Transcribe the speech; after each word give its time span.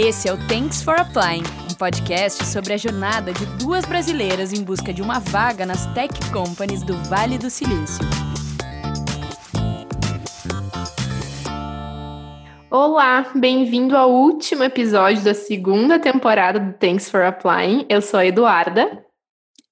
Esse 0.00 0.28
é 0.28 0.32
o 0.32 0.36
Thanks 0.46 0.80
for 0.80 0.94
Applying, 0.94 1.42
um 1.68 1.74
podcast 1.74 2.46
sobre 2.46 2.72
a 2.72 2.76
jornada 2.76 3.32
de 3.32 3.44
duas 3.58 3.84
brasileiras 3.84 4.52
em 4.52 4.62
busca 4.62 4.94
de 4.94 5.02
uma 5.02 5.18
vaga 5.18 5.66
nas 5.66 5.92
tech 5.92 6.14
companies 6.30 6.84
do 6.84 6.96
Vale 7.08 7.36
do 7.36 7.50
Silício. 7.50 8.04
Olá, 12.70 13.32
bem-vindo 13.34 13.96
ao 13.96 14.12
último 14.12 14.62
episódio 14.62 15.24
da 15.24 15.34
segunda 15.34 15.98
temporada 15.98 16.60
do 16.60 16.74
Thanks 16.74 17.10
for 17.10 17.22
Applying. 17.22 17.84
Eu 17.88 18.00
sou 18.00 18.20
a 18.20 18.26
Eduarda. 18.26 19.04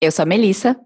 Eu 0.00 0.10
sou 0.10 0.24
a 0.24 0.26
Melissa. 0.26 0.76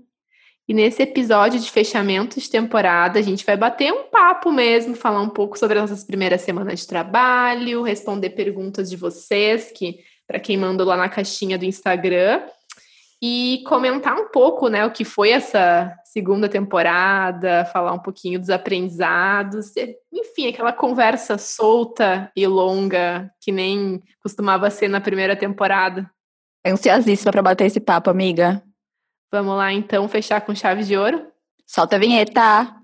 E 0.71 0.73
nesse 0.73 1.02
episódio 1.02 1.59
de 1.59 1.68
fechamento 1.68 2.39
de 2.39 2.48
temporada, 2.48 3.19
a 3.19 3.23
gente 3.23 3.45
vai 3.45 3.57
bater 3.57 3.93
um 3.93 4.05
papo 4.05 4.52
mesmo, 4.52 4.95
falar 4.95 5.20
um 5.20 5.29
pouco 5.29 5.59
sobre 5.59 5.77
as 5.77 5.91
nossas 5.91 6.05
primeiras 6.05 6.43
semanas 6.43 6.79
de 6.79 6.87
trabalho, 6.87 7.83
responder 7.83 8.30
perguntas 8.30 8.88
de 8.88 8.96
vocês, 8.96 9.73
que 9.73 9.98
para 10.29 10.38
quem 10.38 10.56
mandou 10.56 10.87
lá 10.87 10.96
na 10.96 11.09
caixinha 11.09 11.59
do 11.59 11.65
Instagram, 11.65 12.43
e 13.20 13.65
comentar 13.66 14.15
um 14.15 14.29
pouco, 14.29 14.69
né, 14.69 14.87
o 14.87 14.93
que 14.93 15.05
foi 15.05 15.30
essa 15.30 15.93
segunda 16.05 16.48
temporada, 16.48 17.65
falar 17.73 17.93
um 17.93 17.98
pouquinho 17.98 18.38
dos 18.38 18.48
aprendizados, 18.48 19.73
enfim, 20.12 20.51
aquela 20.51 20.73
conversa 20.73 21.37
solta 21.37 22.30
e 22.37 22.46
longa 22.46 23.29
que 23.41 23.51
nem 23.51 24.01
costumava 24.23 24.71
ser 24.71 24.87
na 24.87 25.01
primeira 25.01 25.34
temporada. 25.34 26.09
Ansiosíssima 26.65 27.32
para 27.32 27.43
bater 27.43 27.66
esse 27.66 27.80
papo, 27.80 28.09
amiga. 28.09 28.62
Vamos 29.33 29.57
lá 29.57 29.73
então 29.73 30.09
fechar 30.09 30.41
com 30.41 30.52
chave 30.57 30.83
de 30.83 30.97
ouro? 30.97 31.25
Solta 31.65 31.95
a 31.95 31.98
vinheta! 32.01 32.75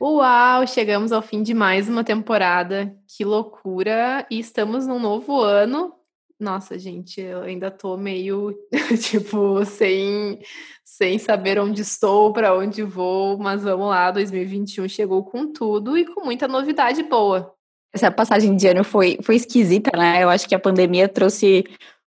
Uau, 0.00 0.66
chegamos 0.66 1.12
ao 1.12 1.20
fim 1.20 1.42
de 1.42 1.52
mais 1.52 1.90
uma 1.90 2.02
temporada. 2.02 2.96
Que 3.06 3.22
loucura! 3.22 4.26
E 4.30 4.38
estamos 4.38 4.86
num 4.86 4.98
novo 4.98 5.42
ano. 5.42 5.92
Nossa, 6.40 6.78
gente, 6.78 7.20
eu 7.20 7.42
ainda 7.42 7.70
tô 7.70 7.98
meio 7.98 8.56
tipo 9.02 9.62
sem 9.66 10.38
sem 10.82 11.18
saber 11.18 11.58
onde 11.58 11.82
estou, 11.82 12.32
para 12.32 12.56
onde 12.56 12.82
vou, 12.82 13.36
mas 13.36 13.62
vamos 13.62 13.88
lá, 13.88 14.10
2021 14.10 14.88
chegou 14.88 15.22
com 15.22 15.52
tudo 15.52 15.98
e 15.98 16.06
com 16.06 16.24
muita 16.24 16.48
novidade 16.48 17.02
boa. 17.02 17.52
Essa 17.92 18.10
passagem 18.10 18.56
de 18.56 18.68
ano 18.68 18.82
foi 18.84 19.18
foi 19.22 19.36
esquisita, 19.36 19.90
né? 19.94 20.22
Eu 20.22 20.30
acho 20.30 20.48
que 20.48 20.54
a 20.54 20.58
pandemia 20.58 21.08
trouxe 21.08 21.66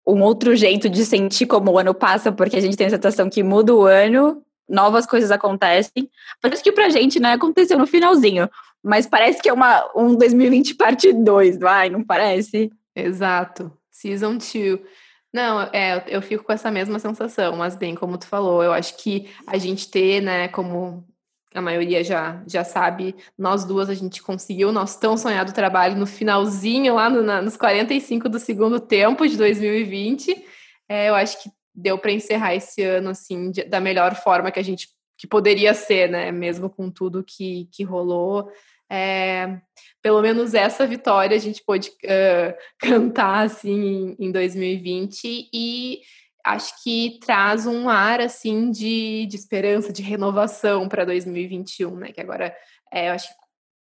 um 0.07 0.21
outro 0.23 0.55
jeito 0.57 0.89
de 0.89 1.05
sentir 1.05 1.47
como 1.47 1.71
o 1.71 1.79
ano 1.79 1.95
passa, 1.95 2.33
porque 2.33 2.57
a 2.57 2.61
gente 2.61 2.77
tem 2.77 2.87
a 2.87 2.91
sensação 2.91 3.31
que 3.31 3.43
muda 3.43 3.75
o 3.75 3.85
ano, 3.85 4.43
novas 4.69 5.07
coisas 5.07 5.31
acontecem. 5.31 6.11
Parece 6.41 6.63
que 6.63 6.73
pra 6.73 6.89
gente, 6.89 7.21
né, 7.21 7.33
aconteceu 7.33 7.79
no 7.79 7.87
finalzinho, 7.87 8.49
mas 8.83 9.07
parece 9.07 9.41
que 9.41 9.49
é 9.49 9.53
uma, 9.53 9.89
um 9.95 10.17
2020 10.17 10.75
parte 10.75 11.13
2, 11.13 11.59
vai, 11.59 11.89
não 11.89 12.03
parece? 12.03 12.71
Exato. 12.95 13.73
Season 13.91 14.37
2. 14.37 14.81
Não, 15.33 15.63
é, 15.73 16.05
eu 16.09 16.21
fico 16.21 16.45
com 16.45 16.53
essa 16.53 16.71
mesma 16.71 16.99
sensação, 16.99 17.57
mas 17.57 17.75
bem, 17.75 17.95
como 17.95 18.19
tu 18.19 18.27
falou, 18.27 18.63
eu 18.63 18.73
acho 18.73 18.97
que 18.99 19.31
a 19.47 19.57
gente 19.57 19.91
ter, 19.91 20.21
né, 20.21 20.49
como 20.49 21.07
a 21.55 21.61
maioria 21.61 22.03
já, 22.03 22.43
já 22.47 22.65
sabe, 22.65 23.15
nós 23.37 23.65
duas 23.65 23.89
a 23.89 23.95
gente 23.95 24.23
conseguiu 24.23 24.69
o 24.69 24.73
nosso 24.73 24.99
tão 24.99 25.17
sonhado 25.17 25.53
trabalho 25.53 25.97
no 25.97 26.07
finalzinho, 26.07 26.95
lá 26.95 27.11
no, 27.11 27.23
na, 27.23 27.43
nos 27.43 27.57
45 27.57 28.29
do 28.29 28.39
segundo 28.39 28.81
tempo 28.81 29.27
de 29.27 29.37
2020. 29.37 30.45
É, 30.89 31.09
eu 31.09 31.15
acho 31.15 31.43
que 31.43 31.51
deu 31.75 31.99
para 31.99 32.13
encerrar 32.13 32.55
esse 32.55 32.83
ano 32.83 33.11
assim 33.11 33.51
de, 33.51 33.65
da 33.65 33.81
melhor 33.81 34.15
forma 34.15 34.51
que 34.51 34.59
a 34.59 34.65
gente 34.65 34.89
que 35.17 35.27
poderia 35.27 35.73
ser, 35.73 36.11
né? 36.11 36.33
Mesmo 36.33 36.69
com 36.69 36.91
tudo 36.91 37.23
que, 37.25 37.69
que 37.71 37.85
rolou. 37.85 38.51
É, 38.91 39.61
pelo 40.03 40.21
menos 40.21 40.53
essa 40.53 40.87
vitória 40.87 41.37
a 41.37 41.41
gente 41.41 41.63
pôde 41.65 41.91
uh, 41.91 42.55
cantar 42.79 43.47
assim 43.47 44.17
em, 44.19 44.27
em 44.27 44.33
2020 44.33 45.49
e 45.53 46.01
acho 46.45 46.83
que 46.83 47.19
traz 47.21 47.67
um 47.67 47.89
ar 47.89 48.21
assim 48.21 48.71
de, 48.71 49.27
de 49.27 49.37
esperança, 49.37 49.93
de 49.93 50.03
renovação 50.03 50.89
para 50.89 51.05
2021, 51.05 51.97
né? 51.97 52.13
Que 52.13 52.21
agora 52.21 52.55
é, 52.93 53.09
eu 53.09 53.13
acho 53.13 53.29
que 53.29 53.43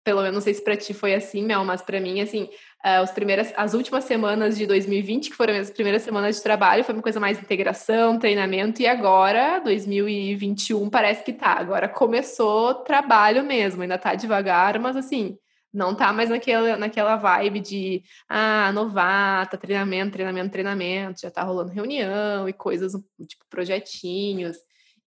pelo 0.04 0.22
menos 0.22 0.36
não 0.36 0.42
sei 0.42 0.54
se 0.54 0.64
para 0.64 0.76
ti 0.76 0.94
foi 0.94 1.14
assim, 1.16 1.44
Mel, 1.44 1.64
mas 1.64 1.82
para 1.82 2.00
mim 2.00 2.20
assim, 2.20 2.44
uh, 2.44 3.02
as 3.02 3.12
primeiras, 3.12 3.54
as 3.56 3.74
últimas 3.74 4.04
semanas 4.04 4.58
de 4.58 4.68
2020, 4.68 5.30
que 5.30 5.36
foram 5.36 5.56
as 5.56 5.72
primeiras 5.72 6.02
semanas 6.02 6.36
de 6.36 6.44
trabalho, 6.44 6.84
foi 6.84 6.94
uma 6.94 7.02
coisa 7.02 7.20
mais 7.20 7.40
integração, 7.40 8.20
treinamento 8.20 8.82
e 8.82 8.88
agora 8.88 9.60
2021 9.60 10.90
parece 10.90 11.24
que 11.24 11.32
tá. 11.32 11.54
Agora 11.54 11.88
começou 11.88 12.76
trabalho 12.76 13.44
mesmo, 13.44 13.82
ainda 13.82 13.98
tá 13.98 14.14
devagar, 14.14 14.78
mas 14.80 14.98
assim, 14.98 15.38
não 15.74 15.96
tá 15.96 16.14
mais 16.14 16.30
naquela, 16.30 16.78
naquela 16.78 17.16
vibe 17.16 17.60
de 17.60 18.04
ah, 18.30 18.72
novata, 18.74 19.58
treinamento, 19.58 20.12
treinamento, 20.14 20.52
treinamento, 20.52 21.22
já 21.22 21.32
tá 21.32 21.42
rolando 21.44 21.72
reunião 21.72 22.48
e 22.48 22.54
coisas, 22.54 22.94
tipo, 23.28 23.46
projetinhos. 23.50 24.58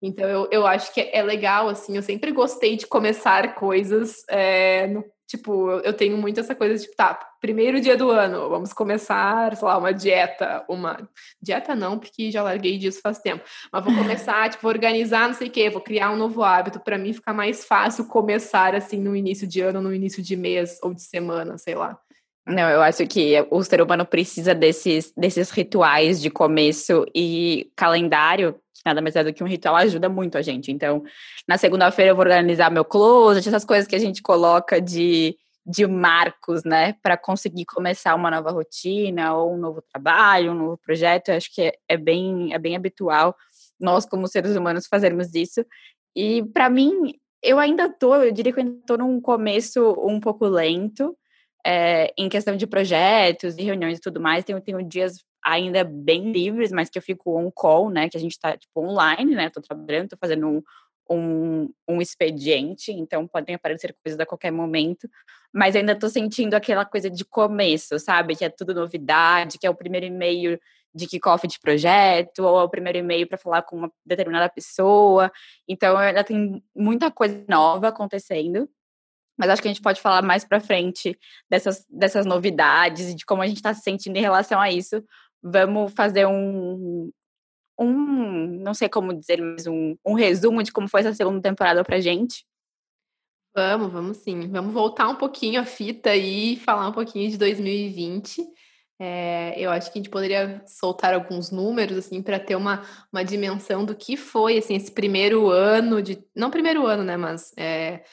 Então 0.03 0.29
eu, 0.29 0.49
eu 0.51 0.67
acho 0.67 0.93
que 0.93 1.01
é 1.01 1.23
legal, 1.23 1.69
assim, 1.69 1.97
eu 1.97 2.03
sempre 2.03 2.33
gostei 2.33 2.77
de 2.77 2.87
começar 2.87 3.55
coisas 3.55 4.25
é, 4.29 4.87
no 4.89 5.05
Tipo, 5.27 5.71
eu 5.81 5.93
tenho 5.93 6.17
muito 6.17 6.39
essa 6.39 6.55
coisa 6.55 6.75
de, 6.75 6.83
tipo, 6.83 6.97
tá, 6.97 7.15
primeiro 7.41 7.81
dia 7.81 7.97
do 7.97 8.11
ano, 8.11 8.49
vamos 8.49 8.73
começar, 8.73 9.57
sei 9.57 9.67
lá, 9.67 9.77
uma 9.77 9.93
dieta, 9.93 10.65
uma... 10.69 11.09
Dieta 11.43 11.75
não, 11.75 11.99
porque 11.99 12.31
já 12.31 12.43
larguei 12.43 12.79
disso 12.79 13.01
faz 13.03 13.19
tempo. 13.19 13.45
Mas 13.73 13.85
vou 13.85 13.95
começar, 13.95 14.49
tipo, 14.51 14.69
organizar 14.69 15.27
não 15.27 15.35
sei 15.35 15.49
o 15.49 15.51
quê, 15.51 15.69
vou 15.69 15.81
criar 15.81 16.13
um 16.13 16.17
novo 16.17 16.45
hábito. 16.45 16.79
para 16.81 16.97
mim 16.97 17.13
ficar 17.13 17.33
mais 17.33 17.65
fácil 17.65 18.07
começar, 18.07 18.75
assim, 18.75 19.01
no 19.01 19.17
início 19.17 19.47
de 19.47 19.61
ano, 19.61 19.81
no 19.81 19.93
início 19.93 20.23
de 20.23 20.37
mês 20.37 20.79
ou 20.83 20.95
de 20.95 21.03
semana, 21.03 21.59
sei 21.59 21.75
lá. 21.75 21.99
Não, 22.47 22.69
eu 22.71 22.81
acho 22.81 23.05
que 23.09 23.35
o 23.51 23.63
ser 23.65 23.83
humano 23.83 24.07
precisa 24.07 24.55
desses, 24.55 25.13
desses 25.17 25.51
rituais 25.51 26.21
de 26.21 26.31
começo 26.31 27.05
e 27.13 27.73
calendário, 27.75 28.53
que 28.73 28.83
nada 28.85 29.03
mais 29.03 29.17
é 29.17 29.25
do 29.25 29.33
que 29.33 29.43
um 29.43 29.49
ritual, 29.49 29.75
ajuda 29.75 30.09
muito 30.09 30.39
a 30.39 30.43
gente. 30.43 30.71
Então, 30.71 31.03
na 31.49 31.59
segunda-feira 31.59 32.13
eu 32.13 32.15
vou 32.15 32.25
organizar 32.25 32.71
meu 32.71 32.85
closet, 32.85 33.49
essas 33.49 33.65
coisas 33.65 33.89
que 33.89 33.97
a 33.97 33.99
gente 33.99 34.23
coloca 34.23 34.81
de, 34.81 35.37
de 35.67 35.89
marcos, 35.89 36.63
né, 36.65 36.95
para 37.03 37.17
conseguir 37.17 37.65
começar 37.65 38.15
uma 38.15 38.31
nova 38.31 38.53
rotina 38.53 39.35
ou 39.35 39.55
um 39.55 39.59
novo 39.59 39.83
trabalho, 39.93 40.53
um 40.53 40.55
novo 40.55 40.79
projeto. 40.79 41.31
Eu 41.31 41.37
acho 41.37 41.53
que 41.53 41.63
é, 41.63 41.73
é 41.89 41.97
bem, 41.97 42.55
é 42.55 42.59
bem 42.61 42.77
habitual 42.77 43.35
nós, 43.79 44.07
como 44.07 44.29
seres 44.29 44.55
humanos, 44.55 44.87
fazermos 44.87 45.35
isso. 45.35 45.67
E, 46.15 46.45
para 46.55 46.71
mim, 46.71 47.15
eu 47.43 47.59
ainda 47.59 47.89
tô, 47.89 48.15
eu 48.15 48.33
diria 48.33 48.53
que 48.53 48.61
eu 48.61 48.65
ainda 48.65 48.79
tô 48.87 48.97
num 48.97 49.21
começo 49.21 49.93
um 49.99 50.21
pouco 50.21 50.47
lento 50.47 51.17
é, 51.67 52.15
em 52.17 52.29
questão 52.29 52.57
de 52.57 52.65
projetos 52.65 53.59
e 53.59 53.63
reuniões 53.63 53.99
e 53.99 54.01
tudo 54.01 54.21
mais, 54.21 54.45
tenho, 54.45 54.61
tenho 54.61 54.81
dias 54.85 55.25
ainda 55.45 55.83
bem 55.83 56.31
livres, 56.31 56.71
mas 56.71 56.89
que 56.89 56.97
eu 56.97 57.03
fico 57.03 57.37
on 57.37 57.51
call, 57.51 57.91
né? 57.91 58.09
Que 58.09 58.17
a 58.17 58.21
gente 58.21 58.33
está 58.33 58.57
tipo, 58.57 58.81
online, 58.81 59.35
né? 59.35 59.51
Tô 59.51 59.61
trabalhando, 59.61 60.11
tô 60.11 60.17
fazendo 60.17 60.47
um, 60.47 60.63
um, 61.11 61.69
um, 61.89 62.01
expediente, 62.01 62.93
então 62.93 63.27
podem 63.27 63.57
aparecer 63.57 63.97
coisas 64.05 64.19
a 64.21 64.25
qualquer 64.25 64.53
momento, 64.53 65.09
mas 65.53 65.75
ainda 65.75 65.93
estou 65.93 66.09
sentindo 66.09 66.55
aquela 66.55 66.85
coisa 66.85 67.11
de 67.11 67.25
começo, 67.25 67.99
sabe? 67.99 68.37
Que 68.37 68.45
é 68.45 68.49
tudo 68.49 68.73
novidade, 68.73 69.59
que 69.59 69.67
é 69.67 69.71
o 69.71 69.75
primeiro 69.75 70.07
e-mail 70.07 70.61
de 70.95 71.07
kickoff 71.09 71.49
de 71.49 71.59
projeto, 71.59 72.45
ou 72.45 72.61
é 72.61 72.63
o 72.63 72.69
primeiro 72.69 72.99
e-mail 72.99 73.27
para 73.27 73.39
falar 73.39 73.63
com 73.63 73.77
uma 73.77 73.93
determinada 74.05 74.49
pessoa. 74.49 75.33
Então, 75.69 75.97
ainda 75.97 76.23
tem 76.23 76.63
muita 76.75 77.11
coisa 77.11 77.45
nova 77.49 77.89
acontecendo. 77.89 78.69
Mas 79.37 79.51
acho 79.51 79.63
que 79.63 79.69
a 79.69 79.73
gente 79.73 79.83
pode 79.83 80.01
falar 80.01 80.23
mais 80.23 80.45
para 80.45 80.61
frente 80.61 81.19
dessas, 81.49 81.85
dessas 81.89 82.25
novidades 82.25 83.11
e 83.11 83.15
de 83.15 83.25
como 83.25 83.43
a 83.43 83.47
gente 83.47 83.59
está 83.59 83.75
se 83.75 83.83
sentindo 83.83 84.17
em 84.17 84.23
relação 84.23 84.61
a 84.61 84.71
isso. 84.71 85.03
Vamos 85.43 85.93
fazer 85.93 86.27
um, 86.27 87.11
um 87.79 88.61
não 88.63 88.75
sei 88.75 88.89
como 88.89 89.13
dizer, 89.13 89.41
mas 89.41 89.67
um, 89.67 89.97
um 90.05 90.15
resumo 90.15 90.63
de 90.63 90.73
como 90.73 90.89
foi 90.89 91.01
essa 91.01 91.15
segunda 91.15 91.41
temporada 91.41 91.85
para 91.85 92.01
gente. 92.01 92.45
Vamos, 93.55 93.93
vamos 93.93 94.17
sim. 94.19 94.49
Vamos 94.49 94.73
voltar 94.73 95.09
um 95.09 95.17
pouquinho 95.17 95.61
a 95.61 95.65
fita 95.65 96.15
e 96.15 96.57
falar 96.57 96.89
um 96.89 96.93
pouquinho 96.93 97.31
de 97.31 97.39
2020. 97.39 98.43
É, 98.99 99.55
eu 99.59 99.71
acho 99.71 99.93
que 99.93 99.99
a 99.99 100.03
gente 100.03 100.11
poderia 100.11 100.63
soltar 100.67 101.13
alguns 101.13 101.51
números 101.51 101.99
assim 101.99 102.23
para 102.23 102.41
ter 102.41 102.57
uma, 102.57 102.83
uma 103.13 103.23
dimensão 103.23 103.85
do 103.85 103.95
que 103.95 104.17
foi 104.17 104.57
assim 104.57 104.75
esse 104.75 104.91
primeiro 104.91 105.51
ano 105.51 106.01
de 106.01 106.19
não 106.35 106.51
primeiro 106.51 106.87
ano, 106.87 107.05
né, 107.05 107.15
mas 107.15 107.53
é, 107.59 108.05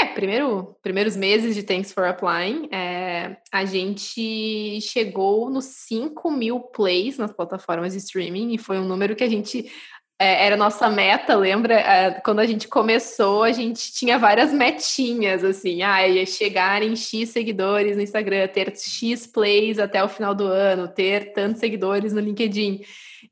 é, 0.00 0.06
primeiro, 0.06 0.76
primeiros 0.82 1.16
meses 1.16 1.54
de 1.54 1.62
Thanks 1.62 1.92
for 1.92 2.04
Applying, 2.04 2.68
é, 2.72 3.36
a 3.52 3.64
gente 3.64 4.80
chegou 4.80 5.50
nos 5.50 5.64
5 5.64 6.30
mil 6.30 6.60
plays 6.60 7.18
nas 7.18 7.32
plataformas 7.32 7.92
de 7.92 7.98
streaming 7.98 8.54
e 8.54 8.58
foi 8.58 8.78
um 8.78 8.84
número 8.84 9.14
que 9.16 9.24
a 9.24 9.28
gente 9.28 9.70
é, 10.18 10.46
era 10.46 10.56
nossa 10.56 10.88
meta, 10.88 11.36
lembra? 11.36 11.74
É, 11.74 12.10
quando 12.20 12.40
a 12.40 12.46
gente 12.46 12.66
começou, 12.68 13.42
a 13.42 13.52
gente 13.52 13.92
tinha 13.92 14.18
várias 14.18 14.52
metinhas, 14.52 15.44
assim, 15.44 15.82
ah, 15.82 16.06
ia 16.08 16.24
chegar 16.24 16.82
em 16.82 16.96
X 16.96 17.30
seguidores 17.30 17.96
no 17.96 18.02
Instagram, 18.02 18.48
ter 18.48 18.74
X 18.76 19.26
plays 19.26 19.78
até 19.78 20.02
o 20.02 20.08
final 20.08 20.34
do 20.34 20.46
ano, 20.46 20.88
ter 20.88 21.32
tantos 21.34 21.60
seguidores 21.60 22.14
no 22.14 22.20
LinkedIn. 22.20 22.82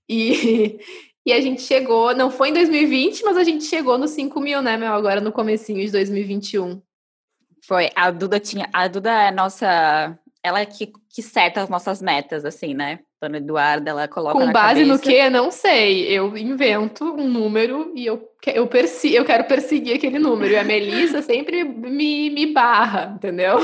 E, 0.09 0.79
e 1.27 1.33
a 1.33 1.41
gente 1.41 1.63
chegou, 1.63 2.15
não 2.15 2.31
foi 2.31 2.51
em 2.51 2.53
2020, 2.55 3.23
mas 3.25 3.37
a 3.37 3.45
gente 3.45 3.65
chegou 3.65 3.97
nos 3.97 4.11
5 4.11 4.41
mil, 4.41 4.61
né, 4.61 4.77
Mel? 4.77 4.93
Agora 4.93 5.21
no 5.21 5.33
comecinho 5.33 5.85
de 5.85 5.91
2021. 5.91 6.83
Foi, 7.67 7.91
a 7.95 8.11
Duda 8.11 8.39
tinha, 8.39 8.69
a 8.73 8.87
Duda 8.89 9.11
é 9.11 9.31
nossa 9.31 10.19
ela 10.45 10.61
é 10.61 10.67
que, 10.67 10.93
que 11.09 11.23
seta 11.23 11.63
as 11.63 11.71
nossas 11.71 12.03
metas, 12.03 12.45
assim, 12.45 12.75
né? 12.75 13.01
Dona 13.19 13.39
Eduarda, 13.39 13.91
ela 13.91 14.07
coloca. 14.07 14.39
Com 14.39 14.53
base 14.53 14.81
cabeça... 14.81 14.93
no 14.93 14.99
que? 14.99 15.31
Não 15.31 15.51
sei. 15.51 16.07
Eu 16.07 16.37
invento 16.37 17.03
um 17.15 17.27
número 17.27 17.91
e 17.97 18.05
eu, 18.05 18.29
eu, 18.49 18.67
persi 18.67 19.15
eu 19.15 19.25
quero 19.25 19.45
perseguir 19.45 19.97
aquele 19.97 20.19
número. 20.19 20.53
E 20.53 20.59
a 20.59 20.63
Melissa 20.63 21.23
sempre 21.23 21.65
me, 21.65 22.29
me 22.29 22.53
barra, 22.53 23.15
entendeu? 23.17 23.57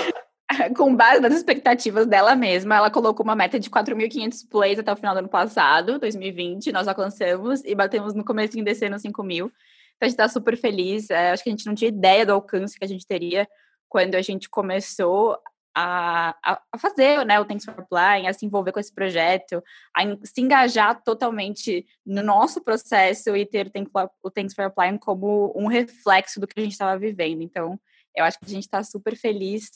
Com 0.76 0.94
base 0.94 1.20
nas 1.20 1.35
expectativas 1.35 2.06
dela 2.06 2.35
mesma, 2.35 2.76
ela 2.76 2.91
colocou 2.91 3.25
uma 3.25 3.37
meta 3.37 3.58
de 3.58 3.70
4.500 3.70 4.49
plays 4.49 4.79
até 4.79 4.93
o 4.93 4.97
final 4.97 5.14
do 5.14 5.19
ano 5.19 5.29
passado, 5.29 5.99
2020. 5.99 6.73
Nós 6.73 6.88
alcançamos 6.88 7.64
e 7.64 7.75
batemos 7.75 8.14
no 8.14 8.25
começo 8.25 8.62
desse 8.62 8.87
ano 8.87 8.99
5 8.99 9.23
mil. 9.23 9.47
Então 9.47 10.02
a 10.02 10.05
gente 10.06 10.14
está 10.14 10.29
super 10.29 10.56
feliz. 10.56 11.11
É, 11.11 11.31
acho 11.31 11.43
que 11.43 11.50
a 11.50 11.52
gente 11.52 11.67
não 11.67 11.75
tinha 11.75 11.88
ideia 11.88 12.26
do 12.26 12.32
alcance 12.32 12.79
que 12.79 12.85
a 12.85 12.88
gente 12.88 13.06
teria 13.06 13.47
quando 13.88 14.14
a 14.14 14.23
gente 14.23 14.49
começou 14.49 15.38
a, 15.75 16.37
a, 16.43 16.79
fazer 16.79 17.25
né, 17.25 17.38
o 17.38 17.44
Thanks 17.44 17.64
for 17.64 17.75
Applying, 17.79 18.26
a 18.26 18.32
se 18.32 18.44
envolver 18.44 18.73
com 18.73 18.81
esse 18.81 18.93
projeto, 18.93 19.62
a 19.96 20.03
se 20.25 20.41
engajar 20.41 21.00
totalmente 21.03 21.87
no 22.05 22.23
nosso 22.23 22.61
processo 22.62 23.37
e 23.37 23.46
ter 23.46 23.70
o 24.23 24.31
Thanks 24.31 24.55
for 24.55 24.64
Applying 24.64 24.99
como 24.99 25.53
um 25.56 25.67
reflexo 25.67 26.41
do 26.41 26.46
que 26.46 26.58
a 26.58 26.62
gente 26.62 26.73
estava 26.73 26.99
vivendo. 26.99 27.43
Então, 27.43 27.79
eu 28.17 28.25
acho 28.25 28.38
que 28.38 28.46
a 28.46 28.49
gente 28.49 28.64
está 28.64 28.82
super 28.82 29.17
feliz 29.17 29.70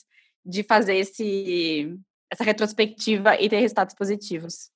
de 0.45 0.63
fazer 0.63 0.95
esse, 0.95 1.97
essa 2.31 2.43
retrospectiva 2.43 3.35
e 3.41 3.49
ter 3.49 3.59
resultados 3.59 3.95
positivos. 3.95 4.69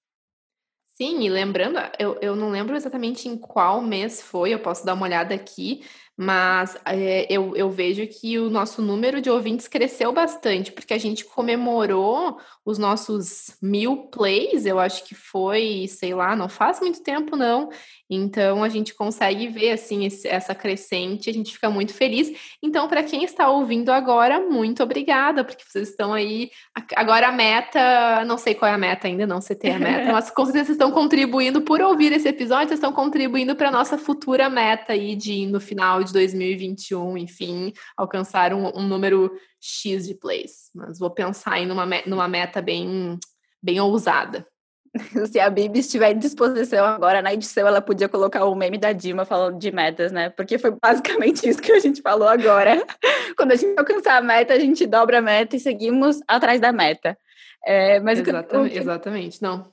Sim, 1.01 1.21
e 1.21 1.29
lembrando, 1.29 1.79
eu, 1.97 2.17
eu 2.21 2.35
não 2.35 2.49
lembro 2.49 2.75
exatamente 2.75 3.29
em 3.29 3.37
qual 3.37 3.81
mês 3.81 4.21
foi, 4.21 4.53
eu 4.53 4.59
posso 4.59 4.85
dar 4.85 4.95
uma 4.95 5.05
olhada 5.05 5.33
aqui, 5.33 5.81
mas 6.17 6.75
é, 6.85 7.25
eu, 7.33 7.55
eu 7.55 7.69
vejo 7.69 8.05
que 8.05 8.37
o 8.37 8.49
nosso 8.49 8.81
número 8.81 9.21
de 9.21 9.29
ouvintes 9.29 9.69
cresceu 9.69 10.11
bastante, 10.11 10.73
porque 10.73 10.93
a 10.93 10.97
gente 10.97 11.23
comemorou 11.23 12.37
os 12.65 12.77
nossos 12.77 13.55
mil 13.61 14.07
plays, 14.07 14.65
eu 14.65 14.77
acho 14.77 15.05
que 15.05 15.15
foi, 15.15 15.87
sei 15.87 16.13
lá, 16.13 16.35
não 16.35 16.49
faz 16.49 16.81
muito 16.81 17.01
tempo 17.01 17.37
não, 17.37 17.69
então 18.09 18.63
a 18.63 18.69
gente 18.69 18.95
consegue 18.95 19.47
ver 19.47 19.71
assim 19.71 20.05
esse, 20.05 20.27
essa 20.27 20.55
crescente, 20.55 21.29
a 21.29 21.33
gente 21.33 21.53
fica 21.53 21.69
muito 21.69 21.93
feliz. 21.93 22.31
Então, 22.61 22.87
para 22.87 23.03
quem 23.03 23.23
está 23.23 23.49
ouvindo 23.49 23.91
agora, 23.91 24.39
muito 24.39 24.81
obrigada, 24.81 25.43
porque 25.43 25.63
vocês 25.63 25.89
estão 25.89 26.11
aí. 26.11 26.49
Agora 26.95 27.27
a 27.27 27.31
meta, 27.31 28.25
não 28.25 28.37
sei 28.37 28.55
qual 28.55 28.71
é 28.71 28.73
a 28.73 28.77
meta 28.77 29.07
ainda, 29.07 29.27
não 29.27 29.39
sei 29.39 29.55
ter 29.55 29.71
a 29.71 29.79
meta, 29.79 30.11
mas 30.13 30.31
com 30.31 30.43
certeza 30.43 30.65
vocês 30.65 30.75
estão 30.75 30.91
contribuindo 30.91 31.61
por 31.61 31.81
ouvir 31.81 32.11
esse 32.11 32.27
episódio, 32.27 32.69
vocês 32.69 32.79
estão 32.79 32.91
contribuindo 32.91 33.55
para 33.55 33.69
nossa 33.69 33.97
futura 33.97 34.49
meta 34.49 34.93
aí 34.93 35.15
de 35.15 35.45
no 35.45 35.59
final 35.59 36.03
de 36.03 36.11
2021, 36.11 37.17
enfim, 37.17 37.71
alcançar 37.95 38.53
um, 38.53 38.75
um 38.75 38.87
número 38.87 39.31
X 39.61 40.07
de 40.07 40.15
plays. 40.15 40.71
Mas 40.73 40.97
vou 40.97 41.11
pensar 41.11 41.59
em 41.59 41.67
numa, 41.67 41.85
numa 42.07 42.27
meta 42.27 42.61
bem, 42.61 43.19
bem 43.61 43.79
ousada. 43.79 44.47
Se 45.31 45.39
a 45.39 45.49
Bibi 45.49 45.79
estiver 45.79 46.11
em 46.11 46.17
disposição 46.17 46.85
agora 46.85 47.21
na 47.21 47.33
edição, 47.33 47.67
ela 47.67 47.81
podia 47.81 48.09
colocar 48.09 48.45
o 48.45 48.55
meme 48.55 48.77
da 48.77 48.91
Dima 48.91 49.25
falando 49.25 49.57
de 49.57 49.71
metas, 49.71 50.11
né? 50.11 50.29
Porque 50.29 50.57
foi 50.57 50.71
basicamente 50.71 51.47
isso 51.49 51.61
que 51.61 51.71
a 51.71 51.79
gente 51.79 52.01
falou 52.01 52.27
agora. 52.27 52.85
Quando 53.37 53.51
a 53.51 53.55
gente 53.55 53.77
alcançar 53.77 54.17
a 54.17 54.21
meta, 54.21 54.53
a 54.53 54.59
gente 54.59 54.85
dobra 54.85 55.19
a 55.19 55.21
meta 55.21 55.55
e 55.55 55.59
seguimos 55.59 56.19
atrás 56.27 56.59
da 56.59 56.71
meta. 56.71 57.17
É, 57.65 57.99
mas 57.99 58.19
exatamente, 58.19 58.71
que, 58.71 58.79
exatamente, 58.79 59.41
não. 59.41 59.71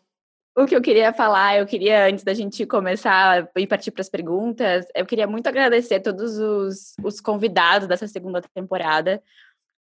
O 0.59 0.65
que 0.65 0.75
eu 0.75 0.81
queria 0.81 1.13
falar, 1.13 1.59
eu 1.59 1.67
queria, 1.67 2.07
antes 2.07 2.25
da 2.25 2.33
gente 2.33 2.65
começar 2.65 3.51
e 3.57 3.67
partir 3.67 3.91
para 3.91 4.01
as 4.01 4.09
perguntas, 4.09 4.87
eu 4.95 5.05
queria 5.05 5.27
muito 5.27 5.47
agradecer 5.47 6.01
todos 6.01 6.39
os, 6.39 6.95
os 7.05 7.21
convidados 7.21 7.87
dessa 7.87 8.09
segunda 8.09 8.41
temporada. 8.55 9.23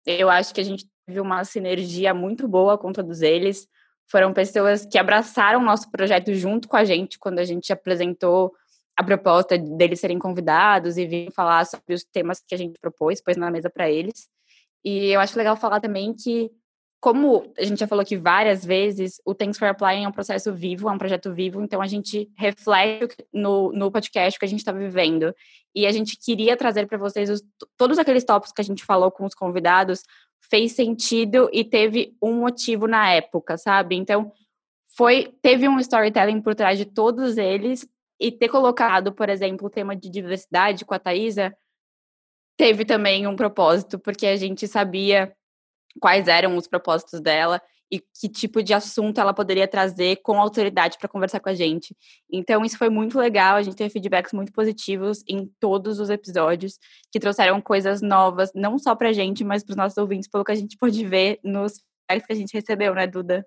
Eu 0.05 0.29
acho 0.29 0.53
que 0.53 0.59
a 0.59 0.63
gente 0.63 0.87
teve 1.05 1.19
uma 1.19 1.43
sinergia 1.43 2.13
muito 2.13 2.47
boa 2.47 2.77
com 2.77 2.91
todos 2.91 3.21
eles 3.21 3.67
foram 4.13 4.31
pessoas 4.31 4.85
que 4.85 4.99
abraçaram 4.99 5.59
o 5.59 5.65
nosso 5.65 5.89
projeto 5.89 6.31
junto 6.35 6.67
com 6.67 6.77
a 6.77 6.83
gente 6.83 7.17
quando 7.17 7.39
a 7.39 7.43
gente 7.43 7.73
apresentou 7.73 8.53
a 8.95 9.03
proposta 9.03 9.57
deles 9.57 9.99
serem 9.99 10.19
convidados 10.19 10.97
e 10.97 11.07
vir 11.07 11.31
falar 11.31 11.65
sobre 11.65 11.95
os 11.95 12.03
temas 12.03 12.39
que 12.47 12.53
a 12.53 12.57
gente 12.59 12.77
propôs, 12.79 13.19
pôs 13.19 13.37
na 13.37 13.49
mesa 13.49 13.71
para 13.71 13.89
eles. 13.89 14.29
E 14.85 15.07
eu 15.07 15.19
acho 15.19 15.35
legal 15.35 15.55
falar 15.55 15.79
também 15.79 16.13
que, 16.13 16.51
como 17.01 17.51
a 17.57 17.63
gente 17.63 17.79
já 17.79 17.87
falou 17.87 18.03
aqui 18.03 18.15
várias 18.15 18.63
vezes, 18.63 19.19
o 19.25 19.33
Thanks 19.33 19.57
for 19.57 19.67
Applying 19.67 20.03
é 20.03 20.07
um 20.07 20.11
processo 20.11 20.53
vivo, 20.53 20.87
é 20.87 20.91
um 20.91 20.99
projeto 20.99 21.33
vivo, 21.33 21.63
então 21.63 21.81
a 21.81 21.87
gente 21.87 22.29
reflete 22.37 23.15
no, 23.33 23.73
no 23.73 23.91
podcast 23.91 24.37
que 24.37 24.45
a 24.45 24.47
gente 24.47 24.59
está 24.59 24.71
vivendo. 24.71 25.33
E 25.73 25.87
a 25.87 25.91
gente 25.91 26.19
queria 26.23 26.55
trazer 26.55 26.85
para 26.85 26.99
vocês 26.99 27.31
os, 27.31 27.41
todos 27.75 27.97
aqueles 27.97 28.23
tópicos 28.23 28.53
que 28.53 28.61
a 28.61 28.63
gente 28.63 28.85
falou 28.85 29.09
com 29.09 29.25
os 29.25 29.33
convidados, 29.33 30.03
fez 30.49 30.73
sentido 30.73 31.49
e 31.51 31.63
teve 31.63 32.15
um 32.21 32.35
motivo 32.35 32.87
na 32.87 33.09
época, 33.11 33.57
sabe? 33.57 33.95
Então, 33.95 34.31
foi 34.95 35.33
teve 35.41 35.67
um 35.67 35.79
storytelling 35.79 36.41
por 36.41 36.53
trás 36.55 36.77
de 36.77 36.85
todos 36.85 37.37
eles 37.37 37.87
e 38.19 38.31
ter 38.31 38.49
colocado, 38.49 39.11
por 39.11 39.29
exemplo, 39.29 39.67
o 39.67 39.69
tema 39.69 39.95
de 39.95 40.09
diversidade 40.09 40.85
com 40.85 40.93
a 40.93 40.99
Thaisa 40.99 41.55
teve 42.55 42.85
também 42.85 43.25
um 43.25 43.35
propósito, 43.35 43.97
porque 43.97 44.27
a 44.27 44.35
gente 44.35 44.67
sabia 44.67 45.35
quais 45.99 46.27
eram 46.27 46.55
os 46.55 46.67
propósitos 46.67 47.19
dela 47.19 47.61
e 47.93 47.99
que 48.19 48.27
tipo 48.27 48.63
de 48.63 48.73
assunto 48.73 49.21
ela 49.21 49.35
poderia 49.35 49.67
trazer 49.67 50.15
com 50.23 50.41
autoridade 50.41 50.97
para 50.97 51.07
conversar 51.07 51.39
com 51.39 51.49
a 51.49 51.53
gente. 51.53 51.95
Então, 52.27 52.65
isso 52.65 52.75
foi 52.75 52.89
muito 52.89 53.19
legal. 53.19 53.55
A 53.55 53.61
gente 53.61 53.75
teve 53.75 53.91
feedbacks 53.91 54.33
muito 54.33 54.51
positivos 54.51 55.23
em 55.29 55.47
todos 55.59 55.99
os 55.99 56.09
episódios, 56.09 56.79
que 57.11 57.19
trouxeram 57.19 57.61
coisas 57.61 58.01
novas, 58.01 58.49
não 58.55 58.79
só 58.79 58.95
para 58.95 59.09
a 59.09 59.13
gente, 59.13 59.43
mas 59.43 59.63
para 59.63 59.73
os 59.73 59.77
nossos 59.77 59.97
ouvintes, 59.99 60.27
pelo 60.27 60.43
que 60.43 60.51
a 60.51 60.55
gente 60.55 60.75
pôde 60.75 61.05
ver 61.05 61.39
nos 61.43 61.83
feedbacks 62.09 62.25
que 62.25 62.33
a 62.33 62.35
gente 62.35 62.53
recebeu, 62.55 62.95
né, 62.95 63.05
Duda? 63.05 63.45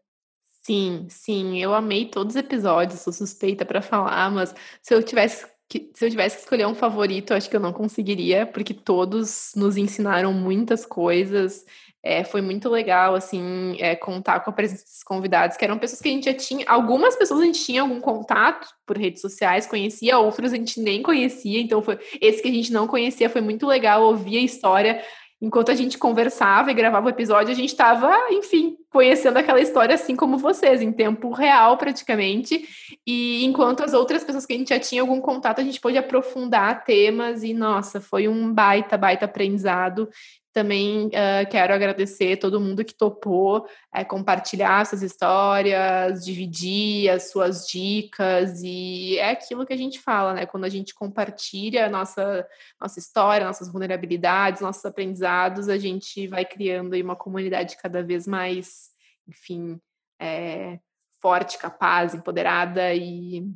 Sim, 0.62 1.08
sim, 1.10 1.60
eu 1.60 1.74
amei 1.74 2.06
todos 2.06 2.36
os 2.36 2.40
episódios, 2.40 3.00
sou 3.00 3.12
suspeita 3.12 3.64
para 3.64 3.82
falar, 3.82 4.30
mas 4.30 4.54
se 4.80 4.94
eu 4.94 5.02
tivesse 5.02 5.44
que, 5.68 5.90
se 5.92 6.04
eu 6.04 6.10
tivesse 6.10 6.36
que 6.36 6.42
escolher 6.42 6.66
um 6.66 6.74
favorito, 6.74 7.34
acho 7.34 7.50
que 7.50 7.56
eu 7.56 7.60
não 7.60 7.72
conseguiria, 7.72 8.46
porque 8.46 8.72
todos 8.72 9.50
nos 9.56 9.76
ensinaram 9.76 10.32
muitas 10.32 10.86
coisas 10.86 11.64
é, 12.02 12.22
foi 12.22 12.40
muito 12.40 12.68
legal, 12.68 13.14
assim, 13.14 13.76
é, 13.80 13.96
contar 13.96 14.40
com 14.40 14.50
a 14.50 14.52
presença 14.52 14.84
desses 14.84 15.02
convidados, 15.02 15.56
que 15.56 15.64
eram 15.64 15.78
pessoas 15.78 16.00
que 16.00 16.08
a 16.08 16.12
gente 16.12 16.26
já 16.26 16.34
tinha. 16.34 16.64
Algumas 16.68 17.16
pessoas 17.16 17.40
a 17.40 17.44
gente 17.44 17.64
tinha 17.64 17.82
algum 17.82 18.00
contato 18.00 18.68
por 18.86 18.96
redes 18.96 19.20
sociais, 19.20 19.66
conhecia, 19.66 20.18
outras 20.18 20.52
a 20.52 20.56
gente 20.56 20.80
nem 20.80 21.02
conhecia. 21.02 21.60
Então, 21.60 21.82
foi 21.82 21.98
esse 22.20 22.40
que 22.40 22.48
a 22.48 22.52
gente 22.52 22.72
não 22.72 22.86
conhecia 22.86 23.28
foi 23.28 23.40
muito 23.40 23.66
legal 23.66 24.04
ouvir 24.04 24.38
a 24.38 24.42
história. 24.42 25.02
Enquanto 25.40 25.70
a 25.70 25.74
gente 25.74 25.98
conversava 25.98 26.70
e 26.70 26.74
gravava 26.74 27.06
o 27.06 27.10
episódio, 27.10 27.52
a 27.52 27.54
gente 27.54 27.68
estava, 27.68 28.10
enfim, 28.30 28.74
conhecendo 28.90 29.36
aquela 29.36 29.60
história 29.60 29.94
assim 29.94 30.16
como 30.16 30.38
vocês, 30.38 30.80
em 30.80 30.90
tempo 30.90 31.30
real 31.30 31.76
praticamente. 31.76 32.66
E 33.06 33.44
enquanto 33.44 33.84
as 33.84 33.92
outras 33.92 34.24
pessoas 34.24 34.46
que 34.46 34.54
a 34.54 34.56
gente 34.56 34.70
já 34.70 34.80
tinha 34.80 35.02
algum 35.02 35.20
contato, 35.20 35.60
a 35.60 35.64
gente 35.64 35.78
pôde 35.78 35.98
aprofundar 35.98 36.84
temas 36.84 37.42
e, 37.42 37.52
nossa, 37.52 38.00
foi 38.00 38.28
um 38.28 38.50
baita, 38.50 38.96
baita 38.96 39.26
aprendizado. 39.26 40.08
Também 40.56 41.08
uh, 41.08 41.46
quero 41.50 41.74
agradecer 41.74 42.38
todo 42.38 42.58
mundo 42.58 42.82
que 42.82 42.94
topou 42.94 43.68
é, 43.94 44.02
compartilhar 44.02 44.86
suas 44.86 45.02
histórias, 45.02 46.24
dividir 46.24 47.10
as 47.10 47.30
suas 47.30 47.66
dicas, 47.68 48.62
e 48.62 49.18
é 49.18 49.32
aquilo 49.32 49.66
que 49.66 49.74
a 49.74 49.76
gente 49.76 50.00
fala, 50.00 50.32
né? 50.32 50.46
Quando 50.46 50.64
a 50.64 50.70
gente 50.70 50.94
compartilha 50.94 51.84
a 51.84 51.90
nossa, 51.90 52.48
nossa 52.80 52.98
história, 52.98 53.46
nossas 53.46 53.70
vulnerabilidades, 53.70 54.62
nossos 54.62 54.82
aprendizados, 54.86 55.68
a 55.68 55.76
gente 55.76 56.26
vai 56.26 56.46
criando 56.46 56.94
aí 56.94 57.02
uma 57.02 57.16
comunidade 57.16 57.76
cada 57.76 58.02
vez 58.02 58.26
mais, 58.26 58.88
enfim, 59.28 59.78
é, 60.18 60.78
forte, 61.20 61.58
capaz, 61.58 62.14
empoderada, 62.14 62.94
e 62.94 63.46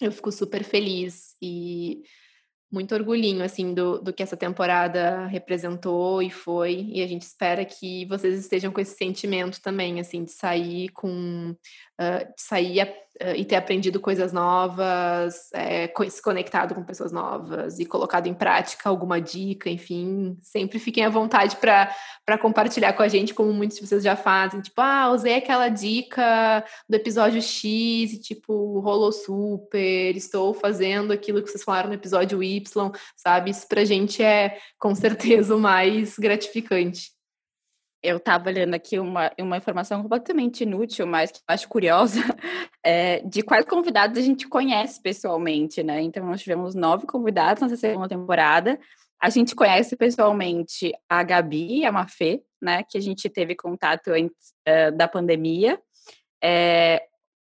eu 0.00 0.10
fico 0.10 0.32
super 0.32 0.64
feliz. 0.64 1.36
E 1.42 2.02
muito 2.70 2.94
orgulhinho, 2.94 3.42
assim, 3.42 3.74
do, 3.74 4.00
do 4.00 4.12
que 4.12 4.22
essa 4.22 4.36
temporada 4.36 5.26
representou 5.26 6.22
e 6.22 6.30
foi, 6.30 6.88
e 6.92 7.02
a 7.02 7.06
gente 7.06 7.22
espera 7.22 7.64
que 7.64 8.04
vocês 8.06 8.38
estejam 8.38 8.70
com 8.70 8.80
esse 8.80 8.96
sentimento 8.96 9.60
também, 9.60 9.98
assim, 9.98 10.24
de 10.24 10.30
sair 10.30 10.88
com, 10.90 11.54
uh, 12.00 12.32
sair 12.36 12.82
uh, 13.22 13.36
e 13.36 13.44
ter 13.44 13.56
aprendido 13.56 14.00
coisas 14.00 14.32
novas, 14.32 15.50
é, 15.52 15.92
se 16.08 16.22
conectado 16.22 16.74
com 16.74 16.82
pessoas 16.82 17.12
novas 17.12 17.78
e 17.78 17.84
colocado 17.84 18.26
em 18.26 18.34
prática 18.34 18.88
alguma 18.88 19.20
dica, 19.20 19.68
enfim, 19.68 20.38
sempre 20.40 20.78
fiquem 20.78 21.04
à 21.04 21.10
vontade 21.10 21.56
para 21.56 22.38
compartilhar 22.40 22.94
com 22.94 23.02
a 23.02 23.08
gente, 23.08 23.34
como 23.34 23.52
muitos 23.52 23.78
de 23.78 23.86
vocês 23.86 24.02
já 24.02 24.16
fazem, 24.16 24.60
tipo, 24.60 24.80
ah, 24.80 25.10
usei 25.12 25.34
aquela 25.34 25.68
dica 25.68 26.64
do 26.88 26.96
episódio 26.96 27.42
X 27.42 28.12
e, 28.12 28.20
tipo, 28.20 28.80
rolou 28.80 29.12
super, 29.12 30.16
estou 30.16 30.54
fazendo 30.54 31.12
aquilo 31.12 31.42
que 31.42 31.50
vocês 31.50 31.62
falaram 31.62 31.88
no 31.88 31.94
episódio 31.94 32.42
Y, 32.42 32.92
sabe? 33.16 33.50
Isso 33.50 33.68
pra 33.68 33.84
gente 33.84 34.22
é 34.22 34.58
com 34.78 34.94
certeza 34.94 35.54
o 35.54 35.60
mais 35.60 36.18
gratificante. 36.18 37.19
Eu 38.02 38.16
estava 38.16 38.48
olhando 38.48 38.74
aqui 38.74 38.98
uma, 38.98 39.30
uma 39.38 39.56
informação 39.56 40.02
completamente 40.02 40.62
inútil, 40.62 41.06
mas 41.06 41.30
que 41.30 41.38
eu 41.38 41.42
acho 41.48 41.68
curiosa, 41.68 42.20
é, 42.84 43.20
de 43.28 43.42
quais 43.42 43.66
convidados 43.66 44.18
a 44.18 44.22
gente 44.22 44.48
conhece 44.48 45.02
pessoalmente, 45.02 45.82
né? 45.82 46.00
Então, 46.00 46.26
nós 46.26 46.40
tivemos 46.40 46.74
nove 46.74 47.06
convidados 47.06 47.62
nessa 47.62 47.76
segunda 47.76 48.08
temporada. 48.08 48.78
A 49.22 49.28
gente 49.28 49.54
conhece 49.54 49.96
pessoalmente 49.96 50.92
a 51.08 51.22
Gabi 51.22 51.80
e 51.80 51.84
a 51.84 51.92
Mafê, 51.92 52.42
né, 52.60 52.82
que 52.88 52.96
a 52.96 53.00
gente 53.00 53.28
teve 53.28 53.54
contato 53.54 54.08
antes 54.08 54.54
uh, 54.66 54.96
da 54.96 55.06
pandemia. 55.06 55.78
É, 56.42 57.02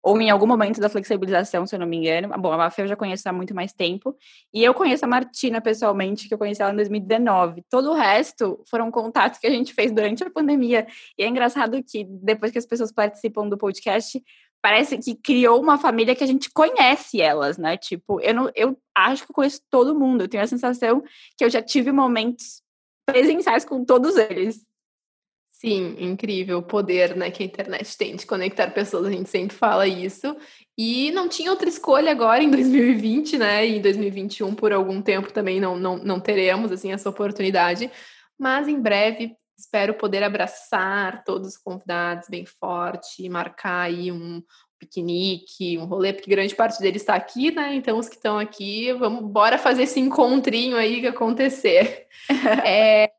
ou 0.06 0.20
em 0.20 0.30
algum 0.30 0.46
momento 0.46 0.80
da 0.80 0.88
flexibilização, 0.88 1.66
se 1.66 1.74
eu 1.74 1.80
não 1.80 1.86
me 1.86 1.96
engano. 1.96 2.28
Bom, 2.38 2.52
a 2.52 2.56
Mafia 2.56 2.84
eu 2.84 2.88
já 2.88 2.94
conheço 2.94 3.28
há 3.28 3.32
muito 3.32 3.52
mais 3.52 3.72
tempo. 3.72 4.16
E 4.54 4.62
eu 4.62 4.72
conheço 4.72 5.04
a 5.04 5.08
Martina 5.08 5.60
pessoalmente, 5.60 6.28
que 6.28 6.34
eu 6.34 6.38
conheci 6.38 6.62
ela 6.62 6.72
em 6.72 6.76
2019. 6.76 7.64
Todo 7.68 7.90
o 7.90 7.92
resto 7.92 8.62
foram 8.70 8.88
contatos 8.88 9.40
que 9.40 9.48
a 9.48 9.50
gente 9.50 9.74
fez 9.74 9.90
durante 9.90 10.22
a 10.22 10.30
pandemia. 10.30 10.86
E 11.18 11.24
é 11.24 11.26
engraçado 11.26 11.82
que 11.82 12.04
depois 12.04 12.52
que 12.52 12.58
as 12.58 12.64
pessoas 12.64 12.92
participam 12.92 13.48
do 13.48 13.58
podcast, 13.58 14.22
parece 14.62 14.96
que 14.96 15.16
criou 15.16 15.60
uma 15.60 15.76
família 15.76 16.14
que 16.14 16.22
a 16.22 16.28
gente 16.28 16.52
conhece 16.52 17.20
elas, 17.20 17.58
né? 17.58 17.76
Tipo, 17.76 18.20
eu, 18.20 18.32
não, 18.32 18.48
eu 18.54 18.78
acho 18.94 19.24
que 19.24 19.32
eu 19.32 19.34
conheço 19.34 19.60
todo 19.68 19.98
mundo. 19.98 20.20
Eu 20.20 20.28
tenho 20.28 20.44
a 20.44 20.46
sensação 20.46 21.02
que 21.36 21.44
eu 21.44 21.50
já 21.50 21.60
tive 21.60 21.90
momentos 21.90 22.62
presenciais 23.04 23.64
com 23.64 23.84
todos 23.84 24.16
eles. 24.16 24.65
Sim, 25.58 25.96
incrível 25.98 26.58
o 26.58 26.62
poder 26.62 27.16
né, 27.16 27.30
que 27.30 27.42
a 27.42 27.46
internet 27.46 27.96
tem 27.96 28.14
de 28.14 28.26
conectar 28.26 28.70
pessoas, 28.72 29.06
a 29.06 29.10
gente 29.10 29.30
sempre 29.30 29.56
fala 29.56 29.88
isso. 29.88 30.36
E 30.76 31.10
não 31.12 31.30
tinha 31.30 31.50
outra 31.50 31.66
escolha 31.66 32.10
agora 32.10 32.42
em 32.42 32.50
2020, 32.52 33.38
né? 33.38 33.66
E 33.66 33.78
em 33.78 33.80
2021, 33.80 34.54
por 34.54 34.70
algum 34.70 35.00
tempo, 35.00 35.32
também 35.32 35.58
não, 35.58 35.78
não, 35.78 35.96
não 35.96 36.20
teremos 36.20 36.70
assim, 36.70 36.92
essa 36.92 37.08
oportunidade. 37.08 37.90
Mas 38.38 38.68
em 38.68 38.78
breve 38.78 39.34
espero 39.58 39.94
poder 39.94 40.22
abraçar 40.22 41.24
todos 41.24 41.48
os 41.48 41.56
convidados 41.56 42.28
bem 42.28 42.44
forte, 42.44 43.26
marcar 43.26 43.86
aí 43.86 44.12
um 44.12 44.42
piquenique, 44.78 45.78
um 45.78 45.86
rolê, 45.86 46.12
porque 46.12 46.28
grande 46.28 46.54
parte 46.54 46.78
deles 46.80 47.00
está 47.00 47.14
aqui, 47.14 47.50
né? 47.50 47.74
Então 47.74 47.98
os 47.98 48.10
que 48.10 48.16
estão 48.16 48.38
aqui, 48.38 48.92
vamos 48.92 49.24
bora 49.24 49.56
fazer 49.56 49.84
esse 49.84 49.98
encontrinho 49.98 50.76
aí 50.76 51.00
que 51.00 51.06
acontecer. 51.06 52.06
é, 52.62 53.10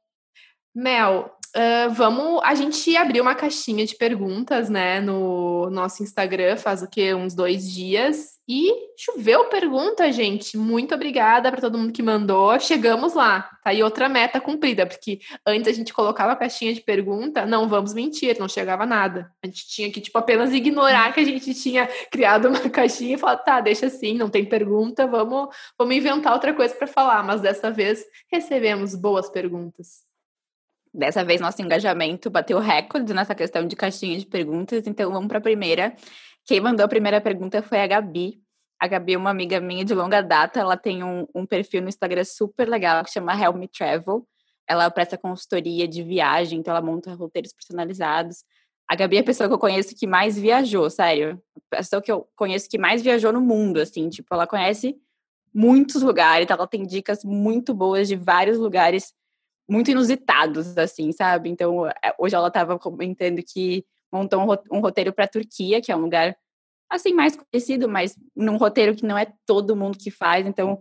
Mel, 0.76 1.36
Uh, 1.58 1.90
vamos, 1.90 2.40
a 2.44 2.54
gente 2.54 2.96
abriu 2.96 3.24
uma 3.24 3.34
caixinha 3.34 3.84
de 3.84 3.96
perguntas, 3.96 4.70
né, 4.70 5.02
no 5.02 5.72
nosso 5.72 6.04
Instagram, 6.04 6.56
faz 6.56 6.84
o 6.84 6.88
que 6.88 7.12
uns 7.16 7.34
dois 7.34 7.68
dias 7.68 8.38
e 8.48 8.72
choveu 8.96 9.46
pergunta, 9.46 10.12
gente. 10.12 10.56
Muito 10.56 10.94
obrigada 10.94 11.52
para 11.52 11.60
todo 11.60 11.76
mundo 11.76 11.92
que 11.92 12.04
mandou. 12.04 12.60
Chegamos 12.60 13.16
lá, 13.16 13.42
tá 13.64 13.72
aí 13.72 13.82
outra 13.82 14.08
meta 14.08 14.40
cumprida, 14.40 14.86
porque 14.86 15.20
antes 15.46 15.68
a 15.68 15.74
gente 15.74 15.94
colocava 15.96 16.34
a 16.34 16.36
caixinha 16.36 16.74
de 16.76 16.82
pergunta, 16.82 17.44
não 17.44 17.68
vamos 17.68 17.92
mentir, 17.92 18.38
não 18.40 18.48
chegava 18.48 18.86
nada. 18.86 19.32
A 19.44 19.48
gente 19.48 19.68
tinha 19.68 19.92
que 19.92 20.00
tipo 20.00 20.18
apenas 20.18 20.54
ignorar 20.54 21.12
que 21.12 21.22
a 21.22 21.26
gente 21.26 21.56
tinha 21.56 21.90
criado 22.12 22.50
uma 22.50 22.60
caixinha 22.70 23.16
e 23.16 23.18
falar, 23.18 23.38
tá, 23.38 23.60
deixa 23.60 23.88
assim, 23.88 24.14
não 24.14 24.30
tem 24.30 24.46
pergunta, 24.46 25.08
vamos, 25.08 25.50
vamos 25.76 25.96
inventar 25.96 26.34
outra 26.34 26.54
coisa 26.54 26.76
para 26.76 26.86
falar. 26.86 27.24
Mas 27.24 27.42
dessa 27.42 27.72
vez 27.72 28.06
recebemos 28.32 28.94
boas 28.94 29.28
perguntas. 29.28 30.07
Dessa 30.98 31.24
vez 31.24 31.40
nosso 31.40 31.62
engajamento 31.62 32.28
bateu 32.28 32.58
recorde 32.58 33.14
nessa 33.14 33.36
questão 33.36 33.68
de 33.68 33.76
caixinha 33.76 34.18
de 34.18 34.26
perguntas, 34.26 34.88
então 34.88 35.12
vamos 35.12 35.28
para 35.28 35.38
a 35.38 35.42
primeira. 35.42 35.96
Quem 36.44 36.60
mandou 36.60 36.84
a 36.84 36.90
primeira 36.90 37.22
pergunta 37.22 37.62
foi 37.62 37.80
a 37.82 37.86
Gabi. 37.86 38.42
A 38.80 38.88
Gabi 38.88 39.14
é 39.14 39.18
uma 39.18 39.30
amiga 39.30 39.60
minha 39.60 39.86
de 39.86 39.94
longa 39.94 40.22
data, 40.22 40.60
ela 40.60 40.76
tem 40.76 41.04
um, 41.04 41.28
um 41.36 41.46
perfil 41.46 41.84
no 41.84 41.88
Instagram 41.88 42.24
super 42.24 42.68
legal 42.68 43.04
que 43.04 43.12
chama 43.12 43.40
Help 43.40 43.58
Me 43.58 43.68
Travel. 43.68 44.28
Ela 44.68 44.90
presta 44.90 45.20
consultoria 45.20 45.88
de 45.88 46.02
viagem, 46.02 46.58
então 46.58 46.76
ela 46.76 46.84
monta 46.84 47.14
roteiros 47.14 47.54
personalizados. 47.54 48.44
A 48.90 48.96
Gabi 48.96 49.18
é 49.18 49.20
a 49.20 49.24
pessoa 49.24 49.48
que 49.48 49.54
eu 49.54 49.60
conheço 49.60 49.96
que 49.96 50.08
mais 50.08 50.36
viajou, 50.36 50.90
sério. 50.90 51.40
A 51.72 51.78
pessoa 51.78 52.02
que 52.02 52.12
eu 52.12 52.28
conheço 52.36 52.68
que 52.68 52.80
mais 52.80 53.04
viajou 53.04 53.32
no 53.32 53.40
mundo, 53.40 53.80
assim, 53.80 54.10
tipo, 54.10 54.34
ela 54.34 54.48
conhece 54.48 54.96
muitos 55.54 56.02
lugares, 56.02 56.50
ela 56.50 56.66
tem 56.66 56.88
dicas 56.88 57.24
muito 57.24 57.72
boas 57.72 58.08
de 58.08 58.16
vários 58.16 58.58
lugares 58.58 59.14
muito 59.68 59.92
inusitados, 59.92 60.78
assim, 60.78 61.12
sabe? 61.12 61.50
Então, 61.50 61.88
é, 61.88 62.14
hoje 62.18 62.36
ela 62.36 62.48
estava 62.48 62.80
comentando 62.80 63.42
que 63.44 63.86
montou 64.12 64.42
um 64.72 64.80
roteiro 64.80 65.12
para 65.12 65.26
a 65.26 65.28
Turquia, 65.28 65.82
que 65.82 65.92
é 65.92 65.96
um 65.96 66.02
lugar, 66.02 66.36
assim, 66.90 67.14
mais 67.14 67.36
conhecido, 67.36 67.90
mas 67.90 68.16
num 68.36 68.58
roteiro 68.58 68.96
que 68.96 69.06
não 69.06 69.18
é 69.18 69.28
todo 69.46 69.76
mundo 69.76 69.98
que 69.98 70.10
faz. 70.10 70.46
Então, 70.48 70.80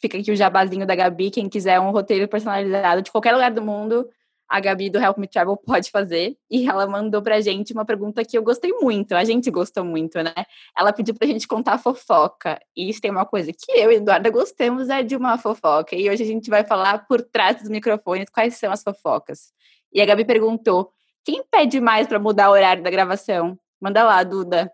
fica 0.00 0.18
aqui 0.18 0.30
o 0.30 0.36
jabazinho 0.36 0.86
da 0.86 0.94
Gabi. 0.94 1.30
Quem 1.30 1.48
quiser 1.48 1.80
um 1.80 1.90
roteiro 1.90 2.28
personalizado 2.28 3.02
de 3.02 3.10
qualquer 3.10 3.32
lugar 3.32 3.52
do 3.52 3.62
mundo, 3.62 4.08
a 4.48 4.60
Gabi 4.60 4.88
do 4.88 4.98
Help 4.98 5.18
Me 5.18 5.28
Travel 5.28 5.56
pode 5.56 5.90
fazer. 5.90 6.36
E 6.50 6.68
ela 6.68 6.86
mandou 6.86 7.20
pra 7.20 7.40
gente 7.40 7.72
uma 7.72 7.84
pergunta 7.84 8.24
que 8.24 8.38
eu 8.38 8.42
gostei 8.42 8.72
muito, 8.72 9.14
a 9.14 9.24
gente 9.24 9.50
gostou 9.50 9.84
muito, 9.84 10.22
né? 10.22 10.32
Ela 10.76 10.92
pediu 10.92 11.14
pra 11.14 11.26
gente 11.26 11.46
contar 11.46 11.78
fofoca. 11.78 12.58
E 12.76 12.88
isso 12.88 13.00
tem 13.00 13.10
uma 13.10 13.26
coisa 13.26 13.52
que 13.52 13.72
eu 13.72 13.92
e 13.92 13.96
Eduarda 13.96 14.30
gostamos 14.30 14.88
é 14.88 15.02
de 15.02 15.14
uma 15.14 15.36
fofoca. 15.36 15.94
E 15.94 16.08
hoje 16.08 16.22
a 16.22 16.26
gente 16.26 16.48
vai 16.48 16.64
falar 16.64 17.06
por 17.06 17.20
trás 17.22 17.60
dos 17.60 17.68
microfones 17.68 18.30
quais 18.30 18.56
são 18.56 18.72
as 18.72 18.82
fofocas. 18.82 19.52
E 19.92 20.00
a 20.00 20.06
Gabi 20.06 20.24
perguntou: 20.24 20.92
quem 21.24 21.42
pede 21.50 21.80
mais 21.80 22.06
para 22.06 22.18
mudar 22.18 22.48
o 22.48 22.52
horário 22.52 22.82
da 22.82 22.90
gravação? 22.90 23.58
Manda 23.80 24.02
lá, 24.02 24.22
Duda. 24.22 24.72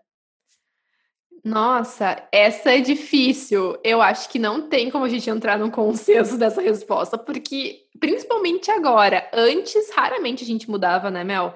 Nossa, 1.45 2.27
essa 2.31 2.73
é 2.73 2.81
difícil. 2.81 3.77
Eu 3.83 4.01
acho 4.01 4.27
que 4.29 4.39
não 4.39 4.67
tem 4.67 4.89
como 4.89 5.05
a 5.05 5.09
gente 5.09 5.29
entrar 5.29 5.59
num 5.59 5.69
consenso 5.69 6.37
dessa 6.39 6.59
resposta, 6.59 7.19
porque, 7.19 7.84
principalmente 8.05 8.69
agora, 8.69 9.27
antes 9.33 9.89
raramente 9.91 10.43
a 10.43 10.47
gente 10.47 10.69
mudava, 10.69 11.09
né, 11.09 11.23
Mel? 11.23 11.55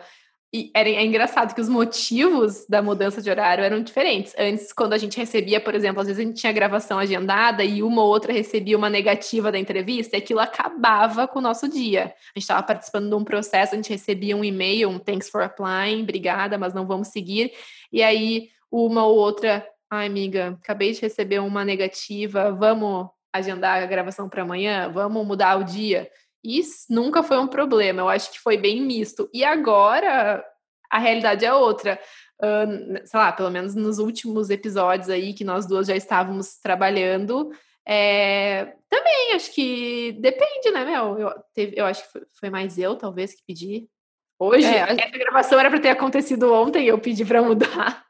E 0.51 0.72
era, 0.74 0.89
é 0.89 1.06
engraçado 1.06 1.53
que 1.53 1.62
os 1.62 1.70
motivos 1.70 2.65
da 2.68 2.82
mudança 2.82 3.22
de 3.22 3.29
horário 3.29 3.63
eram 3.63 3.84
diferentes. 3.84 4.34
Antes, 4.36 4.74
quando 4.74 4.94
a 4.94 4.98
gente 4.98 5.15
recebia, 5.15 5.62
por 5.62 5.75
exemplo, 5.75 6.01
às 6.01 6.08
vezes 6.08 6.20
a 6.20 6.27
gente 6.27 6.39
tinha 6.41 6.51
gravação 6.51 6.98
agendada 6.98 7.63
e 7.63 7.84
uma 7.84 8.01
ou 8.01 8.10
outra 8.10 8.34
recebia 8.34 8.75
uma 8.75 8.89
negativa 8.89 9.51
da 9.51 9.60
entrevista, 9.60 10.18
e 10.18 10.20
aquilo 10.20 10.39
acabava 10.39 11.27
com 11.27 11.38
o 11.38 11.41
nosso 11.41 11.70
dia. 11.70 12.06
A 12.06 12.39
gente 12.39 12.39
estava 12.39 12.63
participando 12.63 13.10
de 13.10 13.15
um 13.15 13.24
processo, 13.24 13.74
a 13.74 13.75
gente 13.75 13.91
recebia 13.91 14.36
um 14.36 14.44
e-mail, 14.44 14.89
um 14.89 14.98
thanks 14.98 15.29
for 15.29 15.44
applying, 15.44 16.01
obrigada, 16.01 16.58
mas 16.58 16.74
não 16.74 16.88
vamos 16.88 17.10
seguir. 17.10 17.51
E 17.91 18.01
aí, 18.01 18.50
uma 18.72 19.06
ou 19.06 19.18
outra 19.18 19.63
Ai, 19.91 20.06
amiga, 20.06 20.58
acabei 20.62 20.94
de 20.94 21.01
receber 21.01 21.39
uma 21.39 21.65
negativa, 21.65 22.51
vamos 22.51 23.08
agendar 23.34 23.82
a 23.82 23.86
gravação 23.88 24.29
para 24.29 24.44
amanhã? 24.44 24.88
Vamos 24.91 25.25
mudar 25.25 25.58
o 25.58 25.63
dia? 25.63 26.10
Isso 26.43 26.86
nunca 26.89 27.22
foi 27.22 27.38
um 27.38 27.48
problema, 27.48 28.01
eu 28.01 28.10
acho 28.10 28.31
que 28.31 28.39
foi 28.39 28.58
bem 28.58 28.81
misto. 28.81 29.29
E 29.34 29.43
agora 29.43 30.43
a 30.89 31.00
realidade 31.00 31.46
é 31.46 31.53
outra. 31.53 32.00
Uh, 32.41 33.05
sei 33.05 33.19
lá, 33.19 33.31
pelo 33.31 33.50
menos 33.50 33.75
nos 33.75 34.00
últimos 34.00 34.50
episódios 34.50 35.10
aí 35.10 35.34
que 35.34 35.43
nós 35.43 35.67
duas 35.67 35.88
já 35.88 35.96
estávamos 35.96 36.58
trabalhando, 36.58 37.51
é, 37.91 38.75
também 38.88 39.34
acho 39.34 39.51
que 39.51 40.12
depende, 40.19 40.69
né, 40.72 40.86
Mel? 40.86 41.17
Eu, 41.17 41.34
teve, 41.55 41.74
eu 41.75 41.86
acho 41.86 42.03
que 42.03 42.12
foi, 42.12 42.22
foi, 42.39 42.50
mais 42.50 42.77
eu, 42.77 42.96
talvez, 42.96 43.34
que 43.34 43.41
pedi. 43.46 43.89
Hoje, 44.38 44.67
é, 44.67 44.91
essa 44.91 45.17
gravação 45.17 45.60
era 45.60 45.69
para 45.69 45.79
ter 45.79 45.89
acontecido 45.89 46.53
ontem, 46.53 46.86
eu 46.86 47.00
pedi 47.00 47.25
para 47.25 47.41
mudar. 47.41 48.05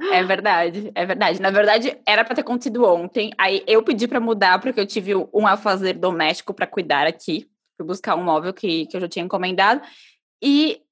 É 0.00 0.22
verdade, 0.24 0.90
é 0.94 1.06
verdade. 1.06 1.40
Na 1.40 1.50
verdade, 1.50 1.98
era 2.06 2.24
para 2.24 2.34
ter 2.34 2.40
acontecido 2.40 2.84
ontem. 2.84 3.32
Aí 3.38 3.62
eu 3.66 3.82
pedi 3.82 4.08
para 4.08 4.20
mudar 4.20 4.60
porque 4.60 4.80
eu 4.80 4.86
tive 4.86 5.14
um 5.14 5.46
afazer 5.46 5.98
doméstico 5.98 6.52
para 6.52 6.66
cuidar 6.66 7.06
aqui. 7.06 7.48
Fui 7.76 7.86
buscar 7.86 8.16
um 8.16 8.24
móvel 8.24 8.52
que, 8.52 8.86
que 8.86 8.96
eu 8.96 9.00
já 9.00 9.08
tinha 9.08 9.24
encomendado. 9.24 9.80
E 10.42 10.82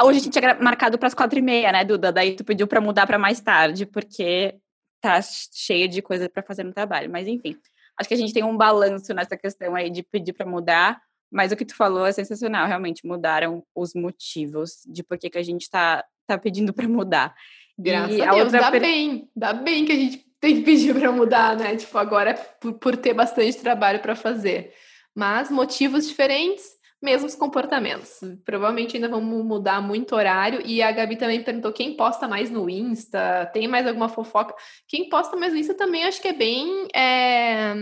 hoje 0.00 0.18
a 0.18 0.22
gente 0.22 0.38
tinha 0.38 0.54
marcado 0.54 0.98
para 0.98 1.08
as 1.08 1.14
quatro 1.14 1.38
e 1.38 1.42
meia, 1.42 1.72
né, 1.72 1.84
Duda? 1.84 2.12
Daí 2.12 2.36
tu 2.36 2.44
pediu 2.44 2.66
para 2.66 2.80
mudar 2.80 3.06
para 3.06 3.18
mais 3.18 3.40
tarde, 3.40 3.86
porque 3.86 4.56
tá 5.00 5.20
cheio 5.22 5.88
de 5.88 6.00
coisa 6.00 6.28
para 6.28 6.42
fazer 6.42 6.62
no 6.64 6.72
trabalho. 6.72 7.10
Mas 7.10 7.26
enfim, 7.26 7.56
acho 7.98 8.08
que 8.08 8.14
a 8.14 8.18
gente 8.18 8.32
tem 8.32 8.44
um 8.44 8.56
balanço 8.56 9.12
nessa 9.12 9.36
questão 9.36 9.74
aí 9.74 9.90
de 9.90 10.02
pedir 10.02 10.32
para 10.32 10.46
mudar. 10.46 11.00
Mas 11.30 11.50
o 11.50 11.56
que 11.56 11.64
tu 11.64 11.74
falou 11.74 12.06
é 12.06 12.12
sensacional. 12.12 12.66
Realmente 12.66 13.04
mudaram 13.04 13.64
os 13.74 13.94
motivos 13.94 14.82
de 14.86 15.02
por 15.02 15.18
que, 15.18 15.28
que 15.28 15.38
a 15.38 15.42
gente 15.42 15.68
tá, 15.68 16.04
tá 16.26 16.38
pedindo 16.38 16.72
para 16.72 16.88
mudar. 16.88 17.34
Graças 17.78 18.16
e 18.16 18.22
a, 18.22 18.32
Deus, 18.32 18.52
dá 18.52 18.70
per... 18.70 18.80
bem, 18.80 19.28
dá 19.34 19.52
bem 19.52 19.84
que 19.84 19.92
a 19.92 19.96
gente 19.96 20.24
tem 20.40 20.56
que 20.56 20.62
pedir 20.62 20.94
para 20.94 21.10
mudar, 21.10 21.56
né? 21.56 21.76
Tipo, 21.76 21.96
agora 21.98 22.34
por, 22.60 22.74
por 22.74 22.96
ter 22.96 23.14
bastante 23.14 23.58
trabalho 23.58 24.00
para 24.00 24.14
fazer. 24.14 24.72
Mas 25.14 25.50
motivos 25.50 26.06
diferentes, 26.06 26.64
mesmos 27.00 27.34
comportamentos. 27.34 28.20
Provavelmente 28.44 28.96
ainda 28.96 29.08
vamos 29.08 29.44
mudar 29.44 29.80
muito 29.80 30.14
horário. 30.14 30.60
E 30.64 30.82
a 30.82 30.92
Gabi 30.92 31.16
também 31.16 31.42
perguntou 31.42 31.72
quem 31.72 31.96
posta 31.96 32.28
mais 32.28 32.50
no 32.50 32.68
Insta, 32.68 33.48
tem 33.52 33.68
mais 33.68 33.86
alguma 33.86 34.08
fofoca? 34.08 34.54
Quem 34.88 35.08
posta 35.08 35.36
mais 35.36 35.52
no 35.52 35.58
Insta 35.58 35.74
também 35.74 36.04
acho 36.04 36.20
que 36.20 36.28
é 36.28 36.32
bem. 36.32 36.88
É 36.94 37.74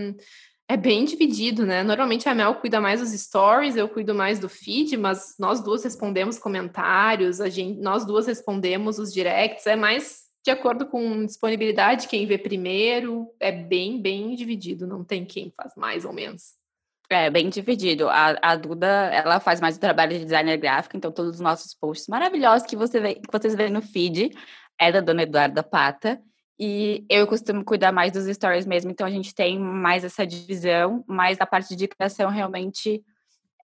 é 0.72 0.76
bem 0.76 1.04
dividido, 1.04 1.66
né? 1.66 1.82
Normalmente 1.82 2.28
a 2.28 2.34
Mel 2.34 2.54
cuida 2.54 2.80
mais 2.80 3.00
dos 3.00 3.10
stories, 3.10 3.76
eu 3.76 3.88
cuido 3.88 4.14
mais 4.14 4.38
do 4.38 4.48
feed, 4.48 4.96
mas 4.96 5.34
nós 5.38 5.62
duas 5.62 5.84
respondemos 5.84 6.38
comentários, 6.38 7.42
a 7.42 7.48
gente, 7.50 7.78
nós 7.78 8.06
duas 8.06 8.26
respondemos 8.26 8.98
os 8.98 9.12
directs, 9.12 9.66
é 9.66 9.76
mais 9.76 10.22
de 10.42 10.50
acordo 10.50 10.86
com 10.86 11.26
disponibilidade, 11.26 12.08
quem 12.08 12.26
vê 12.26 12.38
primeiro, 12.38 13.28
é 13.38 13.52
bem, 13.52 14.00
bem 14.00 14.34
dividido, 14.34 14.86
não 14.86 15.04
tem 15.04 15.26
quem 15.26 15.52
faz 15.54 15.74
mais 15.76 16.06
ou 16.06 16.12
menos. 16.12 16.54
É, 17.10 17.28
bem 17.28 17.50
dividido. 17.50 18.08
A, 18.08 18.38
a 18.40 18.56
Duda, 18.56 18.86
ela 19.12 19.38
faz 19.38 19.60
mais 19.60 19.76
o 19.76 19.80
trabalho 19.80 20.18
de 20.18 20.24
designer 20.24 20.56
gráfico, 20.56 20.96
então 20.96 21.12
todos 21.12 21.34
os 21.34 21.40
nossos 21.40 21.74
posts 21.74 22.08
maravilhosos 22.08 22.66
que, 22.66 22.74
você 22.74 22.98
vê, 22.98 23.14
que 23.16 23.30
vocês 23.30 23.54
veem 23.54 23.70
no 23.70 23.82
feed 23.82 24.30
é 24.80 24.90
da 24.90 25.00
Dona 25.00 25.24
Eduarda 25.24 25.62
Pata. 25.62 26.18
E 26.58 27.04
eu 27.08 27.26
costumo 27.26 27.64
cuidar 27.64 27.92
mais 27.92 28.12
dos 28.12 28.26
stories 28.26 28.66
mesmo, 28.66 28.90
então 28.90 29.06
a 29.06 29.10
gente 29.10 29.34
tem 29.34 29.58
mais 29.58 30.04
essa 30.04 30.26
divisão, 30.26 31.04
mas 31.06 31.40
a 31.40 31.46
parte 31.46 31.74
de 31.74 31.88
criação 31.88 32.30
realmente 32.30 33.02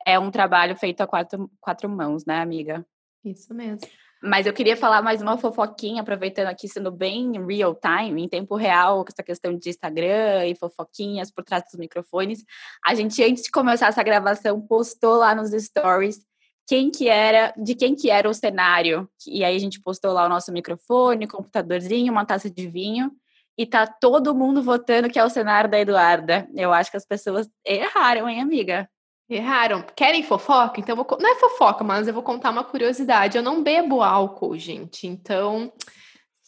é 0.07 0.19
um 0.19 0.31
trabalho 0.31 0.77
feito 0.77 1.01
a 1.03 1.07
quatro, 1.07 1.51
quatro 1.61 1.89
mãos, 1.89 2.25
né, 2.25 2.41
amiga? 2.41 2.85
Isso 3.25 3.53
mesmo. 3.53 3.87
Mas 4.23 4.47
eu 4.47 4.53
queria 4.53 4.77
falar 4.77 5.01
mais 5.01 5.23
uma 5.23 5.39
fofoquinha, 5.39 6.03
aproveitando 6.03 6.49
aqui, 6.49 6.67
sendo 6.67 6.91
bem 6.91 7.33
real 7.47 7.77
time, 7.77 8.25
em 8.25 8.29
tempo 8.29 8.57
real, 8.57 9.05
com 9.05 9.13
essa 9.13 9.23
questão 9.23 9.57
de 9.57 9.71
Instagram 9.71 10.47
e 10.47 10.57
fofoquinhas 10.57 11.31
por 11.31 11.45
trás 11.45 11.63
dos 11.65 11.79
microfones. 11.79 12.45
A 12.85 12.97
gente, 12.97 13.23
antes 13.23 13.45
de 13.45 13.51
começar 13.51 13.87
essa 13.87 14.03
gravação, 14.03 14.61
postou 14.61 15.19
lá 15.19 15.37
nos 15.37 15.51
stories 15.51 16.28
quem 16.69 16.91
que 16.91 17.09
era, 17.09 17.55
de 17.57 17.75
quem 17.75 17.95
que 17.95 18.11
era 18.11 18.29
o 18.29 18.35
cenário. 18.35 19.09
E 19.27 19.43
aí 19.43 19.57
a 19.57 19.59
gente 19.59 19.81
postou 19.81 20.13
lá 20.13 20.27
o 20.27 20.29
nosso 20.29 20.53
microfone, 20.53 21.27
computadorzinho, 21.27 22.13
uma 22.13 22.27
taça 22.27 22.51
de 22.51 22.69
vinho. 22.69 23.11
E 23.57 23.65
tá 23.65 23.87
todo 23.87 24.35
mundo 24.35 24.63
votando 24.63 25.09
que 25.09 25.19
é 25.19 25.25
o 25.25 25.31
cenário 25.31 25.71
da 25.71 25.81
Eduarda. 25.81 26.47
Eu 26.55 26.71
acho 26.71 26.91
que 26.91 26.99
as 26.99 27.07
pessoas 27.07 27.49
erraram, 27.65 28.29
hein, 28.29 28.43
amiga? 28.43 28.89
Erraram. 29.31 29.83
Querem 29.97 30.23
fofoca? 30.23 30.79
Então, 30.79 30.95
vou... 30.95 31.07
não 31.19 31.33
é 31.33 31.37
fofoca, 31.37 31.83
mas 31.83 32.07
eu 32.07 32.13
vou 32.13 32.23
contar 32.23 32.51
uma 32.51 32.63
curiosidade. 32.63 33.39
Eu 33.39 33.43
não 33.43 33.63
bebo 33.63 34.03
álcool, 34.03 34.57
gente. 34.59 35.07
Então, 35.07 35.73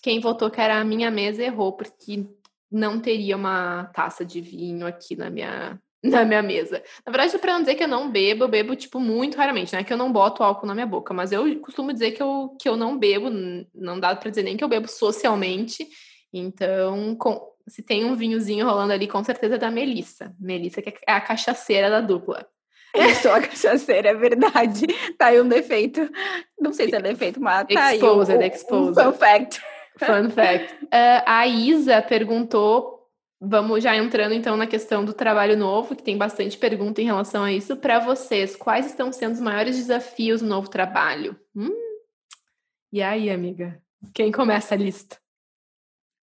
quem 0.03 0.21
votou 0.21 0.51
que 0.51 0.61
era 0.61 0.79
a 0.79 0.85
minha 0.85 1.11
mesa 1.11 1.43
errou, 1.43 1.73
porque 1.73 2.27
não 2.71 3.01
teria 3.01 3.37
uma 3.37 3.85
taça 3.95 4.23
de 4.23 4.43
vinho 4.43 4.87
aqui 4.87 5.17
na 5.17 5.31
minha, 5.31 5.81
na 6.03 6.25
minha 6.25 6.43
mesa. 6.43 6.83
Na 7.05 7.13
verdade, 7.13 7.39
para 7.39 7.53
não 7.53 7.61
dizer 7.61 7.75
que 7.75 7.85
eu 7.85 7.89
não 7.89 8.11
bebo, 8.11 8.45
eu 8.45 8.49
bebo, 8.49 8.75
tipo, 8.75 8.99
muito 8.99 9.37
raramente, 9.37 9.75
né? 9.75 9.85
Que 9.85 9.93
eu 9.93 9.97
não 9.97 10.11
boto 10.11 10.43
álcool 10.43 10.67
na 10.67 10.75
minha 10.75 10.87
boca. 10.87 11.13
Mas 11.13 11.31
eu 11.33 11.61
costumo 11.61 11.93
dizer 11.93 12.13
que 12.13 12.23
eu, 12.23 12.57
que 12.61 12.69
eu 12.69 12.77
não 12.77 12.99
bebo, 12.99 13.29
não 13.75 14.01
dá 14.01 14.15
para 14.17 14.31
dizer 14.31 14.43
nem 14.43 14.57
que 14.57 14.65
eu 14.65 14.69
bebo 14.69 14.89
socialmente. 14.89 15.87
Então, 16.33 17.15
com, 17.17 17.41
se 17.69 17.83
tem 17.83 18.05
um 18.05 18.17
vinhozinho 18.17 18.67
rolando 18.67 18.93
ali, 18.93 19.07
com 19.07 19.23
certeza 19.23 19.57
é 19.57 19.59
da 19.59 19.71
Melissa. 19.71 20.35
Melissa, 20.41 20.81
que 20.81 20.95
é 21.07 21.13
a 21.13 21.21
cachaceira 21.21 21.91
da 21.91 22.01
dupla. 22.01 22.47
Eu 22.95 23.15
sou 23.15 23.33
a 23.33 23.41
cachaceira, 23.41 24.11
é 24.11 24.15
verdade. 24.15 24.87
Tá 25.17 25.27
aí 25.27 25.41
um 25.41 25.49
defeito. 25.49 26.11
Não 26.59 26.73
sei 26.73 26.89
se 26.89 26.97
é 26.97 27.01
defeito, 27.01 27.41
mas 27.41 27.67
tá 27.69 27.95
exposed, 27.95 28.33
aí. 28.33 28.39
Um, 28.39 28.43
exposed. 28.43 29.01
Um 29.01 29.05
fun 29.05 29.13
fact. 29.13 29.61
Fun 29.99 30.31
fact. 30.31 30.75
Uh, 30.85 30.89
a 31.27 31.47
Isa 31.47 32.01
perguntou 32.01 33.00
Vamos 33.43 33.83
já 33.83 33.97
entrando 33.97 34.35
então 34.35 34.55
na 34.55 34.67
questão 34.67 35.03
do 35.03 35.15
trabalho 35.15 35.57
novo, 35.57 35.97
que 35.97 36.03
tem 36.03 36.19
bastante 36.19 36.59
pergunta 36.59 37.01
em 37.01 37.07
relação 37.07 37.43
a 37.43 37.51
isso. 37.51 37.75
Para 37.75 37.99
vocês, 37.99 38.55
quais 38.55 38.85
estão 38.85 39.11
sendo 39.11 39.33
os 39.33 39.41
maiores 39.41 39.77
desafios 39.77 40.43
no 40.43 40.49
novo 40.49 40.69
trabalho? 40.69 41.35
Hum? 41.57 41.73
E 42.93 43.01
aí, 43.01 43.31
amiga? 43.31 43.81
Quem 44.13 44.31
começa 44.31 44.75
a 44.75 44.77
lista? 44.77 45.17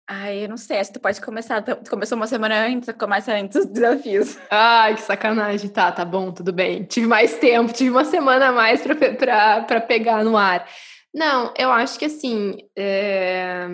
Ai, 0.08 0.44
eu 0.44 0.48
não 0.48 0.56
sei, 0.56 0.78
acho 0.78 0.92
que 0.92 0.98
tu 0.98 1.02
pode 1.02 1.20
começar. 1.20 1.60
Tu 1.60 1.90
começou 1.90 2.16
uma 2.16 2.28
semana 2.28 2.66
antes, 2.66 2.88
começa 2.96 3.32
antes 3.32 3.56
os 3.56 3.66
desafios. 3.66 4.38
Ai, 4.48 4.94
que 4.94 5.00
sacanagem. 5.00 5.68
Tá, 5.70 5.90
tá 5.90 6.04
bom, 6.04 6.30
tudo 6.30 6.52
bem. 6.52 6.84
Tive 6.84 7.08
mais 7.08 7.36
tempo, 7.38 7.72
tive 7.72 7.90
uma 7.90 8.04
semana 8.04 8.48
a 8.48 8.52
mais 8.52 8.80
para 8.80 9.80
pegar 9.80 10.22
no 10.22 10.36
ar. 10.36 10.68
Não, 11.12 11.52
eu 11.58 11.70
acho 11.72 11.98
que 11.98 12.04
assim. 12.04 12.58
É 12.76 13.66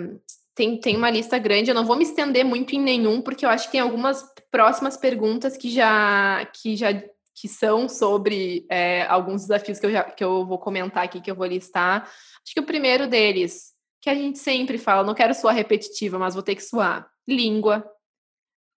tem, 0.55 0.79
tem 0.79 0.95
uma 0.95 1.11
lista 1.11 1.37
grande, 1.37 1.69
eu 1.69 1.75
não 1.75 1.85
vou 1.85 1.97
me 1.97 2.03
estender 2.03 2.45
muito 2.45 2.73
em 2.73 2.79
nenhum, 2.79 3.21
porque 3.21 3.45
eu 3.45 3.49
acho 3.49 3.65
que 3.65 3.73
tem 3.73 3.81
algumas 3.81 4.23
próximas 4.49 4.95
perguntas 4.95 5.57
que 5.57 5.69
já, 5.69 6.45
que 6.53 6.77
já 6.77 6.93
que 7.35 7.49
são 7.49 7.89
sobre 7.89 8.65
é, 8.69 9.05
alguns 9.07 9.41
desafios 9.41 9.77
que 9.77 9.85
eu, 9.85 9.91
já, 9.91 10.03
que 10.05 10.23
eu 10.23 10.45
vou 10.45 10.57
comentar 10.57 11.03
aqui, 11.03 11.19
que 11.19 11.29
eu 11.29 11.35
vou 11.35 11.45
listar. 11.45 12.03
Acho 12.03 12.53
que 12.53 12.61
o 12.61 12.65
primeiro 12.65 13.07
deles, 13.07 13.73
que 14.01 14.09
a 14.09 14.15
gente 14.15 14.39
sempre 14.39 14.77
fala, 14.77 15.03
não 15.03 15.13
quero 15.13 15.33
soar 15.33 15.53
repetitiva, 15.53 16.17
mas 16.17 16.33
vou 16.33 16.41
ter 16.41 16.55
que 16.55 16.63
soar. 16.63 17.05
Língua. 17.27 17.85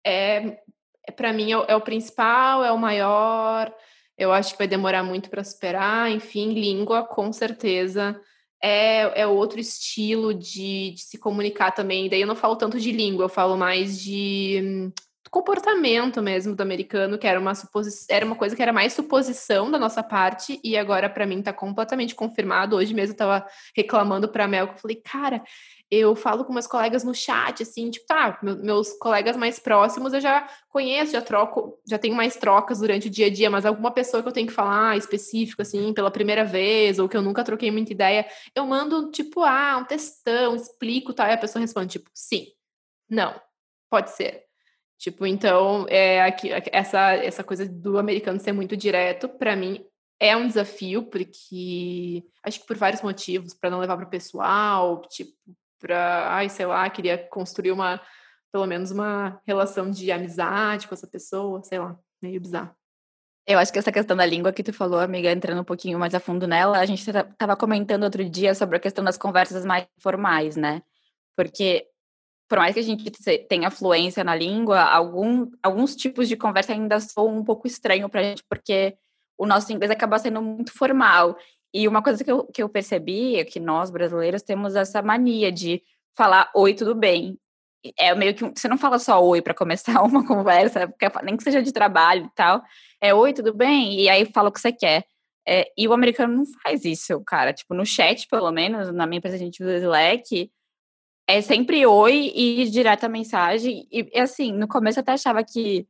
É, 0.04 0.58
é 1.06 1.12
para 1.12 1.34
mim 1.34 1.52
é, 1.52 1.64
é 1.68 1.76
o 1.76 1.82
principal, 1.82 2.64
é 2.64 2.72
o 2.72 2.78
maior. 2.78 3.70
Eu 4.16 4.32
acho 4.32 4.52
que 4.52 4.58
vai 4.58 4.66
demorar 4.66 5.02
muito 5.02 5.28
para 5.28 5.44
superar. 5.44 6.10
Enfim, 6.10 6.54
língua, 6.54 7.04
com 7.04 7.30
certeza 7.34 8.18
é, 8.62 9.22
é 9.22 9.26
outro 9.26 9.60
estilo 9.60 10.32
de, 10.34 10.92
de, 10.92 11.00
se 11.00 11.18
comunicar 11.18 11.72
também. 11.72 12.08
Daí 12.08 12.20
eu 12.20 12.26
não 12.26 12.36
falo 12.36 12.56
tanto 12.56 12.80
de 12.80 12.92
língua, 12.92 13.24
eu 13.24 13.28
falo 13.28 13.56
mais 13.56 14.00
de 14.00 14.60
hum, 14.62 14.92
comportamento 15.30 16.22
mesmo 16.22 16.54
do 16.54 16.60
americano, 16.60 17.18
que 17.18 17.26
era 17.26 17.38
uma 17.38 17.54
suposição, 17.54 18.06
era 18.08 18.24
uma 18.24 18.36
coisa 18.36 18.54
que 18.54 18.62
era 18.62 18.72
mais 18.72 18.92
suposição 18.92 19.70
da 19.70 19.78
nossa 19.78 20.02
parte, 20.02 20.60
e 20.62 20.76
agora 20.76 21.08
para 21.08 21.26
mim 21.26 21.42
tá 21.42 21.52
completamente 21.52 22.14
confirmado. 22.14 22.76
Hoje 22.76 22.94
mesmo 22.94 23.14
eu 23.14 23.18
tava 23.18 23.46
reclamando 23.76 24.28
pra 24.28 24.48
Mel, 24.48 24.68
que 24.68 24.74
eu 24.74 24.78
falei, 24.78 24.96
cara, 24.96 25.42
eu 25.90 26.16
falo 26.16 26.44
com 26.44 26.52
meus 26.52 26.66
colegas 26.66 27.04
no 27.04 27.14
chat, 27.14 27.62
assim, 27.62 27.90
tipo, 27.90 28.06
tá, 28.06 28.38
meus 28.42 28.92
colegas 28.94 29.36
mais 29.36 29.58
próximos 29.58 30.12
eu 30.12 30.20
já 30.20 30.48
conheço, 30.68 31.12
já 31.12 31.22
troco, 31.22 31.78
já 31.88 31.96
tenho 31.96 32.14
mais 32.14 32.36
trocas 32.36 32.80
durante 32.80 33.06
o 33.06 33.10
dia 33.10 33.26
a 33.26 33.30
dia, 33.30 33.48
mas 33.48 33.64
alguma 33.64 33.92
pessoa 33.92 34.22
que 34.22 34.28
eu 34.28 34.32
tenho 34.32 34.48
que 34.48 34.52
falar 34.52 34.96
específico, 34.96 35.62
assim, 35.62 35.92
pela 35.94 36.10
primeira 36.10 36.44
vez, 36.44 36.98
ou 36.98 37.08
que 37.08 37.16
eu 37.16 37.22
nunca 37.22 37.44
troquei 37.44 37.70
muita 37.70 37.92
ideia, 37.92 38.26
eu 38.54 38.66
mando, 38.66 39.10
tipo, 39.12 39.42
ah, 39.42 39.78
um 39.80 39.84
textão, 39.84 40.56
explico, 40.56 41.12
tal, 41.12 41.28
e 41.28 41.32
a 41.32 41.38
pessoa 41.38 41.60
responde, 41.60 41.98
tipo, 41.98 42.10
sim, 42.12 42.48
não, 43.08 43.40
pode 43.88 44.10
ser. 44.10 44.45
Tipo, 44.98 45.26
então, 45.26 45.86
é 45.88 46.22
aqui, 46.22 46.50
essa, 46.72 47.14
essa 47.14 47.44
coisa 47.44 47.68
do 47.68 47.98
americano 47.98 48.40
ser 48.40 48.52
muito 48.52 48.76
direto, 48.76 49.28
para 49.28 49.54
mim, 49.54 49.84
é 50.18 50.34
um 50.36 50.46
desafio, 50.46 51.02
porque 51.04 52.24
acho 52.42 52.60
que 52.60 52.66
por 52.66 52.76
vários 52.76 53.02
motivos, 53.02 53.52
para 53.52 53.68
não 53.70 53.78
levar 53.78 53.96
para 53.96 54.06
o 54.06 54.10
pessoal, 54.10 55.02
tipo, 55.02 55.32
para, 55.78 56.34
ai, 56.34 56.48
sei 56.48 56.66
lá, 56.66 56.88
queria 56.88 57.18
construir 57.18 57.72
uma, 57.72 58.00
pelo 58.50 58.66
menos 58.66 58.90
uma 58.90 59.40
relação 59.46 59.90
de 59.90 60.10
amizade 60.10 60.88
com 60.88 60.94
essa 60.94 61.06
pessoa, 61.06 61.62
sei 61.62 61.78
lá, 61.78 61.98
meio 62.22 62.40
bizarro. 62.40 62.74
Eu 63.46 63.58
acho 63.60 63.72
que 63.72 63.78
essa 63.78 63.92
questão 63.92 64.16
da 64.16 64.26
língua 64.26 64.52
que 64.52 64.62
tu 64.62 64.72
falou, 64.72 64.98
amiga, 64.98 65.30
entrando 65.30 65.60
um 65.60 65.64
pouquinho 65.64 65.98
mais 65.98 66.14
a 66.14 66.20
fundo 66.20 66.48
nela, 66.48 66.78
a 66.78 66.86
gente 66.86 67.08
estava 67.08 67.54
comentando 67.54 68.02
outro 68.02 68.28
dia 68.28 68.54
sobre 68.54 68.76
a 68.76 68.80
questão 68.80 69.04
das 69.04 69.16
conversas 69.16 69.64
mais 69.64 69.86
formais, 70.00 70.56
né? 70.56 70.82
Porque 71.36 71.86
por 72.48 72.58
mais 72.58 72.74
que 72.74 72.80
a 72.80 72.82
gente 72.82 73.10
tenha 73.48 73.70
fluência 73.70 74.22
na 74.22 74.34
língua, 74.34 74.80
algum, 74.80 75.50
alguns 75.62 75.96
tipos 75.96 76.28
de 76.28 76.36
conversa 76.36 76.72
ainda 76.72 77.00
são 77.00 77.26
um 77.26 77.44
pouco 77.44 77.66
estranho 77.66 78.08
para 78.08 78.20
a 78.20 78.24
gente, 78.24 78.44
porque 78.48 78.96
o 79.38 79.46
nosso 79.46 79.72
inglês 79.72 79.90
acaba 79.90 80.18
sendo 80.18 80.40
muito 80.40 80.72
formal. 80.72 81.36
E 81.74 81.86
uma 81.88 82.02
coisa 82.02 82.22
que 82.22 82.30
eu, 82.30 82.44
que 82.44 82.62
eu 82.62 82.68
percebi 82.68 83.36
é 83.36 83.44
que 83.44 83.60
nós, 83.60 83.90
brasileiros, 83.90 84.42
temos 84.42 84.76
essa 84.76 85.02
mania 85.02 85.50
de 85.52 85.82
falar 86.16 86.50
oi, 86.54 86.72
tudo 86.74 86.94
bem. 86.94 87.38
É 87.98 88.14
meio 88.14 88.34
que 88.34 88.44
você 88.44 88.68
não 88.68 88.78
fala 88.78 88.98
só 88.98 89.22
oi 89.22 89.42
para 89.42 89.54
começar 89.54 90.02
uma 90.02 90.26
conversa, 90.26 90.92
nem 91.22 91.36
que 91.36 91.42
seja 91.42 91.62
de 91.62 91.72
trabalho 91.72 92.26
e 92.26 92.30
tal. 92.34 92.62
É 93.00 93.12
oi, 93.14 93.32
tudo 93.32 93.52
bem? 93.52 94.00
E 94.00 94.08
aí 94.08 94.24
fala 94.26 94.48
o 94.48 94.52
que 94.52 94.60
você 94.60 94.72
quer. 94.72 95.04
É, 95.48 95.70
e 95.76 95.86
o 95.86 95.92
americano 95.92 96.38
não 96.38 96.44
faz 96.62 96.84
isso, 96.84 97.22
cara. 97.24 97.52
Tipo, 97.52 97.74
no 97.74 97.86
chat, 97.86 98.26
pelo 98.28 98.50
menos, 98.50 98.92
na 98.92 99.06
minha 99.06 99.18
empresa 99.18 99.36
a 99.36 99.38
gente 99.38 99.62
usa 99.62 99.76
Slack, 99.76 100.50
é 101.26 101.40
sempre 101.40 101.84
oi 101.86 102.32
e 102.34 102.68
direta 102.70 103.08
mensagem. 103.08 103.86
E, 103.90 104.08
e 104.14 104.20
assim, 104.20 104.52
no 104.52 104.68
começo 104.68 104.98
eu 104.98 105.02
até 105.02 105.12
achava 105.12 105.42
que 105.44 105.86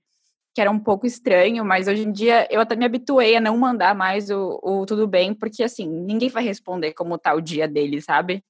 que 0.54 0.60
era 0.62 0.70
um 0.70 0.78
pouco 0.78 1.06
estranho, 1.06 1.62
mas 1.66 1.86
hoje 1.86 2.04
em 2.04 2.10
dia 2.10 2.48
eu 2.50 2.62
até 2.62 2.74
me 2.74 2.86
habituei 2.86 3.36
a 3.36 3.40
não 3.42 3.58
mandar 3.58 3.94
mais 3.94 4.30
o, 4.30 4.58
o 4.62 4.86
tudo 4.86 5.06
bem, 5.06 5.34
porque 5.34 5.62
assim, 5.62 5.86
ninguém 5.86 6.30
vai 6.30 6.42
responder 6.42 6.94
como 6.94 7.18
tá 7.18 7.34
o 7.34 7.42
dia 7.42 7.68
dele, 7.68 8.00
sabe? 8.00 8.42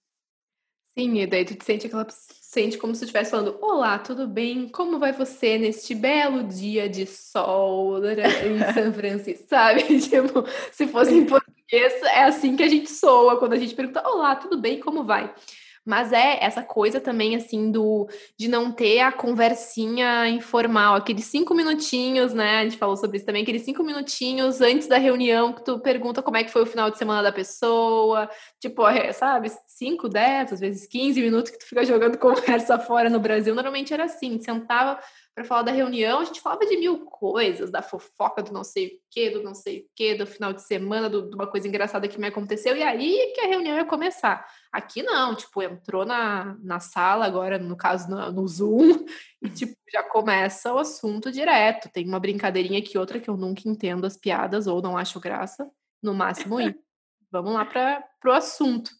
Sim, 0.97 1.19
e 1.19 1.27
daí 1.27 1.45
tu 1.45 1.57
te 1.57 1.65
sente 1.65 1.89
aquela 1.89 2.07
sente 2.09 2.79
como 2.79 2.95
se 2.95 3.05
estivesse 3.05 3.33
falando: 3.33 3.59
Olá, 3.61 3.99
tudo 3.99 4.29
bem? 4.29 4.69
Como 4.69 5.01
vai 5.01 5.13
você 5.13 5.59
neste 5.59 5.97
belo 5.97 6.45
dia 6.45 6.89
de 6.89 7.07
sol 7.07 7.99
em 8.07 8.73
São 8.73 8.93
Francisco? 8.95 9.45
Sabe? 9.51 9.83
Tipo, 10.01 10.45
se 10.71 10.87
fosse 10.87 11.13
em 11.13 11.27
português, 11.27 11.93
é 12.05 12.23
assim 12.23 12.57
que 12.57 12.63
a 12.63 12.69
gente 12.69 12.89
soa 12.89 13.37
quando 13.37 13.55
a 13.55 13.59
gente 13.59 13.75
pergunta: 13.75 14.01
Olá, 14.09 14.37
tudo 14.37 14.59
bem? 14.59 14.79
Como 14.79 15.03
vai? 15.03 15.35
Mas 15.87 16.13
é 16.13 16.45
essa 16.45 16.65
coisa 16.65 17.01
também, 17.01 17.37
assim, 17.37 17.71
do 17.71 18.09
de 18.37 18.49
não 18.49 18.73
ter 18.73 18.99
a 19.01 19.13
conversinha 19.13 20.29
informal, 20.29 20.97
aqueles 20.97 21.27
cinco 21.27 21.55
minutinhos, 21.55 22.35
né? 22.35 22.59
A 22.59 22.65
gente 22.65 22.77
falou 22.77 22.97
sobre 22.97 23.19
isso 23.19 23.27
também, 23.27 23.43
aqueles 23.43 23.63
cinco 23.63 23.85
minutinhos 23.85 24.61
antes 24.61 24.89
da 24.89 24.99
reunião 24.99 25.53
que 25.53 25.65
tu 25.65 25.79
pergunta 25.79 26.21
como 26.23 26.37
é 26.37 26.43
que 26.43 26.51
foi 26.51 26.63
o 26.63 26.67
final 26.67 26.91
de 26.91 26.99
semana 26.99 27.23
da 27.23 27.31
pessoa, 27.31 28.29
tipo, 28.61 28.83
sabe, 29.15 29.49
cinco, 29.69 30.09
dez, 30.09 30.53
às 30.53 30.59
vezes 30.59 30.89
15 30.89 31.21
minutos 31.21 31.53
que 31.53 31.59
tu 31.59 31.67
fica 31.67 31.85
jogando 31.85 32.19
conversa 32.19 32.79
fora 32.81 33.09
no 33.09 33.21
Brasil. 33.21 33.55
Normalmente 33.55 33.95
era 33.95 34.05
assim, 34.05 34.41
sentava 34.41 34.99
para 35.37 35.45
falar 35.45 35.63
da 35.63 35.71
reunião, 35.71 36.21
a 36.21 36.25
gente 36.25 36.41
falava 36.41 36.65
de 36.65 36.79
mil 36.79 37.05
coisas, 37.05 37.71
da 37.71 37.83
fofoca 37.83 38.43
do 38.43 38.55
não 38.55 38.65
sei 38.65 38.87
o 38.87 38.91
que, 39.11 39.29
do 39.29 39.43
não 39.43 39.55
sei 39.55 39.81
o 39.81 39.85
que, 39.95 40.15
do 40.15 40.27
final 40.27 40.51
de 40.51 40.63
semana, 40.63 41.11
de 41.11 41.19
uma 41.35 41.47
coisa 41.47 41.69
engraçada 41.69 42.09
que 42.09 42.19
me 42.19 42.27
aconteceu, 42.27 42.75
e 42.75 42.83
aí 42.83 43.33
que 43.35 43.43
a 43.43 43.47
reunião 43.47 43.77
ia 43.77 43.85
começar. 43.85 44.47
Aqui 44.77 45.03
não, 45.03 45.35
tipo, 45.35 45.63
entrou 45.63 46.05
na, 46.05 46.55
na 46.63 46.79
sala, 46.79 47.25
agora 47.25 47.59
no 47.59 47.75
caso 47.75 48.11
no, 48.11 48.31
no 48.31 48.47
Zoom, 48.47 49.07
e 49.41 49.49
tipo, 49.49 49.75
já 49.91 50.03
começa 50.03 50.71
o 50.71 50.79
assunto 50.79 51.33
direto. 51.33 51.89
Tem 51.89 52.07
uma 52.07 52.21
brincadeirinha 52.21 52.79
aqui, 52.79 52.99
outra 52.99 53.19
que 53.19 53.31
eu 53.31 53.39
nunca 53.39 53.63
entendo 53.67 54.05
as 54.05 54.19
piadas 54.19 54.67
ou 54.67 54.83
não 54.83 54.95
acho 54.95 55.19
graça, 55.19 55.67
no 56.03 56.13
máximo. 56.13 56.57
Vamos 57.33 57.55
lá 57.55 57.65
para 57.65 58.05
o 58.27 58.31
assunto. 58.33 58.91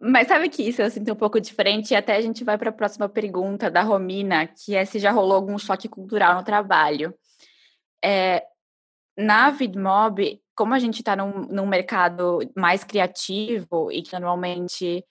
Mas 0.00 0.28
sabe 0.28 0.48
que 0.48 0.62
isso 0.62 0.80
eu 0.80 0.88
sinto 0.88 1.12
um 1.12 1.16
pouco 1.16 1.40
diferente 1.40 1.90
e 1.90 1.96
até 1.96 2.14
a 2.14 2.20
gente 2.20 2.44
vai 2.44 2.56
para 2.56 2.70
a 2.70 2.72
próxima 2.72 3.08
pergunta 3.08 3.68
da 3.68 3.82
Romina, 3.82 4.46
que 4.46 4.76
é 4.76 4.84
se 4.84 5.00
já 5.00 5.10
rolou 5.10 5.34
algum 5.34 5.58
choque 5.58 5.88
cultural 5.88 6.36
no 6.36 6.44
trabalho. 6.44 7.12
É, 8.04 8.44
na 9.18 9.50
VidMob, 9.50 10.40
como 10.62 10.74
a 10.74 10.78
gente 10.78 11.00
está 11.00 11.16
num, 11.16 11.40
num 11.48 11.66
mercado 11.66 12.38
mais 12.56 12.84
criativo 12.84 13.90
e 13.90 14.00
que 14.00 14.16
normalmente 14.16 15.04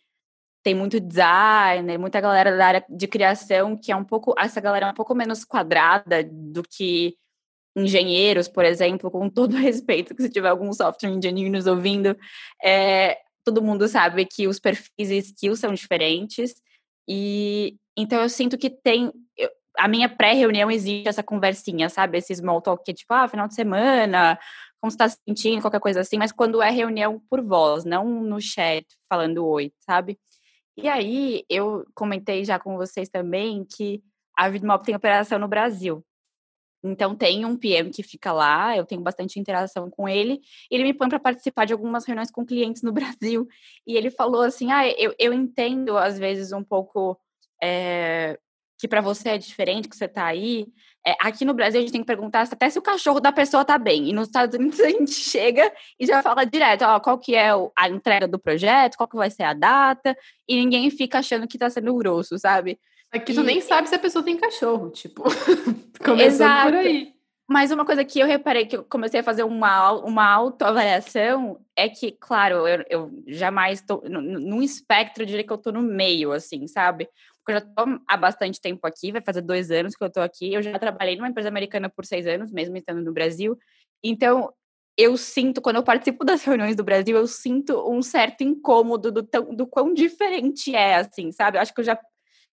tem 0.64 0.74
muito 0.74 0.98
designer, 0.98 2.00
muita 2.00 2.22
galera 2.22 2.56
da 2.56 2.66
área 2.66 2.86
de 2.88 3.06
criação 3.06 3.76
que 3.76 3.92
é 3.92 3.96
um 3.98 4.06
pouco, 4.06 4.34
essa 4.40 4.62
galera 4.62 4.88
é 4.88 4.90
um 4.92 4.94
pouco 4.94 5.14
menos 5.14 5.44
quadrada 5.44 6.24
do 6.24 6.64
que 6.64 7.18
engenheiros, 7.76 8.48
por 8.48 8.64
exemplo, 8.64 9.12
com 9.12 9.30
todo 9.30 9.52
respeito, 9.60 10.16
que 10.16 10.24
se 10.24 10.30
tiver 10.30 10.48
algum 10.48 10.72
software 10.72 11.10
engineer 11.10 11.52
nos 11.52 11.68
ouvindo, 11.68 12.18
é, 12.64 13.18
todo 13.44 13.62
mundo 13.62 13.90
sabe 13.90 14.24
que 14.24 14.48
os 14.48 14.58
perfis 14.58 15.10
e 15.10 15.18
skills 15.18 15.60
são 15.60 15.74
diferentes, 15.74 16.54
e 17.06 17.76
então 17.98 18.22
eu 18.22 18.30
sinto 18.30 18.58
que 18.58 18.70
tem, 18.70 19.12
eu, 19.38 19.50
a 19.78 19.86
minha 19.90 20.08
pré-reunião 20.08 20.72
existe 20.72 21.10
essa 21.10 21.22
conversinha, 21.22 21.90
sabe, 21.90 22.20
esse 22.20 22.34
small 22.34 22.62
talk 22.62 22.86
que 22.86 22.92
é 22.92 22.94
tipo, 22.94 23.14
ah, 23.14 23.28
final 23.28 23.50
de 23.50 23.56
semana, 23.56 24.40
como 24.82 24.90
está 24.90 25.08
se 25.08 25.18
sentindo, 25.28 25.62
qualquer 25.62 25.80
coisa 25.80 26.02
assim, 26.02 26.18
mas 26.18 26.32
quando 26.32 26.62
é 26.62 26.72
reunião 26.72 27.22
por 27.30 27.42
voz, 27.44 27.86
não 27.86 28.04
no 28.24 28.42
chat, 28.42 28.86
falando 29.08 29.46
oi, 29.46 29.72
sabe? 29.80 30.20
E 30.76 30.88
aí, 30.88 31.46
eu 31.48 31.86
comentei 31.94 32.44
já 32.44 32.58
com 32.58 32.76
vocês 32.78 33.08
também 33.10 33.64
que 33.64 34.02
a 34.36 34.50
Vidmop 34.50 34.84
tem 34.84 34.96
operação 34.96 35.38
no 35.38 35.48
Brasil. 35.48 36.04
Então, 36.84 37.16
tem 37.16 37.46
um 37.46 37.56
PM 37.56 37.92
que 37.92 38.02
fica 38.02 38.32
lá, 38.32 38.76
eu 38.76 38.86
tenho 38.86 39.02
bastante 39.02 39.40
interação 39.40 39.90
com 39.92 40.10
ele. 40.10 40.42
Ele 40.72 40.84
me 40.84 40.94
põe 40.94 41.10
para 41.10 41.20
participar 41.20 41.66
de 41.66 41.74
algumas 41.74 42.06
reuniões 42.06 42.32
com 42.32 42.44
clientes 42.44 42.82
no 42.82 42.92
Brasil. 42.92 43.48
E 43.86 43.96
ele 43.96 44.10
falou 44.10 44.42
assim: 44.42 44.72
ah, 44.72 44.88
eu, 44.88 45.14
eu 45.20 45.32
entendo, 45.34 45.96
às 45.98 46.18
vezes, 46.18 46.52
um 46.52 46.64
pouco 46.64 47.20
é, 47.62 48.40
que 48.82 48.88
para 48.88 49.00
você 49.00 49.30
é 49.30 49.38
diferente, 49.38 49.88
que 49.88 49.96
você 49.96 50.06
está 50.06 50.26
aí. 50.26 50.66
É, 51.06 51.16
aqui 51.20 51.46
no 51.46 51.54
Brasil, 51.54 51.78
a 51.80 51.82
gente 51.82 51.92
tem 51.92 52.02
que 52.02 52.08
perguntar 52.08 52.48
até 52.52 52.68
se 52.68 52.80
o 52.80 52.82
cachorro 52.82 53.20
da 53.20 53.32
pessoa 53.32 53.62
está 53.62 53.78
bem. 53.78 54.10
E 54.10 54.14
nos 54.14 54.28
Estados 54.28 54.58
Unidos, 54.58 54.80
a 54.80 54.90
gente 54.90 55.12
chega 55.14 55.72
e 56.00 56.06
já 56.08 56.24
fala 56.24 56.44
direto: 56.46 56.82
ó, 56.84 57.00
qual 57.00 57.20
que 57.20 57.36
é 57.36 57.52
a 57.78 57.88
entrega 57.88 58.28
do 58.28 58.40
projeto, 58.40 58.98
qual 58.98 59.08
que 59.08 59.16
vai 59.16 59.30
ser 59.30 59.44
a 59.44 59.54
data. 59.54 60.18
E 60.50 60.56
ninguém 60.56 60.90
fica 60.90 61.20
achando 61.20 61.48
que 61.48 61.58
está 61.58 61.70
sendo 61.70 61.96
grosso, 61.96 62.40
sabe? 62.40 62.80
Aqui 63.12 63.34
e... 63.34 63.36
tu 63.36 63.44
nem 63.44 63.62
sabe 63.62 63.88
se 63.88 63.94
a 63.94 64.00
pessoa 64.00 64.26
tem 64.26 64.36
cachorro, 64.36 64.90
tipo. 64.90 65.26
Começando 66.04 66.26
Exato. 66.26 66.72
por 66.72 66.78
aí. 66.78 67.14
Mas 67.52 67.70
uma 67.70 67.86
coisa 67.86 68.06
que 68.06 68.18
eu 68.18 68.26
reparei, 68.26 68.66
que 68.66 68.78
eu 68.78 68.84
comecei 68.86 69.20
a 69.20 69.24
fazer 69.24 69.44
uma, 69.44 69.92
uma 69.92 70.26
autoavaliação, 70.26 71.60
é 71.76 71.90
que, 71.90 72.14
claro, 72.14 72.66
eu, 72.66 72.86
eu 72.90 73.12
jamais 73.28 73.80
estou. 73.80 74.02
Num 74.10 74.62
espectro, 74.62 75.22
eu 75.22 75.28
diria 75.28 75.44
que 75.44 75.52
eu 75.52 75.58
estou 75.58 75.74
no 75.74 75.82
meio, 75.82 76.32
assim, 76.32 76.66
sabe? 76.66 77.10
Porque 77.44 77.58
eu 77.58 77.60
já 77.60 77.68
estou 77.68 78.00
há 78.08 78.18
bastante 78.18 78.62
tempo 78.62 78.86
aqui, 78.86 79.12
vai 79.12 79.22
fazer 79.22 79.42
dois 79.42 79.72
anos 79.72 79.96
que 79.96 80.04
eu 80.04 80.08
estou 80.08 80.24
aqui. 80.24 80.54
Eu 80.54 80.62
já 80.62 80.78
trabalhei 80.78 81.16
numa 81.16 81.30
empresa 81.30 81.50
americana 81.50 81.90
por 81.90 82.06
seis 82.06 82.28
anos, 82.28 82.52
mesmo 82.52 82.78
estando 82.78 83.02
no 83.02 83.12
Brasil. 83.12 83.58
Então, 84.04 84.54
eu 84.98 85.18
sinto, 85.18 85.62
quando 85.62 85.78
eu 85.78 85.84
participo 85.84 86.24
das 86.24 86.44
reuniões 86.44 86.76
do 86.76 86.84
Brasil, 86.84 87.18
eu 87.18 87.28
sinto 87.28 87.90
um 87.90 88.02
certo 88.02 88.42
incômodo 88.44 89.12
do, 89.12 89.24
tão, 89.24 89.56
do 89.56 89.66
quão 89.66 89.94
diferente 89.94 90.76
é, 90.76 90.96
assim, 90.96 91.32
sabe? 91.32 91.58
Eu 91.58 91.62
acho 91.62 91.74
que 91.74 91.82
eu 91.82 91.86
já 91.86 91.98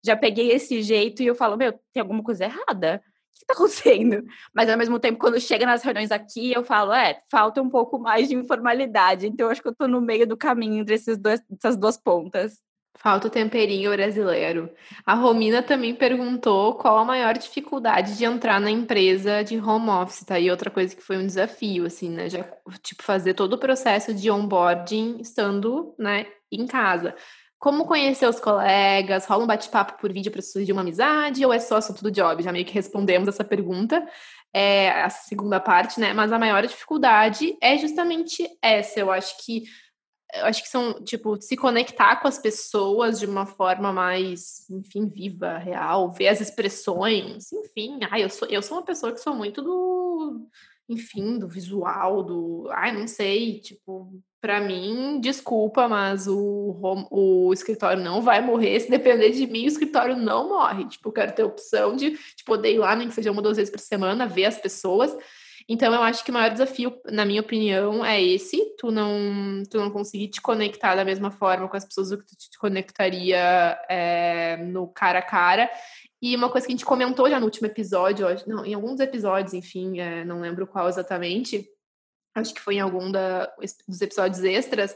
já 0.03 0.15
peguei 0.15 0.51
esse 0.51 0.81
jeito 0.81 1.21
e 1.21 1.27
eu 1.27 1.35
falo, 1.35 1.57
meu, 1.57 1.73
tem 1.93 2.01
alguma 2.01 2.23
coisa 2.23 2.45
errada? 2.45 3.01
O 3.03 3.39
que 3.39 3.43
está 3.43 3.53
acontecendo? 3.53 4.23
Mas 4.53 4.69
ao 4.69 4.77
mesmo 4.77 4.99
tempo, 4.99 5.19
quando 5.19 5.39
chega 5.39 5.65
nas 5.65 5.83
reuniões 5.83 6.11
aqui, 6.11 6.53
eu 6.53 6.63
falo, 6.63 6.93
é, 6.93 7.21
falta 7.29 7.61
um 7.61 7.69
pouco 7.69 7.99
mais 7.99 8.29
de 8.29 8.35
informalidade. 8.35 9.27
Então, 9.27 9.47
eu 9.47 9.51
acho 9.51 9.61
que 9.61 9.67
eu 9.67 9.73
estou 9.73 9.87
no 9.87 10.01
meio 10.01 10.25
do 10.25 10.37
caminho 10.37 10.81
entre 10.81 10.95
esses 10.95 11.17
dois, 11.17 11.41
essas 11.51 11.77
duas 11.77 11.97
pontas. 11.97 12.61
Falta 12.95 13.27
o 13.27 13.29
temperinho 13.29 13.91
brasileiro. 13.91 14.69
A 15.05 15.13
Romina 15.13 15.63
também 15.63 15.95
perguntou 15.95 16.75
qual 16.75 16.97
a 16.97 17.05
maior 17.05 17.37
dificuldade 17.37 18.17
de 18.17 18.25
entrar 18.25 18.59
na 18.59 18.69
empresa 18.69 19.41
de 19.41 19.57
home 19.57 19.89
office, 19.89 20.25
tá? 20.25 20.35
Outra 20.51 20.69
coisa 20.69 20.93
que 20.93 21.01
foi 21.01 21.17
um 21.17 21.25
desafio, 21.25 21.85
assim, 21.85 22.09
né? 22.09 22.29
Já, 22.29 22.43
tipo, 22.83 23.01
fazer 23.01 23.35
todo 23.35 23.53
o 23.53 23.57
processo 23.57 24.13
de 24.13 24.29
onboarding 24.29 25.17
estando, 25.21 25.95
né, 25.97 26.25
em 26.51 26.67
casa. 26.67 27.15
Como 27.57 27.85
conhecer 27.85 28.27
os 28.27 28.39
colegas? 28.39 29.25
Rola 29.25 29.43
um 29.43 29.47
bate-papo 29.47 29.99
por 29.99 30.11
vídeo 30.11 30.31
para 30.31 30.41
surgir 30.41 30.71
uma 30.71 30.81
amizade 30.81 31.45
ou 31.45 31.53
é 31.53 31.59
só 31.59 31.77
assunto 31.77 32.01
do 32.03 32.11
job? 32.11 32.41
Já 32.43 32.51
meio 32.51 32.65
que 32.65 32.73
respondemos 32.73 33.27
essa 33.27 33.43
pergunta, 33.43 34.05
é, 34.53 34.87
essa 34.87 35.27
segunda 35.27 35.59
parte, 35.59 35.99
né? 35.99 36.13
Mas 36.13 36.31
a 36.31 36.39
maior 36.39 36.65
dificuldade 36.65 37.57
é 37.61 37.77
justamente 37.77 38.45
essa. 38.61 38.99
Eu 38.99 39.11
acho 39.11 39.37
que 39.45 39.63
eu 40.33 40.45
acho 40.45 40.61
que 40.61 40.69
são, 40.69 41.03
tipo, 41.03 41.41
se 41.41 41.57
conectar 41.57 42.17
com 42.17 42.27
as 42.27 42.37
pessoas 42.37 43.19
de 43.19 43.25
uma 43.25 43.45
forma 43.45 43.91
mais, 43.91 44.69
enfim, 44.69 45.07
viva, 45.07 45.57
real, 45.57 46.11
ver 46.11 46.27
as 46.27 46.39
expressões, 46.39 47.51
enfim. 47.51 47.99
Ah, 48.11 48.19
eu 48.19 48.29
sou, 48.29 48.47
eu 48.47 48.61
sou 48.61 48.77
uma 48.77 48.85
pessoa 48.85 49.11
que 49.11 49.19
sou 49.19 49.33
muito 49.33 49.61
do, 49.61 50.47
enfim, 50.87 51.39
do 51.39 51.47
visual, 51.47 52.23
do, 52.23 52.67
ai, 52.71 52.91
não 52.91 53.07
sei, 53.07 53.59
tipo, 53.59 54.21
para 54.41 54.61
mim, 54.61 55.19
desculpa, 55.19 55.87
mas 55.87 56.27
o, 56.27 57.07
o 57.11 57.51
escritório 57.51 58.01
não 58.01 58.21
vai 58.21 58.41
morrer. 58.41 58.79
Se 58.79 58.89
depender 58.89 59.31
de 59.31 59.45
mim, 59.45 59.65
o 59.65 59.67
escritório 59.67 60.15
não 60.15 60.47
morre. 60.49 60.85
Tipo, 60.87 61.09
eu 61.09 61.13
quero 61.13 61.33
ter 61.33 61.43
opção 61.43 61.95
de, 61.95 62.11
de 62.11 62.43
poder 62.45 62.73
ir 62.73 62.77
lá, 62.77 62.95
nem 62.95 63.09
que 63.09 63.13
seja 63.13 63.31
uma 63.31 63.41
duas 63.41 63.57
vezes 63.57 63.71
por 63.71 63.79
semana, 63.79 64.27
ver 64.27 64.45
as 64.45 64.57
pessoas. 64.57 65.15
Então, 65.71 65.93
eu 65.93 66.01
acho 66.01 66.25
que 66.25 66.31
o 66.31 66.33
maior 66.33 66.49
desafio, 66.49 66.99
na 67.05 67.23
minha 67.23 67.41
opinião, 67.41 68.03
é 68.03 68.19
esse: 68.19 68.75
tu 68.75 68.89
não, 68.89 69.61
tu 69.69 69.77
não 69.77 69.91
conseguir 69.91 70.29
te 70.29 70.41
conectar 70.41 70.95
da 70.95 71.05
mesma 71.05 71.29
forma 71.29 71.69
com 71.69 71.77
as 71.77 71.85
pessoas 71.85 72.09
que 72.09 72.25
tu 72.25 72.49
te 72.49 72.57
conectaria 72.57 73.79
é, 73.87 74.57
no 74.57 74.87
cara 74.87 75.19
a 75.19 75.21
cara. 75.21 75.69
E 76.19 76.35
uma 76.35 76.49
coisa 76.49 76.65
que 76.65 76.73
a 76.73 76.75
gente 76.75 76.85
comentou 76.85 77.29
já 77.29 77.39
no 77.39 77.45
último 77.45 77.67
episódio, 77.67 78.25
não, 78.47 78.65
em 78.65 78.73
alguns 78.73 78.99
episódios, 78.99 79.53
enfim, 79.53 79.99
é, 79.99 80.25
não 80.25 80.41
lembro 80.41 80.65
qual 80.65 80.89
exatamente, 80.89 81.69
acho 82.35 82.53
que 82.53 82.59
foi 82.59 82.75
em 82.75 82.81
algum 82.81 83.11
da, 83.11 83.45
dos 83.87 84.01
episódios 84.01 84.43
extras, 84.43 84.95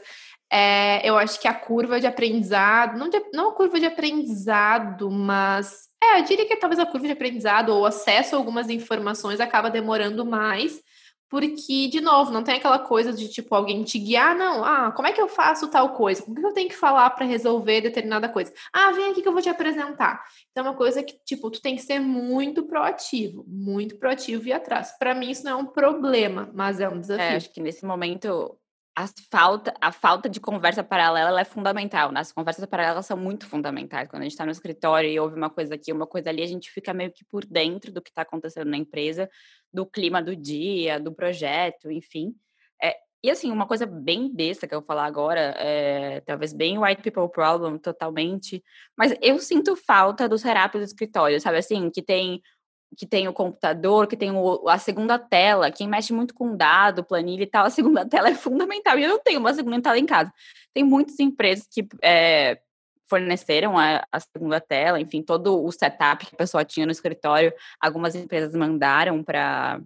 é, 0.56 1.00
eu 1.02 1.18
acho 1.18 1.40
que 1.40 1.48
a 1.48 1.52
curva 1.52 1.98
de 1.98 2.06
aprendizado, 2.06 2.96
não, 2.96 3.08
de, 3.08 3.20
não 3.32 3.48
a 3.48 3.54
curva 3.54 3.80
de 3.80 3.86
aprendizado, 3.86 5.10
mas 5.10 5.88
é, 6.00 6.20
eu 6.20 6.24
diria 6.24 6.46
que 6.46 6.54
talvez 6.54 6.78
a 6.78 6.86
curva 6.86 7.08
de 7.08 7.12
aprendizado 7.12 7.70
ou 7.70 7.84
acesso 7.84 8.36
a 8.36 8.38
algumas 8.38 8.70
informações 8.70 9.40
acaba 9.40 9.68
demorando 9.68 10.24
mais, 10.24 10.80
porque, 11.28 11.88
de 11.88 12.00
novo, 12.00 12.30
não 12.30 12.44
tem 12.44 12.54
aquela 12.54 12.78
coisa 12.78 13.12
de 13.12 13.28
tipo 13.28 13.52
alguém 13.52 13.82
te 13.82 13.98
guiar, 13.98 14.36
não. 14.36 14.64
Ah, 14.64 14.92
como 14.92 15.08
é 15.08 15.12
que 15.12 15.20
eu 15.20 15.26
faço 15.26 15.66
tal 15.66 15.92
coisa? 15.92 16.22
O 16.24 16.32
que 16.32 16.46
eu 16.46 16.52
tenho 16.52 16.68
que 16.68 16.76
falar 16.76 17.10
para 17.10 17.26
resolver 17.26 17.80
determinada 17.80 18.28
coisa? 18.28 18.52
Ah, 18.72 18.92
vem 18.92 19.10
aqui 19.10 19.22
que 19.22 19.26
eu 19.26 19.32
vou 19.32 19.42
te 19.42 19.48
apresentar. 19.48 20.22
Então, 20.52 20.64
é 20.64 20.70
uma 20.70 20.76
coisa 20.76 21.02
que, 21.02 21.18
tipo, 21.24 21.50
tu 21.50 21.60
tem 21.60 21.74
que 21.74 21.82
ser 21.82 21.98
muito 21.98 22.62
proativo, 22.62 23.44
muito 23.48 23.98
proativo 23.98 24.46
e 24.46 24.52
atrás. 24.52 24.96
Para 24.96 25.16
mim, 25.16 25.30
isso 25.30 25.44
não 25.44 25.50
é 25.50 25.56
um 25.56 25.66
problema, 25.66 26.48
mas 26.54 26.78
é 26.78 26.88
um 26.88 27.00
desafio. 27.00 27.24
É, 27.24 27.34
acho 27.34 27.52
que 27.52 27.60
nesse 27.60 27.84
momento 27.84 28.56
a 28.96 29.08
falta, 29.30 29.74
a 29.80 29.90
falta 29.90 30.28
de 30.28 30.38
conversa 30.38 30.84
paralela 30.84 31.40
é 31.40 31.44
fundamental. 31.44 32.12
Né? 32.12 32.20
As 32.20 32.32
conversas 32.32 32.64
paralelas 32.66 33.06
são 33.06 33.16
muito 33.16 33.46
fundamentais. 33.46 34.08
Quando 34.08 34.22
a 34.22 34.24
gente 34.24 34.32
está 34.32 34.44
no 34.44 34.52
escritório 34.52 35.10
e 35.10 35.18
ouve 35.18 35.36
uma 35.36 35.50
coisa 35.50 35.74
aqui, 35.74 35.92
uma 35.92 36.06
coisa 36.06 36.30
ali, 36.30 36.42
a 36.42 36.46
gente 36.46 36.70
fica 36.70 36.94
meio 36.94 37.10
que 37.12 37.24
por 37.24 37.44
dentro 37.44 37.92
do 37.92 38.00
que 38.00 38.10
está 38.10 38.22
acontecendo 38.22 38.70
na 38.70 38.76
empresa, 38.76 39.28
do 39.72 39.84
clima 39.84 40.22
do 40.22 40.36
dia, 40.36 41.00
do 41.00 41.12
projeto, 41.12 41.90
enfim. 41.90 42.34
É, 42.80 42.96
e 43.22 43.30
assim, 43.30 43.50
uma 43.50 43.66
coisa 43.66 43.84
bem 43.84 44.32
besta 44.32 44.68
que 44.68 44.74
eu 44.74 44.80
vou 44.80 44.86
falar 44.86 45.06
agora, 45.06 45.54
é, 45.58 46.20
talvez 46.20 46.52
bem 46.52 46.78
white 46.78 47.02
people 47.02 47.28
problem 47.28 47.78
totalmente, 47.78 48.62
mas 48.96 49.14
eu 49.20 49.38
sinto 49.40 49.74
falta 49.74 50.28
dos 50.28 50.42
setups 50.42 50.80
do 50.80 50.84
escritório, 50.84 51.40
sabe 51.40 51.58
assim, 51.58 51.90
que 51.90 52.02
tem 52.02 52.40
que 52.96 53.06
tem 53.06 53.28
o 53.28 53.32
computador, 53.32 54.06
que 54.06 54.16
tem 54.16 54.30
o, 54.30 54.68
a 54.68 54.78
segunda 54.78 55.18
tela, 55.18 55.70
quem 55.70 55.88
mexe 55.88 56.12
muito 56.12 56.34
com 56.34 56.56
dado, 56.56 57.04
planilha 57.04 57.42
e 57.42 57.46
tal, 57.46 57.66
a 57.66 57.70
segunda 57.70 58.04
tela 58.08 58.28
é 58.28 58.34
fundamental. 58.34 58.98
E 58.98 59.04
eu 59.04 59.08
não 59.08 59.18
tenho 59.18 59.40
uma 59.40 59.54
segunda 59.54 59.80
tela 59.80 59.98
em 59.98 60.06
casa. 60.06 60.32
Tem 60.72 60.84
muitas 60.84 61.18
empresas 61.20 61.66
que 61.70 61.86
é, 62.02 62.58
forneceram 63.04 63.78
a, 63.78 64.04
a, 64.10 64.20
segunda 64.20 64.60
tela, 64.60 65.00
enfim, 65.00 65.22
todo 65.22 65.62
o 65.62 65.70
setup 65.70 66.26
que 66.26 66.34
a 66.34 66.38
pessoa 66.38 66.64
tinha 66.64 66.86
no 66.86 66.92
escritório, 66.92 67.52
algumas 67.80 68.14
empresas 68.14 68.54
mandaram 68.54 69.22
para 69.22 69.80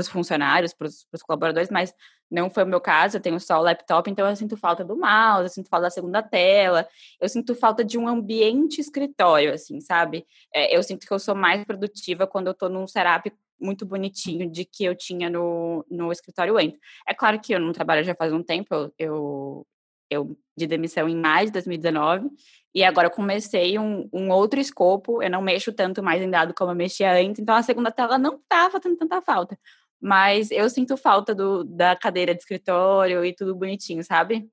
os 0.00 0.08
funcionários, 0.08 0.72
para 0.72 0.86
os 0.86 1.22
colaboradores, 1.22 1.70
mas 1.70 1.94
não 2.30 2.48
foi 2.48 2.64
o 2.64 2.66
meu 2.66 2.80
caso, 2.80 3.18
eu 3.18 3.20
tenho 3.20 3.38
só 3.38 3.58
o 3.58 3.62
laptop, 3.62 4.10
então 4.10 4.26
eu 4.26 4.34
sinto 4.34 4.56
falta 4.56 4.82
do 4.82 4.96
mouse, 4.96 5.44
eu 5.44 5.48
sinto 5.50 5.68
falta 5.68 5.84
da 5.84 5.90
segunda 5.90 6.22
tela, 6.22 6.88
eu 7.20 7.28
sinto 7.28 7.54
falta 7.54 7.84
de 7.84 7.98
um 7.98 8.08
ambiente 8.08 8.80
escritório, 8.80 9.52
assim, 9.52 9.80
sabe? 9.80 10.26
É, 10.52 10.74
eu 10.74 10.82
sinto 10.82 11.06
que 11.06 11.12
eu 11.12 11.18
sou 11.18 11.34
mais 11.34 11.62
produtiva 11.64 12.26
quando 12.26 12.46
eu 12.46 12.52
estou 12.52 12.70
num 12.70 12.86
setup 12.86 13.30
muito 13.60 13.86
bonitinho 13.86 14.50
de 14.50 14.64
que 14.64 14.84
eu 14.84 14.94
tinha 14.94 15.30
no, 15.30 15.84
no 15.90 16.10
escritório 16.10 16.56
antes. 16.56 16.78
É 17.06 17.14
claro 17.14 17.38
que 17.40 17.54
eu 17.54 17.60
não 17.60 17.72
trabalho 17.72 18.02
já 18.02 18.14
faz 18.14 18.32
um 18.32 18.42
tempo, 18.42 18.92
eu, 18.98 19.66
eu, 20.10 20.36
de 20.56 20.66
demissão 20.66 21.08
em 21.08 21.16
maio 21.16 21.46
de 21.46 21.52
2019, 21.52 22.30
e 22.74 22.82
agora 22.82 23.08
eu 23.08 23.10
comecei 23.10 23.78
um, 23.78 24.08
um, 24.12 24.30
outro 24.30 24.58
escopo, 24.58 25.22
eu 25.22 25.30
não 25.30 25.42
mexo 25.42 25.72
tanto 25.72 26.02
mais 26.02 26.22
em 26.22 26.30
dado 26.30 26.54
como 26.54 26.70
eu 26.70 26.74
mexia 26.74 27.12
antes, 27.12 27.40
então 27.40 27.54
a 27.54 27.62
segunda 27.62 27.90
tela 27.90 28.16
não 28.16 28.36
estava 28.36 28.80
fazendo 28.80 28.96
tanta 28.96 29.20
falta. 29.20 29.58
Mas 30.02 30.50
eu 30.50 30.68
sinto 30.68 30.96
falta 30.96 31.34
do, 31.34 31.64
da 31.64 31.94
cadeira 31.94 32.34
de 32.34 32.40
escritório 32.40 33.24
e 33.24 33.34
tudo 33.34 33.54
bonitinho, 33.54 34.02
sabe? 34.04 34.50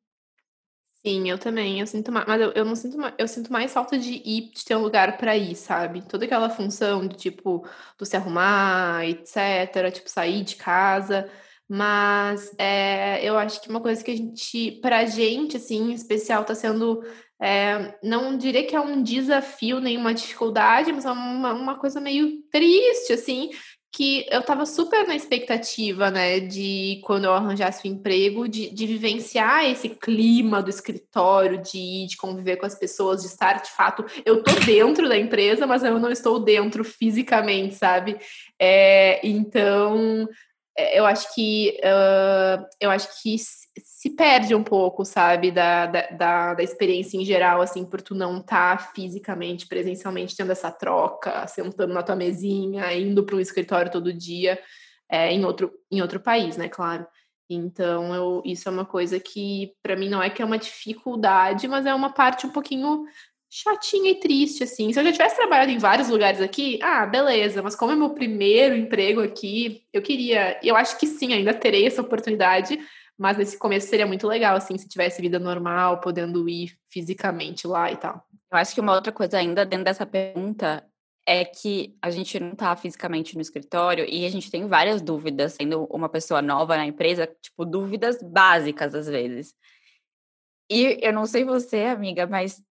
Sim, 1.05 1.29
eu 1.29 1.39
também. 1.39 1.79
Eu 1.79 1.87
sinto 1.87 2.11
mais, 2.11 2.27
mas 2.27 2.41
eu, 2.41 2.51
eu 2.51 2.65
não 2.65 2.75
sinto 2.75 2.97
mais, 2.97 3.13
eu 3.17 3.27
sinto 3.27 3.51
mais 3.51 3.71
falta 3.73 3.97
de 3.97 4.21
ir, 4.25 4.51
de 4.51 4.65
ter 4.65 4.75
um 4.75 4.81
lugar 4.81 5.17
para 5.17 5.35
ir, 5.37 5.55
sabe? 5.55 6.01
Toda 6.07 6.25
aquela 6.25 6.49
função 6.49 7.07
de 7.07 7.15
tipo, 7.15 7.65
do 7.97 8.05
se 8.05 8.17
arrumar, 8.17 9.05
etc, 9.07 9.91
tipo 9.93 10.09
sair 10.09 10.43
de 10.43 10.55
casa, 10.57 11.29
Mas 11.69 12.53
é, 12.59 13.23
eu 13.25 13.37
acho 13.37 13.61
que 13.61 13.69
uma 13.69 13.81
coisa 13.81 14.03
que 14.03 14.11
a 14.11 14.17
gente, 14.17 14.73
pra 14.81 15.05
gente, 15.05 15.57
assim, 15.57 15.91
em 15.91 15.93
especial, 15.93 16.45
tá 16.45 16.55
sendo. 16.55 17.03
É, 17.41 17.97
não 18.03 18.37
diria 18.37 18.65
que 18.67 18.75
é 18.75 18.81
um 18.81 19.03
desafio, 19.03 19.79
nem 19.81 19.97
uma 19.97 20.13
dificuldade, 20.13 20.91
mas 20.93 21.05
é 21.05 21.11
uma, 21.11 21.53
uma 21.53 21.79
coisa 21.79 22.01
meio 22.01 22.41
triste, 22.51 23.13
assim, 23.13 23.51
que 23.91 24.25
eu 24.29 24.41
estava 24.41 24.65
super 24.65 25.07
na 25.07 25.15
expectativa, 25.15 26.11
né, 26.11 26.39
de 26.39 27.01
quando 27.03 27.25
eu 27.25 27.33
arranjasse 27.33 27.87
o 27.87 27.89
um 27.89 27.95
emprego, 27.95 28.47
de, 28.47 28.69
de 28.69 28.85
vivenciar 28.85 29.65
esse 29.65 29.89
clima 29.89 30.61
do 30.61 30.69
escritório, 30.69 31.61
de 31.61 31.77
ir, 31.77 32.07
de 32.07 32.17
conviver 32.17 32.57
com 32.57 32.65
as 32.65 32.77
pessoas, 32.77 33.21
de 33.21 33.27
estar 33.27 33.61
de 33.61 33.71
fato. 33.71 34.05
Eu 34.23 34.43
tô 34.43 34.51
dentro 34.65 35.09
da 35.09 35.17
empresa, 35.17 35.65
mas 35.65 35.83
eu 35.83 35.99
não 35.99 36.11
estou 36.11 36.39
dentro 36.39 36.83
fisicamente, 36.83 37.75
sabe? 37.75 38.17
É, 38.59 39.19
então 39.27 40.27
eu 40.77 41.05
acho 41.05 41.33
que 41.33 41.77
uh, 41.79 42.65
eu 42.79 42.89
acho 42.89 43.21
que 43.21 43.35
se 43.37 44.09
perde 44.11 44.55
um 44.55 44.63
pouco, 44.63 45.03
sabe, 45.03 45.51
da, 45.51 45.85
da, 45.85 46.53
da, 46.53 46.63
experiência 46.63 47.17
em 47.17 47.25
geral, 47.25 47.61
assim, 47.61 47.85
por 47.85 48.01
tu 48.01 48.15
não 48.15 48.39
estar 48.39 48.77
tá 48.77 48.83
fisicamente, 48.95 49.67
presencialmente 49.67 50.35
tendo 50.35 50.51
essa 50.51 50.71
troca, 50.71 51.45
sentando 51.47 51.93
na 51.93 52.03
tua 52.03 52.15
mesinha, 52.15 52.93
indo 52.93 53.23
para 53.25 53.35
um 53.35 53.39
escritório 53.39 53.91
todo 53.91 54.13
dia, 54.13 54.59
é, 55.09 55.31
em, 55.31 55.43
outro, 55.43 55.71
em 55.91 56.01
outro 56.01 56.19
país, 56.19 56.55
né, 56.55 56.69
claro. 56.69 57.05
Então, 57.49 58.13
eu, 58.13 58.41
isso 58.45 58.69
é 58.69 58.71
uma 58.71 58.85
coisa 58.85 59.19
que, 59.19 59.73
para 59.81 59.95
mim, 59.95 60.07
não 60.07 60.21
é 60.21 60.29
que 60.29 60.41
é 60.41 60.45
uma 60.45 60.57
dificuldade, 60.57 61.67
mas 61.67 61.85
é 61.85 61.93
uma 61.93 62.13
parte 62.13 62.45
um 62.45 62.51
pouquinho 62.51 63.05
chatinha 63.49 64.11
e 64.11 64.19
triste, 64.19 64.63
assim. 64.63 64.93
Se 64.93 64.99
eu 64.99 65.03
já 65.03 65.11
tivesse 65.11 65.35
trabalhado 65.35 65.71
em 65.71 65.79
vários 65.79 66.07
lugares 66.07 66.39
aqui, 66.39 66.79
ah, 66.83 67.05
beleza, 67.05 67.63
mas 67.63 67.75
como 67.75 67.91
é 67.91 67.95
meu 67.95 68.11
primeiro 68.11 68.75
emprego 68.75 69.21
aqui, 69.21 69.83
eu 69.91 70.01
queria, 70.01 70.59
eu 70.63 70.75
acho 70.75 70.97
que 70.99 71.07
sim, 71.07 71.33
ainda 71.33 71.53
terei 71.53 71.87
essa 71.87 72.01
oportunidade, 72.01 72.79
mas 73.17 73.37
nesse 73.37 73.57
começo 73.57 73.87
seria 73.87 74.05
muito 74.05 74.27
legal, 74.27 74.55
assim, 74.55 74.77
se 74.77 74.87
tivesse 74.87 75.21
vida 75.21 75.39
normal, 75.39 75.99
podendo 75.99 76.47
ir 76.47 76.77
fisicamente 76.89 77.67
lá 77.67 77.91
e 77.91 77.97
tal. 77.97 78.23
Eu 78.51 78.57
acho 78.57 78.73
que 78.73 78.81
uma 78.81 78.93
outra 78.93 79.11
coisa 79.11 79.37
ainda 79.37 79.65
dentro 79.65 79.85
dessa 79.85 80.05
pergunta 80.05 80.85
é 81.25 81.45
que 81.45 81.95
a 82.01 82.09
gente 82.09 82.39
não 82.39 82.53
está 82.53 82.75
fisicamente 82.75 83.35
no 83.35 83.41
escritório 83.41 84.05
e 84.07 84.25
a 84.25 84.29
gente 84.29 84.49
tem 84.49 84.67
várias 84.67 85.01
dúvidas, 85.01 85.53
sendo 85.53 85.83
uma 85.85 86.09
pessoa 86.09 86.41
nova 86.41 86.75
na 86.75 86.85
empresa, 86.85 87.27
tipo, 87.41 87.65
dúvidas 87.65 88.17
básicas 88.23 88.95
às 88.95 89.07
vezes. 89.07 89.53
E 90.71 90.99
eu 91.01 91.13
não 91.13 91.25
sei 91.25 91.43
você, 91.43 91.85
amiga, 91.85 92.25
mas 92.25 92.63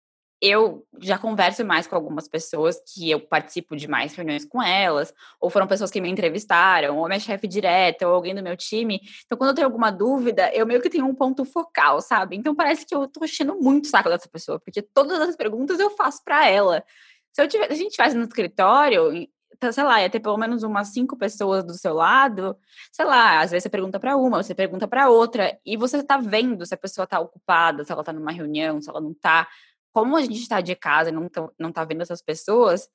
eu 0.40 0.86
já 0.98 1.18
converso 1.18 1.64
mais 1.64 1.86
com 1.86 1.94
algumas 1.94 2.28
pessoas 2.28 2.80
que 2.86 3.10
eu 3.10 3.20
participo 3.20 3.74
de 3.74 3.88
mais 3.88 4.14
reuniões 4.14 4.44
com 4.44 4.62
elas, 4.62 5.12
ou 5.40 5.48
foram 5.48 5.66
pessoas 5.66 5.90
que 5.90 6.00
me 6.00 6.10
entrevistaram, 6.10 6.98
ou 6.98 7.06
minha 7.06 7.18
chefe 7.18 7.48
direta, 7.48 8.06
ou 8.06 8.14
alguém 8.14 8.34
do 8.34 8.42
meu 8.42 8.56
time. 8.56 9.00
Então, 9.24 9.38
quando 9.38 9.50
eu 9.50 9.54
tenho 9.54 9.66
alguma 9.66 9.90
dúvida, 9.90 10.52
eu 10.54 10.66
meio 10.66 10.82
que 10.82 10.90
tenho 10.90 11.06
um 11.06 11.14
ponto 11.14 11.44
focal, 11.44 12.00
sabe? 12.02 12.36
Então, 12.36 12.54
parece 12.54 12.84
que 12.84 12.94
eu 12.94 13.08
tô 13.08 13.24
enchendo 13.24 13.58
muito 13.60 13.84
o 13.84 13.88
saco 13.88 14.08
dessa 14.10 14.28
pessoa, 14.28 14.60
porque 14.60 14.82
todas 14.82 15.20
as 15.20 15.36
perguntas 15.36 15.80
eu 15.80 15.90
faço 15.90 16.22
para 16.22 16.48
ela. 16.48 16.84
Se, 17.32 17.42
eu 17.42 17.48
tiver, 17.48 17.70
a 17.70 17.74
gente 17.74 17.92
tivesse 17.92 18.16
no 18.16 18.24
escritório, 18.24 19.26
então, 19.56 19.72
sei 19.72 19.84
lá, 19.84 20.02
ia 20.02 20.10
ter 20.10 20.20
pelo 20.20 20.36
menos 20.36 20.62
umas 20.62 20.88
cinco 20.88 21.16
pessoas 21.16 21.64
do 21.64 21.72
seu 21.74 21.94
lado, 21.94 22.56
sei 22.92 23.06
lá, 23.06 23.40
às 23.40 23.50
vezes 23.50 23.62
você 23.62 23.70
pergunta 23.70 23.98
para 23.98 24.14
uma, 24.16 24.42
você 24.42 24.54
pergunta 24.54 24.86
para 24.86 25.08
outra, 25.08 25.58
e 25.64 25.78
você 25.78 26.02
tá 26.02 26.18
vendo 26.18 26.66
se 26.66 26.74
a 26.74 26.76
pessoa 26.76 27.06
tá 27.06 27.18
ocupada, 27.18 27.82
se 27.82 27.90
ela 27.90 28.04
tá 28.04 28.12
numa 28.12 28.32
reunião, 28.32 28.80
se 28.82 28.90
ela 28.90 29.00
não 29.00 29.14
tá 29.14 29.48
como 29.96 30.14
a 30.14 30.20
gente 30.20 30.34
está 30.34 30.60
de 30.60 30.76
casa 30.76 31.08
e 31.08 31.12
não, 31.12 31.26
tá, 31.26 31.48
não 31.58 31.72
tá 31.72 31.82
vendo 31.82 32.02
essas 32.02 32.20
pessoas, 32.20 32.86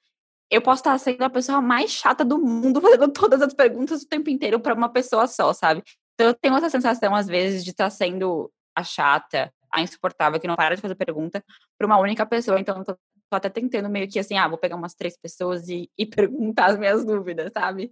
eu 0.51 0.61
posso 0.61 0.81
estar 0.81 0.95
sendo 0.99 1.23
a 1.23 1.31
pessoa 1.31 1.59
mais 1.59 1.89
chata 1.89 2.23
do 2.23 2.37
mundo, 2.37 2.79
fazendo 2.79 3.11
todas 3.11 3.41
as 3.41 3.55
perguntas 3.55 4.03
o 4.03 4.07
tempo 4.07 4.29
inteiro 4.29 4.59
para 4.59 4.75
uma 4.75 4.87
pessoa 4.87 5.25
só, 5.25 5.51
sabe? 5.51 5.81
Então 6.13 6.27
eu 6.27 6.35
tenho 6.35 6.55
essa 6.55 6.69
sensação, 6.69 7.15
às 7.15 7.25
vezes, 7.25 7.63
de 7.63 7.71
estar 7.71 7.85
tá 7.85 7.89
sendo 7.89 8.51
a 8.75 8.83
chata, 8.83 9.51
a 9.73 9.81
insuportável, 9.81 10.39
que 10.39 10.45
não 10.47 10.55
para 10.55 10.75
de 10.75 10.81
fazer 10.83 10.93
pergunta 10.93 11.43
para 11.75 11.87
uma 11.87 11.97
única 11.97 12.23
pessoa. 12.23 12.59
Então 12.59 12.77
eu 12.77 12.85
tô, 12.85 12.93
tô, 12.93 13.35
até 13.35 13.49
tentando 13.49 13.89
meio 13.89 14.07
que 14.07 14.19
assim, 14.19 14.37
ah, 14.37 14.47
vou 14.47 14.59
pegar 14.59 14.75
umas 14.75 14.93
três 14.93 15.17
pessoas 15.17 15.67
e, 15.69 15.89
e 15.97 16.05
perguntar 16.05 16.67
as 16.67 16.77
minhas 16.77 17.03
dúvidas, 17.03 17.51
sabe? 17.51 17.91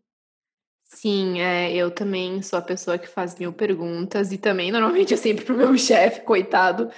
Sim, 0.92 1.40
é, 1.40 1.72
eu 1.72 1.92
também 1.92 2.42
sou 2.42 2.58
a 2.58 2.64
pessoa 2.64 2.98
que 2.98 3.08
faz 3.08 3.38
mil 3.38 3.54
perguntas 3.54 4.32
e 4.32 4.40
também 4.40 4.72
normalmente 4.72 5.14
é 5.14 5.18
sempre 5.18 5.46
pro 5.46 5.56
meu 5.56 5.78
chefe, 5.78 6.22
coitado. 6.22 6.90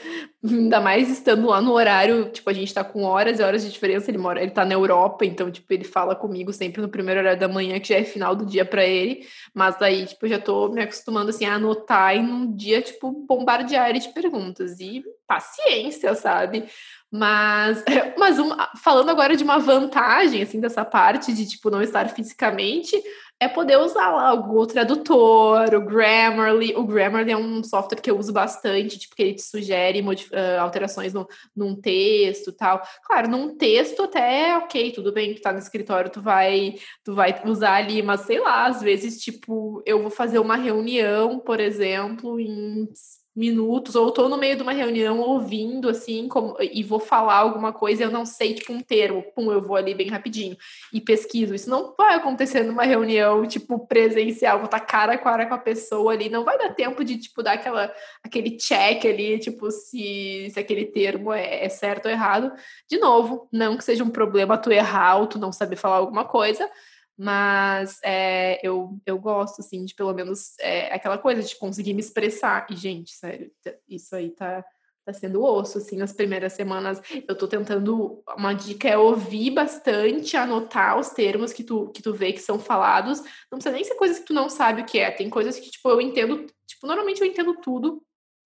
Ainda 0.44 0.80
mais 0.80 1.10
estando 1.10 1.48
lá 1.48 1.60
no 1.62 1.74
horário, 1.74 2.30
tipo, 2.32 2.50
a 2.50 2.54
gente 2.54 2.74
tá 2.74 2.86
com 2.86 3.04
horas 3.04 3.38
e 3.38 3.44
horas 3.44 3.64
de 3.64 3.70
diferença, 3.70 4.10
ele 4.10 4.18
mora, 4.18 4.42
ele 4.42 4.52
tá 4.52 4.64
na 4.64 4.74
Europa, 4.74 5.26
então, 5.26 5.52
tipo, 5.52 5.72
ele 5.74 5.84
fala 5.84 6.16
comigo 6.16 6.54
sempre 6.54 6.82
no 6.82 6.88
primeiro 6.88 7.20
horário 7.20 7.40
da 7.40 7.50
manhã, 7.50 7.80
que 7.82 7.90
já 7.90 7.98
é 7.98 8.04
final 8.06 8.34
do 8.34 8.46
dia 8.46 8.64
para 8.64 8.84
ele, 8.86 9.28
mas 9.54 9.78
daí, 9.78 10.06
tipo, 10.06 10.26
eu 10.26 10.30
já 10.30 10.40
tô 10.40 10.70
me 10.70 10.82
acostumando, 10.82 11.30
assim, 11.30 11.46
a 11.46 11.56
anotar 11.56 12.16
e 12.16 12.22
num 12.24 12.56
dia, 12.56 12.82
tipo, 12.82 13.12
bombardear 13.12 13.90
ele 13.90 14.00
de 14.00 14.10
perguntas. 14.14 14.80
E 14.80 15.04
paciência, 15.28 16.16
sabe? 16.16 16.66
Mas, 17.12 17.84
mas 18.18 18.40
um, 18.40 18.50
falando 18.82 19.10
agora 19.10 19.36
de 19.36 19.44
uma 19.44 19.60
vantagem, 19.60 20.42
assim, 20.42 20.60
dessa 20.62 20.86
parte 20.86 21.34
de, 21.34 21.46
tipo, 21.46 21.70
não 21.70 21.82
estar 21.82 22.08
fisicamente, 22.10 22.96
é 23.42 23.48
poder 23.48 23.78
usar 23.78 24.12
lá 24.12 24.32
o 24.34 24.44
Google 24.44 24.68
Tradutor, 24.68 25.74
o 25.74 25.82
Grammarly. 25.82 26.76
O 26.76 26.84
Grammarly 26.84 27.32
é 27.32 27.38
um 27.38 27.64
software 27.64 28.00
que 28.00 28.12
eu 28.12 28.20
uso 28.20 28.32
bastante, 28.32 29.00
tipo, 29.00 29.16
que 29.16 29.24
ele 29.24 29.34
te 29.34 29.42
sugere 29.42 30.00
uh, 30.00 30.62
alterações 30.62 31.12
no, 31.12 31.28
num 31.56 31.76
texto 31.76 32.52
tal. 32.52 32.80
Claro, 33.04 33.28
num 33.28 33.58
texto 33.58 34.04
até, 34.04 34.56
ok, 34.58 34.92
tudo 34.92 35.12
bem 35.12 35.34
que 35.34 35.42
tá 35.42 35.52
no 35.52 35.58
escritório, 35.58 36.12
tu 36.12 36.22
vai, 36.22 36.76
tu 37.04 37.16
vai 37.16 37.42
usar 37.44 37.78
ali, 37.78 38.04
mas 38.04 38.22
sei 38.22 38.40
lá, 38.40 38.68
às 38.68 38.80
vezes, 38.80 39.20
tipo, 39.20 39.82
eu 39.88 40.04
vou 40.04 40.12
fazer 40.12 40.38
uma 40.38 40.56
reunião, 40.56 41.40
por 41.40 41.60
exemplo, 41.60 42.40
em 42.40 42.88
minutos, 43.36 43.96
ou 43.96 44.10
estou 44.10 44.28
no 44.28 44.38
meio 44.38 44.58
de 44.58 44.62
uma 44.62 44.74
reunião 44.74 45.20
ouvindo, 45.20 45.88
assim, 45.88 46.28
como, 46.28 46.58
e 46.60 46.84
vou 46.84 47.00
falar 47.00 47.36
alguma 47.36 47.72
coisa, 47.72 48.04
eu 48.04 48.12
não 48.12 48.26
sei, 48.26 48.54
tipo, 48.54 48.74
um 48.74 48.82
termo, 48.82 49.24
pum, 49.34 49.52
eu 49.52 49.62
vou 49.62 49.78
ali 49.78 49.94
bem 49.94 50.10
rapidinho 50.10 50.58
e 50.92 51.00
pesquiso. 51.00 51.56
Isso 51.56 51.70
não 51.70 51.96
vai 51.98 52.16
acontecer 52.16 52.64
numa 52.64 52.84
reunião, 52.84 53.46
tipo, 53.48 53.88
presencial, 53.88 54.58
vou 54.58 54.66
estar 54.66 54.82
cara 54.82 55.14
a 55.14 55.18
cara 55.18 55.46
com 55.46 55.54
a 55.54 55.58
pessoa 55.58 56.12
ali, 56.12 56.30
não 56.30 56.44
vai 56.44 56.58
dar 56.58 56.74
tempo 56.74 57.04
de, 57.04 57.18
tipo, 57.18 57.42
dar 57.42 57.54
aquela, 57.54 57.94
aquele 58.22 58.58
check 58.58 59.06
ali, 59.06 59.40
tipo, 59.40 59.72
se, 59.72 60.50
se 60.52 60.60
aquele 60.60 60.86
termo 60.86 61.32
é, 61.32 61.66
é 61.66 61.70
certo 61.70 62.08
ou 62.08 62.12
errado. 62.12 62.52
De 62.90 62.98
novo, 62.98 63.48
não 63.52 63.78
que 63.78 63.84
seja 63.84 64.04
um 64.04 64.10
problema 64.10 64.58
tu 64.58 64.72
errar 64.72 65.18
ou 65.18 65.28
tu 65.28 65.40
não 65.40 65.52
saber 65.54 65.78
falar 65.78 65.98
alguma 65.98 66.26
coisa, 66.26 66.70
mas 67.18 68.00
é, 68.04 68.60
eu, 68.66 68.98
eu 69.06 69.18
gosto, 69.20 69.60
assim, 69.62 69.86
de 69.86 69.94
pelo 69.94 70.14
menos 70.14 70.58
é, 70.60 70.94
aquela 70.94 71.18
coisa 71.18 71.42
de 71.44 71.56
conseguir 71.56 71.94
me 71.94 72.00
expressar. 72.00 72.66
E, 72.70 72.76
gente, 72.76 73.12
sério, 73.12 73.52
isso 73.88 74.16
aí 74.16 74.32
tá, 74.32 74.64
tá 75.06 75.14
sendo 75.14 75.44
osso, 75.44 75.78
assim, 75.78 75.98
nas 75.98 76.14
primeiras 76.14 76.54
semanas. 76.54 77.02
Eu 77.28 77.38
tô 77.38 77.48
tentando, 77.48 78.24
uma 78.38 78.54
dica 78.54 78.88
é 78.88 78.98
ouvir 78.98 79.52
bastante, 79.52 80.38
anotar 80.38 80.98
os 80.98 81.10
termos 81.10 81.54
que 81.54 81.64
tu, 81.64 81.90
que 81.90 82.02
tu 82.02 82.14
vê 82.14 82.34
que 82.34 82.42
são 82.42 82.60
falados. 82.60 83.20
Não 83.52 83.58
precisa 83.58 83.76
nem 83.76 83.84
ser 83.84 83.96
coisas 83.96 84.20
que 84.20 84.26
tu 84.26 84.34
não 84.34 84.50
sabe 84.50 84.82
o 84.82 84.86
que 84.86 85.00
é. 85.00 85.12
Tem 85.12 85.30
coisas 85.30 85.60
que, 85.60 85.70
tipo, 85.70 85.90
eu 85.90 86.02
entendo, 86.02 86.46
tipo, 86.66 86.88
normalmente 86.88 87.22
eu 87.22 87.28
entendo 87.28 87.56
tudo, 87.62 88.04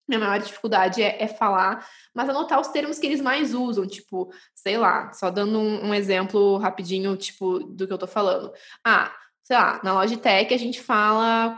minha 0.07 0.19
maior 0.19 0.39
dificuldade 0.39 1.01
é, 1.03 1.23
é, 1.23 1.27
falar, 1.27 1.85
mas 2.13 2.29
anotar 2.29 2.59
os 2.59 2.69
termos 2.69 2.97
que 2.97 3.05
eles 3.05 3.21
mais 3.21 3.53
usam, 3.53 3.85
tipo, 3.85 4.31
sei 4.55 4.77
lá, 4.77 5.11
só 5.13 5.29
dando 5.29 5.59
um, 5.59 5.87
um, 5.87 5.93
exemplo 5.93 6.57
rapidinho, 6.57 7.15
tipo, 7.17 7.59
do 7.59 7.85
que 7.85 7.93
eu 7.93 7.97
tô 7.97 8.07
falando. 8.07 8.51
Ah, 8.83 9.13
sei 9.43 9.55
lá, 9.55 9.79
na 9.83 9.93
Logitech 9.93 10.53
a 10.53 10.57
gente 10.57 10.81
fala, 10.81 11.55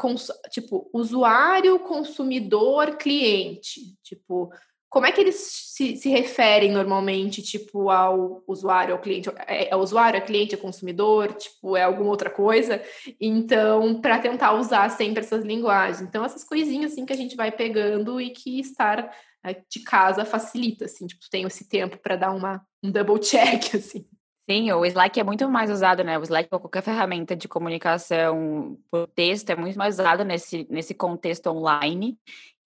tipo, 0.51 0.89
usuário, 0.93 1.79
consumidor, 1.79 2.97
cliente. 2.97 3.97
Tipo, 4.03 4.51
como 4.89 5.06
é 5.06 5.12
que 5.12 5.21
eles 5.21 5.36
se, 5.36 5.95
se 5.95 6.10
referem 6.10 6.71
normalmente, 6.71 7.43
tipo, 7.43 7.89
ao 7.91 8.43
usuário, 8.47 8.93
ao 8.93 8.99
cliente? 8.99 9.30
É, 9.45 9.69
é 9.69 9.75
usuário, 9.75 10.17
é 10.17 10.21
cliente, 10.21 10.56
é 10.56 10.58
consumidor, 10.58 11.32
tipo, 11.34 11.78
é 11.78 11.84
alguma 11.84 12.10
outra 12.10 12.30
coisa? 12.30 12.82
Então, 13.21 14.02
para 14.02 14.17
tentar 14.17 14.54
usar 14.54 14.89
sempre 14.89 15.23
essas 15.23 15.45
linguagens. 15.45 16.02
Então, 16.02 16.25
essas 16.25 16.43
coisinhas, 16.43 16.93
assim, 16.93 17.06
que 17.06 17.13
a 17.13 17.17
gente 17.17 17.36
vai 17.36 17.52
pegando 17.52 18.19
e 18.19 18.32
que 18.32 18.60
estar 18.60 19.15
né, 19.43 19.56
de 19.69 19.80
casa 19.82 20.25
facilita, 20.25 20.86
assim, 20.86 21.06
tipo, 21.06 21.21
tem 21.30 21.45
esse 21.45 21.69
tempo 21.69 21.97
para 21.99 22.15
dar 22.15 22.32
uma, 22.32 22.62
um 22.84 22.91
double 22.91 23.19
check, 23.19 23.73
assim. 23.75 24.06
Sim, 24.49 24.71
o 24.71 24.83
Slack 24.83 25.19
é 25.19 25.23
muito 25.23 25.47
mais 25.47 25.69
usado, 25.69 26.03
né? 26.03 26.17
O 26.17 26.23
Slack 26.23 26.49
ou 26.51 26.59
qualquer 26.59 26.81
ferramenta 26.81 27.35
de 27.35 27.47
comunicação 27.47 28.79
por 28.89 29.05
texto 29.07 29.51
é 29.51 29.55
muito 29.55 29.77
mais 29.77 29.99
usado 29.99 30.25
nesse, 30.25 30.65
nesse 30.71 30.95
contexto 30.95 31.51
online. 31.51 32.17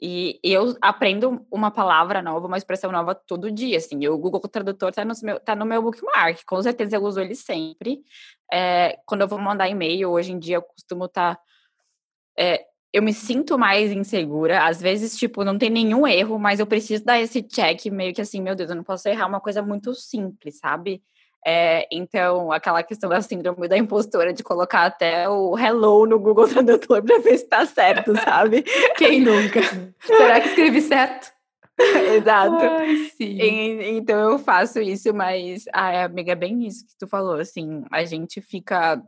E 0.01 0.39
eu 0.41 0.77
aprendo 0.81 1.45
uma 1.51 1.71
palavra 1.71 2.21
nova, 2.21 2.47
uma 2.47 2.57
expressão 2.57 2.89
nova 2.89 3.13
todo 3.13 3.51
dia, 3.51 3.75
assim. 3.75 4.07
O 4.07 4.17
Google 4.17 4.39
Tradutor 4.41 4.89
está 4.89 5.03
no, 5.03 5.13
meu, 5.23 5.39
tá 5.41 5.55
no 5.57 5.65
meu 5.65 5.81
bookmark, 5.81 6.45
com 6.45 6.61
certeza 6.61 6.95
eu 6.95 7.03
uso 7.03 7.19
ele 7.19 7.35
sempre. 7.35 8.01
É, 8.49 8.97
quando 9.05 9.21
eu 9.21 9.27
vou 9.27 9.39
mandar 9.39 9.67
e-mail, 9.67 10.09
hoje 10.09 10.31
em 10.31 10.39
dia 10.39 10.55
eu 10.55 10.61
costumo 10.61 11.05
estar... 11.05 11.35
Tá, 11.35 11.41
é, 12.37 12.65
eu 12.93 13.03
me 13.03 13.13
sinto 13.13 13.57
mais 13.57 13.91
insegura. 13.91 14.65
Às 14.65 14.79
vezes, 14.79 15.17
tipo, 15.17 15.43
não 15.43 15.57
tem 15.57 15.69
nenhum 15.69 16.07
erro, 16.07 16.39
mas 16.39 16.61
eu 16.61 16.67
preciso 16.67 17.03
dar 17.03 17.19
esse 17.19 17.41
check 17.41 17.87
meio 17.87 18.13
que 18.13 18.21
assim, 18.21 18.41
meu 18.41 18.55
Deus, 18.55 18.69
eu 18.69 18.75
não 18.75 18.83
posso 18.83 19.09
errar 19.09 19.27
uma 19.27 19.41
coisa 19.41 19.61
muito 19.61 19.93
simples, 19.95 20.59
sabe? 20.59 21.03
É, 21.45 21.87
então, 21.91 22.51
aquela 22.51 22.81
questão 22.83 23.09
da 23.09 23.21
síndrome 23.21 23.67
da 23.67 23.77
impostora 23.77 24.33
de 24.33 24.43
colocar 24.43 24.85
até 24.85 25.27
o 25.27 25.57
hello 25.57 26.05
no 26.05 26.19
Google 26.19 26.47
Tradutor 26.49 27.03
para 27.03 27.19
ver 27.19 27.37
se 27.37 27.43
está 27.43 27.65
certo, 27.65 28.15
sabe? 28.15 28.63
Quem 28.97 29.21
nunca? 29.21 29.61
Será 30.01 30.39
que 30.39 30.49
escrevi 30.49 30.81
certo? 30.81 31.31
Exato. 32.15 32.55
Ai. 32.55 33.11
E- 33.19 33.97
então 33.97 34.31
eu 34.31 34.39
faço 34.39 34.79
isso, 34.79 35.13
mas, 35.13 35.65
ai, 35.73 36.03
amiga, 36.03 36.31
é 36.31 36.35
bem 36.35 36.65
isso 36.65 36.85
que 36.85 36.97
tu 36.97 37.07
falou, 37.07 37.35
assim, 37.35 37.83
a 37.91 38.03
gente 38.05 38.41
fica 38.41 39.01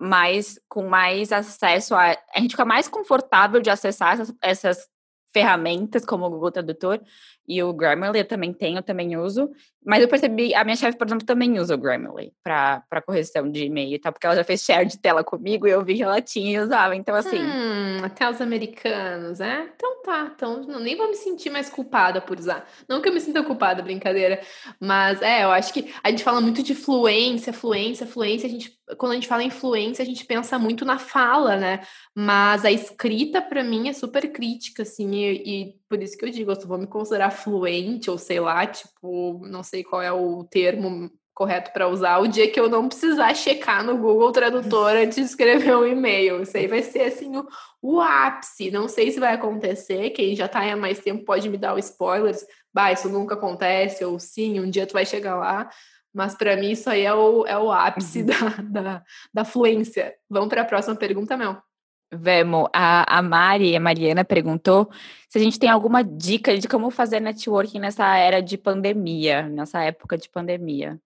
mais 0.00 0.60
com 0.68 0.86
mais 0.86 1.32
acesso 1.32 1.94
a. 1.94 2.16
A 2.34 2.40
gente 2.40 2.52
fica 2.52 2.64
mais 2.64 2.86
confortável 2.86 3.60
de 3.60 3.68
acessar 3.70 4.14
essas, 4.14 4.34
essas 4.40 4.88
ferramentas 5.32 6.04
como 6.04 6.26
o 6.26 6.30
Google 6.30 6.50
Tradutor 6.50 7.00
e 7.48 7.62
o 7.62 7.72
Grammarly 7.72 8.18
eu 8.18 8.24
também 8.26 8.52
tenho, 8.52 8.78
eu 8.78 8.82
também 8.82 9.16
uso. 9.16 9.50
Mas 9.84 10.02
eu 10.02 10.08
percebi, 10.08 10.54
a 10.54 10.62
minha 10.64 10.76
chefe, 10.76 10.98
por 10.98 11.06
exemplo, 11.06 11.24
também 11.24 11.58
usa 11.58 11.74
o 11.74 11.78
Grammarly 11.78 12.30
para 12.44 13.02
correção 13.06 13.50
de 13.50 13.64
e-mail 13.64 13.94
e 13.94 13.98
tal, 13.98 14.12
porque 14.12 14.26
ela 14.26 14.36
já 14.36 14.44
fez 14.44 14.60
share 14.60 14.86
de 14.86 14.98
tela 14.98 15.24
comigo 15.24 15.66
e 15.66 15.70
eu 15.70 15.82
vi 15.82 15.94
que 15.94 16.02
ela 16.02 16.20
tinha 16.20 16.58
e 16.58 16.60
usava. 16.62 16.94
Então, 16.94 17.14
assim, 17.14 17.38
Hum, 17.38 18.04
até 18.04 18.28
os 18.28 18.42
americanos, 18.42 19.40
é? 19.40 19.66
Então 19.74 20.02
tá, 20.02 20.30
então 20.34 20.62
não, 20.62 20.78
nem 20.78 20.94
vou 20.94 21.08
me 21.08 21.14
sentir 21.14 21.48
mais 21.48 21.70
culpada 21.70 22.20
por 22.20 22.38
usar. 22.38 22.68
Não 22.86 23.00
que 23.00 23.08
eu 23.08 23.14
me 23.14 23.20
sinta 23.20 23.42
culpada, 23.42 23.82
brincadeira. 23.82 24.40
Mas 24.78 25.22
é, 25.22 25.44
eu 25.44 25.50
acho 25.50 25.72
que 25.72 25.90
a 26.02 26.10
gente 26.10 26.22
fala 26.22 26.42
muito 26.42 26.62
de 26.62 26.74
fluência, 26.74 27.50
fluência, 27.50 28.06
fluência. 28.06 28.46
A 28.46 28.50
gente, 28.50 28.78
quando 28.98 29.12
a 29.12 29.14
gente 29.14 29.28
fala 29.28 29.42
em 29.42 29.50
fluência, 29.50 30.02
a 30.02 30.06
gente 30.06 30.26
pensa 30.26 30.58
muito 30.58 30.84
na 30.84 30.98
fala, 30.98 31.56
né? 31.56 31.80
Mas 32.14 32.66
a 32.66 32.70
escrita, 32.70 33.40
para 33.40 33.64
mim, 33.64 33.88
é 33.88 33.94
super 33.94 34.30
crítica, 34.30 34.82
assim, 34.82 35.17
e, 35.24 35.62
e 35.62 35.74
por 35.88 36.02
isso 36.02 36.16
que 36.16 36.24
eu 36.24 36.30
digo, 36.30 36.50
eu 36.50 36.60
só 36.60 36.66
vou 36.66 36.78
me 36.78 36.86
considerar 36.86 37.30
fluente, 37.30 38.10
ou 38.10 38.18
sei 38.18 38.40
lá, 38.40 38.66
tipo, 38.66 39.40
não 39.46 39.62
sei 39.62 39.84
qual 39.84 40.02
é 40.02 40.12
o 40.12 40.44
termo 40.44 41.10
correto 41.38 41.72
para 41.72 41.86
usar, 41.86 42.18
o 42.18 42.26
dia 42.26 42.50
que 42.50 42.58
eu 42.58 42.68
não 42.68 42.88
precisar 42.88 43.32
checar 43.32 43.84
no 43.84 43.96
Google 43.96 44.32
Tradutor 44.32 44.90
antes 44.96 45.14
de 45.16 45.22
escrever 45.22 45.76
um 45.76 45.86
e-mail. 45.86 46.42
Isso 46.42 46.56
aí 46.56 46.66
vai 46.66 46.82
ser 46.82 47.02
assim 47.02 47.36
o, 47.36 47.46
o 47.80 48.00
ápice. 48.00 48.72
Não 48.72 48.88
sei 48.88 49.12
se 49.12 49.20
vai 49.20 49.34
acontecer. 49.34 50.10
Quem 50.10 50.34
já 50.34 50.48
tá 50.48 50.58
aí 50.58 50.72
há 50.72 50.76
mais 50.76 50.98
tempo 50.98 51.24
pode 51.24 51.48
me 51.48 51.56
dar 51.56 51.76
os 51.76 51.84
spoilers. 51.84 52.44
Bah, 52.74 52.90
isso 52.90 53.08
nunca 53.08 53.34
acontece, 53.34 54.04
ou 54.04 54.18
sim, 54.18 54.58
um 54.58 54.68
dia 54.68 54.84
tu 54.84 54.94
vai 54.94 55.06
chegar 55.06 55.36
lá. 55.36 55.70
Mas 56.12 56.34
para 56.34 56.56
mim 56.56 56.72
isso 56.72 56.90
aí 56.90 57.02
é 57.02 57.14
o, 57.14 57.46
é 57.46 57.56
o 57.56 57.70
ápice 57.70 58.20
Uhum. 58.20 58.26
da, 58.72 58.82
da, 58.82 59.04
da 59.32 59.44
fluência. 59.44 60.12
Vamos 60.28 60.48
para 60.48 60.62
a 60.62 60.64
próxima 60.64 60.96
pergunta, 60.96 61.36
Mel. 61.36 61.62
Vemo, 62.10 62.68
a, 62.72 63.18
a 63.18 63.22
Mari, 63.22 63.76
a 63.76 63.80
Mariana 63.80 64.24
perguntou 64.24 64.90
se 65.28 65.38
a 65.38 65.42
gente 65.42 65.58
tem 65.58 65.68
alguma 65.68 66.02
dica 66.02 66.56
de 66.56 66.66
como 66.66 66.90
fazer 66.90 67.20
networking 67.20 67.78
nessa 67.78 68.16
era 68.16 68.40
de 68.40 68.56
pandemia, 68.56 69.42
nessa 69.48 69.82
época 69.82 70.16
de 70.16 70.28
pandemia. 70.28 70.98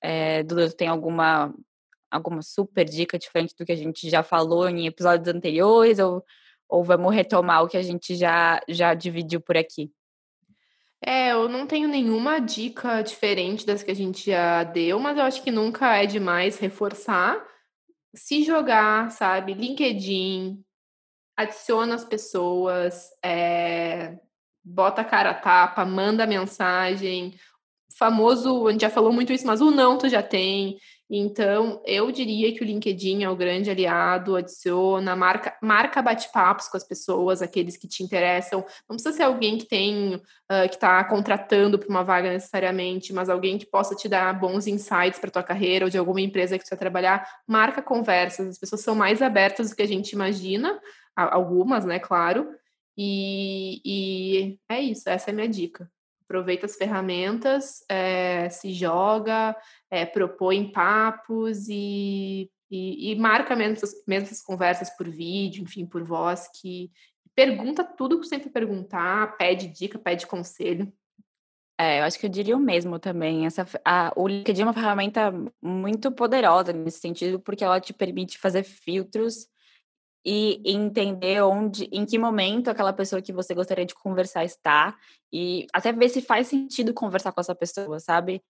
É, 0.00 0.44
Duda, 0.44 0.70
tu 0.70 0.76
tem 0.76 0.86
alguma, 0.86 1.52
alguma 2.08 2.40
super 2.40 2.84
dica 2.84 3.18
diferente 3.18 3.54
do 3.58 3.66
que 3.66 3.72
a 3.72 3.76
gente 3.76 4.08
já 4.08 4.22
falou 4.22 4.68
em 4.68 4.86
episódios 4.86 5.34
anteriores 5.34 5.98
ou, 5.98 6.24
ou 6.68 6.84
vamos 6.84 7.12
retomar 7.12 7.64
o 7.64 7.68
que 7.68 7.76
a 7.76 7.82
gente 7.82 8.14
já, 8.14 8.60
já 8.68 8.94
dividiu 8.94 9.40
por 9.40 9.56
aqui? 9.56 9.90
É, 11.00 11.32
eu 11.32 11.48
não 11.48 11.66
tenho 11.66 11.88
nenhuma 11.88 12.40
dica 12.40 13.02
diferente 13.02 13.64
das 13.64 13.82
que 13.82 13.90
a 13.90 13.94
gente 13.94 14.30
já 14.30 14.64
deu, 14.64 14.98
mas 14.98 15.16
eu 15.16 15.24
acho 15.24 15.42
que 15.42 15.50
nunca 15.50 15.96
é 15.96 16.06
demais 16.06 16.58
reforçar. 16.58 17.44
Se 18.14 18.44
jogar, 18.44 19.10
sabe? 19.10 19.54
LinkedIn, 19.54 20.64
adiciona 21.36 21.94
as 21.94 22.04
pessoas, 22.04 23.10
é, 23.24 24.18
bota 24.64 25.02
a 25.02 25.04
cara 25.04 25.30
a 25.30 25.34
tapa, 25.34 25.84
manda 25.84 26.26
mensagem. 26.26 27.38
Famoso, 27.96 28.66
a 28.66 28.72
gente 28.72 28.82
já 28.82 28.90
falou 28.90 29.12
muito 29.12 29.32
isso, 29.32 29.46
mas 29.46 29.60
o 29.60 29.70
não 29.70 29.98
tu 29.98 30.08
já 30.08 30.22
tem. 30.22 30.78
Então, 31.10 31.80
eu 31.86 32.12
diria 32.12 32.52
que 32.52 32.62
o 32.62 32.66
LinkedIn 32.66 33.22
é 33.22 33.30
o 33.30 33.36
grande 33.36 33.70
aliado, 33.70 34.36
adiciona, 34.36 35.16
marca, 35.16 35.56
marca 35.62 36.02
bate-papos 36.02 36.68
com 36.68 36.76
as 36.76 36.84
pessoas, 36.84 37.40
aqueles 37.40 37.78
que 37.78 37.88
te 37.88 38.02
interessam. 38.02 38.60
Não 38.86 38.96
precisa 38.96 39.16
ser 39.16 39.22
alguém 39.22 39.56
que 39.56 39.64
tem, 39.64 40.16
uh, 40.16 40.68
que 40.68 40.74
está 40.74 41.02
contratando 41.04 41.78
para 41.78 41.88
uma 41.88 42.04
vaga 42.04 42.30
necessariamente, 42.30 43.12
mas 43.14 43.30
alguém 43.30 43.56
que 43.56 43.64
possa 43.64 43.94
te 43.94 44.06
dar 44.06 44.38
bons 44.38 44.66
insights 44.66 45.18
para 45.18 45.30
tua 45.30 45.42
carreira 45.42 45.86
ou 45.86 45.90
de 45.90 45.96
alguma 45.96 46.20
empresa 46.20 46.58
que 46.58 46.64
você 46.64 46.74
vai 46.74 46.78
trabalhar. 46.78 47.26
Marca 47.46 47.80
conversas, 47.80 48.46
as 48.48 48.58
pessoas 48.58 48.82
são 48.82 48.94
mais 48.94 49.22
abertas 49.22 49.70
do 49.70 49.76
que 49.76 49.82
a 49.82 49.88
gente 49.88 50.12
imagina, 50.12 50.78
algumas, 51.16 51.86
né, 51.86 51.98
claro. 51.98 52.50
E, 52.96 53.80
e 53.84 54.58
é 54.68 54.80
isso, 54.80 55.08
essa 55.08 55.30
é 55.30 55.32
a 55.32 55.34
minha 55.34 55.48
dica 55.48 55.90
aproveita 56.28 56.66
as 56.66 56.76
ferramentas, 56.76 57.82
é, 57.88 58.50
se 58.50 58.70
joga, 58.72 59.56
é, 59.90 60.04
propõe 60.04 60.70
papos 60.70 61.66
e, 61.68 62.50
e, 62.70 63.12
e 63.12 63.16
marca 63.16 63.56
mesmo 63.56 63.88
mesmo 64.06 64.26
essas 64.26 64.42
conversas 64.42 64.90
por 64.90 65.08
vídeo, 65.08 65.62
enfim, 65.62 65.86
por 65.86 66.04
voz, 66.04 66.46
que 66.60 66.92
pergunta 67.34 67.82
tudo 67.82 68.20
que 68.20 68.28
que 68.38 68.50
perguntar, 68.50 69.38
pede 69.38 69.68
dica, 69.68 69.98
pede 69.98 70.26
conselho. 70.26 70.92
É, 71.80 72.00
eu 72.00 72.04
acho 72.04 72.18
que 72.18 72.26
eu 72.26 72.30
diria 72.30 72.56
o 72.56 72.60
mesmo 72.60 72.98
também. 72.98 73.46
Essa, 73.46 73.64
a, 73.84 74.12
o 74.16 74.26
LinkedIn 74.26 74.62
é 74.62 74.64
uma 74.64 74.74
ferramenta 74.74 75.32
muito 75.62 76.10
poderosa 76.10 76.72
nesse 76.72 76.98
sentido, 76.98 77.38
porque 77.38 77.62
ela 77.64 77.80
te 77.80 77.94
permite 77.94 78.36
fazer 78.36 78.64
filtros 78.64 79.46
e 80.30 80.60
entender 80.62 81.42
onde, 81.42 81.88
em 81.90 82.04
que 82.04 82.18
momento 82.18 82.68
aquela 82.68 82.92
pessoa 82.92 83.22
que 83.22 83.32
você 83.32 83.54
gostaria 83.54 83.86
de 83.86 83.94
conversar 83.94 84.44
está 84.44 84.94
e 85.32 85.66
até 85.72 85.90
ver 85.90 86.10
se 86.10 86.20
faz 86.20 86.48
sentido 86.48 86.92
conversar 86.92 87.32
com 87.32 87.40
essa 87.40 87.54
pessoa, 87.54 87.98
sabe? 87.98 88.42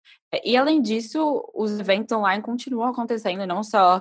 E 0.43 0.57
além 0.57 0.81
disso, 0.81 1.45
os 1.55 1.79
eventos 1.79 2.17
online 2.17 2.43
continuam 2.43 2.89
acontecendo, 2.89 3.47
não 3.47 3.63
só 3.63 4.01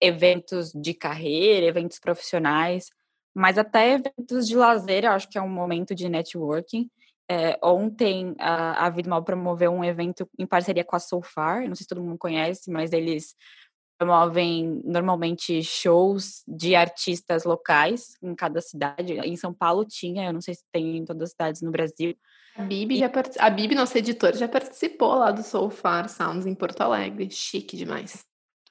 eventos 0.00 0.70
de 0.72 0.94
carreira, 0.94 1.66
eventos 1.66 1.98
profissionais, 1.98 2.88
mas 3.34 3.58
até 3.58 3.94
eventos 3.94 4.46
de 4.46 4.56
lazer, 4.56 5.02
eu 5.04 5.10
acho 5.10 5.28
que 5.28 5.38
é 5.38 5.42
um 5.42 5.48
momento 5.48 5.96
de 5.96 6.08
networking. 6.08 6.88
É, 7.28 7.58
ontem 7.60 8.36
a, 8.38 8.86
a 8.86 8.90
Vidmal 8.90 9.24
promoveu 9.24 9.72
um 9.72 9.84
evento 9.84 10.30
em 10.38 10.46
parceria 10.46 10.84
com 10.84 10.94
a 10.94 11.00
Soulfar, 11.00 11.66
não 11.66 11.74
sei 11.74 11.82
se 11.82 11.88
todo 11.88 12.00
mundo 12.00 12.16
conhece, 12.16 12.70
mas 12.70 12.92
eles 12.92 13.34
promovem 13.98 14.80
normalmente 14.84 15.62
shows 15.62 16.42
de 16.46 16.74
artistas 16.74 17.44
locais 17.44 18.16
em 18.22 18.34
cada 18.34 18.60
cidade. 18.60 19.14
Em 19.14 19.36
São 19.36 19.52
Paulo 19.52 19.84
tinha, 19.84 20.26
eu 20.26 20.32
não 20.32 20.40
sei 20.40 20.54
se 20.54 20.64
tem 20.72 20.98
em 20.98 21.04
todas 21.04 21.24
as 21.24 21.30
cidades 21.30 21.62
no 21.62 21.70
Brasil. 21.70 22.14
A 22.56 22.62
Bibi, 22.62 22.98
já 22.98 23.08
part... 23.08 23.36
a 23.38 23.50
Bibi, 23.50 23.74
nossa 23.74 23.98
editora, 23.98 24.36
já 24.36 24.48
participou 24.48 25.14
lá 25.14 25.30
do 25.30 25.42
Soul 25.42 25.70
Far 25.70 26.08
Sounds 26.08 26.46
em 26.46 26.54
Porto 26.54 26.80
Alegre. 26.80 27.28
Chique 27.30 27.76
demais. 27.76 28.24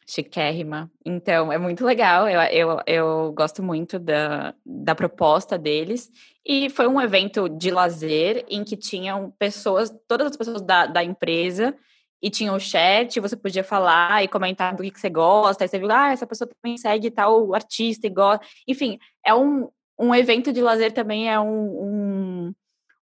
Chiquérrima. 0.10 0.90
Então, 1.06 1.52
é 1.52 1.58
muito 1.58 1.86
legal. 1.86 2.30
Eu, 2.30 2.42
eu, 2.42 2.82
eu 2.88 3.34
gosto 3.34 3.62
muito 3.62 4.00
da, 4.00 4.54
da 4.66 4.96
proposta 4.96 5.58
deles. 5.58 6.10
E 6.46 6.70
foi 6.70 6.88
um 6.88 7.02
evento 7.02 7.50
de 7.50 7.70
lazer 7.70 8.46
em 8.50 8.64
que 8.64 8.78
tinham 8.78 9.32
pessoas, 9.38 9.94
todas 10.08 10.28
as 10.28 10.38
pessoas 10.38 10.62
da, 10.62 10.86
da 10.86 11.04
empresa, 11.04 11.76
e 12.22 12.30
tinha 12.30 12.52
o 12.54 12.60
chat, 12.60 13.20
você 13.20 13.36
podia 13.36 13.64
falar 13.64 14.24
e 14.24 14.28
comentar 14.28 14.76
do 14.76 14.84
que, 14.84 15.00
você 15.00 15.10
gosta, 15.10 15.64
aí 15.64 15.68
você 15.68 15.78
viu, 15.78 15.92
ah, 15.92 16.12
essa 16.12 16.26
pessoa 16.26 16.50
também 16.50 16.78
segue 16.78 17.12
tal 17.12 17.54
artista 17.54 18.08
e 18.08 18.10
gosta. 18.10 18.46
Enfim, 18.68 18.98
é 19.26 19.34
um, 19.34 19.70
um 20.00 20.14
evento 20.14 20.52
de 20.52 20.62
lazer 20.62 20.92
também, 20.92 21.30
é 21.30 21.40
um, 21.40 21.48
um, 21.48 22.54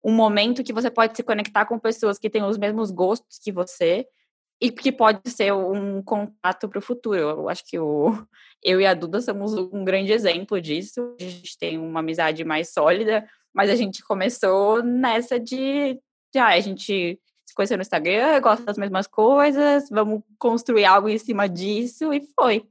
um 0.03 0.11
momento 0.11 0.63
que 0.63 0.73
você 0.73 0.89
pode 0.89 1.15
se 1.15 1.23
conectar 1.23 1.65
com 1.65 1.77
pessoas 1.79 2.17
que 2.17 2.29
têm 2.29 2.43
os 2.43 2.57
mesmos 2.57 2.89
gostos 2.89 3.37
que 3.37 3.51
você 3.51 4.07
e 4.59 4.71
que 4.71 4.91
pode 4.91 5.29
ser 5.29 5.53
um 5.53 6.01
contato 6.01 6.67
para 6.69 6.79
o 6.79 6.81
futuro. 6.81 7.19
Eu 7.19 7.49
acho 7.49 7.65
que 7.65 7.77
o, 7.77 8.11
eu 8.63 8.81
e 8.81 8.85
a 8.85 8.93
Duda 8.93 9.21
somos 9.21 9.53
um 9.53 9.83
grande 9.83 10.11
exemplo 10.11 10.59
disso. 10.59 11.15
A 11.19 11.23
gente 11.23 11.57
tem 11.57 11.77
uma 11.77 11.99
amizade 11.99 12.43
mais 12.43 12.73
sólida, 12.73 13.27
mas 13.53 13.69
a 13.69 13.75
gente 13.75 14.03
começou 14.03 14.81
nessa 14.81 15.39
de, 15.39 15.99
de 16.33 16.39
ah, 16.39 16.47
a 16.47 16.59
gente 16.59 17.19
se 17.53 17.55
conheceu 17.55 17.77
no 17.77 17.83
Instagram, 17.83 18.41
gosta 18.41 18.65
das 18.65 18.77
mesmas 18.79 19.05
coisas, 19.05 19.87
vamos 19.89 20.23
construir 20.39 20.85
algo 20.85 21.07
em 21.07 21.19
cima 21.19 21.47
disso, 21.47 22.11
e 22.11 22.27
foi. 22.35 22.67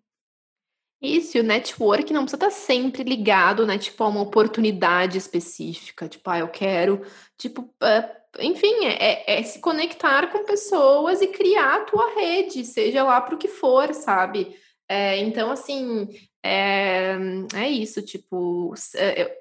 Isso, 1.00 1.36
e 1.36 1.40
o 1.40 1.44
network 1.44 2.12
não 2.12 2.22
precisa 2.22 2.36
estar 2.36 2.50
sempre 2.50 3.02
ligado, 3.02 3.66
né? 3.66 3.78
Tipo, 3.78 4.04
a 4.04 4.08
uma 4.08 4.20
oportunidade 4.20 5.18
específica. 5.18 6.08
Tipo, 6.08 6.30
ah, 6.30 6.38
eu 6.40 6.48
quero, 6.48 7.02
tipo, 7.36 7.62
uh, 7.62 8.40
enfim, 8.40 8.86
é, 8.86 9.38
é, 9.38 9.42
se 9.42 9.60
conectar 9.60 10.28
com 10.30 10.44
pessoas 10.44 11.20
e 11.20 11.28
criar 11.28 11.76
a 11.76 11.84
tua 11.84 12.14
rede, 12.14 12.64
seja 12.64 13.02
lá 13.04 13.20
para 13.20 13.34
o 13.34 13.38
que 13.38 13.48
for, 13.48 13.92
sabe? 13.94 14.56
É, 14.88 15.18
então, 15.18 15.50
assim, 15.50 16.08
é, 16.44 17.16
é 17.54 17.68
isso, 17.68 18.02
tipo, 18.02 18.74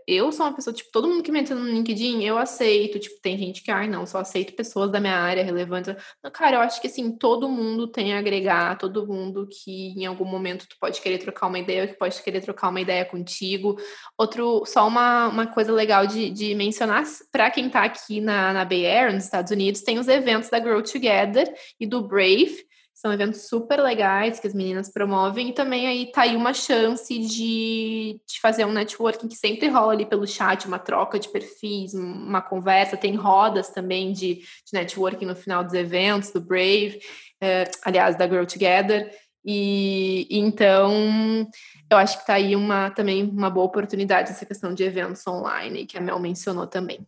eu 0.05 0.31
sou 0.31 0.45
uma 0.45 0.53
pessoa, 0.53 0.71
tipo, 0.71 0.91
todo 0.91 1.07
mundo 1.07 1.23
que 1.23 1.31
me 1.31 1.39
entra 1.39 1.55
no 1.55 1.65
LinkedIn, 1.65 2.23
eu 2.23 2.37
aceito, 2.37 2.99
tipo, 2.99 3.19
tem 3.19 3.35
gente 3.39 3.63
que, 3.63 3.71
ai, 3.71 3.87
não, 3.87 4.05
só 4.05 4.19
aceito 4.19 4.53
pessoas 4.53 4.91
da 4.91 4.99
minha 4.99 5.17
área 5.17 5.43
relevante. 5.43 5.95
Cara, 6.31 6.57
eu 6.57 6.61
acho 6.61 6.79
que, 6.79 6.85
assim, 6.85 7.11
todo 7.11 7.49
mundo 7.49 7.87
tem 7.87 8.13
a 8.13 8.19
agregar, 8.19 8.77
todo 8.77 9.07
mundo 9.07 9.47
que 9.47 9.93
em 9.97 10.05
algum 10.05 10.25
momento 10.25 10.67
tu 10.67 10.77
pode 10.79 11.01
querer 11.01 11.17
trocar 11.17 11.47
uma 11.47 11.57
ideia, 11.57 11.87
que 11.87 11.95
pode 11.95 12.21
querer 12.21 12.41
trocar 12.41 12.69
uma 12.69 12.81
ideia 12.81 13.03
contigo. 13.03 13.77
Outro, 14.15 14.63
só 14.67 14.87
uma, 14.87 15.27
uma 15.27 15.47
coisa 15.47 15.71
legal 15.71 16.05
de, 16.05 16.29
de 16.29 16.53
mencionar, 16.53 17.03
para 17.31 17.49
quem 17.49 17.67
tá 17.67 17.83
aqui 17.83 18.21
na, 18.21 18.53
na 18.53 18.63
Bay 18.63 18.85
Area, 18.85 19.13
nos 19.13 19.23
Estados 19.23 19.51
Unidos, 19.51 19.81
tem 19.81 19.97
os 19.97 20.07
eventos 20.07 20.49
da 20.49 20.59
Grow 20.59 20.83
Together 20.83 21.51
e 21.79 21.87
do 21.87 22.07
Brave, 22.07 22.63
São 23.01 23.11
eventos 23.11 23.47
super 23.47 23.81
legais 23.81 24.39
que 24.39 24.45
as 24.45 24.53
meninas 24.53 24.87
promovem 24.91 25.49
e 25.49 25.53
também 25.53 25.87
aí 25.87 26.11
tá 26.11 26.21
aí 26.21 26.35
uma 26.35 26.53
chance 26.53 27.17
de, 27.17 28.21
de 28.27 28.39
fazer 28.39 28.63
um 28.63 28.71
networking 28.71 29.27
que 29.27 29.35
sempre 29.35 29.67
rola 29.69 29.93
ali 29.93 30.05
pelo 30.05 30.27
chat, 30.27 30.67
uma 30.67 30.77
troca 30.77 31.17
de 31.17 31.27
perfis, 31.27 31.95
uma 31.95 32.43
conversa, 32.43 32.95
tem 32.95 33.15
rodas 33.15 33.69
também 33.69 34.11
de, 34.11 34.35
de 34.35 34.73
networking 34.73 35.25
no 35.25 35.35
final 35.35 35.63
dos 35.63 35.73
eventos, 35.73 36.29
do 36.29 36.39
Brave, 36.39 36.99
é, 37.41 37.71
aliás, 37.83 38.15
da 38.15 38.27
Grow 38.27 38.45
Together. 38.45 39.11
E, 39.43 40.27
então 40.29 41.49
eu 41.89 41.97
acho 41.97 42.19
que 42.19 42.27
tá 42.27 42.35
aí 42.35 42.55
uma 42.55 42.91
também 42.91 43.23
uma 43.23 43.49
boa 43.49 43.65
oportunidade 43.65 44.29
essa 44.29 44.45
questão 44.45 44.75
de 44.75 44.83
eventos 44.83 45.25
online 45.25 45.87
que 45.87 45.97
a 45.97 46.01
Mel 46.01 46.19
mencionou 46.19 46.67
também. 46.67 46.99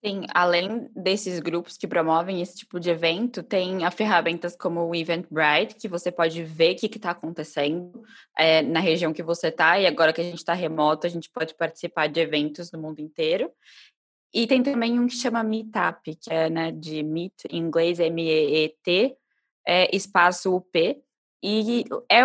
Tem, 0.00 0.26
além 0.32 0.88
desses 0.94 1.40
grupos 1.40 1.76
que 1.76 1.88
promovem 1.88 2.40
esse 2.40 2.58
tipo 2.58 2.78
de 2.78 2.88
evento, 2.88 3.42
tem 3.42 3.78
ferramentas 3.90 4.56
como 4.56 4.86
o 4.86 4.94
Eventbrite, 4.94 5.74
que 5.74 5.88
você 5.88 6.12
pode 6.12 6.44
ver 6.44 6.74
o 6.74 6.76
que 6.76 6.86
está 6.86 7.10
acontecendo 7.10 8.04
é, 8.36 8.62
na 8.62 8.78
região 8.78 9.12
que 9.12 9.24
você 9.24 9.48
está, 9.48 9.78
e 9.80 9.86
agora 9.86 10.12
que 10.12 10.20
a 10.20 10.24
gente 10.24 10.38
está 10.38 10.52
remoto, 10.52 11.04
a 11.04 11.10
gente 11.10 11.28
pode 11.28 11.52
participar 11.54 12.06
de 12.06 12.20
eventos 12.20 12.70
no 12.70 12.80
mundo 12.80 13.00
inteiro. 13.00 13.50
E 14.32 14.46
tem 14.46 14.62
também 14.62 15.00
um 15.00 15.08
que 15.08 15.16
chama 15.16 15.42
Meetup, 15.42 16.14
que 16.14 16.32
é 16.32 16.48
né, 16.48 16.70
de 16.70 17.02
Meet, 17.02 17.46
em 17.50 17.58
inglês, 17.58 17.98
M-E-E-T, 17.98 19.16
é, 19.66 19.96
espaço 19.96 20.54
U-P, 20.54 21.02
e 21.42 21.84
é, 22.10 22.22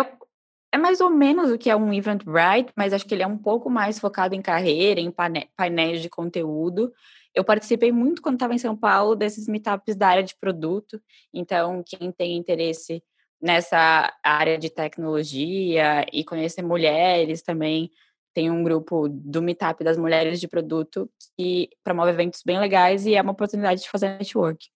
é 0.72 0.78
mais 0.78 1.00
ou 1.00 1.10
menos 1.10 1.50
o 1.50 1.58
que 1.58 1.70
é 1.70 1.76
um 1.76 1.92
Eventbrite, 1.92 2.72
mas 2.76 2.92
acho 2.92 3.04
que 3.04 3.14
ele 3.14 3.22
é 3.22 3.26
um 3.26 3.38
pouco 3.38 3.68
mais 3.68 3.98
focado 3.98 4.34
em 4.34 4.42
carreira, 4.42 5.00
em 5.00 5.12
painéis 5.56 6.02
de 6.02 6.08
conteúdo, 6.08 6.92
eu 7.34 7.44
participei 7.44 7.90
muito 7.90 8.22
quando 8.22 8.36
estava 8.36 8.54
em 8.54 8.58
São 8.58 8.76
Paulo 8.76 9.16
desses 9.16 9.48
meetups 9.48 9.96
da 9.96 10.08
área 10.08 10.22
de 10.22 10.36
produto. 10.36 11.00
Então, 11.32 11.82
quem 11.84 12.12
tem 12.12 12.36
interesse 12.36 13.02
nessa 13.42 14.12
área 14.22 14.56
de 14.56 14.70
tecnologia 14.70 16.06
e 16.12 16.24
conhecer 16.24 16.62
mulheres 16.62 17.42
também, 17.42 17.90
tem 18.32 18.50
um 18.50 18.64
grupo 18.64 19.08
do 19.08 19.42
Meetup 19.42 19.84
das 19.84 19.96
Mulheres 19.96 20.40
de 20.40 20.48
Produto 20.48 21.08
que 21.36 21.68
promove 21.84 22.10
eventos 22.10 22.42
bem 22.44 22.58
legais 22.58 23.06
e 23.06 23.14
é 23.14 23.22
uma 23.22 23.32
oportunidade 23.32 23.82
de 23.82 23.88
fazer 23.88 24.18
network. 24.18 24.66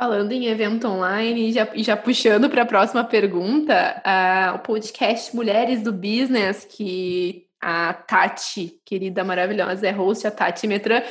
Falando 0.00 0.32
em 0.32 0.46
evento 0.46 0.88
online 0.88 1.48
e 1.48 1.52
já, 1.52 1.68
já 1.76 1.96
puxando 1.96 2.48
para 2.48 2.62
a 2.62 2.66
próxima 2.66 3.04
pergunta, 3.04 4.02
uh, 4.06 4.54
o 4.54 4.58
podcast 4.60 5.36
Mulheres 5.36 5.82
do 5.82 5.92
Business, 5.92 6.64
que 6.64 7.49
a 7.60 7.92
Tati, 7.92 8.80
querida 8.84 9.22
maravilhosa, 9.22 9.86
é 9.86 9.90
host, 9.90 10.26
a 10.26 10.30
Tati 10.30 10.66
Metran. 10.66 11.02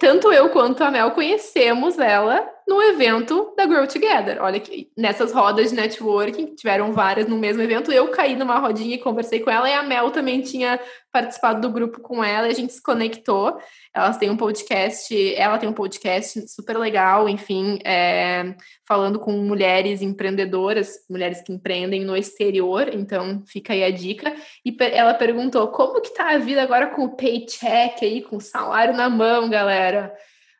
Tanto 0.00 0.32
eu 0.32 0.48
quanto 0.50 0.82
a 0.82 0.90
Mel 0.90 1.10
conhecemos 1.10 1.98
ela 1.98 2.48
no 2.68 2.82
evento 2.82 3.54
da 3.56 3.64
Grow 3.64 3.86
Together. 3.86 4.42
Olha 4.42 4.60
que 4.60 4.90
nessas 4.94 5.32
rodas 5.32 5.70
de 5.70 5.76
networking, 5.76 6.54
tiveram 6.54 6.92
várias 6.92 7.26
no 7.26 7.38
mesmo 7.38 7.62
evento, 7.62 7.90
eu 7.90 8.08
caí 8.08 8.36
numa 8.36 8.58
rodinha 8.58 8.94
e 8.94 8.98
conversei 8.98 9.40
com 9.40 9.50
ela, 9.50 9.68
e 9.68 9.72
a 9.72 9.82
Mel 9.82 10.10
também 10.10 10.42
tinha 10.42 10.78
participado 11.10 11.62
do 11.62 11.72
grupo 11.72 12.00
com 12.02 12.22
ela, 12.22 12.46
e 12.46 12.50
a 12.50 12.54
gente 12.54 12.74
se 12.74 12.82
conectou. 12.82 13.58
Elas 13.94 14.18
têm 14.18 14.28
um 14.28 14.36
podcast, 14.36 15.34
ela 15.34 15.56
tem 15.56 15.66
um 15.66 15.72
podcast 15.72 16.46
super 16.46 16.76
legal, 16.76 17.26
enfim, 17.26 17.78
é, 17.84 18.54
falando 18.86 19.18
com 19.18 19.32
mulheres 19.32 20.02
empreendedoras, 20.02 21.06
mulheres 21.08 21.40
que 21.40 21.52
empreendem 21.52 22.04
no 22.04 22.14
exterior, 22.14 22.90
então 22.92 23.42
fica 23.46 23.72
aí 23.72 23.82
a 23.82 23.90
dica. 23.90 24.34
E 24.62 24.76
ela 24.92 25.14
perguntou, 25.14 25.68
como 25.68 26.02
que 26.02 26.12
tá 26.12 26.34
a 26.34 26.38
vida 26.38 26.62
agora 26.62 26.88
com 26.88 27.04
o 27.04 27.16
paycheck 27.16 28.04
aí, 28.04 28.20
com 28.20 28.36
o 28.36 28.42
salário 28.42 28.94
na 28.94 29.08
mão, 29.08 29.48
galera? 29.48 30.12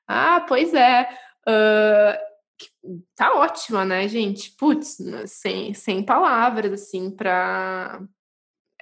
Ah, 0.06 0.42
pois 0.48 0.72
é. 0.72 1.06
Uh, 1.48 2.98
tá 3.16 3.34
ótima, 3.34 3.84
né, 3.84 4.06
gente? 4.08 4.50
Putz, 4.52 4.98
sem, 5.26 5.72
sem 5.72 6.02
palavras, 6.02 6.72
assim, 6.72 7.10
para 7.10 8.00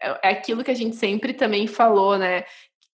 é, 0.01 0.29
é 0.29 0.31
aquilo 0.31 0.65
que 0.65 0.71
a 0.71 0.75
gente 0.75 0.97
sempre 0.97 1.33
também 1.33 1.67
falou, 1.67 2.19
né? 2.19 2.45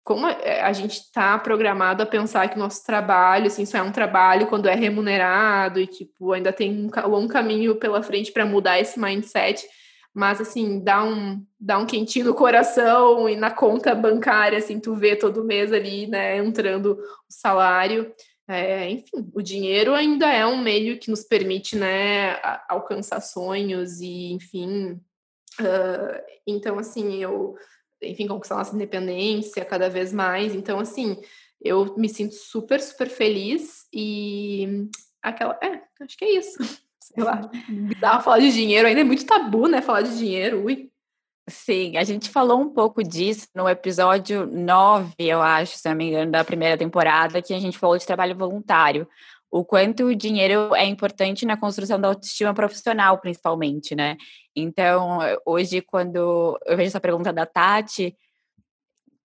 Como 0.04 0.26
a 0.26 0.72
gente 0.72 0.94
está 1.00 1.38
programado 1.38 2.02
a 2.02 2.06
pensar 2.06 2.48
que 2.48 2.56
o 2.56 2.58
nosso 2.58 2.84
trabalho, 2.84 3.48
assim, 3.48 3.66
só 3.66 3.78
é 3.78 3.82
um 3.82 3.92
trabalho 3.92 4.46
quando 4.46 4.66
é 4.66 4.74
remunerado 4.74 5.78
e, 5.78 5.86
tipo, 5.86 6.32
ainda 6.32 6.50
tem 6.50 6.72
um 6.86 7.08
longo 7.08 7.28
caminho 7.28 7.76
pela 7.76 8.02
frente 8.02 8.32
para 8.32 8.46
mudar 8.46 8.80
esse 8.80 8.98
mindset, 8.98 9.66
mas, 10.14 10.40
assim, 10.40 10.82
dá 10.82 11.04
um, 11.04 11.44
dá 11.60 11.78
um 11.78 11.84
quentinho 11.84 12.24
no 12.24 12.34
coração 12.34 13.28
e 13.28 13.36
na 13.36 13.50
conta 13.50 13.94
bancária, 13.94 14.56
assim, 14.56 14.80
tu 14.80 14.94
vê 14.94 15.14
todo 15.14 15.44
mês 15.44 15.74
ali, 15.74 16.06
né, 16.06 16.38
entrando 16.38 16.94
o 16.94 16.98
salário. 17.28 18.10
É, 18.48 18.88
enfim, 18.90 19.30
o 19.34 19.42
dinheiro 19.42 19.94
ainda 19.94 20.26
é 20.32 20.46
um 20.46 20.56
meio 20.56 20.98
que 20.98 21.10
nos 21.10 21.22
permite, 21.22 21.76
né, 21.76 22.34
alcançar 22.66 23.20
sonhos 23.20 24.00
e, 24.00 24.32
enfim. 24.32 24.92
Uh, 25.60 26.22
então, 26.46 26.78
assim, 26.78 27.22
eu, 27.22 27.54
enfim, 28.02 28.26
conquistar 28.26 28.56
nossa 28.56 28.74
independência 28.74 29.62
cada 29.66 29.90
vez 29.90 30.14
mais. 30.14 30.54
Então, 30.54 30.80
assim, 30.80 31.20
eu 31.60 31.94
me 31.98 32.08
sinto 32.08 32.34
super, 32.34 32.80
super 32.80 33.10
feliz 33.10 33.86
e 33.92 34.88
aquela. 35.22 35.58
É, 35.62 35.82
acho 36.00 36.16
que 36.16 36.24
é 36.24 36.38
isso. 36.38 36.56
Sei 37.00 37.22
lá. 37.22 37.50
Bizarro 37.68 38.22
falar 38.22 38.38
de 38.38 38.52
dinheiro, 38.52 38.88
ainda 38.88 39.00
é 39.00 39.04
muito 39.04 39.26
tabu, 39.26 39.66
né? 39.66 39.82
Falar 39.82 40.02
de 40.02 40.16
dinheiro, 40.16 40.64
ui. 40.64 40.90
Sim, 41.48 41.96
a 41.96 42.04
gente 42.04 42.28
falou 42.28 42.60
um 42.60 42.68
pouco 42.68 43.02
disso 43.02 43.48
no 43.54 43.68
episódio 43.68 44.46
9, 44.46 45.14
eu 45.18 45.40
acho, 45.40 45.78
se 45.78 45.88
não 45.88 45.96
me 45.96 46.08
engano, 46.08 46.30
da 46.30 46.44
primeira 46.44 46.76
temporada, 46.76 47.40
que 47.40 47.54
a 47.54 47.58
gente 47.58 47.78
falou 47.78 47.96
de 47.96 48.06
trabalho 48.06 48.36
voluntário. 48.36 49.08
O 49.50 49.64
quanto 49.64 50.04
o 50.04 50.14
dinheiro 50.14 50.74
é 50.74 50.84
importante 50.84 51.46
na 51.46 51.56
construção 51.56 51.98
da 51.98 52.08
autoestima 52.08 52.52
profissional, 52.52 53.18
principalmente, 53.18 53.94
né? 53.94 54.16
Então, 54.54 55.20
hoje, 55.46 55.80
quando 55.80 56.58
eu 56.66 56.76
vejo 56.76 56.88
essa 56.88 57.00
pergunta 57.00 57.32
da 57.32 57.46
Tati, 57.46 58.14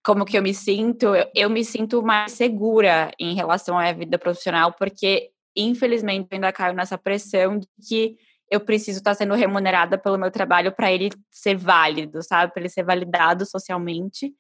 como 0.02 0.24
que 0.24 0.38
eu 0.38 0.42
me 0.42 0.54
sinto? 0.54 1.08
Eu, 1.36 1.50
me 1.50 1.66
sinto 1.66 2.02
mais 2.02 2.32
segura 2.32 3.12
em 3.20 3.36
relação 3.36 3.78
à 3.78 3.92
vida 3.92 4.18
profissional, 4.18 4.72
porque, 4.72 5.30
infelizmente, 5.58 6.30
ainda 6.32 6.54
caio 6.54 6.74
nessa 6.74 6.98
pressão 6.98 7.60
de 7.60 7.68
que 7.86 8.18
eu 8.50 8.60
preciso 8.60 9.00
estar 9.00 9.16
sendo 9.16 9.34
remunerada 9.34 9.98
pelo 9.98 10.18
meu 10.18 10.30
trabalho 10.32 10.72
para 10.72 10.92
ele 10.92 11.10
ser 11.32 11.56
válido, 11.56 12.22
sabe? 12.22 12.54
Para 12.54 12.62
ele 12.62 12.70
ser 12.70 12.84
validado 12.84 13.46
socialmente. 13.46 14.34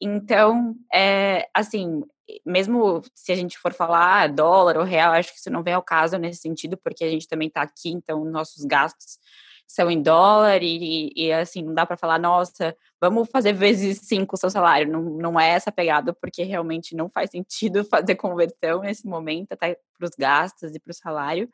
Então, 0.00 0.74
é, 0.92 1.48
assim, 1.54 2.02
mesmo 2.44 3.02
se 3.14 3.32
a 3.32 3.36
gente 3.36 3.58
for 3.58 3.72
falar 3.72 4.28
dólar 4.28 4.76
ou 4.76 4.84
real, 4.84 5.12
acho 5.12 5.32
que 5.32 5.38
isso 5.38 5.50
não 5.50 5.62
vem 5.62 5.74
ao 5.74 5.82
caso 5.82 6.18
nesse 6.18 6.40
sentido, 6.40 6.76
porque 6.76 7.04
a 7.04 7.10
gente 7.10 7.28
também 7.28 7.48
está 7.48 7.62
aqui, 7.62 7.90
então 7.90 8.24
nossos 8.24 8.64
gastos 8.64 9.18
são 9.66 9.90
em 9.90 10.00
dólar 10.00 10.62
e, 10.62 11.12
e 11.16 11.32
assim, 11.32 11.62
não 11.62 11.74
dá 11.74 11.84
para 11.84 11.96
falar, 11.96 12.18
nossa, 12.18 12.76
vamos 13.00 13.28
fazer 13.28 13.52
vezes 13.52 13.98
cinco 14.04 14.36
o 14.36 14.38
seu 14.38 14.48
salário. 14.48 14.90
Não, 14.90 15.02
não 15.02 15.40
é 15.40 15.50
essa 15.50 15.72
pegada, 15.72 16.12
porque 16.12 16.44
realmente 16.44 16.94
não 16.94 17.10
faz 17.10 17.30
sentido 17.30 17.84
fazer 17.90 18.14
conversão 18.14 18.80
nesse 18.80 19.06
momento, 19.06 19.52
até 19.52 19.76
para 19.98 20.06
os 20.06 20.14
gastos 20.16 20.74
e 20.74 20.78
para 20.78 20.92
o 20.92 20.94
salário. 20.94 21.48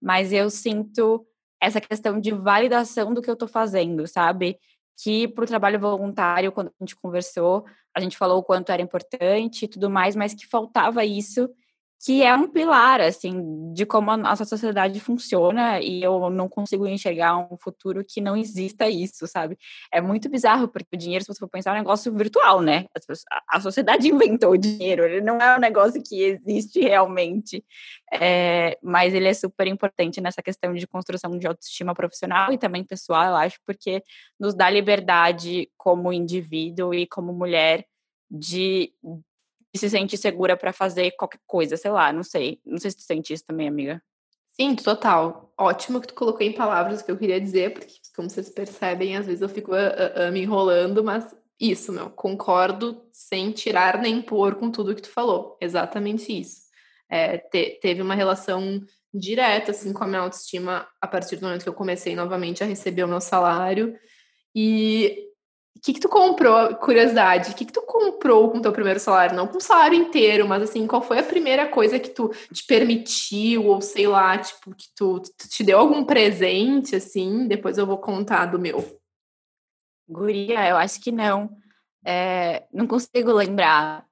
Mas 0.00 0.32
eu 0.32 0.50
sinto 0.50 1.26
essa 1.64 1.80
questão 1.80 2.20
de 2.20 2.30
validação 2.30 3.14
do 3.14 3.22
que 3.22 3.30
eu 3.30 3.34
estou 3.34 3.48
fazendo, 3.48 4.06
sabe? 4.06 4.58
Que 5.02 5.26
para 5.28 5.44
o 5.44 5.46
trabalho 5.46 5.80
voluntário, 5.80 6.52
quando 6.52 6.68
a 6.68 6.84
gente 6.84 6.96
conversou, 6.96 7.64
a 7.94 8.00
gente 8.00 8.16
falou 8.16 8.38
o 8.38 8.42
quanto 8.42 8.70
era 8.70 8.82
importante 8.82 9.64
e 9.64 9.68
tudo 9.68 9.90
mais, 9.90 10.14
mas 10.14 10.34
que 10.34 10.46
faltava 10.46 11.04
isso 11.04 11.48
que 12.04 12.22
é 12.22 12.34
um 12.34 12.46
pilar, 12.46 13.00
assim, 13.00 13.72
de 13.72 13.86
como 13.86 14.10
a 14.10 14.16
nossa 14.16 14.44
sociedade 14.44 15.00
funciona 15.00 15.80
e 15.80 16.02
eu 16.02 16.28
não 16.28 16.50
consigo 16.50 16.86
enxergar 16.86 17.38
um 17.38 17.56
futuro 17.56 18.04
que 18.06 18.20
não 18.20 18.36
exista 18.36 18.86
isso, 18.86 19.26
sabe? 19.26 19.56
É 19.90 20.02
muito 20.02 20.28
bizarro, 20.28 20.68
porque 20.68 20.94
o 20.94 20.98
dinheiro, 20.98 21.24
se 21.24 21.32
você 21.32 21.38
for 21.38 21.48
pensar, 21.48 21.70
é 21.70 21.74
um 21.74 21.78
negócio 21.78 22.12
virtual, 22.14 22.60
né? 22.60 22.84
A 23.48 23.58
sociedade 23.58 24.06
inventou 24.12 24.52
o 24.52 24.58
dinheiro, 24.58 25.02
ele 25.04 25.22
não 25.22 25.38
é 25.38 25.56
um 25.56 25.60
negócio 25.60 26.02
que 26.02 26.22
existe 26.22 26.80
realmente, 26.80 27.64
é, 28.12 28.76
mas 28.82 29.14
ele 29.14 29.28
é 29.28 29.34
super 29.34 29.66
importante 29.66 30.20
nessa 30.20 30.42
questão 30.42 30.74
de 30.74 30.86
construção 30.86 31.30
de 31.38 31.46
autoestima 31.46 31.94
profissional 31.94 32.52
e 32.52 32.58
também 32.58 32.84
pessoal, 32.84 33.30
eu 33.30 33.36
acho, 33.36 33.58
porque 33.66 34.02
nos 34.38 34.54
dá 34.54 34.68
liberdade 34.68 35.70
como 35.74 36.12
indivíduo 36.12 36.92
e 36.92 37.06
como 37.06 37.32
mulher 37.32 37.86
de 38.30 38.92
se 39.78 39.90
sente 39.90 40.16
segura 40.16 40.56
para 40.56 40.72
fazer 40.72 41.12
qualquer 41.12 41.40
coisa, 41.46 41.76
sei 41.76 41.90
lá, 41.90 42.12
não 42.12 42.22
sei. 42.22 42.60
Não 42.64 42.78
sei 42.78 42.90
se 42.90 42.96
tu 42.98 43.02
sente 43.02 43.32
isso 43.32 43.44
também, 43.44 43.68
amiga. 43.68 44.02
Sim, 44.52 44.76
total. 44.76 45.52
Ótimo 45.58 46.00
que 46.00 46.08
tu 46.08 46.14
colocou 46.14 46.46
em 46.46 46.52
palavras 46.52 47.00
o 47.00 47.04
que 47.04 47.10
eu 47.10 47.18
queria 47.18 47.40
dizer, 47.40 47.72
porque, 47.72 47.94
como 48.14 48.30
vocês 48.30 48.48
percebem, 48.48 49.16
às 49.16 49.26
vezes 49.26 49.42
eu 49.42 49.48
fico 49.48 49.72
uh, 49.72 50.28
uh, 50.28 50.32
me 50.32 50.42
enrolando, 50.42 51.02
mas 51.02 51.34
isso, 51.58 51.92
meu, 51.92 52.08
concordo 52.10 53.02
sem 53.12 53.50
tirar 53.50 54.00
nem 54.00 54.22
pôr 54.22 54.54
com 54.54 54.70
tudo 54.70 54.94
que 54.94 55.02
tu 55.02 55.10
falou. 55.10 55.56
Exatamente 55.60 56.32
isso. 56.32 56.62
É, 57.10 57.38
te, 57.38 57.78
teve 57.80 58.00
uma 58.00 58.14
relação 58.14 58.80
direta, 59.12 59.72
assim, 59.72 59.92
com 59.92 60.04
a 60.04 60.06
minha 60.06 60.20
autoestima 60.20 60.86
a 61.00 61.06
partir 61.06 61.36
do 61.36 61.46
momento 61.46 61.62
que 61.62 61.68
eu 61.68 61.74
comecei 61.74 62.14
novamente 62.14 62.62
a 62.62 62.66
receber 62.66 63.04
o 63.04 63.08
meu 63.08 63.20
salário. 63.20 63.96
E 64.54 65.30
O 65.76 65.80
que, 65.80 65.92
que 65.92 66.00
tu 66.00 66.08
comprou? 66.08 66.74
Curiosidade, 66.76 67.50
o 67.50 67.54
que, 67.54 67.64
que 67.64 67.72
tu 67.72 67.82
comprou 67.82 68.50
com 68.50 68.60
teu 68.60 68.72
primeiro 68.72 69.00
salário? 69.00 69.36
Não 69.36 69.46
com 69.46 69.58
o 69.58 69.60
salário 69.60 69.98
inteiro, 69.98 70.48
mas 70.48 70.62
assim, 70.62 70.86
qual 70.86 71.02
foi 71.02 71.18
a 71.18 71.22
primeira 71.22 71.66
coisa 71.66 71.98
que 71.98 72.08
tu 72.08 72.30
te 72.52 72.64
permitiu, 72.66 73.66
ou 73.66 73.80
sei 73.80 74.06
lá, 74.06 74.38
tipo, 74.38 74.74
que 74.74 74.86
tu, 74.96 75.20
tu 75.20 75.48
te 75.48 75.62
deu 75.62 75.78
algum 75.78 76.04
presente, 76.04 76.96
assim? 76.96 77.46
Depois 77.46 77.76
eu 77.76 77.86
vou 77.86 77.98
contar 77.98 78.46
do 78.46 78.58
meu. 78.58 78.98
Guria, 80.08 80.68
eu 80.68 80.76
acho 80.76 81.00
que 81.00 81.10
não. 81.10 81.50
É, 82.04 82.64
não 82.72 82.86
consigo 82.86 83.32
lembrar. 83.32 84.06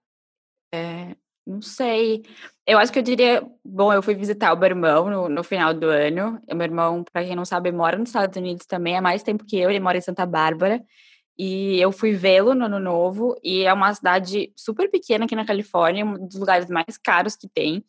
É, 0.75 1.15
não 1.47 1.61
sei. 1.61 2.25
Eu 2.67 2.79
acho 2.79 2.93
que 2.93 2.99
eu 2.99 3.03
diria. 3.03 3.47
Bom, 3.65 3.93
eu 3.93 4.03
fui 4.03 4.15
visitar 4.15 4.53
o 4.53 4.57
meu 4.57 4.69
irmão 4.69 5.11
no, 5.11 5.29
no 5.29 5.45
final 5.45 5.75
do 5.75 5.87
ano. 5.89 6.41
O 6.51 6.55
meu 6.55 6.65
irmão, 6.65 7.05
para 7.05 7.25
quem 7.25 7.37
não 7.37 7.45
sabe, 7.45 7.71
mora 7.73 7.99
nos 7.99 8.09
Estados 8.09 8.37
Unidos 8.37 8.67
também 8.67 8.97
há 8.97 9.03
mais 9.03 9.23
tempo 9.23 9.45
que 9.45 9.59
eu. 9.59 9.71
Ele 9.71 9.81
mora 9.81 9.99
em 9.99 10.01
Santa 10.01 10.25
Bárbara. 10.25 10.83
E 11.45 11.80
eu 11.80 11.90
fui 11.90 12.12
vê-lo 12.12 12.55
no 12.55 12.66
ano 12.66 12.78
novo. 12.78 13.34
E 13.43 13.64
é 13.64 13.72
uma 13.72 13.93
cidade 13.93 14.53
super 14.55 14.88
pequena 14.88 15.24
aqui 15.24 15.34
na 15.34 15.45
Califórnia, 15.45 16.05
um 16.05 16.28
dos 16.28 16.38
lugares 16.38 16.70
mais 16.70 16.97
caros 16.97 17.34
que 17.34 17.49
tem. 17.49 17.84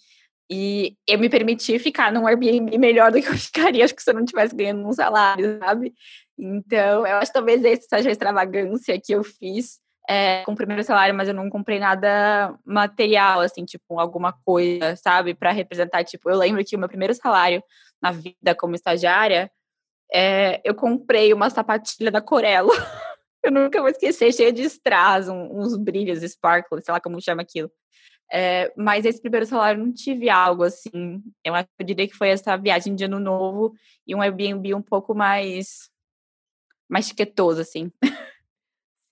E 0.50 0.98
eu 1.08 1.20
me 1.20 1.30
permiti 1.30 1.78
ficar 1.78 2.12
num 2.12 2.26
Airbnb 2.26 2.76
melhor 2.80 3.12
do 3.12 3.22
que 3.22 3.28
eu 3.28 3.34
ficaria, 3.38 3.86
acho 3.86 3.94
que 3.94 4.02
se 4.02 4.10
eu 4.10 4.16
não 4.16 4.26
tivesse 4.26 4.56
ganhando 4.56 4.84
um 4.88 4.92
salário, 4.92 5.60
sabe? 5.60 5.94
Então, 6.36 7.06
eu 7.06 7.18
acho 7.18 7.28
que 7.32 7.34
talvez 7.34 7.64
essa 7.64 7.88
seja 7.90 8.10
a 8.10 8.12
extravagância 8.12 9.00
que 9.00 9.14
eu 9.14 9.24
fiz 9.24 9.80
é, 10.10 10.44
com 10.46 10.54
o 10.54 10.56
primeiro 10.56 10.84
salário, 10.84 11.14
mas 11.14 11.28
eu 11.28 11.36
não 11.36 11.48
comprei 11.48 11.78
nada 11.78 12.58
material, 12.66 13.42
assim, 13.42 13.64
tipo, 13.66 14.00
alguma 14.00 14.34
coisa, 14.44 14.96
sabe? 14.96 15.36
Para 15.36 15.52
representar, 15.52 16.04
tipo, 16.04 16.28
eu 16.28 16.38
lembro 16.40 16.66
que 16.66 16.76
o 16.76 16.80
meu 16.80 16.90
primeiro 16.90 17.14
salário 17.14 17.64
na 18.02 18.12
vida 18.12 18.56
como 18.58 18.74
estagiária, 18.74 19.52
é, 20.12 20.60
eu 20.64 20.74
comprei 20.74 21.32
uma 21.34 21.52
sapatilha 21.52 22.10
da 22.10 22.20
Corello. 22.20 22.72
eu 23.44 23.52
nunca 23.52 23.80
vou 23.82 23.90
esquecer, 23.90 24.34
cheia 24.34 24.52
de 24.52 24.64
strass, 24.64 25.28
uns 25.28 25.78
brilhos, 25.78 26.22
sparkles, 26.24 26.86
sei 26.86 26.94
lá 26.94 27.00
como 27.00 27.22
chama 27.22 27.42
aquilo. 27.42 27.72
É, 28.32 28.74
mas 28.76 29.06
esse 29.06 29.22
primeiro 29.22 29.46
salário 29.46 29.84
não 29.84 29.94
tive 29.94 30.30
algo 30.30 30.64
assim. 30.64 31.22
Eu, 31.44 31.54
eu 31.56 31.86
diria 31.86 32.08
que 32.08 32.16
foi 32.16 32.30
essa 32.30 32.58
viagem 32.58 32.96
de 32.96 33.04
ano 33.04 33.20
novo 33.20 33.74
e 34.08 34.16
um 34.16 34.22
Airbnb 34.22 34.74
um 34.74 34.82
pouco 34.82 35.14
mais 35.14 35.90
mais 36.90 37.08
chiquetoso, 37.08 37.62
assim. 37.62 37.92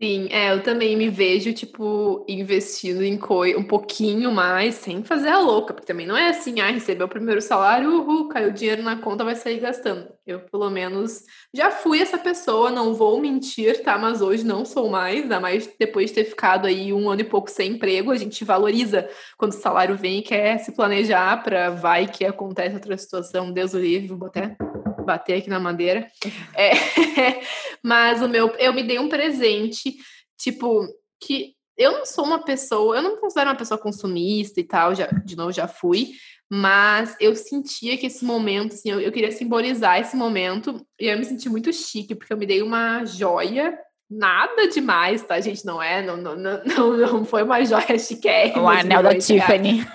Sim, 0.04 0.30
é, 0.32 0.52
eu 0.52 0.64
também 0.64 0.98
me 0.98 1.10
vejo, 1.10 1.54
tipo, 1.54 2.26
investindo 2.28 3.04
em 3.04 3.20
coisa 3.20 3.60
um 3.60 3.64
pouquinho 3.64 4.32
mais, 4.32 4.74
sem 4.74 5.04
fazer 5.04 5.30
a 5.30 5.38
louca, 5.38 5.76
porque 5.76 5.86
também 5.86 6.08
não 6.08 6.18
é 6.18 6.30
assim, 6.30 6.60
ah, 6.60 6.72
recebeu 6.72 7.06
o 7.06 7.10
primeiro 7.10 7.40
salário, 7.40 7.88
uhul, 7.88 8.28
caiu 8.28 8.52
dinheiro 8.52 8.82
na 8.82 8.96
conta, 8.96 9.24
vai 9.24 9.36
sair 9.36 9.60
gastando. 9.60 10.12
Eu, 10.26 10.40
pelo 10.40 10.72
menos, 10.72 11.24
já 11.54 11.70
fui 11.70 12.02
essa 12.02 12.18
pessoa, 12.18 12.72
não 12.72 12.96
vou 12.96 13.22
mentir, 13.22 13.84
tá? 13.84 13.96
Mas 13.96 14.24
hoje 14.24 14.44
não 14.44 14.66
sou 14.66 14.90
mais, 14.90 15.22
ainda 15.22 15.40
mais 15.40 15.70
depois 15.78 16.10
de 16.10 16.16
ter 16.16 16.26
ficado 16.26 16.66
aí 16.66 16.92
um 16.92 17.08
ano 17.08 17.22
e 17.22 17.26
pouco 17.26 17.52
sem 17.52 17.74
emprego, 17.74 18.10
a 18.10 18.18
gente 18.18 18.44
valoriza 18.44 19.08
quando 19.38 19.52
o 19.52 19.56
salário 19.56 19.96
vem 19.96 20.18
e 20.18 20.24
quer 20.24 20.58
se 20.58 20.72
planejar 20.72 21.44
para 21.44 21.70
vai 21.70 22.08
que 22.08 22.26
acontece 22.26 22.74
outra 22.74 22.98
situação, 22.98 23.52
Deus 23.52 23.76
o 23.76 23.80
livre, 23.80 24.08
vou 24.08 24.30
até 24.30 24.56
bater 25.04 25.38
aqui 25.38 25.50
na 25.50 25.60
madeira. 25.60 26.08
É, 26.56 26.72
mas 27.84 28.22
o 28.22 28.28
meu, 28.28 28.50
eu 28.58 28.74
me 28.74 28.84
dei 28.84 29.00
um 29.00 29.10
presente, 29.10 29.96
tipo, 30.38 30.88
que 31.20 31.54
eu 31.78 31.92
não 31.92 32.06
sou 32.06 32.26
uma 32.26 32.44
pessoa, 32.44 32.96
eu 32.96 33.02
não 33.02 33.18
considero 33.18 33.50
uma 33.50 33.56
pessoa 33.56 33.80
consumista 33.80 34.60
e 34.60 34.64
tal, 34.64 34.94
já, 34.94 35.08
de 35.08 35.36
novo 35.36 35.52
já 35.52 35.68
fui, 35.68 36.12
mas 36.50 37.16
eu 37.20 37.36
sentia 37.36 37.98
que 37.98 38.08
esse 38.08 38.24
momento, 38.26 38.74
assim, 38.74 38.92
eu, 38.92 39.00
eu 39.00 39.12
queria 39.12 39.32
simbolizar 39.32 40.00
esse 40.00 40.16
momento 40.16 40.86
e 41.00 41.08
eu 41.08 41.18
me 41.18 41.24
senti 41.24 41.50
muito 41.50 41.72
chique, 41.72 42.14
porque 42.14 42.34
eu 42.34 42.38
me 42.38 42.46
dei 42.46 42.62
uma 42.62 43.06
joia 43.06 43.78
Nada 44.14 44.68
demais, 44.68 45.24
tá, 45.24 45.40
gente? 45.40 45.66
Não 45.66 45.82
é, 45.82 46.06
não, 46.06 46.18
não, 46.18 46.36
não, 46.36 46.98
não 46.98 47.24
foi 47.24 47.44
uma 47.44 47.64
joia 47.64 47.98
chique. 47.98 48.28
O 48.58 48.68
anel 48.68 49.02
da 49.02 49.18
Tiffany. 49.18 49.88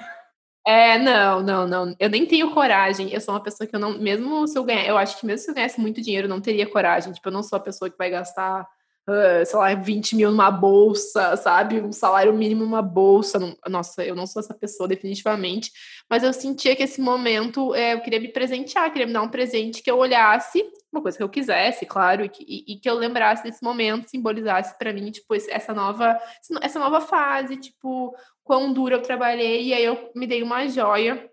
É, 0.67 0.99
não, 0.99 1.43
não, 1.45 1.67
não. 1.67 1.97
Eu 1.97 2.11
nem 2.11 2.27
tenho 2.27 2.51
coragem. 2.53 3.13
Eu 3.13 3.21
sou 3.21 3.33
uma 3.33 3.43
pessoa 3.43 3.69
que 3.69 3.77
eu 3.77 3.79
não, 3.79 3.97
mesmo 3.99 4.49
se 4.49 4.59
eu 4.59 4.65
ganhar, 4.65 4.85
eu 4.85 4.99
acho 4.99 5.19
que 5.21 5.25
mesmo 5.25 5.45
se 5.45 5.51
eu 5.51 5.55
ganhasse 5.55 5.81
muito 5.81 6.03
dinheiro, 6.03 6.27
eu 6.27 6.29
não 6.29 6.41
teria 6.41 6.67
coragem. 6.69 7.13
Tipo, 7.13 7.29
eu 7.29 7.33
não 7.33 7.43
sou 7.43 7.57
a 7.57 7.61
pessoa 7.61 7.89
que 7.89 7.97
vai 7.97 8.11
gastar, 8.11 8.63
uh, 9.09 9.47
sei 9.47 9.57
lá, 9.57 9.73
20 9.75 10.17
mil 10.17 10.29
numa 10.33 10.51
bolsa, 10.51 11.37
sabe? 11.37 11.81
Um 11.81 11.93
salário 11.93 12.33
mínimo 12.33 12.65
numa 12.65 12.83
bolsa. 12.83 13.39
Nossa, 13.69 14.05
eu 14.05 14.17
não 14.17 14.27
sou 14.27 14.41
essa 14.41 14.55
pessoa, 14.55 14.89
definitivamente. 14.89 15.71
Mas 16.11 16.25
eu 16.25 16.33
sentia 16.33 16.75
que 16.75 16.83
esse 16.83 17.01
momento 17.01 17.73
é, 17.73 17.95
eu 17.95 18.01
queria 18.01 18.19
me 18.19 18.29
presentear, 18.33 18.91
queria 18.91 19.07
me 19.07 19.13
dar 19.13 19.23
um 19.23 19.29
presente 19.29 19.81
que 19.81 19.91
eu 19.91 19.99
olhasse, 19.99 20.65
uma 20.93 21.01
coisa 21.01 21.17
que 21.17 21.23
eu 21.23 21.29
quisesse, 21.29 21.87
claro, 21.87 22.25
e 22.25 22.29
que, 22.29 22.43
e, 22.43 22.75
e 22.75 22.81
que 22.81 22.91
eu 22.91 22.95
lembrasse 22.95 23.45
desse 23.45 23.63
momento, 23.63 24.09
simbolizasse 24.09 24.77
para 24.77 24.93
mim, 24.93 25.13
tipo, 25.13 25.33
essa 25.33 25.73
nova, 25.73 26.19
essa 26.61 26.79
nova 26.81 27.01
fase, 27.01 27.57
tipo, 27.57 28.13
quão 28.47 28.73
duro 28.73 28.95
eu 28.95 29.03
trabalhei, 29.03 29.65
e 29.65 29.75
aí 29.75 29.85
eu 29.85 30.09
me 30.15 30.25
dei 30.25 30.41
uma 30.41 30.69
joia 30.69 31.29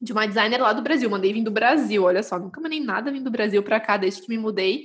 de 0.00 0.12
uma 0.12 0.26
designer 0.26 0.60
lá 0.62 0.72
do 0.72 0.80
Brasil, 0.80 1.10
mandei 1.10 1.32
vir 1.32 1.42
do 1.42 1.50
Brasil, 1.50 2.04
olha 2.04 2.22
só, 2.22 2.38
nunca 2.38 2.60
mandei 2.60 2.78
nada 2.78 3.10
vindo 3.10 3.24
do 3.24 3.30
Brasil 3.30 3.62
para 3.64 3.80
cá 3.80 3.96
desde 3.96 4.22
que 4.22 4.28
me 4.28 4.38
mudei, 4.38 4.84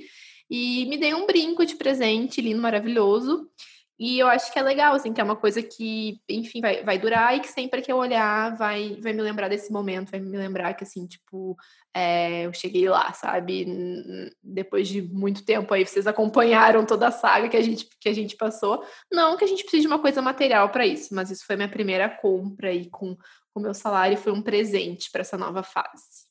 e 0.50 0.86
me 0.86 0.96
dei 0.96 1.14
um 1.14 1.24
brinco 1.24 1.64
de 1.64 1.76
presente 1.76 2.40
lindo, 2.40 2.60
maravilhoso, 2.60 3.48
e 3.98 4.18
eu 4.18 4.28
acho 4.28 4.52
que 4.52 4.58
é 4.58 4.62
legal, 4.62 4.94
assim, 4.94 5.12
que 5.12 5.20
é 5.20 5.24
uma 5.24 5.34
coisa 5.34 5.62
que, 5.62 6.20
enfim, 6.28 6.60
vai, 6.60 6.84
vai 6.84 6.98
durar 6.98 7.36
e 7.36 7.40
que 7.40 7.48
sempre 7.48 7.82
que 7.82 7.90
eu 7.90 7.96
olhar 7.96 8.56
vai, 8.56 8.96
vai 9.00 9.12
me 9.12 9.22
lembrar 9.22 9.48
desse 9.48 9.72
momento, 9.72 10.10
vai 10.10 10.20
me 10.20 10.36
lembrar 10.36 10.74
que, 10.74 10.84
assim, 10.84 11.06
tipo, 11.06 11.56
é, 11.92 12.46
eu 12.46 12.52
cheguei 12.52 12.88
lá, 12.88 13.12
sabe? 13.12 13.66
Depois 14.42 14.86
de 14.86 15.02
muito 15.02 15.44
tempo 15.44 15.74
aí, 15.74 15.84
vocês 15.84 16.06
acompanharam 16.06 16.86
toda 16.86 17.08
a 17.08 17.10
saga 17.10 17.48
que 17.48 17.56
a 17.56 17.62
gente, 17.62 17.88
que 18.00 18.08
a 18.08 18.14
gente 18.14 18.36
passou. 18.36 18.84
Não 19.10 19.36
que 19.36 19.44
a 19.44 19.48
gente 19.48 19.62
precise 19.62 19.82
de 19.82 19.88
uma 19.88 19.98
coisa 19.98 20.22
material 20.22 20.68
para 20.70 20.86
isso, 20.86 21.14
mas 21.14 21.30
isso 21.30 21.44
foi 21.44 21.56
minha 21.56 21.68
primeira 21.68 22.08
compra 22.08 22.68
aí 22.68 22.88
com 22.88 23.16
o 23.58 23.60
meu 23.60 23.74
salário 23.74 24.16
foi 24.16 24.32
um 24.32 24.40
presente 24.40 25.10
para 25.10 25.20
essa 25.20 25.36
nova 25.36 25.62
fase. 25.62 26.28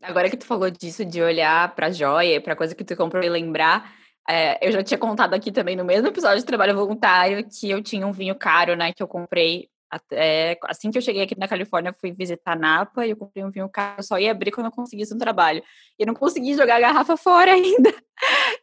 Agora 0.00 0.30
que 0.30 0.36
tu 0.36 0.46
falou 0.46 0.70
disso, 0.70 1.04
de 1.04 1.20
olhar 1.22 1.74
para 1.74 1.90
joia, 1.90 2.40
para 2.40 2.56
coisa 2.56 2.74
que 2.74 2.84
tu 2.84 2.96
comprou 2.96 3.22
e 3.24 3.28
lembrar, 3.28 3.92
é, 4.28 4.66
eu 4.66 4.72
já 4.72 4.82
tinha 4.82 4.98
contado 4.98 5.34
aqui 5.34 5.50
também 5.50 5.76
no 5.76 5.84
mesmo 5.84 6.08
episódio 6.08 6.38
de 6.38 6.44
trabalho 6.44 6.74
voluntário 6.74 7.46
que 7.48 7.70
eu 7.70 7.82
tinha 7.82 8.06
um 8.06 8.12
vinho 8.12 8.34
caro, 8.34 8.76
né, 8.76 8.92
que 8.92 9.02
eu 9.02 9.08
comprei 9.08 9.68
até, 9.90 10.56
assim 10.64 10.90
que 10.90 10.98
eu 10.98 11.02
cheguei 11.02 11.22
aqui 11.22 11.36
na 11.36 11.48
Califórnia, 11.48 11.92
fui 11.92 12.12
visitar 12.12 12.56
Napa 12.56 13.04
e 13.04 13.10
eu 13.10 13.16
comprei 13.16 13.44
um 13.44 13.50
vinho 13.50 13.68
caro, 13.68 13.96
eu 13.98 14.02
só 14.04 14.18
ia 14.18 14.30
abrir 14.30 14.52
quando 14.52 14.66
eu 14.66 14.72
conseguisse 14.72 15.12
um 15.12 15.18
trabalho. 15.18 15.62
E 15.98 16.02
eu 16.02 16.06
não 16.06 16.14
consegui 16.14 16.54
jogar 16.54 16.76
a 16.76 16.80
garrafa 16.80 17.16
fora 17.16 17.50
ainda. 17.52 17.92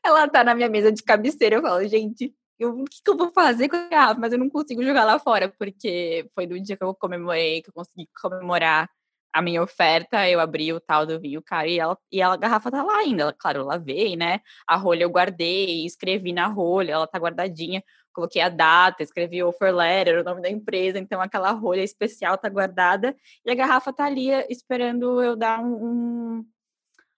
Ela 0.03 0.27
tá 0.29 0.43
na 0.43 0.55
minha 0.55 0.69
mesa 0.69 0.91
de 0.91 1.03
cabeceira, 1.03 1.57
eu 1.57 1.61
falo, 1.61 1.85
gente, 1.85 2.33
eu, 2.57 2.69
o 2.71 2.85
que, 2.85 3.03
que, 3.03 3.11
eu 3.11 3.17
vou 3.17 3.31
fazer 3.33 3.67
com 3.67 3.75
a 3.75 3.89
garrafa? 3.89 4.19
Mas 4.21 4.31
eu 4.31 4.39
não 4.39 4.49
consigo 4.49 4.83
jogar 4.83 5.03
lá 5.03 5.19
fora, 5.19 5.53
porque 5.59 6.29
foi 6.33 6.47
do 6.47 6.59
dia 6.59 6.77
que 6.77 6.83
eu 6.83 6.95
comemorei, 6.95 7.61
que 7.61 7.69
eu 7.69 7.73
consegui 7.73 8.07
comemorar 8.21 8.89
a 9.37 9.41
minha 9.41 9.61
oferta, 9.61 10.27
eu 10.27 10.39
abri 10.39 10.73
o 10.73 10.79
tal 10.79 11.05
do 11.05 11.19
vinho, 11.19 11.43
cara, 11.43 11.67
e, 11.67 11.77
ela, 11.77 11.95
e 12.11 12.19
ela, 12.19 12.33
a 12.33 12.37
garrafa 12.37 12.71
tá 12.71 12.81
lá 12.83 12.97
ainda. 12.97 13.21
Ela, 13.21 13.33
claro, 13.33 13.59
eu 13.59 13.65
lavei, 13.65 14.15
né? 14.15 14.41
A 14.67 14.75
rolha 14.75 15.03
eu 15.03 15.09
guardei, 15.11 15.85
escrevi 15.85 16.33
na 16.33 16.47
rolha, 16.47 16.93
ela 16.93 17.05
tá 17.07 17.19
guardadinha. 17.19 17.83
Coloquei 18.11 18.41
a 18.41 18.49
data, 18.49 19.03
escrevi 19.03 19.43
offer 19.43 19.71
letter, 19.71 20.21
o 20.21 20.23
nome 20.23 20.41
da 20.41 20.49
empresa, 20.49 20.97
então 20.97 21.21
aquela 21.21 21.51
rolha 21.51 21.83
especial 21.83 22.35
tá 22.35 22.49
guardada 22.49 23.15
e 23.45 23.51
a 23.51 23.55
garrafa 23.55 23.93
tá 23.93 24.05
ali 24.05 24.31
eh, 24.31 24.47
esperando 24.49 25.21
eu 25.21 25.35
dar 25.35 25.59
um, 25.59 26.39
um 26.39 26.45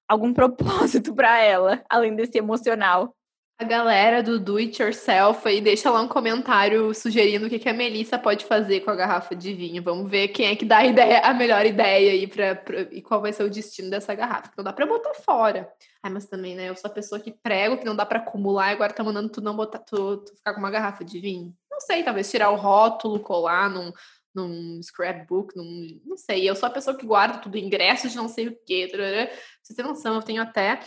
algum 0.06 0.34
propósito 0.36 1.16
para 1.16 1.40
ela, 1.40 1.82
além 1.90 2.16
desse 2.18 2.38
emocional 2.38 3.16
a 3.60 3.66
galera 3.66 4.24
do 4.24 4.39
Do 4.39 4.55
It 4.55 4.82
Yourself 4.82 5.45
aí 5.45 5.60
deixa 5.60 5.91
lá 5.91 6.01
um 6.01 6.07
comentário 6.07 6.93
sugerindo 6.95 7.45
o 7.45 7.49
que, 7.49 7.60
que 7.60 7.68
a 7.68 7.74
Melissa 7.74 8.18
pode 8.18 8.45
fazer 8.45 8.80
com 8.80 8.89
a 8.89 8.95
garrafa 8.95 9.36
de 9.36 9.53
vinho. 9.53 9.84
Vamos 9.84 10.10
ver 10.10 10.30
quem 10.30 10.45
é 10.45 10.55
que 10.55 10.64
dá 10.64 10.78
a, 10.78 10.86
ideia, 10.86 11.20
a 11.20 11.34
melhor 11.34 11.66
ideia 11.66 12.14
aí 12.14 12.26
pra, 12.26 12.55
pra, 12.55 12.82
e 12.84 13.01
qual 13.01 13.20
vai 13.20 13.34
ser 13.34 13.43
o 13.43 13.49
destino 13.49 13.89
dessa 13.89 14.16
garrafa. 14.16 14.49
Não 14.55 14.64
dá 14.64 14.72
pra 14.72 14.88
botar 14.88 15.14
fora. 15.14 15.70
Ai, 16.01 16.10
mas 16.10 16.26
também, 16.26 16.55
né? 16.55 16.70
Eu 16.70 16.76
sou 16.78 16.89
a 16.89 16.93
pessoa 16.93 17.20
que 17.20 17.34
prego 17.34 17.78
que 17.78 17.84
não 17.84 17.97
dá 17.97 18.05
para 18.05 18.20
acumular 18.20 18.70
e 18.70 18.76
agora 18.76 18.93
tá 18.93 19.03
mandando 19.03 19.28
tu 19.28 19.41
não 19.41 19.53
botar, 19.53 19.80
tu, 19.80 20.20
tu, 20.20 20.38
ficar 20.38 20.53
com 20.53 20.62
uma 20.62 20.72
garrafa 20.72 21.03
de 21.03 21.20
vinho. 21.20 21.53
Não 21.70 21.82
sei, 21.82 22.01
talvez 22.01 22.32
tirar 22.32 22.51
o 22.51 22.55
rótulo, 22.55 23.20
colar 23.20 23.70
num, 23.70 23.91
num 24.34 24.82
scrapbook, 24.82 25.53
num, 25.57 25.99
não 26.05 26.16
sei. 26.16 26.49
Eu 26.49 26.55
sou 26.55 26.68
a 26.68 26.72
pessoa 26.72 26.95
que 26.95 27.05
guarda 27.05 27.39
tudo, 27.39 27.57
ingresso 27.57 28.07
de 28.07 28.16
não 28.16 28.30
sei 28.30 28.47
o 28.47 28.57
quê. 28.66 28.88
Pra 28.89 29.30
você 29.62 29.76
ter 29.76 29.84
noção, 29.84 30.16
eu 30.16 30.22
tenho 30.22 30.41
até 30.41 30.80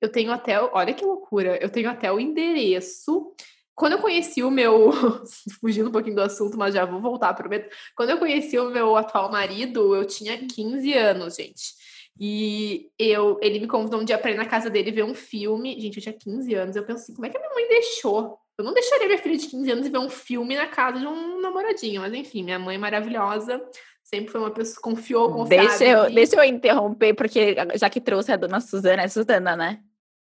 eu 0.00 0.10
tenho 0.10 0.32
até, 0.32 0.60
olha 0.60 0.94
que 0.94 1.04
loucura, 1.04 1.58
eu 1.62 1.68
tenho 1.68 1.90
até 1.90 2.10
o 2.10 2.18
endereço. 2.18 3.34
Quando 3.74 3.92
eu 3.92 3.98
conheci 3.98 4.42
o 4.42 4.50
meu, 4.50 4.90
fugindo 5.60 5.88
um 5.88 5.92
pouquinho 5.92 6.16
do 6.16 6.22
assunto, 6.22 6.56
mas 6.58 6.74
já 6.74 6.84
vou 6.84 7.00
voltar, 7.00 7.34
prometo. 7.34 7.74
Quando 7.94 8.10
eu 8.10 8.18
conheci 8.18 8.58
o 8.58 8.70
meu 8.70 8.96
atual 8.96 9.30
marido, 9.30 9.94
eu 9.94 10.06
tinha 10.06 10.38
15 10.38 10.92
anos, 10.94 11.36
gente. 11.36 11.74
E 12.18 12.90
eu, 12.98 13.38
ele 13.40 13.60
me 13.60 13.66
convidou 13.66 14.00
um 14.00 14.04
dia 14.04 14.18
para 14.18 14.30
ir 14.30 14.36
na 14.36 14.44
casa 14.44 14.68
dele 14.68 14.90
ver 14.90 15.04
um 15.04 15.14
filme. 15.14 15.80
Gente, 15.80 15.96
eu 15.96 16.02
tinha 16.02 16.12
15 16.12 16.54
anos. 16.54 16.76
Eu 16.76 16.84
pensei, 16.84 17.04
assim, 17.04 17.14
como 17.14 17.24
é 17.26 17.30
que 17.30 17.36
a 17.38 17.40
minha 17.40 17.54
mãe 17.54 17.68
deixou? 17.68 18.38
Eu 18.58 18.64
não 18.64 18.74
deixaria 18.74 19.06
minha 19.06 19.18
filha 19.18 19.38
de 19.38 19.46
15 19.46 19.70
anos 19.70 19.88
ver 19.88 19.98
um 19.98 20.10
filme 20.10 20.54
na 20.54 20.66
casa 20.66 20.98
de 20.98 21.06
um 21.06 21.40
namoradinho. 21.40 22.02
Mas 22.02 22.12
enfim, 22.12 22.42
minha 22.42 22.58
mãe 22.58 22.76
maravilhosa 22.76 23.62
sempre 24.02 24.30
foi 24.30 24.40
uma 24.40 24.50
pessoa 24.50 24.76
que 24.76 24.82
confiou, 24.82 25.32
confiava. 25.32 25.68
Deixa 25.68 25.84
eu, 25.84 26.10
deixa 26.12 26.36
eu 26.36 26.44
interromper, 26.44 27.14
porque 27.14 27.56
já 27.76 27.88
que 27.88 28.00
trouxe 28.00 28.32
a 28.32 28.36
dona 28.36 28.60
Suzana, 28.60 29.02
é 29.02 29.08
Suzana, 29.08 29.56
né? 29.56 29.80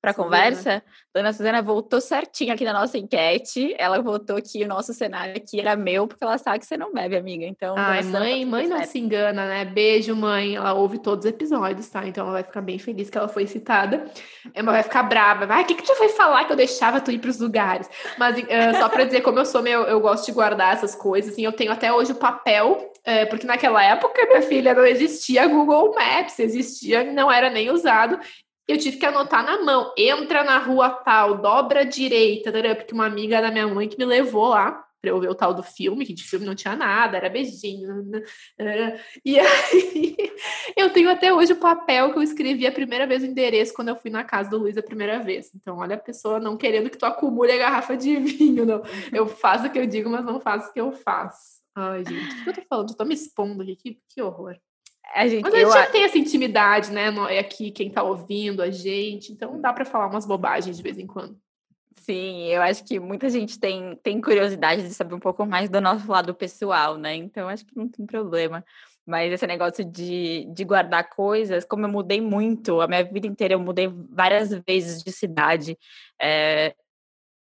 Para 0.07 0.11
a 0.11 0.13
conversa, 0.13 0.83
Dona 1.13 1.33
Suzana 1.33 1.61
voltou 1.61 1.99
certinho 1.99 2.53
aqui 2.53 2.63
na 2.63 2.71
nossa 2.71 2.97
enquete. 2.97 3.75
Ela 3.77 4.01
votou 4.01 4.41
que 4.41 4.63
o 4.63 4.67
nosso 4.67 4.93
cenário 4.93 5.35
aqui 5.35 5.59
era 5.59 5.75
meu, 5.75 6.07
porque 6.07 6.23
ela 6.23 6.37
sabe 6.37 6.59
que 6.59 6.65
você 6.65 6.77
não 6.77 6.93
bebe, 6.93 7.17
amiga. 7.17 7.45
Então, 7.45 7.75
Ai, 7.77 8.03
mãe, 8.03 8.45
tá 8.45 8.51
mãe 8.51 8.67
não 8.67 8.83
se 8.85 8.99
engana, 8.99 9.47
né? 9.47 9.65
Beijo, 9.65 10.15
mãe. 10.15 10.55
Ela 10.55 10.73
ouve 10.73 10.99
todos 10.99 11.25
os 11.25 11.29
episódios, 11.31 11.89
tá? 11.89 12.07
Então 12.07 12.23
ela 12.23 12.33
vai 12.33 12.43
ficar 12.43 12.61
bem 12.61 12.79
feliz 12.79 13.09
que 13.09 13.17
ela 13.17 13.27
foi 13.27 13.47
citada. 13.47 14.05
Ela 14.53 14.71
vai 14.71 14.83
ficar 14.83 15.03
brava. 15.03 15.45
Vai, 15.45 15.63
o 15.63 15.65
que, 15.65 15.75
que 15.75 15.83
tu 15.83 15.97
vai 15.97 16.09
falar 16.09 16.45
que 16.45 16.53
eu 16.53 16.57
deixava 16.57 17.01
tu 17.01 17.11
ir 17.11 17.19
para 17.19 17.29
os 17.29 17.39
lugares? 17.39 17.89
Mas 18.17 18.37
uh, 18.37 18.77
só 18.79 18.87
para 18.87 19.03
dizer, 19.03 19.21
como 19.21 19.39
eu 19.39 19.45
sou 19.45 19.61
meu, 19.61 19.83
eu 19.83 19.99
gosto 19.99 20.25
de 20.25 20.31
guardar 20.31 20.73
essas 20.73 20.95
coisas, 20.95 21.33
assim, 21.33 21.43
eu 21.43 21.51
tenho 21.51 21.71
até 21.71 21.91
hoje 21.91 22.11
o 22.11 22.15
papel, 22.15 22.93
é, 23.03 23.25
porque 23.25 23.47
naquela 23.47 23.83
época, 23.83 24.25
minha 24.27 24.41
filha, 24.41 24.73
não 24.73 24.85
existia 24.85 25.47
Google 25.47 25.95
Maps, 25.95 26.39
existia, 26.39 27.03
não 27.11 27.31
era 27.31 27.49
nem 27.49 27.69
usado 27.69 28.19
eu 28.67 28.77
tive 28.77 28.97
que 28.97 29.05
anotar 29.05 29.43
na 29.43 29.63
mão, 29.63 29.93
entra 29.97 30.43
na 30.43 30.57
rua 30.57 30.89
tal, 30.89 31.37
dobra 31.37 31.81
à 31.81 31.83
direita, 31.83 32.51
porque 32.75 32.93
uma 32.93 33.05
amiga 33.05 33.41
da 33.41 33.51
minha 33.51 33.67
mãe 33.67 33.87
que 33.87 33.97
me 33.97 34.05
levou 34.05 34.49
lá 34.49 34.87
para 34.99 35.11
eu 35.11 35.19
ver 35.19 35.29
o 35.29 35.35
tal 35.35 35.53
do 35.53 35.63
filme, 35.63 36.05
que 36.05 36.13
de 36.13 36.23
filme 36.23 36.45
não 36.45 36.55
tinha 36.55 36.75
nada, 36.75 37.17
era 37.17 37.29
beijinho. 37.29 38.03
Né, 38.03 38.23
né, 38.59 39.01
e 39.23 39.39
aí 39.39 40.17
eu 40.75 40.91
tenho 40.91 41.09
até 41.09 41.31
hoje 41.33 41.53
o 41.53 41.57
papel 41.57 42.11
que 42.11 42.17
eu 42.17 42.23
escrevi 42.23 42.65
a 42.65 42.71
primeira 42.71 43.05
vez 43.05 43.23
o 43.23 43.25
endereço 43.25 43.73
quando 43.73 43.89
eu 43.89 43.95
fui 43.95 44.09
na 44.09 44.23
casa 44.23 44.49
do 44.49 44.57
Luiz 44.57 44.77
a 44.77 44.83
primeira 44.83 45.19
vez. 45.19 45.51
Então, 45.55 45.77
olha 45.77 45.95
a 45.95 45.99
pessoa 45.99 46.39
não 46.39 46.57
querendo 46.57 46.89
que 46.89 46.97
tu 46.97 47.05
acumule 47.05 47.51
a 47.51 47.57
garrafa 47.57 47.95
de 47.95 48.17
vinho, 48.17 48.65
não. 48.65 48.81
Eu 49.13 49.27
faço 49.27 49.67
o 49.67 49.71
que 49.71 49.79
eu 49.79 49.85
digo, 49.85 50.09
mas 50.09 50.25
não 50.25 50.39
faço 50.39 50.69
o 50.69 50.73
que 50.73 50.81
eu 50.81 50.91
faço. 50.91 51.57
Ai, 51.75 52.03
gente, 52.03 52.41
o 52.41 52.43
que 52.43 52.49
eu 52.49 52.53
tô 52.53 52.61
falando? 52.67 52.89
Eu 52.89 52.97
tô 52.97 53.05
me 53.05 53.13
expondo 53.13 53.61
aqui, 53.61 53.75
que, 53.75 54.01
que 54.09 54.21
horror. 54.21 54.57
A 55.13 55.27
gente, 55.27 55.43
Mas 55.43 55.53
a 55.53 55.57
gente 55.57 55.73
já 55.73 55.85
tem 55.87 56.03
essa 56.03 56.17
intimidade, 56.17 56.91
né? 56.91 57.07
É 57.29 57.39
aqui 57.39 57.71
quem 57.71 57.89
tá 57.89 58.03
ouvindo 58.03 58.61
a 58.61 58.69
gente, 58.69 59.31
então 59.31 59.59
dá 59.59 59.73
para 59.73 59.85
falar 59.85 60.07
umas 60.07 60.25
bobagens 60.25 60.77
de 60.77 60.83
vez 60.83 60.97
em 60.97 61.07
quando. 61.07 61.37
Sim, 61.95 62.47
eu 62.47 62.61
acho 62.61 62.85
que 62.85 62.99
muita 62.99 63.29
gente 63.29 63.59
tem, 63.59 63.95
tem 64.01 64.21
curiosidade 64.21 64.83
de 64.83 64.93
saber 64.93 65.15
um 65.15 65.19
pouco 65.19 65.45
mais 65.45 65.69
do 65.69 65.81
nosso 65.81 66.09
lado 66.09 66.33
pessoal, 66.33 66.97
né? 66.97 67.15
Então 67.15 67.49
acho 67.49 67.65
que 67.65 67.75
não 67.75 67.87
tem 67.87 68.05
problema. 68.05 68.63
Mas 69.05 69.31
esse 69.31 69.47
negócio 69.47 69.83
de, 69.85 70.45
de 70.53 70.63
guardar 70.63 71.09
coisas, 71.09 71.65
como 71.65 71.85
eu 71.85 71.89
mudei 71.89 72.21
muito, 72.21 72.81
a 72.81 72.87
minha 72.87 73.03
vida 73.03 73.25
inteira 73.25 73.53
eu 73.53 73.59
mudei 73.59 73.89
várias 74.09 74.51
vezes 74.67 75.01
de 75.01 75.11
cidade. 75.11 75.77
É, 76.21 76.75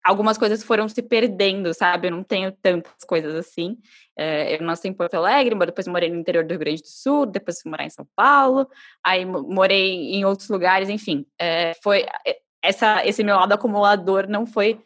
algumas 0.07 0.37
coisas 0.37 0.63
foram 0.63 0.87
se 0.87 1.01
perdendo, 1.01 1.73
sabe? 1.73 2.07
Eu 2.07 2.11
não 2.11 2.23
tenho 2.23 2.49
tantas 2.51 3.03
coisas 3.05 3.35
assim. 3.35 3.77
É, 4.17 4.55
eu 4.55 4.61
nasci 4.61 4.87
em 4.87 4.93
Porto 4.93 5.15
Alegre, 5.15 5.53
mas 5.53 5.67
depois 5.67 5.85
morei 5.85 6.09
no 6.09 6.15
interior 6.15 6.45
do 6.45 6.51
Rio 6.51 6.59
Grande 6.59 6.81
do 6.81 6.87
Sul, 6.87 7.25
depois 7.25 7.61
fui 7.61 7.69
morar 7.69 7.85
em 7.85 7.89
São 7.89 8.07
Paulo, 8.15 8.67
aí 9.03 9.25
morei 9.25 10.15
em 10.15 10.23
outros 10.23 10.47
lugares, 10.47 10.87
enfim. 10.87 11.25
É, 11.37 11.73
foi 11.83 12.05
é, 12.25 12.37
essa, 12.63 13.05
esse 13.05 13.21
meu 13.21 13.35
lado 13.35 13.51
acumulador 13.51 14.27
não 14.29 14.45
foi 14.45 14.81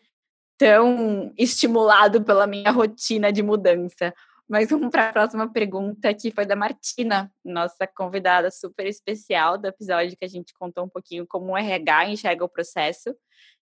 tão 0.57 1.31
estimulado 1.37 2.23
pela 2.23 2.47
minha 2.47 2.71
rotina 2.71 3.31
de 3.31 3.43
mudança. 3.43 4.13
Mas 4.49 4.69
vamos 4.69 4.89
para 4.89 5.09
a 5.09 5.13
próxima 5.13 5.49
pergunta, 5.49 6.13
que 6.13 6.29
foi 6.31 6.45
da 6.45 6.57
Martina, 6.57 7.31
nossa 7.45 7.87
convidada 7.87 8.51
super 8.51 8.85
especial 8.85 9.57
do 9.57 9.67
episódio 9.67 10.17
que 10.17 10.25
a 10.25 10.27
gente 10.27 10.53
contou 10.53 10.83
um 10.83 10.89
pouquinho 10.89 11.25
como 11.25 11.53
o 11.53 11.57
RH 11.57 12.09
enxerga 12.09 12.43
o 12.43 12.49
processo. 12.49 13.15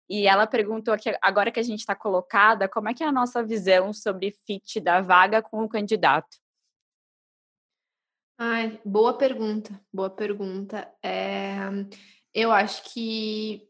E 0.09 0.27
ela 0.27 0.47
perguntou 0.47 0.97
que 0.97 1.17
agora 1.21 1.51
que 1.51 1.61
a 1.61 1.63
gente 1.63 1.81
está 1.81 1.95
colocada, 1.95 2.69
como 2.69 2.89
é 2.89 2.95
que 2.95 3.05
é 3.05 3.07
a 3.07 3.13
nossa 3.13 3.43
visão 3.43 3.93
sobre 3.93 4.35
fit 4.47 4.81
da 4.81 5.01
vaga 5.01 5.43
com 5.43 5.63
o 5.63 5.69
candidato? 5.69 6.39
Ai, 8.39 8.81
boa 8.85 9.19
pergunta, 9.19 9.79
boa 9.93 10.09
pergunta. 10.09 10.89
É, 11.03 11.57
eu 12.33 12.53
acho 12.53 12.85
que 12.85 13.69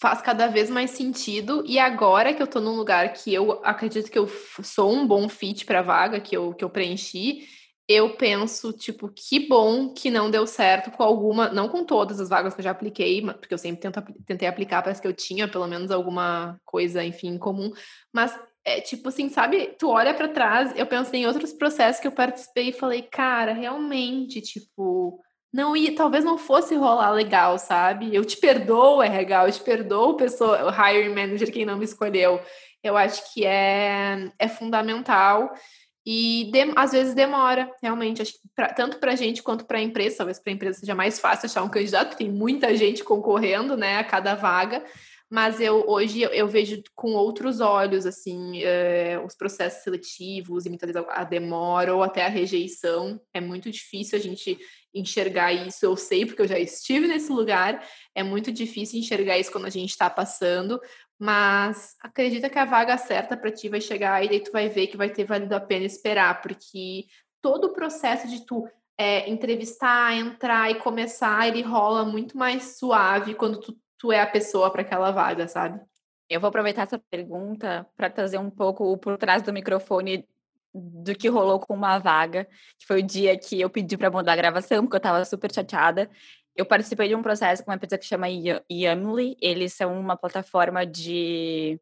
faz 0.00 0.20
cada 0.20 0.48
vez 0.48 0.68
mais 0.68 0.90
sentido. 0.90 1.62
E 1.64 1.78
agora 1.78 2.34
que 2.34 2.42
eu 2.42 2.46
estou 2.46 2.60
num 2.60 2.74
lugar 2.74 3.12
que 3.12 3.32
eu 3.32 3.64
acredito 3.64 4.10
que 4.10 4.18
eu 4.18 4.26
sou 4.26 4.92
um 4.92 5.06
bom 5.06 5.28
fit 5.28 5.64
para 5.64 5.78
a 5.78 5.82
vaga 5.82 6.20
que 6.20 6.36
eu, 6.36 6.52
que 6.52 6.64
eu 6.64 6.68
preenchi, 6.68 7.46
eu 7.88 8.16
penso, 8.16 8.72
tipo, 8.72 9.08
que 9.08 9.48
bom 9.48 9.92
que 9.92 10.10
não 10.10 10.30
deu 10.30 10.46
certo 10.46 10.90
com 10.90 11.02
alguma, 11.02 11.48
não 11.50 11.68
com 11.68 11.84
todas 11.84 12.20
as 12.20 12.28
vagas 12.28 12.54
que 12.54 12.60
eu 12.60 12.64
já 12.64 12.70
apliquei, 12.70 13.20
porque 13.22 13.52
eu 13.52 13.58
sempre 13.58 13.80
tento, 13.80 14.02
tentei 14.24 14.48
aplicar, 14.48 14.82
parece 14.82 15.02
que 15.02 15.08
eu 15.08 15.12
tinha 15.12 15.48
pelo 15.48 15.66
menos 15.66 15.90
alguma 15.90 16.60
coisa, 16.64 17.04
enfim, 17.04 17.28
em 17.28 17.38
comum, 17.38 17.72
mas 18.12 18.38
é 18.64 18.80
tipo 18.80 19.08
assim, 19.08 19.28
sabe, 19.28 19.74
tu 19.78 19.88
olha 19.88 20.14
para 20.14 20.28
trás, 20.28 20.72
eu 20.76 20.86
pensei 20.86 21.20
em 21.20 21.26
outros 21.26 21.52
processos 21.52 22.00
que 22.00 22.06
eu 22.06 22.12
participei 22.12 22.68
e 22.68 22.72
falei, 22.72 23.02
cara, 23.02 23.52
realmente, 23.52 24.40
tipo, 24.40 25.20
não 25.52 25.76
ia, 25.76 25.94
talvez 25.94 26.24
não 26.24 26.38
fosse 26.38 26.74
rolar 26.76 27.10
legal, 27.10 27.58
sabe? 27.58 28.14
Eu 28.14 28.24
te 28.24 28.36
perdoo, 28.36 29.02
RH, 29.02 29.48
eu 29.48 29.52
te 29.52 29.60
perdoo, 29.60 30.16
pessoa, 30.16 30.64
o 30.64 30.70
hiring 30.70 31.14
manager 31.14 31.52
quem 31.52 31.66
não 31.66 31.76
me 31.76 31.84
escolheu. 31.84 32.40
Eu 32.82 32.96
acho 32.96 33.32
que 33.32 33.44
é, 33.44 34.30
é 34.38 34.48
fundamental. 34.48 35.52
E 36.04 36.50
de, 36.52 36.72
às 36.74 36.90
vezes 36.90 37.14
demora, 37.14 37.70
realmente, 37.80 38.22
acho 38.22 38.32
que 38.32 38.40
pra, 38.56 38.72
tanto 38.72 38.98
para 38.98 39.12
a 39.12 39.16
gente 39.16 39.42
quanto 39.42 39.64
para 39.64 39.78
a 39.78 39.82
empresa, 39.82 40.18
talvez 40.18 40.38
para 40.40 40.52
a 40.52 40.54
empresa 40.54 40.80
seja 40.80 40.94
mais 40.94 41.20
fácil 41.20 41.46
achar 41.46 41.62
um 41.62 41.68
candidato, 41.68 42.16
tem 42.16 42.30
muita 42.30 42.76
gente 42.76 43.04
concorrendo 43.04 43.76
né, 43.76 43.98
a 43.98 44.04
cada 44.04 44.34
vaga, 44.34 44.84
mas 45.30 45.60
eu 45.60 45.84
hoje 45.88 46.20
eu, 46.20 46.46
vejo 46.46 46.82
com 46.94 47.12
outros 47.12 47.60
olhos 47.60 48.04
assim 48.04 48.62
é, 48.62 49.18
os 49.24 49.34
processos 49.34 49.82
seletivos 49.82 50.64
a 51.08 51.24
demora 51.24 51.94
ou 51.94 52.02
até 52.02 52.26
a 52.26 52.28
rejeição. 52.28 53.18
É 53.32 53.40
muito 53.40 53.70
difícil 53.70 54.18
a 54.18 54.20
gente 54.20 54.58
enxergar 54.92 55.50
isso, 55.50 55.86
eu 55.86 55.96
sei 55.96 56.26
porque 56.26 56.42
eu 56.42 56.46
já 56.46 56.58
estive 56.58 57.08
nesse 57.08 57.32
lugar, 57.32 57.82
é 58.14 58.22
muito 58.22 58.52
difícil 58.52 58.98
enxergar 58.98 59.38
isso 59.38 59.50
quando 59.50 59.64
a 59.64 59.70
gente 59.70 59.88
está 59.88 60.10
passando, 60.10 60.78
mas 61.22 61.94
acredita 62.00 62.50
que 62.50 62.58
a 62.58 62.64
vaga 62.64 62.98
certa 62.98 63.36
para 63.36 63.52
ti 63.52 63.68
vai 63.68 63.80
chegar 63.80 64.24
e 64.24 64.28
daí 64.28 64.40
tu 64.40 64.50
vai 64.50 64.68
ver 64.68 64.88
que 64.88 64.96
vai 64.96 65.08
ter 65.08 65.22
valido 65.22 65.54
a 65.54 65.60
pena 65.60 65.86
esperar, 65.86 66.42
porque 66.42 67.06
todo 67.40 67.66
o 67.66 67.72
processo 67.72 68.26
de 68.26 68.44
tu 68.44 68.68
é, 68.98 69.30
entrevistar, 69.30 70.16
entrar 70.16 70.68
e 70.72 70.80
começar, 70.80 71.46
ele 71.46 71.62
rola 71.62 72.04
muito 72.04 72.36
mais 72.36 72.76
suave 72.76 73.36
quando 73.36 73.60
tu, 73.60 73.78
tu 73.96 74.10
é 74.10 74.20
a 74.20 74.26
pessoa 74.26 74.68
para 74.68 74.82
aquela 74.82 75.12
vaga, 75.12 75.46
sabe? 75.46 75.80
Eu 76.28 76.40
vou 76.40 76.48
aproveitar 76.48 76.82
essa 76.82 76.98
pergunta 76.98 77.86
para 77.96 78.10
trazer 78.10 78.38
um 78.38 78.50
pouco 78.50 78.98
por 78.98 79.16
trás 79.16 79.42
do 79.42 79.52
microfone 79.52 80.26
do 80.74 81.14
que 81.14 81.28
rolou 81.28 81.60
com 81.60 81.72
uma 81.72 81.98
vaga, 82.00 82.48
que 82.80 82.86
foi 82.86 82.98
o 83.00 83.06
dia 83.06 83.38
que 83.38 83.60
eu 83.60 83.70
pedi 83.70 83.96
para 83.96 84.10
mudar 84.10 84.32
a 84.32 84.36
gravação, 84.36 84.82
porque 84.82 84.96
eu 84.96 84.98
estava 84.98 85.24
super 85.24 85.54
chateada. 85.54 86.10
Eu 86.56 86.66
participei 86.66 87.08
de 87.08 87.14
um 87.14 87.22
processo 87.22 87.64
com 87.64 87.70
uma 87.70 87.76
empresa 87.76 87.98
que 87.98 88.04
chama 88.04 88.28
Yumly. 88.28 89.36
Eles 89.40 89.72
são 89.72 89.98
uma 89.98 90.16
plataforma 90.16 90.84
de 90.86 91.80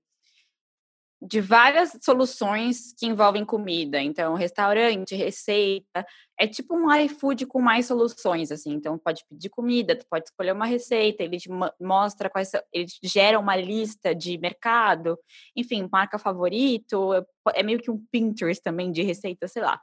de 1.23 1.41
várias 1.41 1.99
soluções 2.01 2.95
que 2.99 3.07
envolvem 3.07 3.45
comida. 3.45 4.01
Então, 4.01 4.35
restaurante, 4.35 5.14
receita, 5.14 6.07
é 6.39 6.47
tipo 6.47 6.75
um 6.75 6.91
iFood 6.95 7.45
com 7.45 7.61
mais 7.61 7.87
soluções, 7.87 8.51
assim. 8.51 8.73
Então, 8.73 8.97
pode 8.97 9.23
pedir 9.29 9.51
comida, 9.51 9.95
tu 9.95 10.07
pode 10.09 10.25
escolher 10.25 10.53
uma 10.53 10.64
receita, 10.64 11.23
ele 11.23 11.37
te 11.37 11.51
mostra 11.79 12.31
quais, 12.31 12.53
ele 12.73 12.87
gera 13.05 13.39
uma 13.39 13.55
lista 13.55 14.14
de 14.14 14.39
mercado, 14.39 15.18
enfim, 15.55 15.87
marca 15.93 16.18
favorito, 16.18 17.12
é 17.55 17.62
meio 17.62 17.81
que 17.81 17.91
um 17.91 18.03
Pinterest 18.11 18.62
também 18.62 18.91
de 18.91 19.03
receita, 19.03 19.47
sei 19.47 19.61
lá. 19.61 19.79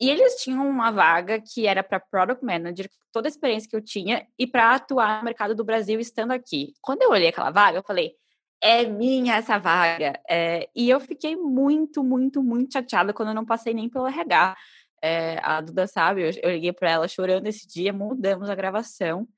E 0.00 0.10
eles 0.10 0.42
tinham 0.42 0.68
uma 0.68 0.90
vaga 0.90 1.40
que 1.40 1.66
era 1.66 1.82
para 1.82 2.00
Product 2.00 2.44
Manager, 2.44 2.88
toda 3.12 3.28
a 3.28 3.30
experiência 3.30 3.68
que 3.68 3.76
eu 3.76 3.80
tinha, 3.80 4.26
e 4.38 4.46
para 4.46 4.74
atuar 4.74 5.18
no 5.18 5.24
mercado 5.24 5.54
do 5.54 5.64
Brasil 5.64 6.00
estando 6.00 6.32
aqui. 6.32 6.72
Quando 6.80 7.02
eu 7.02 7.10
olhei 7.10 7.28
aquela 7.28 7.50
vaga, 7.50 7.78
eu 7.78 7.82
falei, 7.82 8.12
é 8.60 8.84
minha 8.86 9.36
essa 9.36 9.58
vaga. 9.58 10.20
É, 10.28 10.68
e 10.74 10.88
eu 10.90 10.98
fiquei 10.98 11.36
muito, 11.36 12.02
muito, 12.02 12.42
muito 12.42 12.72
chateada 12.72 13.12
quando 13.12 13.28
eu 13.28 13.34
não 13.34 13.44
passei 13.44 13.74
nem 13.74 13.88
pelo 13.88 14.06
RH. 14.06 14.56
É, 15.02 15.38
a 15.42 15.60
Duda 15.60 15.86
sabe, 15.86 16.22
eu, 16.22 16.30
eu 16.42 16.50
liguei 16.50 16.72
para 16.72 16.90
ela 16.90 17.06
chorando 17.06 17.46
esse 17.46 17.66
dia, 17.68 17.92
mudamos 17.92 18.48
a 18.48 18.54
gravação. 18.54 19.28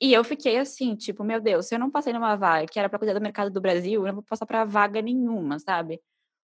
E 0.00 0.12
eu 0.12 0.24
fiquei 0.24 0.58
assim, 0.58 0.96
tipo, 0.96 1.22
meu 1.24 1.40
Deus, 1.40 1.66
se 1.66 1.74
eu 1.74 1.78
não 1.78 1.90
passei 1.90 2.12
numa 2.12 2.34
vaga 2.36 2.66
que 2.66 2.78
era 2.78 2.88
para 2.88 2.98
cuidar 2.98 3.14
do 3.14 3.20
mercado 3.20 3.50
do 3.50 3.60
Brasil, 3.60 4.02
eu 4.02 4.06
não 4.08 4.14
vou 4.14 4.24
passar 4.24 4.46
para 4.46 4.64
vaga 4.64 5.02
nenhuma, 5.02 5.58
sabe? 5.58 6.00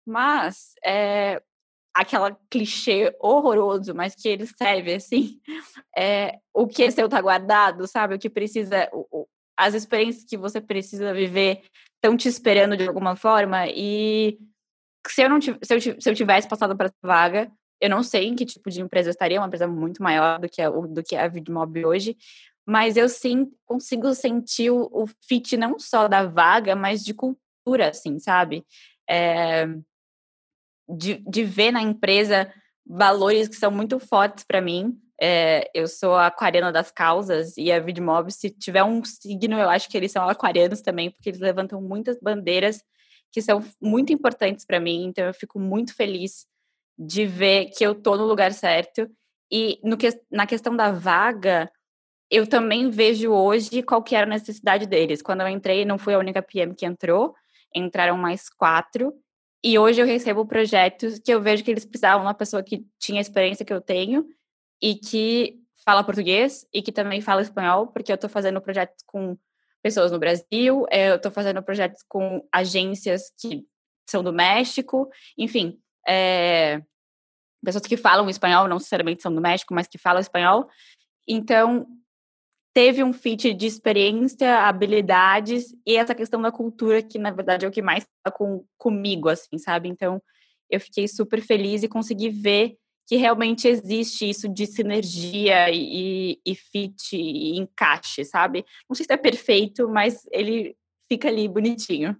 Mas 0.05 0.73
é, 0.85 1.41
aquela 1.93 2.37
clichê 2.49 3.15
horroroso, 3.19 3.93
mas 3.93 4.15
que 4.15 4.29
ele 4.29 4.45
serve 4.45 4.93
assim, 4.93 5.39
é, 5.97 6.39
o 6.53 6.67
que 6.67 6.83
é 6.83 6.91
seu 6.91 7.09
tá 7.09 7.21
guardado, 7.21 7.87
sabe? 7.87 8.15
O 8.15 8.19
que 8.19 8.29
precisa, 8.29 8.89
o, 8.93 9.05
o, 9.11 9.27
as 9.57 9.73
experiências 9.73 10.23
que 10.23 10.37
você 10.37 10.61
precisa 10.61 11.13
viver 11.13 11.63
estão 11.95 12.15
te 12.15 12.27
esperando 12.27 12.77
de 12.77 12.87
alguma 12.87 13.15
forma 13.15 13.67
e 13.67 14.37
se 15.07 15.21
eu 15.21 15.29
não 15.29 15.41
se 15.41 15.51
eu, 15.51 15.81
se 15.81 16.09
eu 16.09 16.15
tivesse 16.15 16.47
passado 16.47 16.75
para 16.75 16.87
essa 16.87 16.95
vaga, 17.03 17.51
eu 17.81 17.89
não 17.89 18.03
sei 18.03 18.27
em 18.27 18.35
que 18.35 18.45
tipo 18.45 18.69
de 18.69 18.81
empresa 18.81 19.09
eu 19.09 19.11
estaria, 19.11 19.39
uma 19.39 19.47
empresa 19.47 19.67
muito 19.67 20.03
maior 20.03 20.39
do 20.39 20.47
que 20.49 20.61
a, 20.61 20.69
do 20.69 21.03
que 21.03 21.15
a 21.15 21.27
Vidmob 21.27 21.85
hoje, 21.85 22.15
mas 22.65 22.97
eu 22.97 23.09
sim 23.09 23.51
consigo 23.65 24.13
sentir 24.13 24.69
o, 24.69 24.89
o 24.91 25.05
fit 25.27 25.57
não 25.57 25.79
só 25.79 26.07
da 26.07 26.25
vaga, 26.25 26.75
mas 26.75 27.03
de 27.03 27.13
cultura, 27.13 27.89
assim, 27.89 28.19
sabe? 28.19 28.65
É, 29.09 29.67
de, 30.89 31.23
de 31.27 31.43
ver 31.43 31.71
na 31.71 31.81
empresa 31.81 32.51
valores 32.85 33.47
que 33.47 33.55
são 33.55 33.69
muito 33.69 33.99
fortes 33.99 34.43
para 34.43 34.61
mim. 34.61 34.97
É, 35.21 35.69
eu 35.73 35.87
sou 35.87 36.15
aquariana 36.15 36.71
das 36.71 36.91
causas 36.91 37.55
e 37.57 37.71
a 37.71 37.79
Vidmob, 37.79 38.31
se 38.31 38.49
tiver 38.49 38.83
um 38.83 39.03
signo, 39.03 39.59
eu 39.59 39.69
acho 39.69 39.89
que 39.89 39.97
eles 39.97 40.11
são 40.11 40.27
aquarianos 40.27 40.81
também, 40.81 41.11
porque 41.11 41.29
eles 41.29 41.41
levantam 41.41 41.81
muitas 41.81 42.17
bandeiras 42.19 42.81
que 43.31 43.41
são 43.41 43.63
muito 43.81 44.13
importantes 44.13 44.65
para 44.65 44.79
mim. 44.79 45.05
Então 45.05 45.25
eu 45.25 45.33
fico 45.33 45.59
muito 45.59 45.93
feliz 45.93 46.45
de 46.97 47.25
ver 47.25 47.65
que 47.65 47.85
eu 47.85 47.93
tô 47.93 48.17
no 48.17 48.25
lugar 48.25 48.53
certo. 48.53 49.09
E 49.51 49.79
no 49.83 49.97
que, 49.97 50.09
na 50.31 50.47
questão 50.47 50.75
da 50.75 50.91
vaga, 50.91 51.71
eu 52.29 52.47
também 52.47 52.89
vejo 52.89 53.31
hoje 53.31 53.81
qual 53.81 54.03
que 54.03 54.15
era 54.15 54.25
a 54.25 54.29
necessidade 54.29 54.85
deles. 54.85 55.21
Quando 55.21 55.41
eu 55.41 55.47
entrei, 55.47 55.85
não 55.85 55.97
fui 55.97 56.13
a 56.13 56.19
única 56.19 56.41
PM 56.41 56.75
que 56.75 56.85
entrou, 56.85 57.33
entraram 57.75 58.17
mais 58.17 58.49
quatro. 58.49 59.13
E 59.63 59.77
hoje 59.77 60.01
eu 60.01 60.05
recebo 60.05 60.45
projetos 60.45 61.19
que 61.19 61.31
eu 61.31 61.41
vejo 61.41 61.63
que 61.63 61.71
eles 61.71 61.85
precisavam 61.85 62.25
uma 62.25 62.33
pessoa 62.33 62.63
que 62.63 62.85
tinha 62.97 63.19
a 63.19 63.21
experiência 63.21 63.65
que 63.65 63.73
eu 63.73 63.81
tenho 63.81 64.25
e 64.81 64.95
que 64.95 65.59
fala 65.83 66.03
português 66.03 66.65
e 66.73 66.81
que 66.81 66.91
também 66.91 67.19
fala 67.19 67.41
espanhol, 67.41 67.87
porque 67.87 68.11
eu 68.11 68.15
estou 68.15 68.29
fazendo 68.29 68.61
projetos 68.61 69.03
com 69.05 69.37
pessoas 69.81 70.11
no 70.11 70.19
Brasil, 70.19 70.85
eh, 70.91 71.09
eu 71.09 71.15
estou 71.15 71.31
fazendo 71.31 71.61
projetos 71.63 72.03
com 72.07 72.45
agências 72.51 73.31
que 73.39 73.65
são 74.09 74.23
do 74.23 74.33
México, 74.33 75.09
enfim, 75.37 75.79
é, 76.07 76.81
pessoas 77.63 77.85
que 77.85 77.97
falam 77.97 78.29
espanhol, 78.29 78.67
não 78.67 78.77
necessariamente 78.77 79.21
são 79.21 79.33
do 79.33 79.41
México, 79.41 79.73
mas 79.73 79.87
que 79.87 79.97
falam 79.97 80.19
espanhol. 80.19 80.67
Então, 81.27 81.85
teve 82.73 83.03
um 83.03 83.11
fit 83.11 83.53
de 83.53 83.65
experiência, 83.65 84.59
habilidades 84.59 85.75
e 85.85 85.95
essa 85.95 86.15
questão 86.15 86.41
da 86.41 86.51
cultura, 86.51 87.01
que 87.01 87.17
na 87.17 87.31
verdade 87.31 87.65
é 87.65 87.69
o 87.69 87.71
que 87.71 87.81
mais 87.81 88.03
está 88.03 88.31
com, 88.31 88.63
comigo, 88.77 89.29
assim, 89.29 89.57
sabe? 89.57 89.89
Então, 89.89 90.21
eu 90.69 90.79
fiquei 90.79 91.07
super 91.07 91.41
feliz 91.41 91.83
e 91.83 91.87
consegui 91.87 92.29
ver 92.29 92.77
que 93.07 93.15
realmente 93.15 93.67
existe 93.67 94.29
isso 94.29 94.47
de 94.47 94.67
sinergia 94.67 95.71
e, 95.71 96.39
e 96.45 96.55
fit 96.55 97.15
e 97.15 97.57
encaixe, 97.57 98.23
sabe? 98.23 98.63
Não 98.87 98.95
sei 98.95 99.03
se 99.03 99.11
é 99.11 99.17
perfeito, 99.17 99.89
mas 99.89 100.27
ele 100.31 100.75
fica 101.11 101.27
ali 101.27 101.47
bonitinho. 101.47 102.15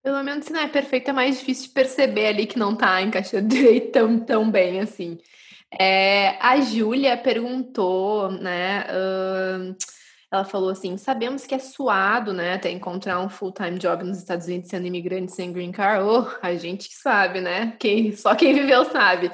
Pelo 0.00 0.22
menos 0.22 0.44
se 0.44 0.52
não 0.52 0.60
é 0.60 0.68
perfeito, 0.68 1.10
é 1.10 1.12
mais 1.12 1.40
difícil 1.40 1.66
de 1.66 1.74
perceber 1.74 2.28
ali 2.28 2.46
que 2.46 2.58
não 2.58 2.76
tá 2.76 3.02
encaixando 3.02 3.48
direito 3.52 3.90
tão, 3.90 4.20
tão 4.20 4.50
bem 4.50 4.78
assim. 4.80 5.18
É, 5.70 6.38
a 6.40 6.60
Júlia 6.60 7.16
perguntou, 7.16 8.30
né? 8.30 8.84
Uh, 8.90 9.76
ela 10.30 10.44
falou 10.44 10.68
assim: 10.68 10.96
sabemos 10.98 11.46
que 11.46 11.54
é 11.54 11.58
suado, 11.58 12.32
né? 12.32 12.54
Até 12.54 12.70
encontrar 12.70 13.18
um 13.20 13.30
full-time 13.30 13.78
job 13.78 14.04
nos 14.04 14.18
Estados 14.18 14.46
Unidos 14.46 14.68
sendo 14.68 14.86
imigrante 14.86 15.32
sem 15.32 15.52
green 15.52 15.72
card. 15.72 16.04
Oh, 16.04 16.26
a 16.42 16.54
gente 16.54 16.92
sabe, 16.92 17.40
né? 17.40 17.74
Quem, 17.78 18.12
só 18.14 18.34
quem 18.34 18.52
viveu 18.52 18.84
sabe. 18.84 19.30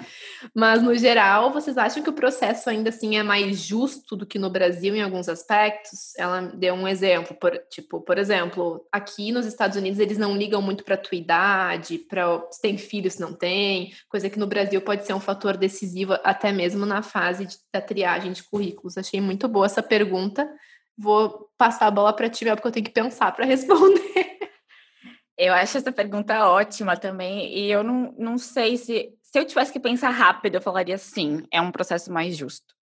Mas, 0.54 0.82
no 0.82 0.94
geral, 0.94 1.52
vocês 1.52 1.76
acham 1.76 2.02
que 2.02 2.10
o 2.10 2.14
processo 2.14 2.70
ainda 2.70 2.90
assim 2.90 3.16
é 3.16 3.22
mais 3.22 3.58
justo 3.58 4.14
do 4.14 4.24
que 4.24 4.38
no 4.38 4.48
Brasil 4.48 4.94
em 4.94 5.02
alguns 5.02 5.28
aspectos? 5.28 6.16
Ela 6.16 6.42
deu 6.42 6.74
um 6.74 6.86
exemplo, 6.86 7.34
por, 7.34 7.58
tipo, 7.68 8.00
por 8.00 8.16
exemplo, 8.16 8.86
aqui 8.92 9.32
nos 9.32 9.46
Estados 9.46 9.76
Unidos 9.76 9.98
eles 9.98 10.18
não 10.18 10.36
ligam 10.36 10.62
muito 10.62 10.84
para 10.84 10.96
tua 10.96 11.18
idade, 11.18 11.98
para 11.98 12.46
se 12.52 12.60
tem 12.60 12.78
filho, 12.78 13.10
se 13.10 13.20
não 13.20 13.32
tem, 13.32 13.92
coisa 14.08 14.30
que 14.30 14.38
no 14.38 14.46
Brasil 14.46 14.80
pode 14.80 15.04
ser 15.04 15.14
um 15.14 15.20
fator 15.20 15.56
decisivo 15.56 16.16
até 16.22 16.52
mesmo 16.52 16.86
na 16.86 17.02
fase 17.02 17.46
de, 17.46 17.56
da 17.72 17.80
triagem 17.80 18.30
de 18.32 18.44
currículos. 18.44 18.96
Achei 18.96 19.20
muito 19.20 19.48
boa 19.48 19.66
essa 19.66 19.82
pergunta 19.82 20.48
vou 20.96 21.50
passar 21.58 21.86
a 21.86 21.90
bola 21.90 22.14
para 22.14 22.30
ti, 22.30 22.44
porque 22.44 22.68
eu 22.68 22.72
tenho 22.72 22.86
que 22.86 22.92
pensar 22.92 23.32
para 23.32 23.44
responder. 23.46 24.38
Eu 25.36 25.52
acho 25.52 25.78
essa 25.78 25.92
pergunta 25.92 26.48
ótima 26.48 26.96
também, 26.96 27.56
e 27.56 27.70
eu 27.70 27.82
não, 27.82 28.14
não 28.18 28.38
sei 28.38 28.76
se. 28.76 29.12
Se 29.22 29.40
eu 29.40 29.44
tivesse 29.44 29.72
que 29.72 29.80
pensar 29.80 30.10
rápido, 30.10 30.54
eu 30.54 30.60
falaria 30.60 30.96
sim, 30.96 31.44
é 31.50 31.60
um 31.60 31.72
processo 31.72 32.12
mais 32.12 32.36
justo. 32.36 32.72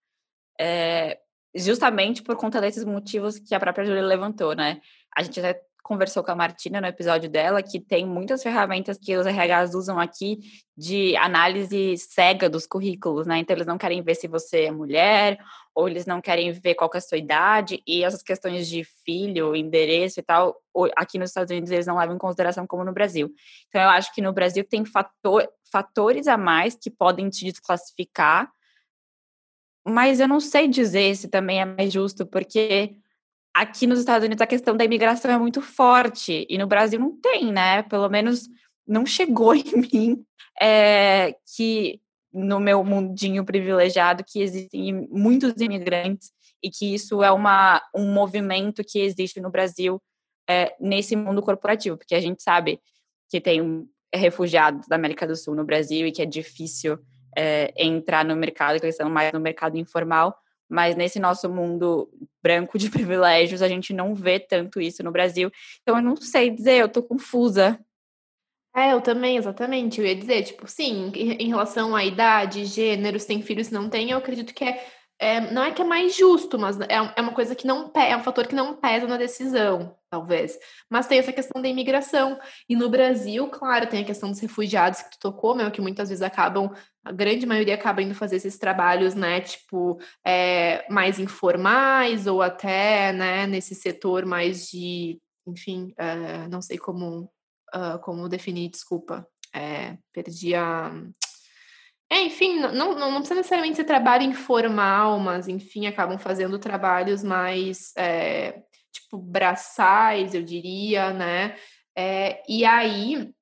É, 0.60 1.18
justamente 1.54 2.22
por 2.22 2.36
conta 2.36 2.60
desses 2.60 2.84
motivos 2.84 3.38
que 3.38 3.54
a 3.54 3.60
própria 3.60 3.86
Júlia 3.86 4.02
levantou, 4.02 4.54
né? 4.54 4.82
A 5.16 5.22
gente 5.22 5.40
até 5.40 5.62
conversou 5.83 6.22
com 6.22 6.30
a 6.30 6.35
Martina 6.37 6.80
no 6.80 6.87
episódio 6.87 7.28
dela, 7.28 7.62
que 7.62 7.80
tem 7.80 8.07
muitas 8.07 8.43
ferramentas 8.43 8.97
que 8.97 9.16
os 9.16 9.26
RHs 9.26 9.74
usam 9.74 9.99
aqui 9.99 10.39
de 10.76 11.16
análise 11.16 11.97
cega 11.99 12.49
dos 12.49 12.66
currículos, 12.66 13.26
né? 13.26 13.39
Então, 13.39 13.57
eles 13.57 13.66
não 13.66 13.76
querem 13.76 14.03
ver 14.03 14.14
se 14.14 14.28
você 14.28 14.64
é 14.64 14.70
mulher, 14.70 15.39
ou 15.74 15.89
eles 15.89 16.07
não 16.07 16.20
querem 16.20 16.53
ver 16.53 16.74
qual 16.74 16.91
é 16.95 16.99
a 16.99 17.01
sua 17.01 17.18
idade, 17.18 17.83
e 17.87 18.05
essas 18.05 18.22
questões 18.22 18.68
de 18.68 18.85
filho, 19.05 19.57
endereço 19.57 20.20
e 20.20 20.22
tal, 20.22 20.57
aqui 20.97 21.18
nos 21.18 21.30
Estados 21.30 21.51
Unidos 21.51 21.70
eles 21.70 21.87
não 21.87 21.99
levam 21.99 22.14
em 22.14 22.18
consideração 22.18 22.66
como 22.66 22.85
no 22.85 22.93
Brasil. 22.93 23.30
Então, 23.68 23.83
eu 23.83 23.89
acho 23.89 24.14
que 24.14 24.22
no 24.22 24.33
Brasil 24.33 24.64
tem 24.64 24.85
fator, 24.85 25.49
fatores 25.70 26.28
a 26.28 26.39
mais 26.39 26.74
que 26.74 26.91
podem 26.91 27.28
te 27.28 27.45
desclassificar, 27.45 28.51
mas 29.85 30.20
eu 30.20 30.28
não 30.28 30.39
sei 30.39 30.68
dizer 30.68 31.16
se 31.16 31.26
também 31.26 31.61
é 31.61 31.64
mais 31.64 31.93
justo, 31.93 32.24
porque 32.24 32.97
aqui 33.55 33.86
nos 33.86 33.98
Estados 33.98 34.24
Unidos 34.24 34.42
a 34.42 34.46
questão 34.46 34.76
da 34.76 34.84
imigração 34.84 35.30
é 35.30 35.38
muito 35.38 35.61
forte. 35.61 36.46
E 36.48 36.59
no 36.59 36.66
Brasil 36.66 36.98
não 36.98 37.18
tem, 37.20 37.53
né? 37.53 37.82
Pelo 37.82 38.09
menos 38.09 38.48
não 38.86 39.07
chegou 39.07 39.55
em 39.55 39.64
mim 39.92 40.24
é, 40.61 41.34
que 41.57 42.00
no 42.32 42.59
meu 42.59 42.82
mundinho 42.82 43.44
privilegiado 43.44 44.24
que 44.24 44.40
existem 44.40 45.07
muitos 45.11 45.61
imigrantes 45.61 46.30
e 46.62 46.70
que 46.70 46.94
isso 46.94 47.22
é 47.22 47.30
uma, 47.30 47.82
um 47.94 48.11
movimento 48.12 48.82
que 48.82 49.00
existe 49.00 49.40
no 49.40 49.50
Brasil 49.50 50.00
é, 50.48 50.74
nesse 50.80 51.14
mundo 51.14 51.42
corporativo, 51.42 51.96
porque 51.96 52.14
a 52.14 52.20
gente 52.20 52.42
sabe 52.42 52.80
que 53.28 53.40
tem 53.40 53.86
refugiados 54.14 54.86
da 54.86 54.96
América 54.96 55.26
do 55.26 55.36
Sul 55.36 55.55
no 55.55 55.64
Brasil 55.64 56.07
e 56.07 56.12
que 56.12 56.22
é 56.22 56.26
difícil 56.26 56.98
é, 57.36 57.72
entrar 57.76 58.24
no 58.24 58.36
mercado, 58.36 58.78
que 58.78 58.84
eles 58.84 58.94
estão 58.94 59.11
mais 59.11 59.32
no 59.32 59.40
mercado 59.40 59.76
informal, 59.76 60.36
mas 60.72 60.96
nesse 60.96 61.20
nosso 61.20 61.50
mundo 61.50 62.08
branco 62.42 62.78
de 62.78 62.88
privilégios, 62.90 63.60
a 63.60 63.68
gente 63.68 63.92
não 63.92 64.14
vê 64.14 64.40
tanto 64.40 64.80
isso 64.80 65.02
no 65.02 65.12
Brasil. 65.12 65.52
Então, 65.82 65.96
eu 65.96 66.02
não 66.02 66.16
sei 66.16 66.48
dizer, 66.48 66.78
eu 66.78 66.88
tô 66.88 67.02
confusa. 67.02 67.78
É, 68.74 68.94
eu 68.94 69.02
também, 69.02 69.36
exatamente. 69.36 70.00
Eu 70.00 70.06
ia 70.06 70.16
dizer, 70.16 70.42
tipo, 70.44 70.66
sim, 70.66 71.12
em 71.14 71.48
relação 71.48 71.94
à 71.94 72.02
idade, 72.02 72.64
gênero, 72.64 73.20
se 73.20 73.26
tem 73.26 73.42
filho, 73.42 73.62
se 73.62 73.72
não 73.72 73.90
tem, 73.90 74.10
eu 74.10 74.16
acredito 74.16 74.54
que 74.54 74.64
é, 74.64 74.82
é 75.18 75.40
não 75.52 75.62
é 75.62 75.72
que 75.72 75.82
é 75.82 75.84
mais 75.84 76.16
justo, 76.16 76.58
mas 76.58 76.80
é, 76.80 76.94
é 77.16 77.20
uma 77.20 77.34
coisa 77.34 77.54
que 77.54 77.66
não 77.66 77.92
é 77.94 78.16
um 78.16 78.22
fator 78.22 78.46
que 78.46 78.54
não 78.54 78.74
pesa 78.74 79.06
na 79.06 79.18
decisão, 79.18 79.94
talvez. 80.08 80.58
Mas 80.88 81.06
tem 81.06 81.18
essa 81.18 81.34
questão 81.34 81.60
da 81.60 81.68
imigração. 81.68 82.40
E 82.66 82.74
no 82.74 82.88
Brasil, 82.88 83.46
claro, 83.48 83.86
tem 83.86 84.00
a 84.02 84.06
questão 84.06 84.30
dos 84.30 84.40
refugiados 84.40 85.02
que 85.02 85.10
tu 85.10 85.18
tocou, 85.20 85.54
meu, 85.54 85.70
que 85.70 85.82
muitas 85.82 86.08
vezes 86.08 86.22
acabam 86.22 86.72
a 87.05 87.11
grande 87.11 87.46
maioria 87.46 87.74
acaba 87.74 88.00
indo 88.00 88.14
fazer 88.14 88.36
esses 88.36 88.57
trabalhos, 88.59 89.14
né, 89.14 89.40
tipo, 89.40 89.98
é, 90.24 90.84
mais 90.88 91.18
informais 91.18 92.26
ou 92.26 92.40
até, 92.40 93.12
né, 93.12 93.46
nesse 93.46 93.74
setor 93.74 94.24
mais 94.24 94.68
de, 94.70 95.20
enfim, 95.46 95.92
é, 95.96 96.46
não 96.48 96.62
sei 96.62 96.78
como, 96.78 97.30
uh, 97.74 97.98
como 98.03 98.28
definir, 98.28 98.70
desculpa, 98.70 99.26
é, 99.53 99.96
perdi 100.12 100.55
a... 100.55 100.92
Enfim, 102.11 102.61
não, 102.61 102.72
não, 102.72 103.11
não 103.11 103.18
precisa 103.20 103.36
necessariamente 103.36 103.76
ser 103.76 103.84
trabalho 103.84 104.22
informal, 104.22 105.18
mas, 105.18 105.48
enfim, 105.48 105.86
acabam 105.86 106.18
fazendo 106.18 106.59
trabalhos 106.59 107.24
mais, 107.24 107.94
tipo, 108.92 109.16
braçais, 109.16 110.34
eu 110.34 110.42
diria, 110.42 111.11
né, 111.14 111.57
e 112.46 112.66
aí 112.66 113.32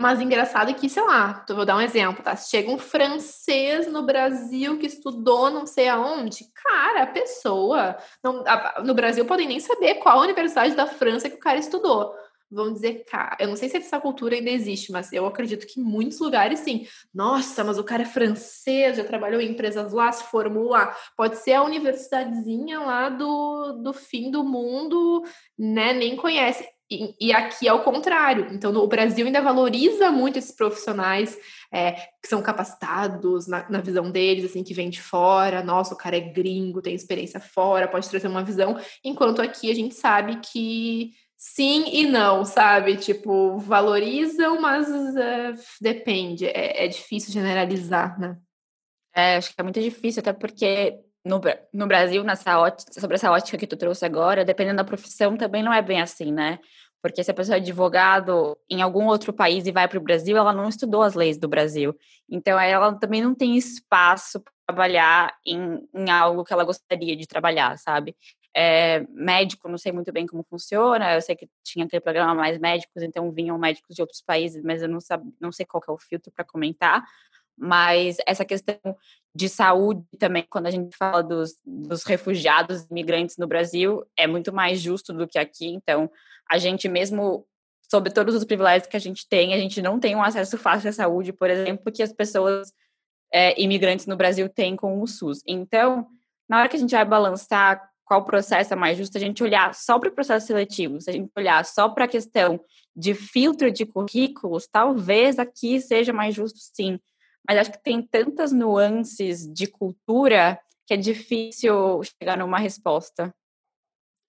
mas 0.00 0.18
engraçado 0.18 0.74
que, 0.74 0.88
sei 0.88 1.02
lá, 1.02 1.44
vou 1.46 1.66
dar 1.66 1.76
um 1.76 1.80
exemplo, 1.80 2.24
tá? 2.24 2.34
Se 2.34 2.48
chega 2.48 2.70
um 2.70 2.78
francês 2.78 3.86
no 3.86 4.02
Brasil 4.02 4.78
que 4.78 4.86
estudou 4.86 5.50
não 5.50 5.66
sei 5.66 5.88
aonde, 5.88 6.46
cara, 6.54 7.02
a 7.02 7.06
pessoa. 7.06 7.98
Não, 8.24 8.42
a, 8.46 8.82
no 8.82 8.94
Brasil 8.94 9.26
podem 9.26 9.46
nem 9.46 9.60
saber 9.60 9.96
qual 9.96 10.20
universidade 10.20 10.74
da 10.74 10.86
França 10.86 11.28
que 11.28 11.36
o 11.36 11.40
cara 11.40 11.58
estudou. 11.58 12.14
Vão 12.50 12.72
dizer, 12.72 13.04
cara, 13.10 13.36
eu 13.38 13.46
não 13.46 13.56
sei 13.56 13.68
se 13.68 13.76
essa 13.76 14.00
cultura 14.00 14.34
ainda 14.34 14.48
existe, 14.48 14.90
mas 14.90 15.12
eu 15.12 15.26
acredito 15.26 15.66
que 15.66 15.78
em 15.78 15.84
muitos 15.84 16.18
lugares 16.18 16.60
sim. 16.60 16.86
Nossa, 17.12 17.62
mas 17.62 17.78
o 17.78 17.84
cara 17.84 18.02
é 18.02 18.06
francês, 18.06 18.96
já 18.96 19.04
trabalhou 19.04 19.38
em 19.38 19.50
empresas 19.50 19.92
lá, 19.92 20.10
se 20.10 20.24
formou 20.24 20.70
lá. 20.70 20.96
Pode 21.14 21.36
ser 21.36 21.52
a 21.52 21.62
universidadezinha 21.62 22.80
lá 22.80 23.10
do, 23.10 23.72
do 23.82 23.92
fim 23.92 24.30
do 24.30 24.42
mundo, 24.42 25.22
né? 25.58 25.92
Nem 25.92 26.16
conhece 26.16 26.66
e, 26.90 27.14
e, 27.20 27.32
aqui 27.32 27.68
é 27.68 27.72
o 27.72 27.84
contrário. 27.84 28.48
Então, 28.52 28.74
o 28.74 28.86
Brasil 28.88 29.24
ainda 29.24 29.40
valoriza 29.40 30.10
muito 30.10 30.38
esses 30.38 30.50
profissionais 30.50 31.38
é, 31.72 31.92
que 32.20 32.28
são 32.28 32.42
capacitados 32.42 33.46
na, 33.46 33.68
na, 33.70 33.80
visão 33.80 34.10
deles, 34.10 34.44
assim, 34.44 34.64
que 34.64 34.74
vem 34.74 34.90
de 34.90 35.00
fora. 35.00 35.62
Nossa, 35.62 35.94
o 35.94 35.96
cara 35.96 36.16
é 36.16 36.20
gringo, 36.20 36.82
tem 36.82 36.94
experiência 36.94 37.38
fora, 37.38 37.86
pode 37.86 38.08
trazer 38.10 38.26
uma 38.26 38.42
visão. 38.42 38.76
Enquanto 39.04 39.40
aqui 39.40 39.70
a 39.70 39.74
gente 39.74 39.94
sabe 39.94 40.40
que 40.40 41.12
sim 41.36 41.84
e 41.92 42.06
não, 42.06 42.44
sabe? 42.44 42.96
Tipo, 42.96 43.56
valorizam, 43.58 44.60
mas 44.60 44.88
uh, 44.88 45.62
depende. 45.80 46.46
É, 46.46 46.84
é 46.84 46.88
difícil 46.88 47.32
generalizar, 47.32 48.18
né? 48.18 48.36
É, 49.14 49.36
acho 49.36 49.54
que 49.54 49.60
é 49.60 49.64
muito 49.64 49.80
difícil, 49.80 50.20
até 50.20 50.32
porque 50.32 50.98
no, 51.24 51.40
no 51.72 51.86
Brasil, 51.86 52.24
nessa 52.24 52.58
ótica, 52.58 52.92
sobre 52.98 53.16
essa 53.16 53.30
ótica 53.30 53.58
que 53.58 53.66
tu 53.66 53.76
trouxe 53.76 54.04
agora, 54.04 54.44
dependendo 54.44 54.78
da 54.78 54.84
profissão, 54.84 55.36
também 55.36 55.62
não 55.62 55.72
é 55.72 55.82
bem 55.82 56.00
assim, 56.00 56.32
né? 56.32 56.58
Porque 57.02 57.24
se 57.24 57.30
a 57.30 57.34
pessoa 57.34 57.56
é 57.56 57.60
advogado 57.60 58.56
em 58.68 58.82
algum 58.82 59.06
outro 59.06 59.32
país 59.32 59.66
e 59.66 59.72
vai 59.72 59.88
para 59.88 59.98
o 59.98 60.02
Brasil, 60.02 60.36
ela 60.36 60.52
não 60.52 60.68
estudou 60.68 61.02
as 61.02 61.14
leis 61.14 61.38
do 61.38 61.48
Brasil. 61.48 61.94
Então, 62.28 62.58
ela 62.58 62.94
também 62.94 63.22
não 63.22 63.34
tem 63.34 63.56
espaço 63.56 64.42
trabalhar 64.66 65.34
em, 65.44 65.88
em 65.94 66.10
algo 66.10 66.44
que 66.44 66.52
ela 66.52 66.64
gostaria 66.64 67.16
de 67.16 67.26
trabalhar, 67.26 67.76
sabe? 67.78 68.14
É, 68.54 69.06
médico, 69.10 69.68
não 69.68 69.78
sei 69.78 69.92
muito 69.92 70.12
bem 70.12 70.26
como 70.26 70.44
funciona, 70.48 71.14
eu 71.14 71.22
sei 71.22 71.36
que 71.36 71.48
tinha 71.62 71.84
aquele 71.84 72.00
programa 72.00 72.34
Mais 72.34 72.58
Médicos, 72.58 73.02
então 73.02 73.30
vinham 73.30 73.56
médicos 73.56 73.94
de 73.94 74.02
outros 74.02 74.20
países, 74.20 74.62
mas 74.62 74.82
eu 74.82 74.88
não, 74.88 75.00
sabe, 75.00 75.24
não 75.40 75.52
sei 75.52 75.64
qual 75.64 75.82
é 75.88 75.92
o 75.92 75.98
filtro 75.98 76.32
para 76.32 76.44
comentar, 76.44 77.04
mas 77.60 78.16
essa 78.26 78.44
questão 78.44 78.78
de 79.34 79.48
saúde 79.48 80.02
também, 80.18 80.44
quando 80.48 80.66
a 80.66 80.70
gente 80.70 80.96
fala 80.96 81.22
dos, 81.22 81.56
dos 81.64 82.02
refugiados, 82.04 82.86
imigrantes 82.90 83.36
no 83.36 83.46
Brasil, 83.46 84.04
é 84.16 84.26
muito 84.26 84.52
mais 84.52 84.80
justo 84.80 85.12
do 85.12 85.28
que 85.28 85.38
aqui, 85.38 85.68
então 85.68 86.10
a 86.50 86.58
gente 86.58 86.88
mesmo 86.88 87.46
sobre 87.90 88.12
todos 88.12 88.34
os 88.34 88.44
privilégios 88.44 88.88
que 88.88 88.96
a 88.96 89.00
gente 89.00 89.28
tem, 89.28 89.52
a 89.52 89.58
gente 89.58 89.82
não 89.82 89.98
tem 89.98 90.16
um 90.16 90.22
acesso 90.22 90.56
fácil 90.56 90.90
à 90.90 90.92
saúde, 90.92 91.32
por 91.32 91.50
exemplo, 91.50 91.92
que 91.92 92.02
as 92.02 92.12
pessoas 92.12 92.72
é, 93.32 93.60
imigrantes 93.60 94.06
no 94.06 94.16
Brasil 94.16 94.48
têm 94.48 94.76
com 94.76 95.00
o 95.02 95.06
SUS. 95.06 95.42
Então, 95.46 96.06
na 96.48 96.58
hora 96.58 96.68
que 96.68 96.76
a 96.76 96.78
gente 96.78 96.92
vai 96.92 97.04
balançar 97.04 97.90
qual 98.04 98.24
processo 98.24 98.72
é 98.72 98.76
mais 98.76 98.98
justo, 98.98 99.16
a 99.16 99.20
gente 99.20 99.42
olhar 99.42 99.72
só 99.74 99.98
para 99.98 100.08
o 100.08 100.12
processo 100.12 100.46
seletivo, 100.46 101.00
se 101.00 101.10
a 101.10 101.12
gente 101.12 101.30
olhar 101.36 101.64
só 101.64 101.88
para 101.88 102.06
a 102.06 102.08
questão 102.08 102.60
de 102.94 103.14
filtro 103.14 103.70
de 103.70 103.86
currículos, 103.86 104.66
talvez 104.66 105.38
aqui 105.38 105.80
seja 105.80 106.12
mais 106.12 106.34
justo 106.34 106.58
sim. 106.58 106.98
Mas 107.50 107.58
acho 107.58 107.72
que 107.72 107.82
tem 107.82 108.00
tantas 108.00 108.52
nuances 108.52 109.44
de 109.52 109.66
cultura 109.66 110.56
que 110.86 110.94
é 110.94 110.96
difícil 110.96 112.00
chegar 112.04 112.38
numa 112.38 112.60
resposta. 112.60 113.34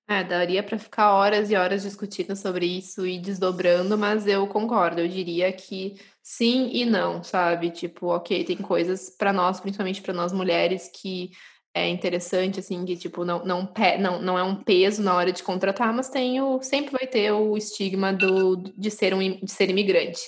É, 0.10 0.24
daria 0.24 0.64
para 0.64 0.80
ficar 0.80 1.14
horas 1.14 1.52
e 1.52 1.56
horas 1.56 1.84
discutindo 1.84 2.36
sobre 2.36 2.66
isso 2.66 3.06
e 3.06 3.20
desdobrando, 3.20 3.96
mas 3.96 4.26
eu 4.26 4.48
concordo. 4.48 5.02
Eu 5.02 5.08
diria 5.08 5.54
que 5.54 6.02
sim 6.24 6.72
e 6.74 6.84
não, 6.84 7.24
sabe? 7.24 7.70
Tipo, 7.70 8.08
ok, 8.08 8.44
tem 8.44 8.58
coisas 8.58 9.12
para 9.12 9.32
nós, 9.32 9.60
principalmente 9.60 10.02
para 10.02 10.16
nós 10.16 10.34
mulheres, 10.34 10.90
que 10.92 11.30
é 11.76 11.88
interessante, 11.90 12.60
assim, 12.60 12.84
que 12.84 12.98
tipo, 12.98 13.24
não, 13.24 13.46
não, 13.46 13.72
não, 14.00 14.20
não 14.20 14.40
é 14.40 14.42
um 14.42 14.56
peso 14.64 15.04
na 15.04 15.16
hora 15.16 15.32
de 15.32 15.44
contratar, 15.44 15.94
mas 15.94 16.10
tem 16.10 16.42
o, 16.42 16.60
sempre 16.64 16.92
vai 16.92 17.06
ter 17.06 17.32
o 17.32 17.56
estigma 17.56 18.12
do, 18.12 18.56
de, 18.76 18.90
ser 18.90 19.14
um, 19.14 19.20
de 19.20 19.52
ser 19.52 19.70
imigrante. 19.70 20.22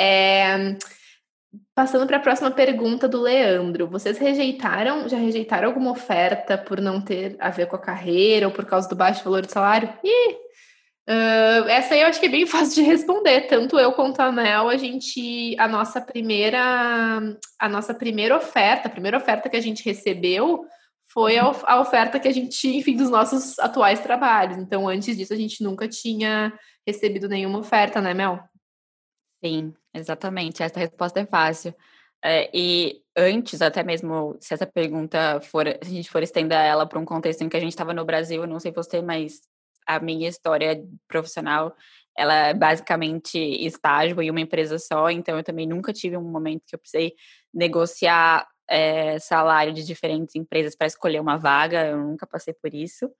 É, 0.00 0.78
Passando 1.74 2.06
para 2.06 2.18
a 2.18 2.20
próxima 2.20 2.50
pergunta 2.50 3.08
do 3.08 3.20
Leandro. 3.20 3.88
Vocês 3.88 4.18
rejeitaram, 4.18 5.08
já 5.08 5.16
rejeitaram 5.16 5.68
alguma 5.68 5.90
oferta 5.90 6.56
por 6.56 6.80
não 6.80 7.00
ter 7.00 7.36
a 7.38 7.50
ver 7.50 7.66
com 7.66 7.76
a 7.76 7.80
carreira 7.80 8.46
ou 8.46 8.52
por 8.52 8.64
causa 8.64 8.88
do 8.88 8.96
baixo 8.96 9.24
valor 9.24 9.44
de 9.44 9.52
salário? 9.52 9.92
Ih, 10.02 10.32
uh, 11.08 11.68
essa 11.68 11.94
aí 11.94 12.00
eu 12.00 12.06
acho 12.06 12.20
que 12.20 12.26
é 12.26 12.30
bem 12.30 12.46
fácil 12.46 12.82
de 12.82 12.82
responder. 12.82 13.42
Tanto 13.42 13.78
eu 13.78 13.92
quanto 13.92 14.20
a 14.20 14.30
Mel, 14.30 14.68
a 14.68 14.76
gente, 14.76 15.56
a 15.58 15.66
nossa 15.68 16.00
primeira, 16.00 16.60
a 17.58 17.68
nossa 17.68 17.92
primeira 17.92 18.36
oferta, 18.36 18.88
a 18.88 18.92
primeira 18.92 19.16
oferta 19.16 19.48
que 19.48 19.56
a 19.56 19.62
gente 19.62 19.84
recebeu 19.84 20.64
foi 21.08 21.38
a, 21.38 21.44
a 21.64 21.80
oferta 21.80 22.18
que 22.18 22.28
a 22.28 22.32
gente 22.32 22.68
enfim, 22.76 22.96
dos 22.96 23.10
nossos 23.10 23.58
atuais 23.58 24.00
trabalhos. 24.00 24.58
Então, 24.58 24.88
antes 24.88 25.16
disso, 25.16 25.32
a 25.32 25.36
gente 25.36 25.62
nunca 25.62 25.88
tinha 25.88 26.52
recebido 26.86 27.28
nenhuma 27.28 27.58
oferta, 27.58 28.00
né, 28.00 28.14
Mel? 28.14 28.40
Sim, 29.44 29.74
exatamente. 29.94 30.62
Essa 30.62 30.80
resposta 30.80 31.20
é 31.20 31.26
fácil. 31.26 31.74
É, 32.22 32.50
e 32.54 33.02
antes, 33.16 33.60
até 33.60 33.82
mesmo, 33.82 34.36
se 34.40 34.54
essa 34.54 34.66
pergunta 34.66 35.40
for, 35.42 35.66
se 35.66 35.78
a 35.82 35.94
gente 35.94 36.10
for 36.10 36.22
estender 36.22 36.58
ela 36.58 36.86
para 36.86 36.98
um 36.98 37.04
contexto 37.04 37.42
em 37.42 37.48
que 37.48 37.56
a 37.56 37.60
gente 37.60 37.72
estava 37.72 37.92
no 37.92 38.04
Brasil, 38.04 38.42
eu 38.42 38.48
não 38.48 38.58
sei 38.58 38.72
você, 38.72 39.02
mas 39.02 39.42
a 39.86 40.00
minha 40.00 40.28
história 40.28 40.82
profissional, 41.06 41.76
ela 42.16 42.34
é 42.34 42.54
basicamente 42.54 43.38
estágio 43.38 44.22
e 44.22 44.30
uma 44.30 44.40
empresa 44.40 44.78
só, 44.78 45.10
então 45.10 45.36
eu 45.36 45.44
também 45.44 45.66
nunca 45.66 45.92
tive 45.92 46.16
um 46.16 46.22
momento 46.22 46.62
que 46.66 46.74
eu 46.74 46.78
precisei 46.78 47.12
negociar 47.52 48.46
é, 48.68 49.18
salário 49.18 49.74
de 49.74 49.84
diferentes 49.84 50.34
empresas 50.34 50.74
para 50.74 50.86
escolher 50.86 51.20
uma 51.20 51.36
vaga, 51.36 51.86
eu 51.88 51.98
nunca 51.98 52.26
passei 52.26 52.54
por 52.54 52.72
isso. 52.72 53.10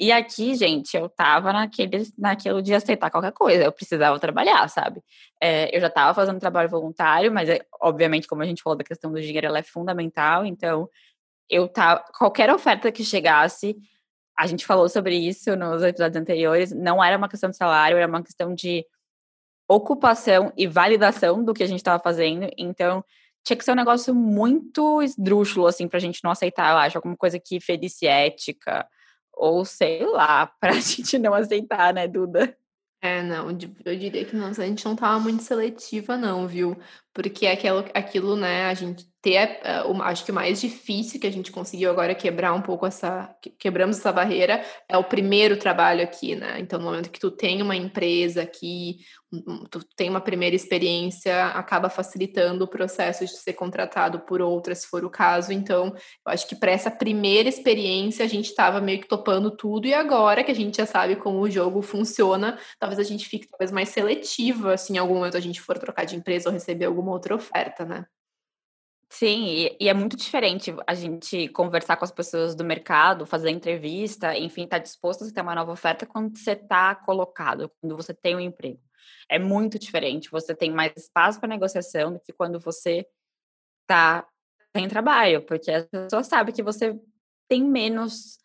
E 0.00 0.12
aqui, 0.12 0.54
gente, 0.54 0.96
eu 0.96 1.08
tava 1.08 1.52
naquele, 1.52 2.06
naquilo 2.16 2.62
de 2.62 2.72
aceitar 2.72 3.10
qualquer 3.10 3.32
coisa, 3.32 3.64
eu 3.64 3.72
precisava 3.72 4.18
trabalhar, 4.20 4.68
sabe? 4.68 5.02
É, 5.42 5.76
eu 5.76 5.80
já 5.80 5.90
tava 5.90 6.14
fazendo 6.14 6.38
trabalho 6.38 6.68
voluntário, 6.68 7.32
mas 7.32 7.48
é, 7.48 7.60
obviamente, 7.80 8.28
como 8.28 8.42
a 8.42 8.46
gente 8.46 8.62
falou 8.62 8.76
da 8.76 8.84
questão 8.84 9.10
do 9.10 9.20
dinheiro, 9.20 9.48
ela 9.48 9.58
é 9.58 9.62
fundamental, 9.62 10.46
então 10.46 10.88
eu 11.50 11.68
tava, 11.68 12.04
qualquer 12.16 12.48
oferta 12.52 12.92
que 12.92 13.02
chegasse, 13.02 13.76
a 14.38 14.46
gente 14.46 14.64
falou 14.64 14.88
sobre 14.88 15.16
isso 15.16 15.56
nos 15.56 15.82
episódios 15.82 16.20
anteriores, 16.20 16.70
não 16.70 17.02
era 17.02 17.18
uma 17.18 17.28
questão 17.28 17.50
de 17.50 17.56
salário, 17.56 17.96
era 17.96 18.06
uma 18.06 18.22
questão 18.22 18.54
de 18.54 18.86
ocupação 19.68 20.52
e 20.56 20.68
validação 20.68 21.44
do 21.44 21.52
que 21.52 21.64
a 21.64 21.66
gente 21.66 21.80
estava 21.80 22.00
fazendo, 22.00 22.48
então 22.56 23.04
tinha 23.44 23.56
que 23.56 23.64
ser 23.64 23.72
um 23.72 23.76
negócio 23.76 24.14
muito 24.14 25.02
esdrúxulo, 25.02 25.66
assim, 25.66 25.88
pra 25.88 25.98
gente 25.98 26.22
não 26.22 26.30
aceitar, 26.30 26.70
eu 26.70 26.78
acho, 26.78 26.98
alguma 26.98 27.16
coisa 27.16 27.40
que 27.40 27.60
ferisse 27.60 28.06
ética, 28.06 28.86
ou 29.38 29.64
sei 29.64 30.04
lá, 30.04 30.46
para 30.60 30.72
a 30.72 30.80
gente 30.80 31.18
não 31.18 31.32
aceitar, 31.32 31.94
né, 31.94 32.06
Duda? 32.06 32.56
É, 33.00 33.22
não, 33.22 33.48
eu 33.48 33.96
diria 33.96 34.24
que 34.24 34.34
não, 34.34 34.48
a 34.48 34.52
gente 34.52 34.84
não 34.84 34.96
tava 34.96 35.20
muito 35.20 35.42
seletiva, 35.44 36.16
não, 36.16 36.48
viu? 36.48 36.76
Porque 37.14 37.46
aquilo, 37.46 37.84
aquilo 37.94 38.36
né, 38.36 38.64
a 38.64 38.74
gente 38.74 39.08
ter, 39.28 39.60
uh, 39.86 40.02
acho 40.02 40.24
que 40.24 40.30
o 40.30 40.34
mais 40.34 40.60
difícil 40.60 41.20
que 41.20 41.26
a 41.26 41.32
gente 41.32 41.52
conseguiu 41.52 41.90
agora 41.90 42.14
quebrar 42.14 42.54
um 42.54 42.62
pouco 42.62 42.86
essa, 42.86 43.34
quebramos 43.58 43.98
essa 43.98 44.12
barreira, 44.12 44.64
é 44.88 44.96
o 44.96 45.04
primeiro 45.04 45.56
trabalho 45.56 46.02
aqui, 46.02 46.34
né? 46.34 46.58
Então, 46.58 46.78
no 46.78 46.86
momento 46.86 47.10
que 47.10 47.20
tu 47.20 47.30
tem 47.30 47.60
uma 47.60 47.76
empresa 47.76 48.42
aqui, 48.42 49.00
tu 49.70 49.84
tem 49.94 50.08
uma 50.08 50.20
primeira 50.20 50.56
experiência, 50.56 51.46
acaba 51.48 51.90
facilitando 51.90 52.64
o 52.64 52.68
processo 52.68 53.26
de 53.26 53.32
ser 53.32 53.52
contratado 53.52 54.20
por 54.20 54.40
outra, 54.40 54.74
se 54.74 54.86
for 54.86 55.04
o 55.04 55.10
caso. 55.10 55.52
Então, 55.52 55.88
eu 55.88 56.32
acho 56.32 56.48
que 56.48 56.56
para 56.56 56.70
essa 56.70 56.90
primeira 56.90 57.48
experiência, 57.48 58.24
a 58.24 58.28
gente 58.28 58.46
estava 58.46 58.80
meio 58.80 59.00
que 59.00 59.08
topando 59.08 59.50
tudo, 59.50 59.86
e 59.86 59.92
agora 59.92 60.42
que 60.42 60.50
a 60.50 60.54
gente 60.54 60.78
já 60.78 60.86
sabe 60.86 61.16
como 61.16 61.40
o 61.40 61.50
jogo 61.50 61.82
funciona, 61.82 62.58
talvez 62.78 62.98
a 62.98 63.04
gente 63.04 63.28
fique 63.28 63.46
talvez 63.48 63.70
mais 63.70 63.90
seletiva, 63.90 64.76
se 64.76 64.92
em 64.92 64.98
algum 64.98 65.16
momento 65.16 65.36
a 65.36 65.40
gente 65.40 65.60
for 65.60 65.78
trocar 65.78 66.04
de 66.04 66.16
empresa 66.16 66.48
ou 66.48 66.52
receber 66.52 66.86
alguma 66.86 67.12
outra 67.12 67.34
oferta, 67.34 67.84
né? 67.84 68.06
Sim, 69.10 69.46
e, 69.46 69.76
e, 69.80 69.88
é 69.88 69.94
muito 69.94 70.16
diferente 70.16 70.74
a 70.86 70.94
gente 70.94 71.48
conversar 71.48 71.96
com 71.96 72.04
as 72.04 72.12
pessoas 72.12 72.54
do 72.54 72.62
mercado, 72.62 73.24
fazer 73.24 73.50
entrevista, 73.50 74.36
enfim, 74.36 74.64
estar 74.64 74.76
tá 74.76 74.82
disposto 74.82 75.24
a 75.24 75.30
ter 75.32 75.40
uma 75.40 75.54
nova 75.54 75.72
oferta 75.72 76.04
quando 76.04 76.36
você 76.36 76.52
está 76.52 76.94
colocado, 76.94 77.70
quando 77.80 77.96
você 77.96 78.12
tem 78.12 78.36
um 78.36 78.40
emprego. 78.40 78.80
É 79.28 79.38
muito 79.38 79.78
diferente, 79.78 80.30
você 80.30 80.54
tem 80.54 80.70
mais 80.70 80.92
espaço 80.96 81.40
para 81.40 81.48
negociação 81.48 82.12
do 82.12 82.20
que 82.20 82.32
quando 82.32 82.60
você 82.60 83.06
está 83.82 84.26
sem 84.76 84.88
trabalho, 84.88 85.42
porque 85.42 85.70
as 85.70 85.86
pessoas 85.86 86.26
sabem 86.26 86.54
que 86.54 86.62
você 86.62 86.98
tem 87.48 87.64
menos 87.64 88.38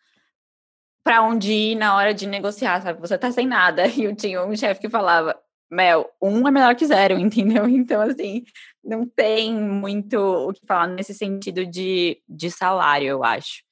para 1.04 1.22
onde 1.22 1.52
ir 1.52 1.74
na 1.74 1.94
hora 1.94 2.14
de 2.14 2.26
negociar, 2.26 2.80
sabe? 2.80 2.98
Você 3.00 3.14
está 3.14 3.30
sem 3.30 3.46
nada. 3.46 3.84
E 3.96 4.04
eu 4.04 4.16
tinha 4.16 4.42
um 4.42 4.56
chefe 4.56 4.80
que 4.80 4.88
falava: 4.88 5.38
Mel, 5.70 6.10
um 6.20 6.48
é 6.48 6.50
melhor 6.50 6.74
que 6.74 6.86
zero, 6.86 7.18
entendeu? 7.20 7.68
Então, 7.68 8.00
assim, 8.00 8.44
não 8.84 9.06
tem 9.06 9.54
muito 9.54 10.16
o 10.16 10.52
que 10.52 10.66
falar 10.66 10.86
nesse 10.86 11.14
sentido 11.14 11.66
de, 11.66 12.22
de 12.28 12.50
salário, 12.50 13.08
eu 13.08 13.24
acho. 13.24 13.62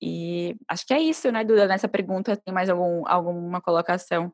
E 0.00 0.56
acho 0.68 0.86
que 0.86 0.94
é 0.94 1.00
isso, 1.00 1.30
né, 1.32 1.44
Duda? 1.44 1.66
Nessa 1.66 1.88
pergunta, 1.88 2.36
tem 2.36 2.54
mais 2.54 2.70
algum, 2.70 3.06
alguma 3.06 3.60
colocação? 3.60 4.32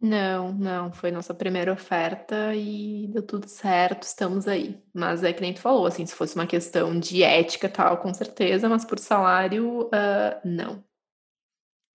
Não, 0.00 0.52
não, 0.52 0.92
foi 0.92 1.10
nossa 1.10 1.34
primeira 1.34 1.72
oferta 1.72 2.54
e 2.54 3.08
deu 3.08 3.22
tudo 3.22 3.48
certo, 3.48 4.02
estamos 4.02 4.46
aí. 4.46 4.80
Mas 4.94 5.24
é 5.24 5.32
que 5.32 5.40
nem 5.40 5.54
tu 5.54 5.60
falou, 5.60 5.86
assim, 5.86 6.04
se 6.04 6.14
fosse 6.14 6.34
uma 6.34 6.46
questão 6.46 6.98
de 6.98 7.22
ética 7.22 7.68
tal, 7.68 7.98
com 7.98 8.12
certeza, 8.12 8.68
mas 8.68 8.84
por 8.84 8.98
salário, 8.98 9.86
uh, 9.86 10.40
não. 10.44 10.84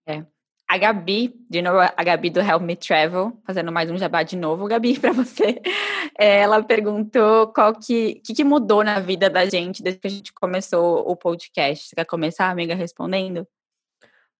É. 0.06 0.26
A 0.68 0.78
Gabi, 0.78 1.32
de 1.48 1.62
novo, 1.62 1.78
a 1.78 2.04
Gabi 2.04 2.28
do 2.28 2.40
Help 2.40 2.62
Me 2.62 2.74
Travel, 2.74 3.32
fazendo 3.46 3.70
mais 3.70 3.88
um 3.88 3.96
jabá 3.96 4.24
de 4.24 4.36
novo, 4.36 4.66
Gabi, 4.66 4.98
para 4.98 5.12
você. 5.12 5.60
É, 6.18 6.40
ela 6.40 6.62
perguntou 6.62 7.48
qual 7.48 7.74
que, 7.74 8.22
que, 8.24 8.32
que 8.32 8.42
mudou 8.42 8.82
na 8.82 8.98
vida 9.00 9.28
da 9.28 9.44
gente 9.44 9.82
desde 9.82 10.00
que 10.00 10.06
a 10.06 10.10
gente 10.10 10.32
começou 10.32 11.06
o 11.06 11.14
podcast. 11.14 11.88
Você 11.88 11.94
quer 11.94 12.06
começar, 12.06 12.48
amiga, 12.48 12.74
respondendo? 12.74 13.46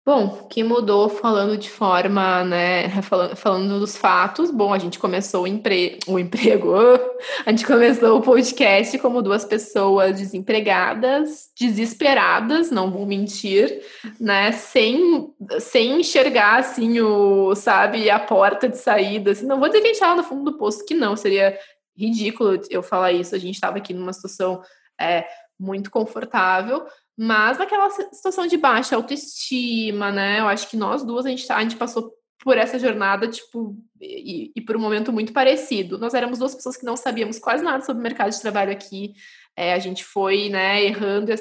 Bom, 0.07 0.47
que 0.49 0.63
mudou 0.63 1.09
falando 1.09 1.57
de 1.57 1.69
forma, 1.69 2.41
né, 2.41 2.89
falando, 3.01 3.35
falando 3.35 3.77
dos 3.77 3.97
fatos. 3.97 4.49
Bom, 4.49 4.73
a 4.73 4.77
gente 4.77 4.97
começou 4.97 5.43
o, 5.43 5.47
empre 5.47 5.99
o 6.07 6.17
emprego, 6.17 6.75
a 7.45 7.49
gente 7.49 7.65
começou 7.65 8.17
o 8.17 8.21
podcast 8.21 8.97
como 8.99 9.21
duas 9.21 9.43
pessoas 9.43 10.17
desempregadas, 10.17 11.49
desesperadas, 11.59 12.71
não 12.71 12.89
vou 12.89 13.05
mentir, 13.05 13.81
né, 14.17 14.53
sem, 14.53 15.29
sem 15.59 15.99
enxergar, 15.99 16.59
assim, 16.59 17.01
o, 17.01 17.53
sabe, 17.53 18.09
a 18.09 18.17
porta 18.17 18.69
de 18.69 18.77
saída, 18.77 19.31
assim, 19.31 19.45
não 19.45 19.59
vou 19.59 19.67
dizer 19.67 19.81
que 19.81 19.87
a 19.87 19.89
gente 19.89 19.95
estava 20.01 20.15
no 20.15 20.23
fundo 20.23 20.51
do 20.51 20.57
poço, 20.57 20.85
que 20.85 20.93
não, 20.93 21.17
seria 21.17 21.59
ridículo 21.97 22.61
eu 22.69 22.81
falar 22.81 23.11
isso, 23.11 23.35
a 23.35 23.39
gente 23.39 23.55
estava 23.55 23.75
aqui 23.75 23.93
numa 23.93 24.13
situação 24.13 24.61
é, 24.97 25.27
muito 25.59 25.91
confortável, 25.91 26.85
mas 27.17 27.57
naquela 27.57 27.89
situação 27.89 28.45
de 28.45 28.57
baixa 28.57 28.95
autoestima, 28.95 30.11
né? 30.11 30.39
Eu 30.39 30.47
acho 30.47 30.69
que 30.69 30.77
nós 30.77 31.03
duas, 31.03 31.25
a 31.25 31.29
gente, 31.29 31.47
tá, 31.47 31.57
a 31.57 31.63
gente 31.63 31.75
passou 31.75 32.13
por 32.43 32.57
essa 32.57 32.77
jornada, 32.77 33.27
tipo, 33.27 33.75
e, 33.99 34.51
e, 34.55 34.61
por 34.61 34.77
um 34.77 34.79
momento 34.79 35.11
muito 35.11 35.33
parecido. 35.33 35.97
Nós 35.97 36.13
éramos 36.13 36.37
duas 36.37 36.53
pessoas 36.53 36.77
que 36.77 36.85
não 36.85 36.95
sabíamos 36.95 37.39
quase 37.39 37.63
nada 37.63 37.83
sobre 37.83 37.99
o 37.99 38.03
mercado 38.03 38.29
de 38.29 38.39
trabalho 38.39 38.71
aqui. 38.71 39.15
É, 39.55 39.73
a 39.73 39.79
gente 39.79 40.05
foi 40.05 40.47
né, 40.47 40.85
errando 40.85 41.31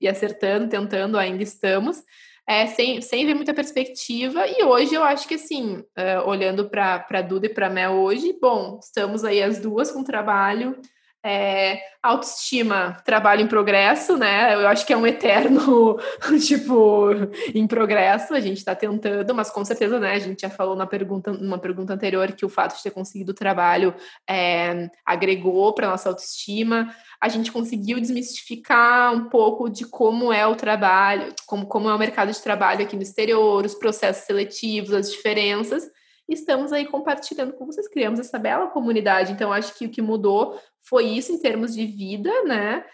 e 0.00 0.08
acertando, 0.08 0.68
tentando, 0.68 1.18
ainda 1.18 1.42
estamos, 1.42 2.00
é, 2.46 2.68
sem, 2.68 3.02
sem 3.02 3.26
ver 3.26 3.34
muita 3.34 3.52
perspectiva. 3.52 4.46
E 4.46 4.62
hoje 4.62 4.94
eu 4.94 5.02
acho 5.02 5.26
que, 5.26 5.34
assim, 5.34 5.78
uh, 5.78 6.28
olhando 6.28 6.70
para 6.70 7.22
Duda 7.22 7.46
e 7.46 7.52
para 7.52 7.68
Mel 7.68 7.94
hoje, 7.94 8.38
bom, 8.40 8.78
estamos 8.80 9.24
aí 9.24 9.42
as 9.42 9.58
duas 9.58 9.90
com 9.90 10.04
trabalho 10.04 10.80
é, 11.24 11.80
autoestima, 12.02 12.98
trabalho 13.02 13.40
em 13.40 13.46
progresso, 13.46 14.18
né? 14.18 14.54
Eu 14.54 14.68
acho 14.68 14.84
que 14.84 14.92
é 14.92 14.96
um 14.96 15.06
eterno, 15.06 15.98
tipo, 16.46 17.08
em 17.54 17.66
progresso, 17.66 18.34
a 18.34 18.40
gente 18.40 18.58
está 18.58 18.74
tentando, 18.74 19.34
mas 19.34 19.48
com 19.48 19.64
certeza, 19.64 19.98
né? 19.98 20.12
A 20.12 20.18
gente 20.18 20.42
já 20.42 20.50
falou 20.50 20.76
na 20.76 20.86
pergunta, 20.86 21.32
numa 21.32 21.58
pergunta 21.58 21.94
anterior 21.94 22.30
que 22.32 22.44
o 22.44 22.48
fato 22.50 22.76
de 22.76 22.82
ter 22.82 22.90
conseguido 22.90 23.32
o 23.32 23.34
trabalho 23.34 23.94
é, 24.28 24.90
agregou 25.02 25.72
para 25.72 25.88
nossa 25.88 26.10
autoestima. 26.10 26.94
A 27.18 27.28
gente 27.30 27.50
conseguiu 27.50 27.98
desmistificar 27.98 29.14
um 29.14 29.30
pouco 29.30 29.70
de 29.70 29.86
como 29.86 30.30
é 30.30 30.46
o 30.46 30.54
trabalho, 30.54 31.32
como, 31.46 31.66
como 31.66 31.88
é 31.88 31.94
o 31.94 31.98
mercado 31.98 32.30
de 32.30 32.42
trabalho 32.42 32.82
aqui 32.82 32.96
no 32.96 33.02
exterior, 33.02 33.64
os 33.64 33.74
processos 33.74 34.24
seletivos, 34.24 34.92
as 34.92 35.10
diferenças 35.10 35.90
estamos 36.28 36.72
aí 36.72 36.86
compartilhando 36.86 37.52
com 37.52 37.66
vocês, 37.66 37.86
criamos 37.86 38.18
essa 38.18 38.38
bela 38.38 38.68
comunidade. 38.68 39.32
Então, 39.32 39.52
acho 39.52 39.74
que 39.74 39.86
o 39.86 39.90
que 39.90 40.00
mudou 40.00 40.58
foi 40.84 41.04
isso 41.04 41.32
em 41.32 41.38
termos 41.38 41.74
de 41.74 41.86
vida, 41.86 42.30
né? 42.44 42.84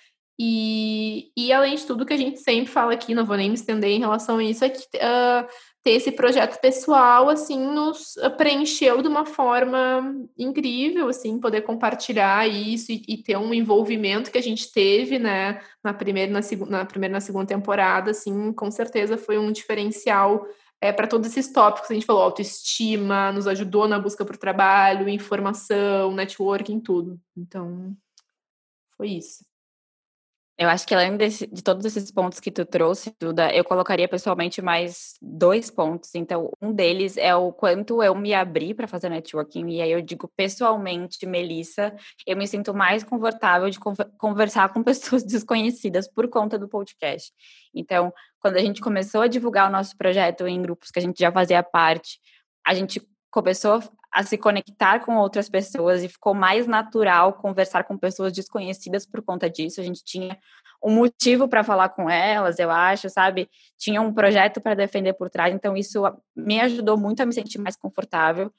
E, 0.42 1.30
e 1.36 1.52
além 1.52 1.74
de 1.74 1.84
tudo 1.84 2.06
que 2.06 2.14
a 2.14 2.16
gente 2.16 2.38
sempre 2.38 2.72
fala 2.72 2.94
aqui, 2.94 3.14
não 3.14 3.26
vou 3.26 3.36
nem 3.36 3.50
me 3.50 3.54
estender 3.54 3.90
em 3.90 4.00
relação 4.00 4.38
a 4.38 4.42
isso, 4.42 4.64
é 4.64 4.70
que 4.70 4.80
uh, 4.80 5.46
ter 5.82 5.90
esse 5.90 6.10
projeto 6.12 6.58
pessoal, 6.60 7.28
assim, 7.28 7.58
nos 7.58 8.14
preencheu 8.38 9.02
de 9.02 9.08
uma 9.08 9.26
forma 9.26 10.14
incrível, 10.38 11.08
assim, 11.08 11.38
poder 11.38 11.60
compartilhar 11.60 12.48
isso 12.48 12.90
e, 12.90 13.02
e 13.06 13.16
ter 13.18 13.36
um 13.36 13.52
envolvimento 13.52 14.30
que 14.30 14.38
a 14.38 14.42
gente 14.42 14.72
teve, 14.72 15.18
né, 15.18 15.60
na 15.84 15.92
primeira, 15.92 16.32
na, 16.32 16.40
na 16.68 16.84
primeira 16.86 17.12
e 17.12 17.16
na 17.16 17.20
segunda 17.20 17.46
temporada, 17.46 18.12
assim, 18.12 18.50
com 18.54 18.70
certeza 18.70 19.18
foi 19.18 19.36
um 19.36 19.52
diferencial 19.52 20.46
é, 20.80 20.92
para 20.92 21.06
todos 21.06 21.28
esses 21.28 21.52
tópicos. 21.52 21.90
A 21.90 21.94
gente 21.94 22.06
falou 22.06 22.22
autoestima, 22.22 23.32
nos 23.32 23.46
ajudou 23.46 23.86
na 23.86 23.98
busca 23.98 24.24
por 24.24 24.36
trabalho, 24.36 25.08
informação, 25.08 26.12
networking, 26.12 26.80
tudo. 26.80 27.20
Então, 27.36 27.94
foi 28.96 29.08
isso. 29.10 29.44
Eu 30.60 30.68
acho 30.68 30.86
que 30.86 30.94
além 30.94 31.16
desse, 31.16 31.46
de 31.46 31.62
todos 31.62 31.86
esses 31.86 32.10
pontos 32.10 32.38
que 32.38 32.50
tu 32.50 32.66
trouxe, 32.66 33.14
Duda, 33.18 33.50
eu 33.50 33.64
colocaria 33.64 34.06
pessoalmente 34.06 34.60
mais 34.60 35.14
dois 35.22 35.70
pontos. 35.70 36.14
Então, 36.14 36.52
um 36.60 36.70
deles 36.70 37.16
é 37.16 37.34
o 37.34 37.50
quanto 37.50 38.02
eu 38.02 38.14
me 38.14 38.34
abri 38.34 38.74
para 38.74 38.86
fazer 38.86 39.08
networking. 39.08 39.70
E 39.70 39.80
aí 39.80 39.90
eu 39.90 40.02
digo 40.02 40.30
pessoalmente, 40.36 41.24
Melissa, 41.24 41.96
eu 42.26 42.36
me 42.36 42.46
sinto 42.46 42.74
mais 42.74 43.02
confortável 43.02 43.70
de 43.70 43.80
conversar 44.18 44.70
com 44.70 44.82
pessoas 44.84 45.24
desconhecidas 45.24 46.06
por 46.06 46.28
conta 46.28 46.58
do 46.58 46.68
podcast. 46.68 47.32
Então, 47.74 48.12
quando 48.40 48.56
a 48.56 48.60
gente 48.60 48.80
começou 48.80 49.20
a 49.22 49.26
divulgar 49.26 49.68
o 49.68 49.72
nosso 49.72 49.96
projeto 49.96 50.46
em 50.46 50.60
grupos 50.60 50.90
que 50.90 50.98
a 50.98 51.02
gente 51.02 51.18
já 51.18 51.30
fazia 51.30 51.62
parte, 51.62 52.18
a 52.66 52.74
gente 52.74 53.00
começou 53.30 53.80
a 54.12 54.24
se 54.24 54.36
conectar 54.36 55.00
com 55.00 55.16
outras 55.16 55.48
pessoas 55.48 56.02
e 56.02 56.08
ficou 56.08 56.34
mais 56.34 56.66
natural 56.66 57.34
conversar 57.34 57.84
com 57.84 57.96
pessoas 57.96 58.32
desconhecidas 58.32 59.06
por 59.06 59.22
conta 59.22 59.48
disso. 59.48 59.80
A 59.80 59.84
gente 59.84 60.02
tinha 60.04 60.36
um 60.82 60.92
motivo 60.94 61.46
para 61.46 61.62
falar 61.62 61.90
com 61.90 62.10
elas, 62.10 62.58
eu 62.58 62.70
acho, 62.70 63.08
sabe? 63.08 63.48
Tinha 63.78 64.00
um 64.00 64.12
projeto 64.12 64.60
para 64.60 64.74
defender 64.74 65.12
por 65.12 65.30
trás, 65.30 65.54
então 65.54 65.76
isso 65.76 66.02
me 66.34 66.60
ajudou 66.60 66.96
muito 66.96 67.20
a 67.20 67.26
me 67.26 67.32
sentir 67.32 67.58
mais 67.58 67.76
confortável. 67.76 68.52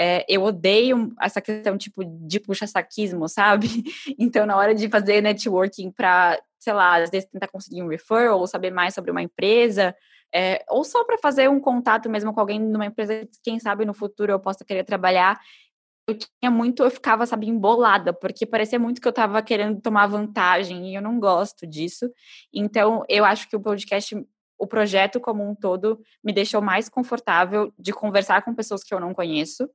É, 0.00 0.24
eu 0.28 0.44
odeio 0.44 1.12
essa 1.20 1.40
questão 1.40 1.76
tipo 1.76 2.04
de 2.04 2.38
puxa-saquismo, 2.38 3.28
sabe? 3.28 3.66
Então, 4.18 4.46
na 4.46 4.56
hora 4.56 4.74
de 4.74 4.88
fazer 4.88 5.20
networking 5.20 5.90
para, 5.90 6.40
sei 6.58 6.72
lá, 6.72 7.02
às 7.02 7.10
vezes 7.10 7.28
tentar 7.28 7.48
conseguir 7.48 7.82
um 7.82 7.88
referral 7.88 8.38
ou 8.38 8.46
saber 8.46 8.70
mais 8.70 8.94
sobre 8.94 9.10
uma 9.10 9.22
empresa, 9.22 9.94
é, 10.34 10.64
ou 10.68 10.84
só 10.84 11.04
para 11.04 11.18
fazer 11.18 11.48
um 11.48 11.60
contato 11.60 12.08
mesmo 12.08 12.32
com 12.32 12.40
alguém 12.40 12.60
numa 12.60 12.86
empresa, 12.86 13.26
quem 13.42 13.58
sabe 13.58 13.84
no 13.84 13.94
futuro 13.94 14.32
eu 14.32 14.40
possa 14.40 14.64
querer 14.64 14.84
trabalhar. 14.84 15.40
Eu 16.06 16.16
tinha 16.16 16.50
muito, 16.50 16.82
eu 16.82 16.90
ficava, 16.90 17.26
sabe, 17.26 17.48
embolada, 17.48 18.12
porque 18.12 18.46
parecia 18.46 18.78
muito 18.78 19.00
que 19.00 19.06
eu 19.06 19.10
estava 19.10 19.42
querendo 19.42 19.80
tomar 19.80 20.06
vantagem 20.06 20.90
e 20.90 20.94
eu 20.94 21.02
não 21.02 21.20
gosto 21.20 21.66
disso. 21.66 22.10
Então, 22.52 23.04
eu 23.08 23.24
acho 23.24 23.48
que 23.48 23.56
o 23.56 23.60
podcast, 23.60 24.16
o 24.58 24.66
projeto 24.66 25.20
como 25.20 25.48
um 25.48 25.54
todo, 25.54 26.00
me 26.24 26.32
deixou 26.32 26.62
mais 26.62 26.88
confortável 26.88 27.72
de 27.78 27.92
conversar 27.92 28.42
com 28.42 28.54
pessoas 28.54 28.82
que 28.82 28.94
eu 28.94 29.00
não 29.00 29.12
conheço, 29.12 29.68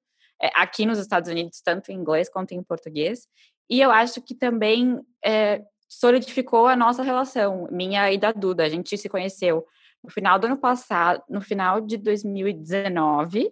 aqui 0.53 0.85
nos 0.85 0.99
Estados 0.99 1.29
Unidos, 1.29 1.61
tanto 1.63 1.91
em 1.91 1.95
inglês 1.95 2.29
quanto 2.29 2.53
em 2.53 2.63
português. 2.63 3.27
E 3.69 3.79
eu 3.81 3.91
acho 3.91 4.21
que 4.21 4.35
também 4.35 4.99
é, 5.23 5.61
solidificou 5.87 6.67
a 6.67 6.75
nossa 6.75 7.03
relação, 7.03 7.67
minha 7.71 8.11
e 8.11 8.17
da 8.17 8.31
Duda. 8.31 8.63
A 8.63 8.69
gente 8.69 8.97
se 8.97 9.09
conheceu 9.09 9.65
no 10.03 10.09
final 10.09 10.37
do 10.37 10.47
ano 10.47 10.57
passado, 10.57 11.23
no 11.29 11.41
final 11.41 11.79
de 11.79 11.97
2019, 11.97 13.51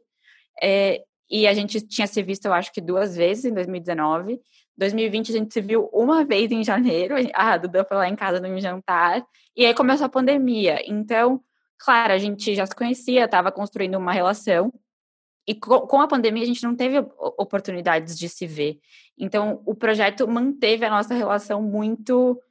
é, 0.61 1.01
e 1.29 1.47
a 1.47 1.53
gente 1.53 1.79
tinha 1.79 2.05
se 2.05 2.21
visto, 2.21 2.45
eu 2.45 2.53
acho 2.53 2.73
que 2.73 2.81
duas 2.81 3.15
vezes 3.15 3.45
em 3.45 3.53
2019. 3.53 4.41
2020 4.77 5.31
a 5.31 5.37
gente 5.37 5.53
se 5.53 5.61
viu 5.61 5.89
uma 5.93 6.25
vez 6.25 6.51
em 6.51 6.63
janeiro, 6.63 7.15
a 7.33 7.57
Duda 7.57 7.85
foi 7.85 7.97
lá 7.97 8.09
em 8.09 8.15
casa 8.15 8.39
no 8.39 8.59
jantar, 8.59 9.23
e 9.55 9.65
aí 9.65 9.73
começou 9.73 10.05
a 10.05 10.09
pandemia. 10.09 10.81
Então, 10.85 11.41
claro, 11.79 12.11
a 12.11 12.17
gente 12.17 12.53
já 12.53 12.65
se 12.65 12.75
conhecia, 12.75 13.25
estava 13.25 13.51
construindo 13.51 13.95
uma 13.95 14.11
relação, 14.11 14.73
e 15.51 15.55
com 15.55 15.99
a 15.99 16.07
pandemia 16.07 16.43
a 16.43 16.47
gente 16.47 16.63
não 16.63 16.73
teve 16.75 16.97
oportunidades 17.37 18.17
de 18.17 18.29
se 18.29 18.47
ver. 18.47 18.79
Então, 19.17 19.61
o 19.65 19.75
projeto 19.75 20.25
manteve 20.25 20.85
a 20.85 20.89
nossa 20.89 21.13
relação 21.13 21.61
muito 21.61 22.41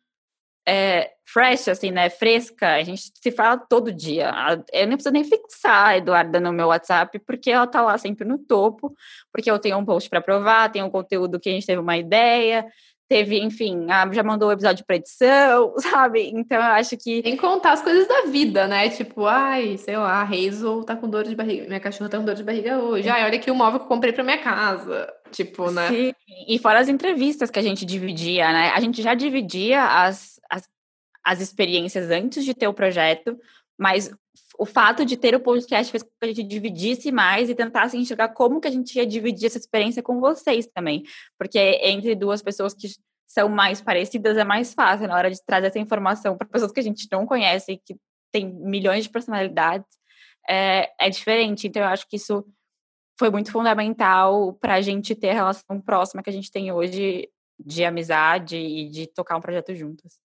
é, 0.68 1.12
fresh, 1.24 1.68
assim, 1.68 1.90
né? 1.90 2.11
Fresca. 2.11 2.74
A 2.74 2.82
gente 2.82 3.11
se 3.18 3.30
fala 3.30 3.57
todo 3.57 3.90
dia. 3.90 4.30
Eu 4.70 4.86
nem 4.86 4.96
preciso 4.96 5.12
nem 5.14 5.24
fixar 5.24 5.88
a 5.88 5.96
Eduarda 5.96 6.38
no 6.38 6.53
meu 6.53 6.66
WhatsApp, 6.68 7.18
porque 7.20 7.51
ela 7.51 7.66
tá 7.66 7.80
lá 7.80 7.96
sempre 7.96 8.28
no 8.28 8.36
topo, 8.38 8.94
porque 9.32 9.51
eu 9.51 9.59
tenho 9.59 9.78
um 9.78 9.84
post 9.84 10.11
para 10.11 10.20
provar, 10.20 10.70
tenho 10.70 10.84
um 10.84 10.90
conteúdo 10.90 11.40
que 11.40 11.48
a 11.48 11.53
gente 11.53 11.66
teve 11.66 11.80
uma 11.80 11.96
ideia, 11.96 12.66
teve, 13.11 13.41
enfim, 13.41 13.89
já 14.13 14.23
mandou 14.23 14.49
o 14.49 14.53
episódio 14.53 14.85
para 14.87 14.95
edição, 14.95 15.75
sabe? 15.83 16.31
Então 16.33 16.57
eu 16.57 16.63
acho 16.63 16.97
que. 16.97 17.21
Tem 17.23 17.35
que 17.35 17.43
contar 17.43 17.73
as 17.73 17.83
coisas 17.83 18.07
da 18.07 18.23
vida, 18.27 18.69
né? 18.69 18.89
Tipo, 18.89 19.27
ai, 19.27 19.77
sei 19.79 19.97
lá, 19.97 20.23
a 20.23 20.23
Hazel 20.23 20.85
tá 20.85 20.95
com 20.95 21.11
dor 21.11 21.25
de 21.25 21.35
barriga, 21.35 21.67
minha 21.67 21.81
cachorra 21.81 22.09
tá 22.09 22.19
com 22.19 22.25
dor 22.25 22.37
de 22.37 22.45
barriga 22.45 22.79
hoje. 22.79 23.09
Ai, 23.09 23.25
olha 23.25 23.35
aqui 23.37 23.51
o 23.51 23.55
móvel 23.55 23.81
que 23.81 23.85
eu 23.87 23.89
comprei 23.89 24.13
pra 24.13 24.23
minha 24.23 24.39
casa. 24.39 25.13
Tipo, 25.33 25.73
né? 25.73 25.89
Sim. 25.89 26.13
E 26.47 26.59
fora 26.61 26.79
as 26.79 26.89
entrevistas 26.89 27.51
que 27.51 27.59
a 27.59 27.63
gente 27.63 27.85
dividia, 27.85 28.53
né? 28.53 28.71
A 28.71 28.81
gente 28.81 29.03
já 29.03 29.15
dividia 29.15 29.83
as, 29.83 30.41
as, 30.49 30.69
as 31.25 31.41
experiências 31.41 32.11
antes 32.11 32.45
de 32.45 32.55
ter 32.55 32.69
o 32.69 32.75
projeto, 32.75 33.37
mas 33.77 34.13
o 34.59 34.66
fato 34.66 35.05
de 35.05 35.16
ter 35.16 35.34
o 35.34 35.40
podcast 35.40 35.90
fez 35.90 36.03
com 36.03 36.09
que 36.09 36.24
a 36.24 36.26
gente 36.28 36.42
dividisse 36.42 37.11
mais 37.11 37.48
e 37.48 37.55
tentasse 37.55 37.96
enxergar 37.96 38.28
como 38.28 38.61
que 38.61 38.68
a 38.68 38.70
gente 38.70 38.96
ia 38.96 39.07
dividir 39.07 39.46
essa 39.46 39.59
experiência 39.59 40.03
com 40.03 40.20
vocês 40.20 40.66
também. 40.66 41.03
Porque 41.38 41.59
entre 41.59 42.14
duas 42.14 42.42
pessoas 42.42 42.74
que 42.74 42.88
são 43.26 43.48
mais 43.48 43.80
parecidas 43.80 44.36
é 44.36 44.44
mais 44.44 44.74
fácil 44.74 45.07
na 45.07 45.16
hora 45.16 45.30
de 45.30 45.42
trazer 45.44 45.68
essa 45.68 45.78
informação 45.78 46.36
para 46.36 46.48
pessoas 46.48 46.72
que 46.72 46.80
a 46.80 46.82
gente 46.82 47.07
não 47.12 47.26
conhece 47.26 47.72
e 47.72 47.78
que 47.78 47.96
tem 48.32 48.53
milhões 48.53 49.05
de 49.05 49.11
personalidades. 49.11 49.88
É, 50.48 50.90
é 51.01 51.09
diferente. 51.09 51.68
Então, 51.68 51.82
eu 51.82 51.88
acho 51.88 52.09
que 52.09 52.16
isso 52.16 52.44
foi 53.18 53.30
muito 53.30 53.53
fundamental 53.53 54.55
para 54.55 54.74
a 54.74 54.80
gente 54.80 55.14
ter 55.14 55.30
a 55.30 55.34
relação 55.34 55.80
próxima 55.80 56.22
que 56.22 56.30
a 56.30 56.32
gente 56.32 56.51
tem 56.51 56.72
hoje 56.72 57.28
de 57.59 57.84
amizade 57.84 58.57
e 58.57 58.88
de 58.88 59.07
tocar 59.07 59.36
um 59.36 59.40
projeto 59.40 59.74
juntos. 59.74 60.18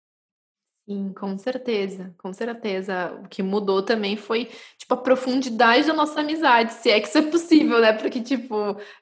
Sim, 0.88 1.12
com 1.14 1.36
certeza, 1.36 2.14
com 2.16 2.32
certeza. 2.32 3.20
O 3.24 3.28
que 3.28 3.42
mudou 3.42 3.82
também 3.82 4.16
foi, 4.16 4.46
tipo, 4.78 4.94
a 4.94 4.98
profundidade 4.98 5.88
da 5.88 5.94
nossa 5.94 6.20
amizade, 6.20 6.74
se 6.74 6.92
é 6.92 7.00
que 7.00 7.08
isso 7.08 7.18
é 7.18 7.24
possível, 7.24 7.82
né? 7.82 7.92
Porque, 7.94 8.22
tipo, 8.22 8.56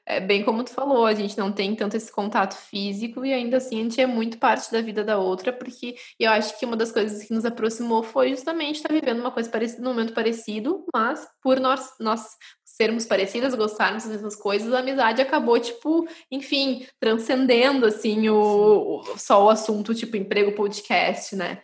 é 0.06 0.18
bem 0.18 0.42
como 0.42 0.64
tu 0.64 0.70
falou, 0.70 1.04
a 1.04 1.12
gente 1.12 1.36
não 1.36 1.52
tem 1.52 1.76
tanto 1.76 1.94
esse 1.94 2.10
contato 2.10 2.54
físico 2.54 3.22
e 3.22 3.34
ainda 3.34 3.58
assim 3.58 3.80
a 3.80 3.82
gente 3.82 4.00
é 4.00 4.06
muito 4.06 4.38
parte 4.38 4.72
da 4.72 4.80
vida 4.80 5.04
da 5.04 5.18
outra, 5.18 5.52
porque 5.52 5.94
eu 6.18 6.30
acho 6.30 6.58
que 6.58 6.64
uma 6.64 6.74
das 6.74 6.90
coisas 6.90 7.22
que 7.22 7.34
nos 7.34 7.44
aproximou 7.44 8.02
foi 8.02 8.30
justamente 8.30 8.76
estar 8.76 8.90
vivendo 8.90 9.20
uma 9.20 9.30
coisa 9.30 9.50
parecida, 9.50 9.82
num 9.82 9.90
momento 9.90 10.14
parecido, 10.14 10.86
mas 10.94 11.28
por 11.42 11.60
nós, 11.60 11.90
nós 12.00 12.24
sermos 12.64 13.04
parecidas, 13.04 13.54
gostarmos 13.54 14.04
das 14.04 14.12
mesmas 14.12 14.36
coisas, 14.36 14.72
a 14.72 14.78
amizade 14.78 15.20
acabou, 15.20 15.60
tipo, 15.60 16.08
enfim, 16.30 16.86
transcendendo, 16.98 17.84
assim, 17.84 18.30
o, 18.30 19.02
o 19.02 19.18
só 19.18 19.44
o 19.44 19.50
assunto, 19.50 19.94
tipo, 19.94 20.16
emprego 20.16 20.52
podcast, 20.52 21.36
né? 21.36 21.62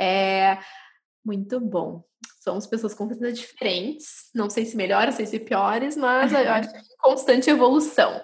É 0.00 0.58
muito 1.24 1.60
bom. 1.60 2.02
Somos 2.42 2.66
pessoas 2.66 2.94
completamente 2.94 3.40
diferentes. 3.40 4.30
Não 4.34 4.48
sei 4.48 4.64
se 4.64 4.76
melhores, 4.76 5.10
não 5.10 5.16
sei 5.16 5.26
se 5.26 5.38
piores, 5.38 5.96
mas 5.96 6.32
eu 6.32 6.50
acho 6.50 6.70
que 6.72 6.76
é 6.76 6.82
constante 6.98 7.50
evolução. 7.50 8.20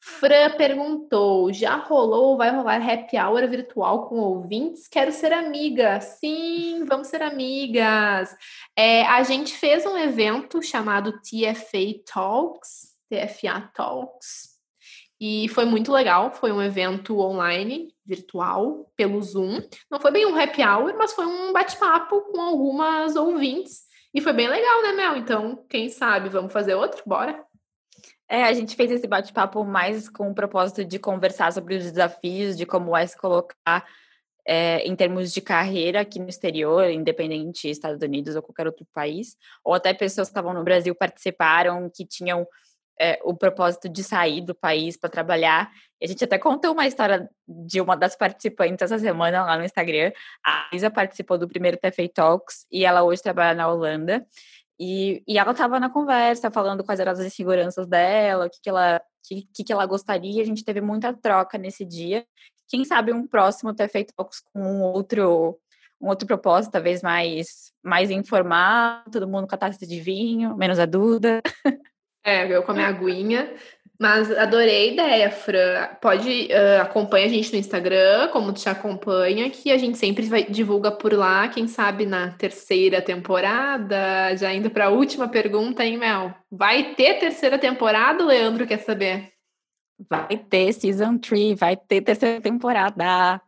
Fran 0.00 0.50
perguntou: 0.56 1.52
já 1.52 1.76
rolou 1.76 2.32
ou 2.32 2.36
vai 2.36 2.50
rolar 2.50 2.82
happy 2.86 3.16
hour 3.16 3.48
virtual 3.48 4.08
com 4.08 4.16
ouvintes? 4.16 4.86
Quero 4.86 5.12
ser 5.12 5.32
amiga. 5.32 6.00
Sim, 6.00 6.84
vamos 6.84 7.06
ser 7.06 7.22
amigas. 7.22 8.36
É, 8.76 9.06
a 9.06 9.22
gente 9.22 9.54
fez 9.54 9.86
um 9.86 9.96
evento 9.96 10.60
chamado 10.60 11.12
TFA 11.22 12.02
Talks, 12.12 12.92
TFA 13.08 13.70
Talks, 13.72 14.58
e 15.18 15.48
foi 15.48 15.64
muito 15.64 15.90
legal. 15.90 16.32
Foi 16.32 16.52
um 16.52 16.60
evento 16.60 17.18
online 17.18 17.93
virtual, 18.06 18.90
pelo 18.96 19.20
Zoom. 19.22 19.60
Não 19.90 20.00
foi 20.00 20.10
bem 20.10 20.26
um 20.26 20.38
happy 20.38 20.62
hour, 20.62 20.94
mas 20.96 21.12
foi 21.12 21.26
um 21.26 21.52
bate-papo 21.52 22.20
com 22.32 22.40
algumas 22.40 23.16
ouvintes. 23.16 23.82
E 24.12 24.20
foi 24.20 24.32
bem 24.32 24.48
legal, 24.48 24.82
né, 24.82 24.92
Mel? 24.92 25.16
Então, 25.16 25.64
quem 25.68 25.88
sabe, 25.88 26.28
vamos 26.28 26.52
fazer 26.52 26.74
outro? 26.74 27.02
Bora? 27.06 27.44
É, 28.28 28.44
a 28.44 28.52
gente 28.52 28.76
fez 28.76 28.90
esse 28.90 29.06
bate-papo 29.06 29.64
mais 29.64 30.08
com 30.08 30.30
o 30.30 30.34
propósito 30.34 30.84
de 30.84 30.98
conversar 30.98 31.52
sobre 31.52 31.76
os 31.76 31.84
desafios, 31.84 32.56
de 32.56 32.64
como 32.64 32.96
é 32.96 33.06
se 33.06 33.16
colocar 33.16 33.84
é, 34.46 34.86
em 34.86 34.94
termos 34.94 35.32
de 35.32 35.40
carreira 35.40 36.00
aqui 36.00 36.18
no 36.18 36.28
exterior, 36.28 36.88
independente 36.90 37.68
Estados 37.68 38.02
Unidos 38.02 38.36
ou 38.36 38.42
qualquer 38.42 38.66
outro 38.66 38.86
país, 38.92 39.36
ou 39.64 39.74
até 39.74 39.92
pessoas 39.94 40.28
que 40.28 40.32
estavam 40.32 40.54
no 40.54 40.64
Brasil 40.64 40.94
participaram, 40.94 41.90
que 41.92 42.06
tinham 42.06 42.46
é, 43.00 43.18
o 43.24 43.34
propósito 43.34 43.88
de 43.88 44.02
sair 44.02 44.40
do 44.40 44.54
país 44.54 44.96
para 44.96 45.10
trabalhar. 45.10 45.70
A 46.02 46.06
gente 46.06 46.24
até 46.24 46.38
contou 46.38 46.72
uma 46.72 46.86
história 46.86 47.28
de 47.46 47.80
uma 47.80 47.96
das 47.96 48.16
participantes 48.16 48.82
essa 48.82 48.98
semana 48.98 49.44
lá 49.44 49.58
no 49.58 49.64
Instagram. 49.64 50.12
A 50.44 50.68
Isa 50.72 50.90
participou 50.90 51.38
do 51.38 51.48
primeiro 51.48 51.76
TFA 51.76 52.08
Talks 52.12 52.66
e 52.70 52.84
ela 52.84 53.02
hoje 53.02 53.22
trabalha 53.22 53.54
na 53.54 53.68
Holanda. 53.68 54.24
E, 54.78 55.22
e 55.26 55.38
ela 55.38 55.52
estava 55.52 55.78
na 55.78 55.88
conversa, 55.88 56.50
falando 56.50 56.82
quais 56.84 56.98
eram 56.98 57.12
as 57.12 57.20
inseguranças 57.20 57.86
dela, 57.86 58.46
o 58.46 58.50
que, 58.50 58.60
que, 58.60 58.68
ela, 58.68 59.00
que, 59.22 59.64
que, 59.64 59.72
ela 59.72 59.86
gostaria. 59.86 60.42
A 60.42 60.46
gente 60.46 60.64
teve 60.64 60.80
muita 60.80 61.12
troca 61.12 61.56
nesse 61.56 61.84
dia. 61.84 62.26
Quem 62.68 62.84
sabe 62.84 63.12
um 63.12 63.26
próximo 63.26 63.74
ter 63.74 63.88
talks 64.16 64.40
com 64.52 64.60
um 64.60 64.82
outro, 64.82 65.58
um 66.00 66.08
outro 66.08 66.26
propósito, 66.26 66.72
talvez 66.72 67.02
mais, 67.02 67.72
mais 67.82 68.10
informal, 68.10 69.04
todo 69.12 69.28
mundo 69.28 69.46
com 69.46 69.54
a 69.54 69.58
taça 69.58 69.86
de 69.86 70.00
vinho, 70.00 70.56
menos 70.56 70.78
a 70.78 70.86
Duda. 70.86 71.40
É, 72.24 72.50
eu 72.50 72.62
com 72.62 72.72
a 72.72 72.74
minha 72.74 72.88
aguinha. 72.88 73.52
Mas 74.00 74.30
adorei 74.32 74.88
a 74.88 74.92
ideia, 74.92 75.30
Fran. 75.30 75.88
Pode 76.00 76.48
uh, 76.50 76.82
acompanha 76.82 77.26
a 77.26 77.28
gente 77.28 77.52
no 77.52 77.58
Instagram, 77.58 78.28
como 78.32 78.52
te 78.52 78.68
acompanha, 78.68 79.48
que 79.50 79.70
a 79.70 79.78
gente 79.78 79.96
sempre 79.98 80.26
vai, 80.26 80.44
divulga 80.44 80.90
por 80.90 81.12
lá. 81.12 81.46
Quem 81.48 81.68
sabe 81.68 82.04
na 82.04 82.30
terceira 82.32 83.00
temporada, 83.00 84.34
já 84.36 84.52
indo 84.52 84.68
para 84.68 84.86
a 84.86 84.90
última 84.90 85.28
pergunta, 85.28 85.84
hein, 85.84 85.96
Mel? 85.96 86.34
Vai 86.50 86.94
ter 86.94 87.20
terceira 87.20 87.56
temporada, 87.56 88.24
Leandro 88.24 88.66
quer 88.66 88.78
saber? 88.78 89.32
Vai 90.10 90.36
ter 90.36 90.72
season 90.72 91.16
3, 91.18 91.58
vai 91.58 91.76
ter 91.76 92.00
terceira 92.00 92.40
temporada. 92.40 93.40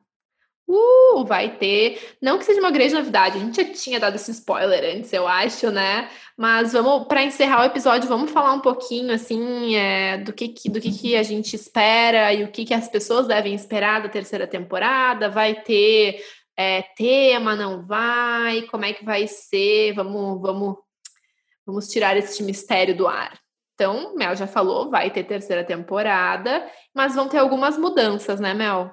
Uh, 0.69 1.25
vai 1.25 1.57
ter. 1.57 2.17
Não 2.21 2.39
que 2.39 2.45
seja 2.45 2.59
uma 2.59 2.73
grande 2.73 2.93
novidade, 2.93 3.37
a 3.37 3.41
gente 3.41 3.57
já 3.57 3.73
tinha 3.73 4.01
dado 4.01 4.17
esse 4.17 4.33
spoiler 4.33 4.97
antes, 4.97 5.13
eu 5.13 5.27
acho, 5.29 5.71
né? 5.71 6.11
Mas 6.37 6.73
vamos, 6.73 7.07
para 7.07 7.23
encerrar 7.23 7.63
o 7.63 7.67
episódio, 7.67 8.09
vamos 8.09 8.33
falar 8.33 8.53
um 8.53 8.61
pouquinho 8.61 9.15
assim 9.15 9.77
é, 9.77 10.19
do, 10.19 10.33
que, 10.33 10.49
do 10.69 10.81
que, 10.81 10.91
que 10.91 11.17
a 11.17 11.23
gente 11.23 11.55
espera 11.55 12.33
e 12.33 12.43
o 12.43 12.49
que, 12.49 12.65
que 12.65 12.75
as 12.75 12.89
pessoas 12.89 13.29
devem 13.29 13.55
esperar 13.55 14.03
da 14.03 14.09
terceira 14.09 14.47
temporada. 14.47 15.31
Vai 15.31 15.55
ter 15.55 16.21
é, 16.57 16.83
tema, 16.97 17.55
não 17.55 17.87
vai? 17.87 18.63
Como 18.63 18.85
é 18.85 18.93
que 18.93 19.05
vai 19.05 19.29
ser? 19.29 19.93
Vamos, 19.95 20.43
vamos, 20.43 20.77
vamos 21.65 21.89
tirar 21.89 22.17
esse 22.17 22.43
mistério 22.43 22.97
do 22.97 23.07
ar. 23.07 23.39
Então, 23.75 24.17
Mel 24.17 24.35
já 24.35 24.47
falou, 24.47 24.91
vai 24.91 25.11
ter 25.11 25.23
terceira 25.25 25.63
temporada, 25.63 26.67
mas 26.95 27.15
vão 27.15 27.29
ter 27.29 27.39
algumas 27.39 27.79
mudanças, 27.79 28.41
né, 28.41 28.53
Mel? 28.55 28.93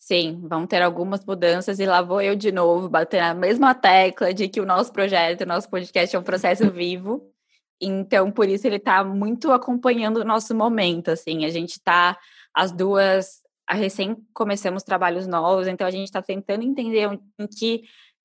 Sim, 0.00 0.40
vão 0.48 0.66
ter 0.66 0.80
algumas 0.80 1.24
mudanças 1.26 1.78
e 1.78 1.84
lá 1.84 2.00
vou 2.00 2.22
eu 2.22 2.34
de 2.34 2.50
novo 2.50 2.88
bater 2.88 3.20
na 3.20 3.34
mesma 3.34 3.74
tecla 3.74 4.32
de 4.32 4.48
que 4.48 4.58
o 4.58 4.64
nosso 4.64 4.90
projeto, 4.90 5.42
o 5.42 5.46
nosso 5.46 5.68
podcast 5.68 6.16
é 6.16 6.18
um 6.18 6.22
processo 6.22 6.68
vivo. 6.72 7.30
Então, 7.78 8.32
por 8.32 8.48
isso 8.48 8.66
ele 8.66 8.76
está 8.76 9.04
muito 9.04 9.52
acompanhando 9.52 10.18
o 10.18 10.24
nosso 10.24 10.54
momento, 10.54 11.10
assim. 11.10 11.44
A 11.44 11.50
gente 11.50 11.72
está 11.72 12.18
as 12.54 12.72
duas 12.72 13.42
a 13.66 13.74
recém 13.74 14.16
começamos 14.34 14.82
trabalhos 14.82 15.28
novos, 15.28 15.68
então 15.68 15.86
a 15.86 15.90
gente 15.92 16.06
está 16.06 16.20
tentando 16.20 16.64
entender 16.64 17.08
em 17.38 17.46
que 17.46 17.82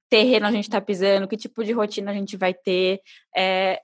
terreno 0.09 0.47
a 0.47 0.51
gente 0.51 0.63
está 0.63 0.81
pisando, 0.81 1.27
que 1.27 1.37
tipo 1.37 1.63
de 1.63 1.71
rotina 1.71 2.09
a 2.09 2.13
gente 2.15 2.35
vai 2.35 2.53
ter, 2.53 2.99
é, 3.35 3.79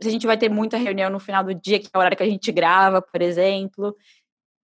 se 0.00 0.08
a 0.08 0.10
gente 0.10 0.26
vai 0.26 0.38
ter 0.38 0.48
muita 0.48 0.78
reunião 0.78 1.10
no 1.10 1.18
final 1.18 1.44
do 1.44 1.54
dia, 1.54 1.78
que 1.78 1.88
é 1.92 1.96
o 1.96 2.00
horário 2.00 2.16
que 2.16 2.22
a 2.22 2.28
gente 2.28 2.50
grava, 2.52 3.02
por 3.02 3.20
exemplo. 3.20 3.94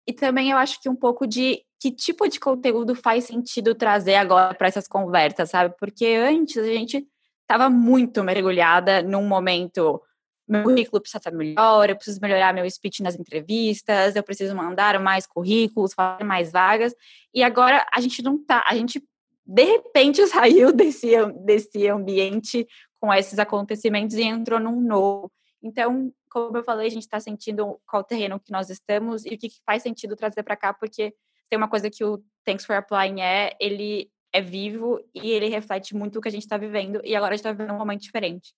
E 0.08 0.14
também 0.14 0.51
eu 0.51 0.58
acho 0.58 0.82
que 0.82 0.88
um 0.88 0.95
pouco 0.95 1.28
de 1.28 1.62
que 1.84 1.91
tipo 1.91 2.25
de 2.29 2.39
conteúdo 2.39 2.95
faz 2.95 3.25
sentido 3.25 3.75
trazer 3.75 4.15
agora 4.15 4.53
para 4.53 4.69
essas 4.69 4.88
conversas, 4.88 5.49
sabe? 5.49 5.75
Porque 5.77 6.05
antes 6.05 6.57
a 6.57 6.63
gente 6.63 7.05
estava 7.41 7.69
muito 7.69 8.23
mergulhada 8.23 9.03
num 9.03 9.27
momento 9.27 10.01
meu 10.47 10.63
currículo 10.63 11.01
precisa 11.01 11.17
estar 11.17 11.31
melhor, 11.31 11.89
eu 11.89 11.95
preciso 11.95 12.21
melhorar 12.21 12.53
meu 12.53 12.69
speech 12.69 13.03
nas 13.03 13.19
entrevistas, 13.19 14.15
eu 14.15 14.23
preciso 14.23 14.55
mandar 14.55 14.97
mais 14.97 15.27
currículos, 15.27 15.93
fazer 15.93 16.23
mais 16.23 16.53
vagas. 16.53 16.93
E 17.34 17.43
agora 17.43 17.86
a 17.93 17.99
gente 17.99 18.21
não 18.21 18.38
tá, 18.38 18.63
a 18.65 18.75
gente 18.75 19.03
de 19.45 19.63
repente 19.63 20.25
saiu 20.27 20.71
desse, 20.71 21.11
desse 21.43 21.89
ambiente 21.89 22.65
com 22.97 23.13
esses 23.13 23.39
acontecimentos 23.39 24.15
e 24.15 24.23
entrou 24.23 24.57
num 24.57 24.79
novo. 24.79 25.29
Então, 25.61 26.13
como 26.29 26.57
eu 26.57 26.63
falei, 26.63 26.88
a 26.88 26.91
gente 26.91 27.03
está 27.03 27.19
sentindo 27.19 27.77
qual 27.86 28.05
terreno 28.05 28.39
que 28.39 28.53
nós 28.53 28.69
estamos 28.69 29.25
e 29.25 29.36
o 29.36 29.38
que, 29.38 29.49
que 29.49 29.59
faz 29.65 29.84
sentido 29.84 30.15
trazer 30.15 30.43
para 30.43 30.55
cá, 30.55 30.73
porque 30.73 31.13
tem 31.54 31.58
uma 31.58 31.70
coisa 31.70 31.88
que 31.88 32.04
o 32.04 32.20
Thanks 32.43 32.66
for 32.66 32.76
Applying 32.76 33.22
é, 33.22 33.56
ele 33.60 34.10
é 34.34 34.41
vivo 34.41 34.99
e 35.14 35.30
ele 35.30 35.49
reflete 35.49 35.95
muito 35.95 36.18
o 36.18 36.22
que 36.22 36.28
a 36.28 36.32
gente 36.32 36.41
está 36.41 36.58
vivendo, 36.58 36.99
e 37.04 37.16
agora 37.16 37.36
a 37.36 37.38
gente 37.38 37.45
está 37.45 37.51
vivendo 37.51 37.76
um 37.76 37.78
momento 37.78 38.01
diferente. 38.01 38.56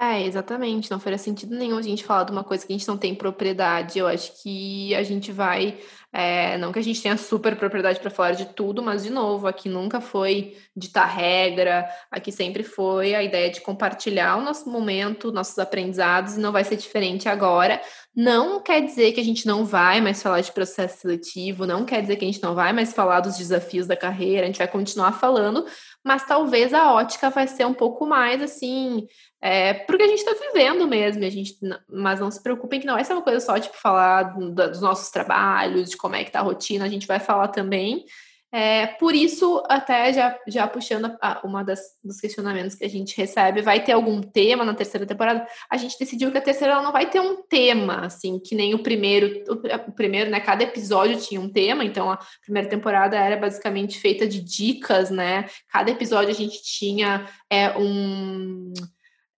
É, 0.00 0.22
exatamente. 0.22 0.90
Não 0.90 1.00
faria 1.00 1.18
sentido 1.18 1.56
nenhum 1.56 1.76
a 1.76 1.82
gente 1.82 2.04
falar 2.04 2.24
de 2.24 2.32
uma 2.32 2.44
coisa 2.44 2.64
que 2.64 2.72
a 2.72 2.76
gente 2.76 2.86
não 2.86 2.96
tem 2.96 3.14
propriedade. 3.14 3.98
Eu 3.98 4.06
acho 4.06 4.40
que 4.42 4.94
a 4.94 5.02
gente 5.02 5.32
vai 5.32 5.78
é, 6.10 6.56
não 6.56 6.72
que 6.72 6.78
a 6.78 6.82
gente 6.82 7.02
tenha 7.02 7.18
super 7.18 7.54
propriedade 7.56 8.00
para 8.00 8.10
falar 8.10 8.32
de 8.32 8.46
tudo, 8.46 8.82
mas 8.82 9.04
de 9.04 9.10
novo, 9.10 9.46
aqui 9.46 9.68
nunca 9.68 10.00
foi 10.00 10.56
ditar 10.74 11.04
regra, 11.04 11.86
aqui 12.10 12.32
sempre 12.32 12.62
foi 12.62 13.14
a 13.14 13.22
ideia 13.22 13.50
de 13.50 13.60
compartilhar 13.60 14.36
o 14.36 14.40
nosso 14.42 14.70
momento, 14.70 15.30
nossos 15.30 15.58
aprendizados, 15.58 16.36
e 16.36 16.40
não 16.40 16.50
vai 16.50 16.64
ser 16.64 16.76
diferente 16.76 17.28
agora. 17.28 17.80
Não 18.16 18.60
quer 18.62 18.80
dizer 18.82 19.12
que 19.12 19.20
a 19.20 19.24
gente 19.24 19.46
não 19.46 19.66
vai 19.66 20.00
mais 20.00 20.22
falar 20.22 20.40
de 20.40 20.50
processo 20.50 21.02
seletivo, 21.02 21.66
não 21.66 21.84
quer 21.84 22.00
dizer 22.00 22.16
que 22.16 22.24
a 22.24 22.28
gente 22.28 22.42
não 22.42 22.54
vai 22.54 22.72
mais 22.72 22.94
falar 22.94 23.20
dos 23.20 23.36
desafios 23.36 23.86
da 23.86 23.96
carreira, 23.96 24.44
a 24.44 24.46
gente 24.46 24.58
vai 24.58 24.68
continuar 24.68 25.12
falando, 25.12 25.66
mas 26.08 26.24
talvez 26.24 26.72
a 26.72 26.94
ótica 26.94 27.28
vai 27.28 27.46
ser 27.46 27.66
um 27.66 27.74
pouco 27.74 28.06
mais 28.06 28.40
assim, 28.40 29.06
é, 29.42 29.74
porque 29.74 30.02
a 30.02 30.08
gente 30.08 30.20
está 30.20 30.32
vivendo 30.32 30.88
mesmo, 30.88 31.22
a 31.22 31.28
gente, 31.28 31.54
mas 31.86 32.18
não 32.18 32.30
se 32.30 32.42
preocupem 32.42 32.80
que 32.80 32.86
não 32.86 32.94
vai 32.94 33.04
ser 33.04 33.12
uma 33.12 33.20
coisa 33.20 33.40
só, 33.40 33.60
tipo, 33.60 33.76
falar 33.76 34.22
dos 34.38 34.80
nossos 34.80 35.10
trabalhos, 35.10 35.90
de 35.90 35.98
como 35.98 36.16
é 36.16 36.24
que 36.24 36.30
tá 36.30 36.40
a 36.40 36.42
rotina, 36.42 36.86
a 36.86 36.88
gente 36.88 37.06
vai 37.06 37.20
falar 37.20 37.48
também. 37.48 38.06
É, 38.50 38.86
por 38.86 39.14
isso, 39.14 39.62
até 39.68 40.10
já, 40.12 40.38
já 40.48 40.66
puxando 40.66 41.14
a, 41.20 41.40
uma 41.44 41.62
das, 41.62 41.80
dos 42.02 42.18
questionamentos 42.18 42.74
que 42.74 42.84
a 42.84 42.88
gente 42.88 43.14
recebe, 43.16 43.60
vai 43.60 43.84
ter 43.84 43.92
algum 43.92 44.22
tema 44.22 44.64
na 44.64 44.74
terceira 44.74 45.04
temporada? 45.04 45.46
A 45.70 45.76
gente 45.76 45.98
decidiu 45.98 46.32
que 46.32 46.38
a 46.38 46.42
terceira 46.42 46.80
não 46.80 46.90
vai 46.90 47.10
ter 47.10 47.20
um 47.20 47.42
tema, 47.42 48.06
assim, 48.06 48.38
que 48.38 48.54
nem 48.54 48.74
o 48.74 48.82
primeiro, 48.82 49.44
o, 49.48 49.90
o, 49.90 49.92
primeiro, 49.92 50.30
né? 50.30 50.40
Cada 50.40 50.64
episódio 50.64 51.20
tinha 51.20 51.40
um 51.40 51.48
tema, 51.48 51.84
então 51.84 52.10
a 52.10 52.18
primeira 52.42 52.68
temporada 52.68 53.16
era 53.16 53.36
basicamente 53.36 54.00
feita 54.00 54.26
de 54.26 54.40
dicas, 54.40 55.10
né? 55.10 55.44
Cada 55.70 55.90
episódio 55.90 56.30
a 56.30 56.34
gente 56.34 56.62
tinha 56.62 57.26
é, 57.50 57.76
um 57.76 58.72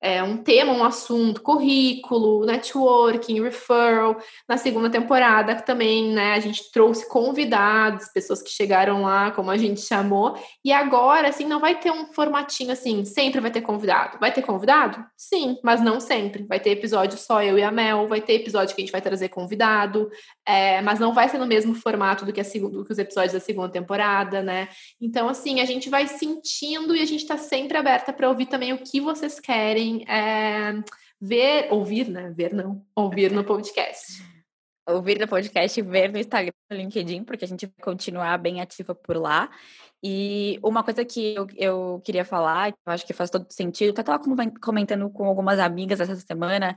é, 0.02 0.22
um 0.22 0.38
tema, 0.38 0.72
um 0.72 0.82
assunto, 0.82 1.42
currículo, 1.42 2.46
networking, 2.46 3.42
referral. 3.42 4.18
Na 4.48 4.56
segunda 4.56 4.88
temporada 4.88 5.54
também, 5.56 6.12
né, 6.12 6.32
a 6.32 6.40
gente 6.40 6.72
trouxe 6.72 7.06
convidados, 7.06 8.08
pessoas 8.08 8.40
que 8.40 8.50
chegaram 8.50 9.02
lá, 9.02 9.30
como 9.30 9.50
a 9.50 9.58
gente 9.58 9.82
chamou. 9.82 10.38
E 10.64 10.72
agora, 10.72 11.28
assim, 11.28 11.44
não 11.44 11.60
vai 11.60 11.78
ter 11.78 11.90
um 11.90 12.06
formatinho 12.06 12.72
assim, 12.72 13.04
sempre 13.04 13.40
vai 13.40 13.50
ter 13.50 13.60
convidado. 13.60 14.18
Vai 14.18 14.32
ter 14.32 14.42
convidado? 14.42 15.04
Sim, 15.16 15.58
mas 15.62 15.82
não 15.82 16.00
sempre. 16.00 16.44
Vai 16.44 16.58
ter 16.58 16.70
episódio 16.70 17.18
só 17.18 17.42
eu 17.42 17.58
e 17.58 17.62
a 17.62 17.70
Mel, 17.70 18.08
vai 18.08 18.22
ter 18.22 18.34
episódio 18.34 18.74
que 18.74 18.80
a 18.80 18.84
gente 18.84 18.92
vai 18.92 19.02
trazer 19.02 19.28
convidado, 19.28 20.10
é, 20.46 20.80
mas 20.80 20.98
não 20.98 21.12
vai 21.12 21.28
ser 21.28 21.36
no 21.36 21.46
mesmo 21.46 21.74
formato 21.74 22.24
do 22.24 22.32
que, 22.32 22.40
a, 22.40 22.44
do 22.44 22.84
que 22.84 22.92
os 22.92 22.98
episódios 22.98 23.34
da 23.34 23.40
segunda 23.40 23.68
temporada, 23.68 24.42
né? 24.42 24.68
Então, 24.98 25.28
assim, 25.28 25.60
a 25.60 25.64
gente 25.66 25.90
vai 25.90 26.06
sentindo 26.06 26.96
e 26.96 27.02
a 27.02 27.06
gente 27.06 27.26
tá 27.26 27.36
sempre 27.36 27.76
aberta 27.76 28.12
para 28.12 28.28
ouvir 28.28 28.46
também 28.46 28.72
o 28.72 28.78
que 28.78 29.00
vocês 29.00 29.38
querem 29.38 29.89
é, 30.08 30.82
ver, 31.20 31.68
ouvir, 31.72 32.08
né? 32.08 32.30
Ver 32.30 32.52
não, 32.52 32.84
ouvir 32.94 33.30
no 33.30 33.44
podcast. 33.44 34.22
Ouvir 34.88 35.20
no 35.20 35.28
podcast, 35.28 35.80
ver 35.82 36.10
no 36.10 36.18
Instagram, 36.18 36.52
no 36.68 36.76
LinkedIn, 36.76 37.22
porque 37.22 37.44
a 37.44 37.48
gente 37.48 37.66
vai 37.66 37.74
continuar 37.80 38.36
bem 38.38 38.60
ativa 38.60 38.92
por 38.92 39.16
lá. 39.16 39.48
E 40.02 40.58
uma 40.64 40.82
coisa 40.82 41.04
que 41.04 41.34
eu, 41.34 41.46
eu 41.56 42.02
queria 42.04 42.24
falar, 42.24 42.72
que 42.72 42.78
eu 42.84 42.92
acho 42.92 43.06
que 43.06 43.12
faz 43.12 43.30
todo 43.30 43.46
sentido, 43.50 43.92
que 43.92 44.00
eu 44.00 44.02
estava 44.02 44.20
comentando 44.60 45.08
com 45.10 45.26
algumas 45.26 45.60
amigas 45.60 46.00
essa 46.00 46.16
semana, 46.16 46.76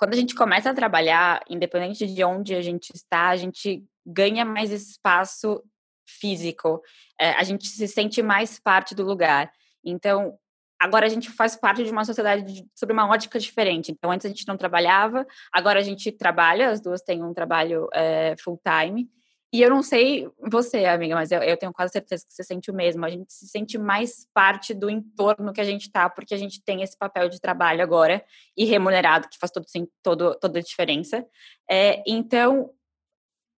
quando 0.00 0.14
a 0.14 0.16
gente 0.16 0.34
começa 0.34 0.70
a 0.70 0.74
trabalhar, 0.74 1.42
independente 1.50 2.06
de 2.06 2.24
onde 2.24 2.54
a 2.54 2.62
gente 2.62 2.90
está, 2.94 3.28
a 3.28 3.36
gente 3.36 3.84
ganha 4.06 4.46
mais 4.46 4.70
espaço 4.70 5.62
físico, 6.08 6.80
é, 7.20 7.32
a 7.32 7.42
gente 7.42 7.66
se 7.66 7.86
sente 7.86 8.22
mais 8.22 8.58
parte 8.58 8.94
do 8.94 9.04
lugar. 9.04 9.52
Então, 9.84 10.38
agora 10.80 11.04
a 11.04 11.08
gente 11.08 11.30
faz 11.30 11.54
parte 11.54 11.84
de 11.84 11.90
uma 11.90 12.04
sociedade 12.04 12.66
sobre 12.74 12.94
uma 12.94 13.06
ótica 13.08 13.38
diferente. 13.38 13.92
Então, 13.92 14.10
antes 14.10 14.24
a 14.24 14.30
gente 14.30 14.48
não 14.48 14.56
trabalhava, 14.56 15.26
agora 15.52 15.78
a 15.78 15.82
gente 15.82 16.10
trabalha, 16.10 16.70
as 16.70 16.80
duas 16.80 17.02
têm 17.02 17.22
um 17.22 17.34
trabalho 17.34 17.88
é, 17.92 18.34
full 18.42 18.58
time. 18.64 19.08
E 19.52 19.60
eu 19.60 19.68
não 19.68 19.82
sei 19.82 20.30
você, 20.48 20.84
amiga, 20.84 21.16
mas 21.16 21.32
eu, 21.32 21.42
eu, 21.42 21.56
tenho 21.56 21.72
quase 21.72 21.92
certeza 21.92 22.24
que 22.24 22.32
você 22.32 22.44
sente 22.44 22.70
o 22.70 22.74
mesmo. 22.74 23.04
A 23.04 23.10
gente 23.10 23.32
se 23.32 23.48
sente 23.48 23.76
mais 23.76 24.26
parte 24.32 24.72
do 24.72 24.88
entorno 24.88 25.52
que 25.52 25.60
a 25.60 25.64
gente 25.64 25.90
tá, 25.90 26.08
porque 26.08 26.32
a 26.32 26.38
gente 26.38 26.62
tem 26.62 26.82
esse 26.82 26.96
papel 26.96 27.28
de 27.28 27.40
trabalho 27.40 27.82
agora 27.82 28.24
e 28.56 28.64
remunerado, 28.64 29.28
que 29.28 29.36
faz 29.38 29.50
todo, 29.50 29.66
todo, 30.02 30.34
toda 30.36 30.60
a 30.60 30.62
diferença. 30.62 31.26
É, 31.68 32.00
então, 32.06 32.70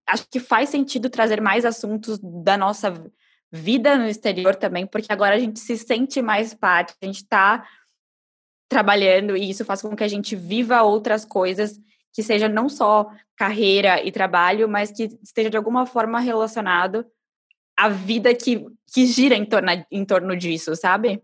acho 0.09 0.27
que 0.29 0.39
faz 0.39 0.69
sentido 0.69 1.11
trazer 1.11 1.39
mais 1.39 1.63
assuntos 1.63 2.19
da 2.19 2.57
nossa 2.57 2.91
vida 3.55 3.95
no 3.95 4.07
exterior 4.07 4.55
também, 4.55 4.87
porque 4.87 5.13
agora 5.13 5.35
a 5.35 5.39
gente 5.39 5.59
se 5.59 5.77
sente 5.77 6.23
mais 6.23 6.55
parte, 6.55 6.95
a 6.99 7.05
gente 7.05 7.17
está 7.17 7.63
trabalhando 8.67 9.37
e 9.37 9.47
isso 9.47 9.63
faz 9.63 9.79
com 9.79 9.95
que 9.95 10.03
a 10.03 10.07
gente 10.07 10.35
viva 10.35 10.81
outras 10.81 11.23
coisas 11.23 11.79
que 12.11 12.23
seja 12.23 12.49
não 12.49 12.67
só 12.67 13.11
carreira 13.37 14.03
e 14.03 14.11
trabalho, 14.11 14.67
mas 14.67 14.91
que 14.91 15.03
esteja 15.21 15.51
de 15.51 15.57
alguma 15.57 15.85
forma 15.85 16.19
relacionado 16.19 17.05
à 17.77 17.89
vida 17.89 18.33
que, 18.33 18.65
que 18.91 19.05
gira 19.05 19.35
em 19.35 19.45
torno, 19.45 19.69
em 19.91 20.03
torno 20.03 20.35
disso, 20.35 20.75
sabe? 20.75 21.21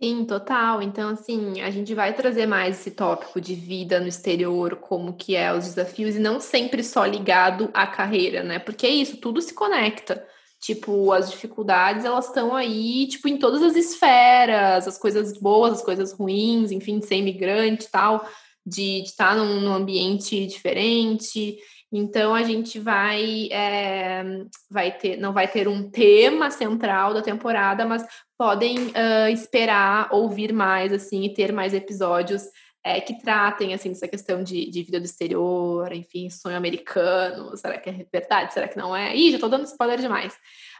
Sim, 0.00 0.24
total. 0.24 0.80
Então, 0.80 1.10
assim, 1.10 1.60
a 1.60 1.70
gente 1.70 1.92
vai 1.92 2.12
trazer 2.14 2.46
mais 2.46 2.80
esse 2.80 2.92
tópico 2.92 3.40
de 3.40 3.54
vida 3.54 3.98
no 3.98 4.06
exterior, 4.06 4.76
como 4.76 5.16
que 5.16 5.34
é 5.34 5.52
os 5.52 5.64
desafios, 5.64 6.14
e 6.14 6.20
não 6.20 6.38
sempre 6.38 6.84
só 6.84 7.04
ligado 7.04 7.68
à 7.74 7.86
carreira, 7.86 8.44
né? 8.44 8.60
Porque 8.60 8.86
é 8.86 8.90
isso, 8.90 9.16
tudo 9.16 9.40
se 9.40 9.54
conecta. 9.54 10.24
Tipo, 10.62 11.12
as 11.12 11.28
dificuldades, 11.30 12.04
elas 12.04 12.26
estão 12.26 12.54
aí, 12.54 13.08
tipo, 13.08 13.26
em 13.28 13.36
todas 13.36 13.62
as 13.62 13.74
esferas, 13.74 14.86
as 14.86 14.96
coisas 14.96 15.36
boas, 15.36 15.72
as 15.74 15.82
coisas 15.82 16.12
ruins, 16.12 16.70
enfim, 16.70 17.00
de 17.00 17.06
ser 17.06 17.16
imigrante 17.16 17.86
e 17.86 17.90
tal 17.90 18.24
de, 18.64 19.02
estar 19.02 19.36
num, 19.36 19.60
num, 19.60 19.74
ambiente 19.74 20.46
diferente. 20.46 21.56
Então 21.92 22.34
a 22.34 22.42
gente 22.42 22.78
vai, 22.78 23.48
é, 23.50 24.24
vai 24.70 24.96
ter, 24.96 25.18
não 25.18 25.32
vai 25.32 25.46
ter 25.46 25.68
um 25.68 25.90
tema 25.90 26.50
central 26.50 27.12
da 27.12 27.20
temporada, 27.20 27.84
mas 27.84 28.06
podem 28.38 28.78
uh, 28.78 29.28
esperar 29.30 30.08
ouvir 30.10 30.52
mais 30.52 30.92
assim 30.92 31.24
e 31.24 31.34
ter 31.34 31.52
mais 31.52 31.74
episódios 31.74 32.44
é, 32.84 33.00
que 33.00 33.20
tratem 33.20 33.74
assim 33.74 33.90
dessa 33.90 34.08
questão 34.08 34.42
de, 34.42 34.68
de, 34.68 34.82
vida 34.82 34.98
do 34.98 35.06
exterior, 35.06 35.92
enfim, 35.92 36.28
sonho 36.28 36.56
americano. 36.56 37.56
Será 37.56 37.78
que 37.78 37.90
é 37.90 38.06
verdade? 38.12 38.52
Será 38.52 38.66
que 38.66 38.76
não 38.76 38.94
é? 38.94 39.16
Ih, 39.16 39.32
já 39.32 39.38
tô 39.38 39.48
dando 39.48 39.64
spoiler 39.64 40.00
demais. 40.00 40.36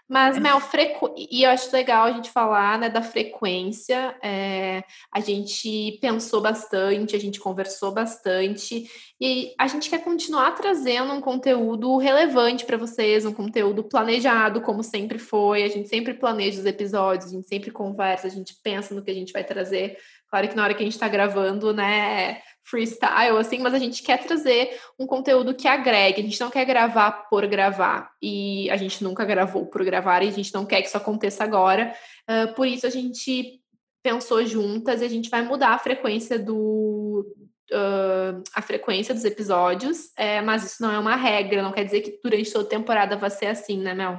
Mas, 0.09 0.39
Mel, 0.39 0.61
frequ... 0.61 1.15
e 1.17 1.45
eu 1.45 1.51
acho 1.51 1.73
legal 1.73 2.05
a 2.05 2.13
gente 2.13 2.31
falar 2.31 2.79
né, 2.79 2.91
da 2.91 3.01
frequência. 3.01 4.15
É, 4.23 4.83
a 5.11 5.21
gente 5.21 5.99
pensou 6.03 6.41
bastante, 6.41 7.17
a 7.17 7.19
gente 7.19 7.41
conversou 7.41 7.93
bastante, 7.93 8.91
e 9.21 9.55
a 9.59 9.67
gente 9.69 9.89
quer 9.89 10.03
continuar 10.05 10.53
trazendo 10.53 11.13
um 11.13 11.21
conteúdo 11.21 11.97
relevante 11.97 12.67
para 12.67 12.77
vocês, 12.77 13.25
um 13.25 13.33
conteúdo 13.33 13.85
planejado, 13.85 14.61
como 14.61 14.83
sempre 14.83 15.19
foi. 15.19 15.63
A 15.63 15.69
gente 15.69 15.89
sempre 15.89 16.13
planeja 16.15 16.61
os 16.61 16.67
episódios, 16.67 17.31
a 17.31 17.35
gente 17.35 17.49
sempre 17.49 17.71
conversa, 17.71 18.27
a 18.27 18.31
gente 18.31 18.55
pensa 18.63 18.95
no 18.95 19.03
que 19.03 19.11
a 19.11 19.15
gente 19.15 19.33
vai 19.33 19.45
trazer. 19.45 19.97
Claro 20.33 20.49
que 20.49 20.57
na 20.57 20.65
hora 20.65 20.73
que 20.73 20.83
a 20.83 20.87
gente 20.87 20.95
está 20.95 21.09
gravando, 21.09 21.75
né? 21.75 22.41
freestyle, 22.65 23.37
assim, 23.39 23.59
mas 23.59 23.75
a 23.75 23.79
gente 23.79 24.03
quer 24.03 24.23
trazer 24.25 24.81
um 24.99 25.07
conteúdo 25.07 25.55
que 25.55 25.69
agregue. 25.69 26.21
A 26.21 26.25
gente 26.25 26.41
não 26.41 26.49
quer 26.49 26.65
gravar 26.65 27.29
por 27.29 27.47
gravar. 27.47 28.11
E 28.23 28.71
a 28.71 28.77
gente 28.77 29.05
nunca 29.05 29.27
gravou 29.27 29.67
por 29.67 29.85
gravar 29.85 30.23
e 30.23 30.29
a 30.29 30.33
gente 30.33 30.55
não 30.55 30.65
quer 30.65 30.81
que 30.81 30.89
isso 30.89 30.97
aconteça 30.97 31.45
agora. 31.45 31.93
Uh, 32.27 32.55
por 32.55 32.67
isso 32.67 32.87
a 32.87 32.91
gente 32.91 33.61
pensou 34.03 34.43
juntas 34.47 35.03
e 35.03 35.05
a 35.05 35.09
gente 35.09 35.29
vai 35.29 35.43
mudar 35.43 35.71
a 35.71 35.79
frequência 35.79 36.39
do. 36.39 37.27
Uh, 37.71 38.43
a 38.55 38.63
frequência 38.63 39.15
dos 39.15 39.25
episódios, 39.25 40.13
é, 40.17 40.41
mas 40.41 40.65
isso 40.65 40.83
não 40.83 40.93
é 40.93 40.99
uma 40.99 41.17
regra, 41.17 41.63
não 41.63 41.73
quer 41.73 41.85
dizer 41.85 42.01
que 42.01 42.21
durante 42.23 42.53
toda 42.53 42.65
a 42.65 42.71
temporada 42.71 43.17
vai 43.17 43.31
ser 43.31 43.47
assim, 43.47 43.79
né, 43.79 43.93
Mel? 43.93 44.19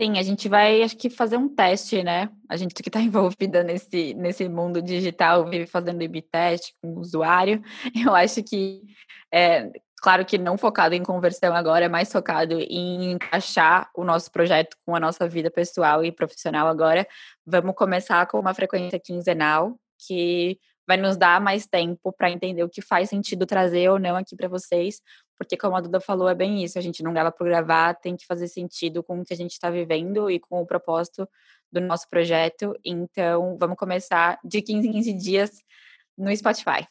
Sim, 0.00 0.16
a 0.16 0.22
gente 0.22 0.48
vai, 0.48 0.80
acho 0.82 0.96
que, 0.96 1.10
fazer 1.10 1.36
um 1.36 1.48
teste, 1.48 2.04
né? 2.04 2.30
A 2.48 2.56
gente 2.56 2.72
que 2.72 2.88
está 2.88 3.00
envolvida 3.02 3.64
nesse, 3.64 4.14
nesse 4.14 4.48
mundo 4.48 4.80
digital, 4.80 5.44
vive 5.48 5.66
fazendo 5.66 6.02
IB 6.02 6.22
teste 6.22 6.72
com 6.80 6.94
o 6.94 7.00
usuário. 7.00 7.60
Eu 8.06 8.14
acho 8.14 8.40
que, 8.44 8.82
é, 9.34 9.72
claro 10.00 10.24
que 10.24 10.38
não 10.38 10.56
focado 10.56 10.94
em 10.94 11.02
conversão 11.02 11.52
agora, 11.52 11.86
é 11.86 11.88
mais 11.88 12.12
focado 12.12 12.54
em 12.60 13.12
encaixar 13.12 13.90
o 13.92 14.04
nosso 14.04 14.30
projeto 14.30 14.76
com 14.86 14.94
a 14.94 15.00
nossa 15.00 15.28
vida 15.28 15.50
pessoal 15.50 16.04
e 16.04 16.12
profissional 16.12 16.68
agora. 16.68 17.04
Vamos 17.44 17.74
começar 17.74 18.24
com 18.26 18.38
uma 18.38 18.54
frequência 18.54 19.00
quinzenal, 19.00 19.76
que 20.06 20.60
vai 20.86 20.96
nos 20.96 21.16
dar 21.16 21.40
mais 21.40 21.66
tempo 21.66 22.12
para 22.12 22.30
entender 22.30 22.62
o 22.62 22.68
que 22.68 22.80
faz 22.80 23.10
sentido 23.10 23.44
trazer 23.44 23.90
ou 23.90 23.98
não 23.98 24.16
aqui 24.16 24.36
para 24.36 24.48
vocês, 24.48 25.02
porque 25.38 25.56
como 25.56 25.76
a 25.76 25.80
Duda 25.80 26.00
falou, 26.00 26.28
é 26.28 26.34
bem 26.34 26.64
isso, 26.64 26.78
a 26.78 26.82
gente 26.82 27.02
não 27.02 27.12
grava 27.12 27.30
por 27.30 27.46
gravar, 27.46 27.94
tem 27.94 28.16
que 28.16 28.26
fazer 28.26 28.48
sentido 28.48 29.02
com 29.02 29.20
o 29.20 29.24
que 29.24 29.32
a 29.32 29.36
gente 29.36 29.52
está 29.52 29.70
vivendo 29.70 30.28
e 30.28 30.40
com 30.40 30.60
o 30.60 30.66
propósito 30.66 31.28
do 31.70 31.80
nosso 31.80 32.08
projeto. 32.10 32.74
Então, 32.84 33.56
vamos 33.58 33.76
começar 33.76 34.38
de 34.44 34.60
15 34.60 34.88
em 34.88 34.92
15 34.92 35.12
dias 35.14 35.50
no 36.16 36.34
Spotify. 36.36 36.86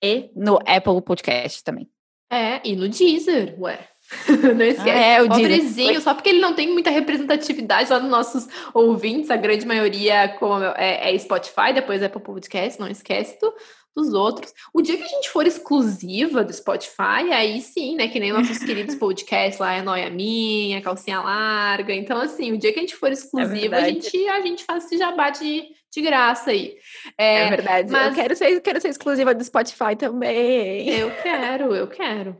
E 0.00 0.30
no 0.36 0.58
Apple 0.66 1.02
Podcast 1.02 1.64
também. 1.64 1.90
É, 2.30 2.60
e 2.64 2.76
no 2.76 2.88
Deezer, 2.88 3.60
ué. 3.60 3.88
não 4.54 4.64
esquece. 4.64 4.88
Ah, 4.88 5.16
é, 5.16 5.22
o 5.22 5.28
Pobrezinho, 5.28 6.00
só 6.00 6.14
porque 6.14 6.28
ele 6.28 6.40
não 6.40 6.54
tem 6.54 6.72
muita 6.72 6.90
representatividade 6.90 7.90
lá 7.90 7.98
nos 7.98 8.10
nossos 8.10 8.48
ouvintes, 8.72 9.30
a 9.30 9.36
grande 9.36 9.66
maioria 9.66 10.36
é, 10.76 11.12
é 11.12 11.18
Spotify, 11.18 11.72
depois 11.74 12.02
é 12.02 12.06
Apple 12.06 12.22
Podcast, 12.22 12.78
não 12.78 12.88
esquece 12.88 13.38
do, 13.40 13.52
dos 13.96 14.12
outros. 14.12 14.52
O 14.74 14.82
dia 14.82 14.96
que 14.96 15.02
a 15.02 15.08
gente 15.08 15.30
for 15.30 15.46
exclusiva 15.46 16.44
do 16.44 16.52
Spotify, 16.52 17.32
aí 17.32 17.62
sim, 17.62 17.96
né? 17.96 18.06
Que 18.08 18.20
nem 18.20 18.30
nossos 18.30 18.58
queridos 18.58 18.94
podcasts 18.96 19.58
lá, 19.58 19.72
é 19.72 19.82
Noia 19.82 20.10
Minha, 20.10 20.82
Calcinha 20.82 21.20
Larga. 21.20 21.94
Então, 21.94 22.20
assim, 22.20 22.52
o 22.52 22.58
dia 22.58 22.72
que 22.72 22.78
a 22.78 22.82
gente 22.82 22.94
for 22.94 23.08
é 23.08 23.14
exclusiva, 23.14 23.76
é 23.76 23.84
a, 23.84 23.88
gente, 23.88 24.28
a 24.28 24.40
gente 24.42 24.64
faz 24.64 24.84
esse 24.84 24.98
jabá 24.98 25.30
de, 25.30 25.64
de 25.90 26.02
graça 26.02 26.50
aí. 26.50 26.76
É, 27.16 27.44
é 27.44 27.48
verdade. 27.48 27.90
Mas... 27.90 28.08
Eu 28.08 28.22
quero 28.22 28.36
ser, 28.36 28.60
quero 28.60 28.80
ser 28.80 28.88
exclusiva 28.88 29.34
do 29.34 29.42
Spotify 29.42 29.96
também. 29.96 30.90
Eu 30.90 31.10
quero, 31.22 31.74
eu 31.74 31.88
quero. 31.88 32.36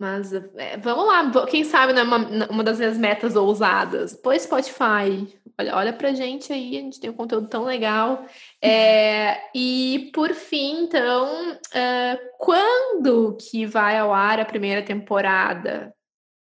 Mas 0.00 0.32
é, 0.32 0.78
vamos 0.78 1.06
lá, 1.06 1.46
quem 1.46 1.62
sabe 1.62 1.92
né, 1.92 2.02
uma, 2.02 2.16
uma 2.48 2.64
das 2.64 2.78
minhas 2.78 2.96
metas 2.96 3.36
ousadas. 3.36 4.14
Pô, 4.14 4.32
Spotify, 4.38 5.28
olha, 5.60 5.76
olha 5.76 5.92
pra 5.92 6.14
gente 6.14 6.50
aí, 6.50 6.78
a 6.78 6.80
gente 6.80 6.98
tem 6.98 7.10
um 7.10 7.14
conteúdo 7.14 7.48
tão 7.48 7.64
legal. 7.64 8.24
É, 8.62 9.42
e 9.54 10.10
por 10.14 10.32
fim, 10.32 10.84
então, 10.84 11.52
uh, 11.52 12.18
quando 12.38 13.36
que 13.36 13.66
vai 13.66 13.98
ao 13.98 14.10
ar 14.10 14.40
a 14.40 14.44
primeira 14.46 14.82
temporada? 14.82 15.94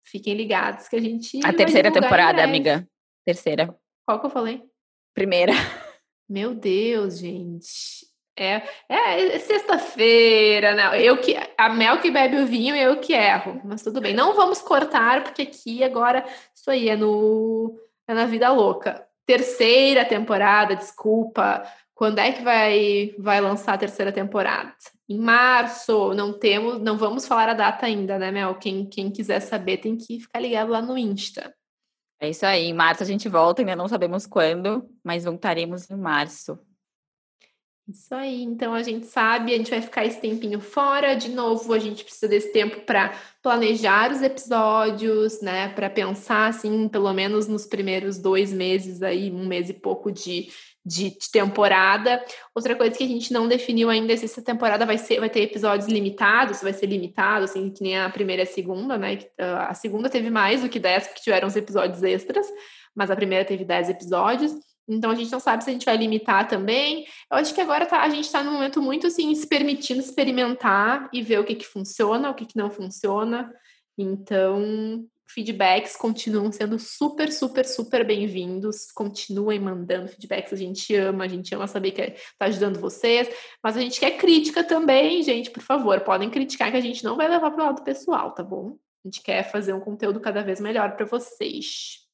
Fiquem 0.06 0.36
ligados 0.36 0.88
que 0.88 0.96
a 0.96 1.02
gente. 1.02 1.42
A 1.44 1.52
terceira 1.52 1.92
temporada, 1.92 2.42
amiga. 2.42 2.88
Terceira. 3.26 3.76
Qual 4.08 4.22
que 4.22 4.26
eu 4.26 4.32
falei? 4.32 4.64
Primeira. 5.14 5.52
Meu 6.30 6.56
Deus, 6.56 7.20
gente. 7.20 8.09
É, 8.44 8.64
é, 8.88 9.36
é 9.36 9.40
sexta-feira, 9.40 10.74
né? 10.74 11.02
Eu 11.02 11.18
que 11.18 11.36
a 11.58 11.70
Mel 11.70 12.00
que 12.00 12.10
bebe 12.10 12.38
o 12.38 12.46
vinho 12.46 12.76
eu 12.76 12.98
que 12.98 13.14
erro, 13.14 13.62
mas 13.64 13.84
tudo 13.84 14.00
bem. 14.02 14.14
Não 14.14 14.36
vamos 14.36 14.62
cortar 14.62 15.24
porque 15.24 15.42
aqui 15.42 15.84
agora 15.84 16.24
isso 16.56 16.70
aí 16.72 16.90
é 16.90 16.96
no 16.96 17.78
é 18.08 18.14
na 18.14 18.26
vida 18.26 18.52
louca. 18.52 19.06
Terceira 19.26 20.06
temporada, 20.06 20.76
desculpa. 20.76 21.64
Quando 21.94 22.20
é 22.20 22.32
que 22.32 22.42
vai 22.42 23.14
vai 23.20 23.42
lançar 23.42 23.74
a 23.74 23.78
terceira 23.78 24.12
temporada? 24.12 24.74
Em 25.08 25.20
março. 25.20 26.14
Não 26.14 26.32
temos, 26.32 26.80
não 26.82 26.98
vamos 26.98 27.28
falar 27.28 27.50
a 27.50 27.54
data 27.54 27.86
ainda, 27.86 28.18
né, 28.18 28.32
Mel? 28.32 28.56
Quem 28.56 28.86
quem 28.86 29.12
quiser 29.12 29.40
saber 29.40 29.78
tem 29.78 29.98
que 29.98 30.20
ficar 30.20 30.40
ligado 30.40 30.72
lá 30.72 30.82
no 30.82 30.98
Insta. 30.98 31.54
É 32.22 32.30
isso 32.30 32.46
aí. 32.46 32.66
Em 32.66 32.74
março 32.74 33.04
a 33.04 33.06
gente 33.06 33.30
volta, 33.30 33.62
ainda 33.62 33.76
não 33.76 33.88
sabemos 33.88 34.26
quando, 34.26 34.90
mas 35.04 35.24
voltaremos 35.24 35.90
em 35.90 35.96
março. 35.96 36.60
Isso 37.90 38.14
aí, 38.14 38.44
então 38.44 38.76
a 38.76 38.84
gente 38.84 39.08
sabe, 39.08 39.52
a 39.52 39.58
gente 39.58 39.72
vai 39.72 39.82
ficar 39.82 40.06
esse 40.06 40.22
tempinho 40.22 40.62
fora. 40.62 41.16
De 41.16 41.30
novo, 41.30 41.74
a 41.74 41.80
gente 41.80 42.04
precisa 42.04 42.28
desse 42.28 42.52
tempo 42.52 42.82
para 42.82 43.16
planejar 43.42 44.12
os 44.12 44.22
episódios, 44.22 45.42
né? 45.42 45.70
Para 45.70 45.90
pensar, 45.90 46.50
assim, 46.50 46.88
pelo 46.88 47.12
menos 47.14 47.48
nos 47.48 47.66
primeiros 47.66 48.20
dois 48.20 48.54
meses 48.54 49.02
aí, 49.02 49.32
um 49.32 49.48
mês 49.48 49.72
e 49.72 49.74
pouco 49.74 50.12
de, 50.12 50.50
de, 50.86 51.10
de, 51.10 51.32
temporada. 51.32 52.24
Outra 52.54 52.76
coisa 52.76 52.96
que 52.96 53.04
a 53.04 53.08
gente 53.08 53.34
não 53.34 53.48
definiu 53.48 53.90
ainda 53.90 54.14
é 54.14 54.18
se 54.18 54.26
essa 54.26 54.44
temporada 54.44 54.86
vai 54.86 55.00
ser, 55.00 55.20
vai 55.20 55.30
ter 55.30 55.42
episódios 55.42 55.88
limitados, 55.88 56.62
vai 56.62 56.74
ser 56.74 56.86
limitado, 56.86 57.46
assim, 57.46 57.72
que 57.72 57.82
nem 57.82 57.98
a 57.98 58.08
primeira 58.08 58.44
e 58.44 58.48
a 58.48 58.48
segunda, 58.48 59.00
né? 59.00 59.18
A 59.68 59.74
segunda 59.74 60.12
teve 60.12 60.30
mais 60.30 60.62
do 60.62 60.70
que 60.70 60.80
dez, 60.80 61.08
porque 61.08 61.24
tiveram 61.24 61.48
os 61.48 61.56
episódios 61.56 62.04
extras, 62.04 62.46
mas 62.94 63.10
a 63.10 63.16
primeira 63.16 63.44
teve 63.46 63.66
dez 63.66 63.90
episódios. 63.90 64.69
Então 64.90 65.12
a 65.12 65.16
gente 65.16 65.32
não 65.32 65.40
sabe 65.40 65.64
se 65.64 65.70
a 65.70 65.74
gente 65.74 65.86
vai 65.86 65.96
limitar 65.96 66.48
também. 66.48 67.06
Eu 67.32 67.38
acho 67.38 67.54
que 67.54 67.62
agora 67.62 67.86
tá, 67.86 68.02
a 68.02 68.10
gente 68.10 68.26
está 68.26 68.44
num 68.44 68.54
momento 68.54 68.82
muito 68.82 69.06
assim, 69.06 69.34
se 69.36 69.46
permitindo 69.46 70.00
experimentar 70.00 71.08
e 71.14 71.22
ver 71.22 71.40
o 71.40 71.44
que, 71.44 71.56
que 71.56 71.66
funciona, 71.66 72.30
o 72.30 72.34
que, 72.34 72.46
que 72.46 72.58
não 72.58 72.72
funciona. 72.72 73.54
Então, 73.96 75.06
feedbacks 75.28 75.96
continuam 75.96 76.52
sendo 76.52 76.80
super, 76.80 77.32
super, 77.32 77.66
super 77.66 78.04
bem-vindos. 78.04 78.92
Continuem 78.92 79.60
mandando 79.60 80.08
feedbacks, 80.08 80.54
a 80.54 80.56
gente 80.56 80.96
ama, 80.96 81.26
a 81.26 81.28
gente 81.28 81.54
ama 81.54 81.68
saber 81.68 81.92
que 81.92 82.02
está 82.02 82.46
ajudando 82.46 82.80
vocês, 82.80 83.30
mas 83.64 83.78
a 83.78 83.82
gente 83.82 84.00
quer 84.00 84.18
crítica 84.18 84.64
também, 84.64 85.22
gente, 85.22 85.52
por 85.52 85.62
favor, 85.62 86.02
podem 86.02 86.32
criticar 86.32 86.72
que 86.72 86.78
a 86.78 86.82
gente 86.82 87.04
não 87.04 87.16
vai 87.16 87.28
levar 87.28 87.52
para 87.52 87.64
o 87.64 87.66
lado 87.68 87.84
pessoal, 87.84 88.34
tá 88.34 88.44
bom? 88.44 88.76
A 89.06 89.08
gente 89.08 89.22
quer 89.22 89.44
fazer 89.44 89.74
um 89.74 89.80
conteúdo 89.80 90.20
cada 90.20 90.42
vez 90.42 90.60
melhor 90.60 90.96
para 90.96 91.06
vocês. 91.06 92.09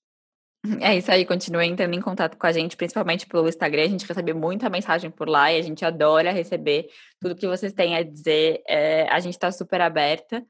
É 0.82 0.98
isso 0.98 1.12
aí, 1.12 1.26
continue 1.26 1.66
entrando 1.66 1.94
em 1.94 2.02
contato 2.02 2.38
com 2.38 2.48
a 2.48 2.52
gente, 2.52 2.78
principalmente 2.78 3.26
pelo 3.28 3.48
Instagram. 3.48 3.84
A 3.84 3.88
gente 3.88 4.06
recebe 4.06 4.34
muita 4.34 4.70
mensagem 4.70 5.10
por 5.12 5.28
lá 5.28 5.52
e 5.52 5.60
a 5.60 5.62
gente 5.62 5.84
adora 5.84 6.32
receber 6.32 6.88
tudo 7.20 7.36
que 7.36 7.48
vocês 7.48 7.74
têm 7.74 7.96
a 7.96 8.04
dizer. 8.04 8.62
É, 8.68 9.08
a 9.10 9.20
gente 9.20 9.34
está 9.34 9.52
super 9.52 9.82
aberta. 9.82 10.46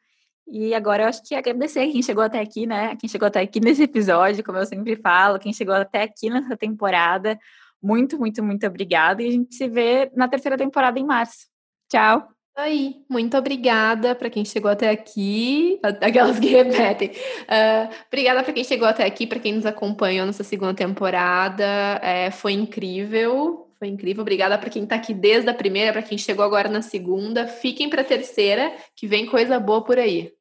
E 0.48 0.74
agora 0.76 1.04
eu 1.04 1.08
acho 1.08 1.24
que 1.24 1.34
agradecer 1.34 1.80
a 1.80 1.92
quem 1.92 2.04
chegou 2.04 2.24
até 2.24 2.40
aqui, 2.40 2.68
né? 2.68 2.96
Quem 2.98 3.10
chegou 3.10 3.28
até 3.28 3.42
aqui 3.42 3.60
nesse 3.60 3.84
episódio, 3.84 4.44
como 4.44 4.58
eu 4.58 4.66
sempre 4.66 4.96
falo, 4.96 5.40
quem 5.40 5.52
chegou 5.52 5.74
até 5.74 6.04
aqui 6.04 6.30
nessa 6.30 6.56
temporada. 6.56 7.38
Muito, 7.82 8.18
muito, 8.20 8.44
muito 8.44 8.66
obrigada. 8.68 9.24
E 9.24 9.28
a 9.28 9.32
gente 9.32 9.56
se 9.56 9.68
vê 9.68 10.12
na 10.16 10.28
terceira 10.28 10.58
temporada 10.58 11.00
em 11.00 11.06
março. 11.06 11.48
Tchau! 11.90 12.35
Aí, 12.58 13.04
muito 13.10 13.38
obrigada 13.38 14.16
para 14.16 14.30
quem 14.30 14.46
chegou 14.46 14.72
até 14.72 14.90
aqui, 14.90 15.78
aquelas 15.84 16.40
que 16.40 16.48
repetem. 16.56 17.10
Uh, 17.10 17.94
obrigada 18.08 18.44
para 18.44 18.54
quem 18.54 18.64
chegou 18.64 18.88
até 18.88 19.06
aqui, 19.06 19.28
para 19.28 19.40
quem 19.40 19.54
nos 19.54 19.66
acompanhou 19.66 20.26
nessa 20.26 20.44
segunda 20.44 20.74
temporada. 20.74 21.66
É, 22.02 22.32
foi 22.32 22.54
incrível, 22.54 23.70
foi 23.78 23.90
incrível. 23.90 24.22
Obrigada 24.22 24.58
para 24.58 24.70
quem 24.70 24.84
está 24.84 24.96
aqui 24.96 25.14
desde 25.14 25.50
a 25.50 25.54
primeira, 25.54 25.92
para 25.92 26.02
quem 26.02 26.18
chegou 26.18 26.46
agora 26.46 26.70
na 26.70 26.82
segunda. 26.82 27.46
Fiquem 27.46 27.90
para 27.90 28.02
a 28.02 28.06
terceira, 28.06 28.74
que 28.96 29.06
vem 29.06 29.26
coisa 29.26 29.60
boa 29.60 29.84
por 29.84 30.00
aí. 30.00 30.32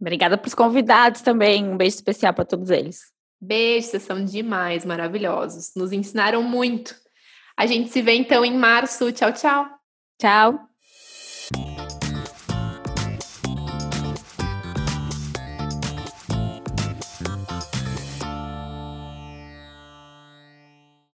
Obrigada 0.00 0.36
para 0.36 0.48
os 0.48 0.54
convidados 0.54 1.20
também. 1.20 1.64
Um 1.64 1.76
beijo 1.76 1.94
especial 1.94 2.34
para 2.34 2.44
todos 2.44 2.70
eles. 2.70 3.12
Beijo, 3.40 3.86
vocês 3.86 4.02
são 4.02 4.24
demais, 4.24 4.84
maravilhosos. 4.84 5.72
Nos 5.76 5.92
ensinaram 5.92 6.42
muito. 6.42 6.96
A 7.56 7.64
gente 7.64 7.90
se 7.90 8.02
vê 8.02 8.14
então 8.14 8.44
em 8.44 8.56
março. 8.56 9.12
Tchau, 9.12 9.32
tchau. 9.32 9.66
Tchau. 10.18 10.69